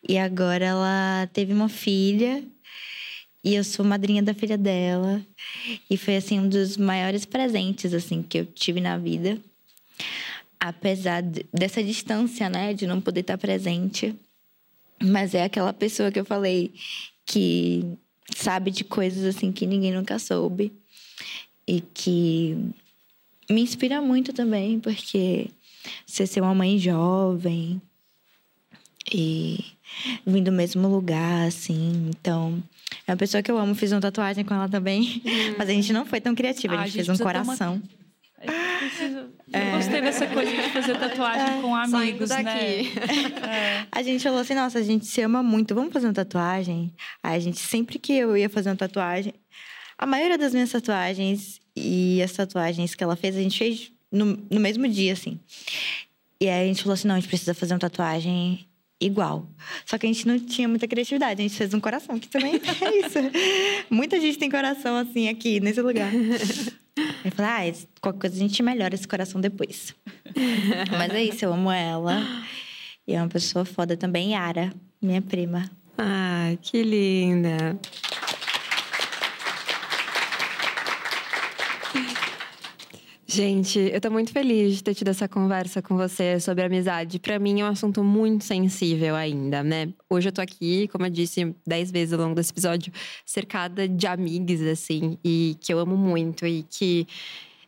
E 0.08 0.16
agora 0.16 0.64
ela 0.64 1.28
teve 1.32 1.52
uma 1.52 1.68
filha 1.68 2.44
e 3.42 3.56
eu 3.56 3.64
sou 3.64 3.84
madrinha 3.84 4.22
da 4.22 4.32
filha 4.32 4.56
dela. 4.56 5.20
E 5.90 5.96
foi 5.96 6.16
assim 6.16 6.38
um 6.38 6.48
dos 6.48 6.76
maiores 6.76 7.24
presentes 7.24 7.92
assim 7.92 8.22
que 8.22 8.38
eu 8.38 8.46
tive 8.46 8.80
na 8.80 8.96
vida. 8.96 9.38
Apesar 10.60 11.20
dessa 11.52 11.82
distância, 11.82 12.48
né, 12.48 12.72
de 12.72 12.86
não 12.86 13.00
poder 13.00 13.20
estar 13.20 13.38
presente. 13.38 14.14
Mas 15.02 15.34
é 15.34 15.42
aquela 15.42 15.72
pessoa 15.72 16.12
que 16.12 16.20
eu 16.20 16.24
falei 16.24 16.72
que 17.26 17.84
sabe 18.36 18.70
de 18.70 18.84
coisas 18.84 19.24
assim 19.24 19.50
que 19.50 19.66
ninguém 19.66 19.92
nunca 19.92 20.16
soube 20.18 20.72
e 21.66 21.80
que 21.80 22.56
me 23.50 23.62
inspira 23.62 24.00
muito 24.00 24.32
também, 24.32 24.78
porque 24.78 25.48
você 26.06 26.26
ser 26.26 26.40
uma 26.40 26.54
mãe 26.54 26.78
jovem 26.78 27.80
e 29.12 29.64
vim 30.26 30.42
do 30.42 30.52
mesmo 30.52 30.88
lugar, 30.88 31.46
assim. 31.46 32.10
Então, 32.10 32.62
é 33.06 33.12
uma 33.12 33.16
pessoa 33.16 33.42
que 33.42 33.50
eu 33.50 33.58
amo. 33.58 33.74
Fiz 33.74 33.92
uma 33.92 34.00
tatuagem 34.00 34.44
com 34.44 34.54
ela 34.54 34.68
também. 34.68 35.22
Hum. 35.24 35.54
Mas 35.56 35.68
a 35.68 35.72
gente 35.72 35.92
não 35.92 36.04
foi 36.04 36.20
tão 36.20 36.34
criativa. 36.34 36.74
Ah, 36.74 36.82
a, 36.82 36.86
gente 36.86 37.00
a 37.00 37.02
gente 37.02 37.06
fez 37.06 37.20
um 37.20 37.24
coração. 37.24 37.74
Uma... 37.74 37.98
Preciso... 38.78 39.38
É. 39.52 39.68
Eu 39.68 39.76
gostei 39.76 40.00
dessa 40.00 40.26
coisa 40.26 40.50
de 40.50 40.70
fazer 40.70 40.96
tatuagem 41.00 41.58
é. 41.58 41.60
com 41.60 41.74
amigos, 41.74 42.30
né? 42.30 42.84
É. 43.42 43.86
A 43.90 44.02
gente 44.02 44.22
falou 44.22 44.40
assim, 44.40 44.54
nossa, 44.54 44.78
a 44.78 44.82
gente 44.82 45.06
se 45.06 45.20
ama 45.22 45.42
muito, 45.42 45.74
vamos 45.74 45.92
fazer 45.92 46.06
uma 46.06 46.12
tatuagem? 46.12 46.92
Aí 47.22 47.36
a 47.36 47.40
gente, 47.40 47.58
sempre 47.58 47.98
que 47.98 48.12
eu 48.12 48.36
ia 48.36 48.48
fazer 48.48 48.68
uma 48.68 48.76
tatuagem, 48.76 49.34
a 49.96 50.06
maioria 50.06 50.38
das 50.38 50.52
minhas 50.52 50.70
tatuagens 50.70 51.60
e 51.78 52.22
as 52.22 52.32
tatuagens 52.32 52.94
que 52.94 53.02
ela 53.02 53.16
fez, 53.16 53.36
a 53.36 53.40
gente 53.40 53.58
fez 53.58 53.92
no, 54.10 54.38
no 54.50 54.60
mesmo 54.60 54.88
dia, 54.88 55.12
assim. 55.12 55.38
E 56.40 56.48
aí 56.48 56.64
a 56.64 56.66
gente 56.66 56.82
falou 56.82 56.94
assim, 56.94 57.08
não, 57.08 57.16
a 57.16 57.20
gente 57.20 57.28
precisa 57.28 57.54
fazer 57.54 57.74
uma 57.74 57.80
tatuagem 57.80 58.66
igual. 59.00 59.48
Só 59.86 59.96
que 59.98 60.06
a 60.06 60.12
gente 60.12 60.26
não 60.26 60.38
tinha 60.38 60.68
muita 60.68 60.86
criatividade. 60.86 61.40
A 61.40 61.42
gente 61.42 61.56
fez 61.56 61.72
um 61.74 61.80
coração, 61.80 62.18
que 62.18 62.28
também 62.28 62.54
é 62.56 63.06
isso. 63.06 63.18
Muita 63.90 64.20
gente 64.20 64.38
tem 64.38 64.50
coração 64.50 64.96
assim 64.96 65.28
aqui, 65.28 65.60
nesse 65.60 65.80
lugar. 65.80 66.10
Eu 67.24 67.30
falei, 67.30 67.70
ah, 67.70 67.86
qualquer 68.00 68.20
coisa 68.20 68.36
a 68.36 68.38
gente 68.38 68.62
melhora 68.62 68.94
esse 68.94 69.06
coração 69.06 69.40
depois. 69.40 69.94
Mas 70.90 71.10
é 71.12 71.22
isso, 71.22 71.44
eu 71.44 71.52
amo 71.52 71.70
ela. 71.70 72.20
E 73.06 73.14
é 73.14 73.20
uma 73.20 73.28
pessoa 73.28 73.64
foda 73.64 73.96
também, 73.96 74.32
Yara, 74.32 74.72
minha 75.00 75.22
prima. 75.22 75.70
Ah, 75.96 76.56
que 76.60 76.82
linda. 76.82 77.78
Gente, 83.30 83.78
eu 83.78 84.00
tô 84.00 84.10
muito 84.10 84.32
feliz 84.32 84.76
de 84.76 84.82
ter 84.82 84.94
tido 84.94 85.08
essa 85.08 85.28
conversa 85.28 85.82
com 85.82 85.94
você 85.98 86.40
sobre 86.40 86.64
amizade. 86.64 87.18
Para 87.18 87.38
mim 87.38 87.60
é 87.60 87.64
um 87.64 87.68
assunto 87.68 88.02
muito 88.02 88.42
sensível 88.42 89.14
ainda, 89.14 89.62
né? 89.62 89.92
Hoje 90.08 90.30
eu 90.30 90.32
tô 90.32 90.40
aqui, 90.40 90.88
como 90.88 91.04
eu 91.04 91.10
disse 91.10 91.54
dez 91.66 91.90
vezes 91.90 92.14
ao 92.14 92.20
longo 92.20 92.34
desse 92.34 92.52
episódio, 92.52 92.90
cercada 93.26 93.86
de 93.86 94.06
amigos, 94.06 94.62
assim, 94.62 95.18
e 95.22 95.58
que 95.60 95.70
eu 95.70 95.78
amo 95.78 95.94
muito 95.94 96.46
e 96.46 96.62
que 96.70 97.06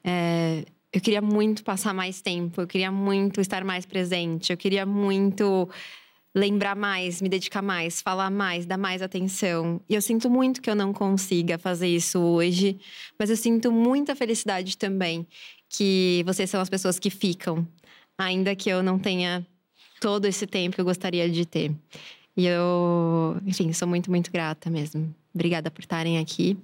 é, 0.03 0.65
eu 0.91 1.01
queria 1.01 1.21
muito 1.21 1.63
passar 1.63 1.93
mais 1.93 2.23
tempo, 2.23 2.63
eu 2.63 2.67
queria 2.67 2.91
muito 2.91 3.39
estar 3.39 3.63
mais 3.63 3.85
presente, 3.85 4.53
eu 4.53 4.57
queria 4.57 4.87
muito 4.87 5.69
lembrar 6.35 6.77
mais, 6.77 7.21
me 7.21 7.29
dedicar 7.29 7.63
mais, 7.63 8.01
falar 8.01 8.31
mais, 8.31 8.67
dar 8.67 8.79
mais 8.79 9.03
atenção. 9.03 9.81
E 9.89 9.95
eu 9.95 10.03
sinto 10.03 10.31
muito 10.31 10.61
que 10.61 10.71
eu 10.71 10.75
não 10.75 10.93
consiga 10.93 11.59
fazer 11.59 11.89
isso 11.89 12.21
hoje, 12.21 12.79
mas 13.19 13.31
eu 13.31 13.37
sinto 13.37 13.73
muita 13.73 14.15
felicidade 14.15 14.77
também 14.77 15.27
que 15.69 16.23
vocês 16.27 16.51
são 16.51 16.61
as 16.61 16.69
pessoas 16.69 16.99
que 16.99 17.11
ficam, 17.11 17.67
ainda 18.19 18.55
que 18.57 18.69
eu 18.69 18.83
não 18.83 18.99
tenha 18.99 19.47
todo 20.01 20.25
esse 20.27 20.47
tempo 20.47 20.75
que 20.75 20.81
eu 20.81 20.85
gostaria 20.85 21.29
de 21.29 21.45
ter. 21.47 21.73
E 22.37 22.47
eu, 22.47 23.37
enfim, 23.45 23.73
sou 23.73 23.87
muito, 23.87 24.11
muito 24.11 24.33
grata 24.33 24.71
mesmo. 24.71 25.15
Obrigada 25.35 25.71
por 25.71 25.81
estarem 25.81 26.19
aqui. 26.19 26.57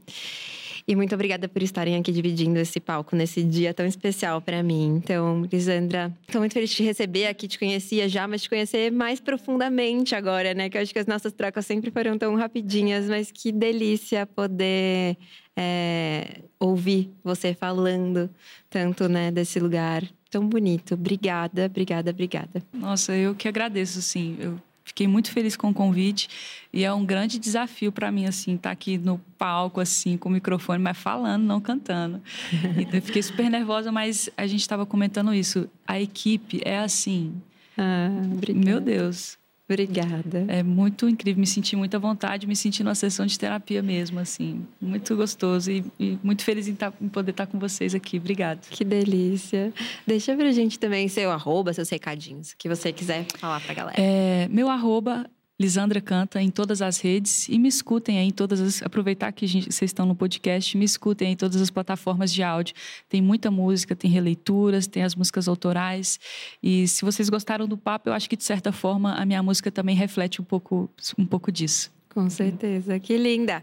E 0.88 0.94
muito 0.94 1.14
obrigada 1.14 1.48
por 1.48 1.62
estarem 1.62 1.96
aqui 1.96 2.12
dividindo 2.12 2.60
esse 2.60 2.78
palco 2.78 3.16
nesse 3.16 3.42
dia 3.42 3.74
tão 3.74 3.84
especial 3.84 4.40
para 4.40 4.62
mim. 4.62 5.00
Então, 5.02 5.44
Lisandra, 5.50 6.16
estou 6.26 6.40
muito 6.40 6.52
feliz 6.52 6.70
de 6.70 6.76
te 6.76 6.82
receber 6.84 7.26
aqui. 7.26 7.48
Te 7.48 7.58
conhecia 7.58 8.08
já, 8.08 8.28
mas 8.28 8.42
te 8.42 8.48
conhecer 8.48 8.92
mais 8.92 9.18
profundamente 9.18 10.14
agora, 10.14 10.54
né? 10.54 10.70
Que 10.70 10.78
eu 10.78 10.82
acho 10.82 10.92
que 10.92 10.98
as 11.00 11.06
nossas 11.06 11.32
trocas 11.32 11.66
sempre 11.66 11.90
foram 11.90 12.16
tão 12.16 12.36
rapidinhas, 12.36 13.08
mas 13.08 13.32
que 13.32 13.50
delícia 13.50 14.24
poder 14.26 15.16
é, 15.56 16.42
ouvir 16.60 17.10
você 17.24 17.52
falando 17.52 18.30
tanto, 18.70 19.08
né, 19.08 19.32
desse 19.32 19.58
lugar 19.58 20.04
tão 20.30 20.46
bonito. 20.46 20.94
Obrigada, 20.94 21.66
obrigada, 21.66 22.10
obrigada. 22.10 22.62
Nossa, 22.72 23.12
eu 23.16 23.34
que 23.34 23.48
agradeço, 23.48 24.00
sim. 24.02 24.36
Eu 24.38 24.60
Fiquei 24.96 25.06
muito 25.06 25.30
feliz 25.30 25.54
com 25.58 25.68
o 25.68 25.74
convite 25.74 26.26
e 26.72 26.82
é 26.82 26.90
um 26.90 27.04
grande 27.04 27.38
desafio 27.38 27.92
para 27.92 28.10
mim 28.10 28.24
assim 28.24 28.54
estar 28.54 28.70
tá 28.70 28.72
aqui 28.72 28.96
no 28.96 29.18
palco 29.36 29.78
assim 29.78 30.16
com 30.16 30.30
o 30.30 30.32
microfone, 30.32 30.82
mas 30.82 30.96
falando, 30.96 31.44
não 31.44 31.60
cantando. 31.60 32.22
Então, 32.80 32.94
eu 32.94 33.02
fiquei 33.02 33.22
super 33.22 33.50
nervosa, 33.50 33.92
mas 33.92 34.30
a 34.38 34.46
gente 34.46 34.62
estava 34.62 34.86
comentando 34.86 35.34
isso. 35.34 35.68
A 35.86 36.00
equipe 36.00 36.62
é 36.64 36.78
assim. 36.78 37.34
Ah, 37.76 38.08
meu 38.54 38.80
Deus. 38.80 39.36
Obrigada. 39.68 40.44
É 40.48 40.62
muito 40.62 41.08
incrível, 41.08 41.40
me 41.40 41.46
senti 41.46 41.74
muita 41.74 41.98
vontade, 41.98 42.46
me 42.46 42.54
senti 42.54 42.84
numa 42.84 42.94
sessão 42.94 43.26
de 43.26 43.36
terapia 43.36 43.82
mesmo, 43.82 44.20
assim. 44.20 44.64
Muito 44.80 45.16
gostoso 45.16 45.70
e, 45.70 45.84
e 45.98 46.18
muito 46.22 46.44
feliz 46.44 46.68
em, 46.68 46.74
tá, 46.74 46.92
em, 47.00 47.08
poder 47.08 47.32
estar 47.32 47.46
com 47.46 47.58
vocês 47.58 47.94
aqui. 47.94 48.18
Obrigada. 48.18 48.60
Que 48.70 48.84
delícia. 48.84 49.72
Deixa 50.06 50.36
pra 50.36 50.52
gente 50.52 50.78
também 50.78 51.08
seu 51.08 51.32
arroba, 51.32 51.72
seus 51.72 51.90
recadinhos, 51.90 52.54
que 52.54 52.68
você 52.68 52.92
quiser 52.92 53.26
falar 53.38 53.60
pra 53.60 53.74
galera. 53.74 54.00
É, 54.00 54.46
meu 54.48 54.70
arroba 54.70 55.28
Lisandra 55.58 56.02
Canta 56.02 56.40
em 56.40 56.50
todas 56.50 56.82
as 56.82 57.00
redes 57.00 57.48
e 57.48 57.58
me 57.58 57.68
escutem 57.68 58.18
aí 58.18 58.26
em 58.26 58.30
todas 58.30 58.60
as. 58.60 58.82
Aproveitar 58.82 59.32
que 59.32 59.46
gente, 59.46 59.72
vocês 59.72 59.88
estão 59.88 60.04
no 60.04 60.14
podcast, 60.14 60.76
me 60.76 60.84
escutem 60.84 61.28
aí 61.28 61.32
em 61.34 61.36
todas 61.36 61.60
as 61.60 61.70
plataformas 61.70 62.32
de 62.32 62.42
áudio. 62.42 62.74
Tem 63.08 63.22
muita 63.22 63.50
música, 63.50 63.96
tem 63.96 64.10
releituras, 64.10 64.86
tem 64.86 65.02
as 65.02 65.14
músicas 65.14 65.48
autorais. 65.48 66.20
E 66.62 66.86
se 66.86 67.04
vocês 67.04 67.30
gostaram 67.30 67.66
do 67.66 67.78
papo, 67.78 68.10
eu 68.10 68.12
acho 68.12 68.28
que 68.28 68.36
de 68.36 68.44
certa 68.44 68.70
forma 68.70 69.14
a 69.14 69.24
minha 69.24 69.42
música 69.42 69.70
também 69.70 69.96
reflete 69.96 70.42
um 70.42 70.44
pouco, 70.44 70.90
um 71.16 71.24
pouco 71.24 71.50
disso. 71.50 71.90
Com 72.10 72.28
certeza. 72.28 73.00
Que 73.00 73.16
linda! 73.16 73.62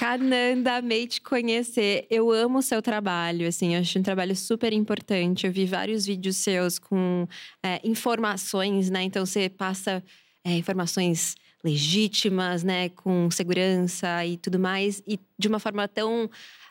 Cananda, 0.00 0.76
amei 0.76 1.06
te 1.06 1.20
conhecer. 1.20 2.06
Eu 2.08 2.30
amo 2.30 2.60
o 2.60 2.62
seu 2.62 2.80
trabalho, 2.80 3.46
assim, 3.46 3.74
eu 3.74 3.82
acho 3.82 3.98
um 3.98 4.02
trabalho 4.02 4.34
super 4.34 4.72
importante. 4.72 5.46
Eu 5.46 5.52
vi 5.52 5.66
vários 5.66 6.06
vídeos 6.06 6.36
seus 6.36 6.78
com 6.78 7.28
é, 7.62 7.86
informações, 7.86 8.88
né? 8.88 9.02
Então 9.02 9.26
você 9.26 9.50
passa 9.50 10.02
é, 10.42 10.56
informações 10.56 11.36
legítimas, 11.62 12.64
né? 12.64 12.88
Com 12.88 13.30
segurança 13.30 14.24
e 14.24 14.38
tudo 14.38 14.58
mais, 14.58 15.02
e 15.06 15.20
de 15.38 15.48
uma 15.48 15.58
forma 15.58 15.86
tão 15.86 16.30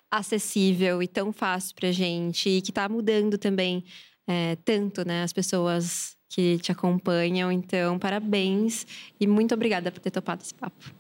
acessível 0.10 1.04
e 1.04 1.08
tão 1.08 1.32
fácil 1.32 1.76
pra 1.76 1.92
gente, 1.92 2.50
e 2.50 2.64
que 2.64 2.72
tá 2.72 2.90
mudando 2.90 3.38
também 3.38 3.84
é, 4.28 4.56
tanto, 4.66 5.06
né? 5.06 5.22
As 5.22 5.32
pessoas 5.32 6.18
que 6.30 6.58
te 6.58 6.72
acompanham. 6.72 7.52
Então, 7.52 8.00
parabéns 8.00 8.88
e 9.20 9.28
muito 9.28 9.54
obrigada 9.54 9.92
por 9.92 10.00
ter 10.00 10.10
topado 10.10 10.42
esse 10.42 10.56
papo. 10.56 10.99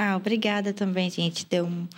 Ah, 0.00 0.16
obrigada 0.16 0.72
também, 0.72 1.10
gente. 1.10 1.44
Deu 1.44 1.66
um, 1.66 1.88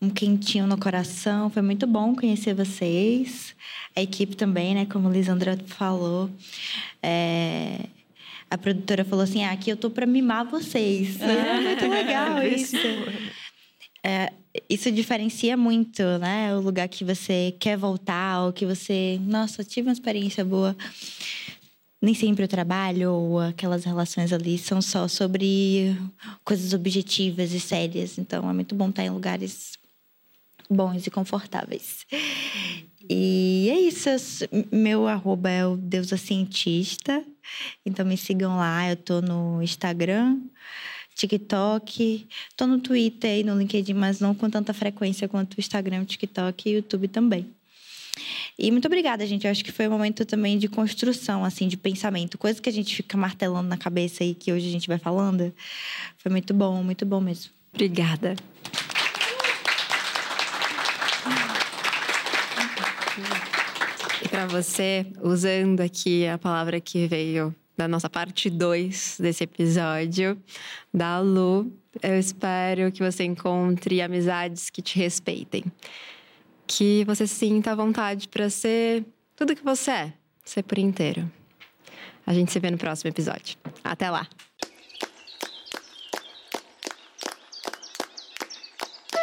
um 0.00 0.08
quentinho 0.08 0.66
no 0.66 0.78
coração. 0.78 1.50
Foi 1.50 1.60
muito 1.60 1.86
bom 1.86 2.16
conhecer 2.16 2.54
vocês. 2.54 3.54
A 3.94 4.00
equipe 4.00 4.34
também, 4.34 4.74
né? 4.74 4.86
Como 4.86 5.08
a 5.08 5.10
Lisandra 5.10 5.58
falou. 5.66 6.30
É... 7.02 7.80
A 8.50 8.56
produtora 8.56 9.04
falou 9.04 9.24
assim: 9.24 9.44
ah, 9.44 9.52
aqui 9.52 9.68
eu 9.68 9.76
tô 9.76 9.90
para 9.90 10.06
mimar 10.06 10.46
vocês. 10.46 11.20
É 11.20 11.60
muito 11.60 11.86
legal 11.86 12.42
isso. 12.42 12.78
É, 14.02 14.32
isso 14.66 14.90
diferencia 14.90 15.54
muito, 15.54 16.02
né? 16.18 16.56
O 16.56 16.60
lugar 16.60 16.88
que 16.88 17.04
você 17.04 17.54
quer 17.60 17.76
voltar, 17.76 18.40
ou 18.40 18.54
que 18.54 18.64
você, 18.64 19.20
nossa, 19.22 19.62
tive 19.62 19.88
uma 19.88 19.92
experiência 19.92 20.42
boa. 20.42 20.74
Nem 22.04 22.14
sempre 22.14 22.44
o 22.44 22.48
trabalho 22.48 23.14
ou 23.14 23.40
aquelas 23.40 23.82
relações 23.84 24.30
ali 24.30 24.58
são 24.58 24.82
só 24.82 25.08
sobre 25.08 25.96
coisas 26.44 26.74
objetivas 26.74 27.52
e 27.52 27.58
sérias. 27.58 28.18
Então, 28.18 28.48
é 28.50 28.52
muito 28.52 28.74
bom 28.74 28.90
estar 28.90 29.04
em 29.04 29.08
lugares 29.08 29.78
bons 30.68 31.06
e 31.06 31.10
confortáveis. 31.10 32.04
E 33.08 33.70
é 33.70 33.80
isso. 33.80 34.08
Meu 34.70 35.08
arroba 35.08 35.48
é 35.48 35.66
o 35.66 35.78
Deusa 35.78 36.18
Cientista. 36.18 37.24
Então 37.86 38.04
me 38.04 38.18
sigam 38.18 38.58
lá. 38.58 38.90
Eu 38.90 38.96
tô 38.96 39.22
no 39.22 39.62
Instagram, 39.62 40.40
TikTok, 41.14 42.26
tô 42.54 42.66
no 42.66 42.80
Twitter 42.80 43.40
e 43.40 43.44
no 43.44 43.56
LinkedIn, 43.56 43.94
mas 43.94 44.20
não 44.20 44.34
com 44.34 44.50
tanta 44.50 44.74
frequência 44.74 45.26
quanto 45.26 45.54
o 45.54 45.60
Instagram, 45.60 46.04
TikTok 46.04 46.68
e 46.68 46.72
YouTube 46.74 47.08
também. 47.08 47.46
E 48.58 48.70
muito 48.70 48.86
obrigada, 48.86 49.26
gente. 49.26 49.44
Eu 49.44 49.50
acho 49.50 49.64
que 49.64 49.72
foi 49.72 49.88
um 49.88 49.90
momento 49.90 50.24
também 50.24 50.58
de 50.58 50.68
construção, 50.68 51.44
assim, 51.44 51.66
de 51.68 51.76
pensamento. 51.76 52.38
Coisa 52.38 52.60
que 52.60 52.68
a 52.68 52.72
gente 52.72 52.94
fica 52.94 53.16
martelando 53.16 53.68
na 53.68 53.76
cabeça 53.76 54.22
e 54.22 54.34
que 54.34 54.52
hoje 54.52 54.68
a 54.68 54.70
gente 54.70 54.86
vai 54.88 54.98
falando. 54.98 55.52
Foi 56.18 56.30
muito 56.30 56.54
bom, 56.54 56.82
muito 56.82 57.04
bom 57.04 57.20
mesmo. 57.20 57.52
Obrigada. 57.72 58.36
E 64.22 64.28
para 64.28 64.46
você, 64.46 65.06
usando 65.20 65.80
aqui 65.80 66.26
a 66.26 66.38
palavra 66.38 66.80
que 66.80 67.06
veio 67.06 67.54
da 67.76 67.88
nossa 67.88 68.08
parte 68.08 68.48
2 68.48 69.18
desse 69.20 69.42
episódio, 69.42 70.40
da 70.92 71.18
Lu, 71.18 71.72
eu 72.02 72.18
espero 72.18 72.92
que 72.92 73.02
você 73.02 73.24
encontre 73.24 74.00
amizades 74.00 74.70
que 74.70 74.80
te 74.80 74.98
respeitem. 74.98 75.64
Que 76.66 77.04
você 77.04 77.26
sinta 77.26 77.72
a 77.72 77.74
vontade 77.74 78.28
para 78.28 78.48
ser 78.50 79.04
tudo 79.36 79.54
que 79.54 79.64
você 79.64 79.90
é, 79.90 80.12
ser 80.44 80.62
por 80.62 80.78
inteiro. 80.78 81.30
A 82.26 82.32
gente 82.32 82.52
se 82.52 82.58
vê 82.58 82.70
no 82.70 82.78
próximo 82.78 83.10
episódio. 83.10 83.56
Até 83.82 84.10
lá! 84.10 84.26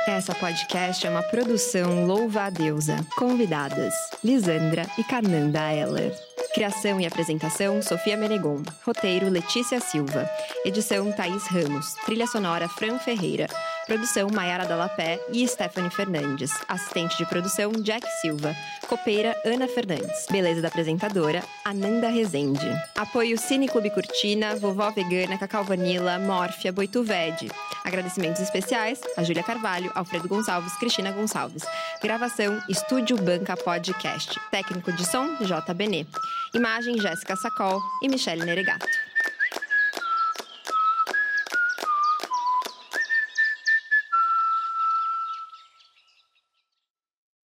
Essa 0.08 0.36
podcast 0.36 1.06
é 1.06 1.10
uma 1.10 1.24
produção 1.24 2.06
Louva 2.06 2.44
a 2.44 2.50
Deusa. 2.50 2.98
Convidadas: 3.16 3.94
Lisandra 4.24 4.86
e 4.98 5.04
Cananda 5.04 5.72
Heller. 5.72 6.14
Criação 6.54 7.00
e 7.00 7.06
apresentação: 7.06 7.82
Sofia 7.82 8.18
Menegon. 8.18 8.62
Roteiro: 8.86 9.30
Letícia 9.30 9.80
Silva. 9.80 10.30
Edição: 10.66 11.12
Thaís 11.12 11.46
Ramos. 11.48 11.94
Trilha 12.06 12.28
sonora: 12.28 12.68
Fran 12.68 13.00
Ferreira. 13.00 13.48
Produção 13.92 14.30
Maiara 14.32 14.66
Dalapé 14.66 15.20
e 15.34 15.46
Stephanie 15.46 15.90
Fernandes. 15.92 16.50
Assistente 16.66 17.18
de 17.18 17.26
produção 17.26 17.74
Jack 17.74 18.08
Silva. 18.22 18.56
Copeira 18.88 19.36
Ana 19.46 19.68
Fernandes. 19.68 20.28
Beleza 20.32 20.62
da 20.62 20.70
apresentadora 20.70 21.44
Ananda 21.66 22.08
Rezende. 22.08 22.66
Apoio 22.96 23.38
Cine 23.38 23.68
Clube 23.68 23.90
Cortina, 23.90 24.56
Vovó 24.56 24.92
Vegana, 24.92 25.38
Cacau 25.38 25.66
Vanilla, 25.66 26.18
Mórfia, 26.20 26.72
Boituved. 26.72 27.52
Agradecimentos 27.84 28.40
especiais 28.42 29.02
a 29.18 29.24
Júlia 29.26 29.44
Carvalho, 29.44 29.92
Alfredo 29.94 30.30
Gonçalves, 30.30 30.74
Cristina 30.78 31.12
Gonçalves. 31.12 31.64
Gravação 32.02 32.62
Estúdio 32.70 33.18
Banca 33.18 33.58
Podcast. 33.58 34.40
Técnico 34.52 34.94
de 34.94 35.06
som 35.06 35.36
JBN. 35.36 36.08
Imagem 36.54 36.98
Jéssica 36.98 37.36
Sacol 37.36 37.82
e 38.02 38.08
Michele 38.08 38.46
Neregato. 38.46 38.88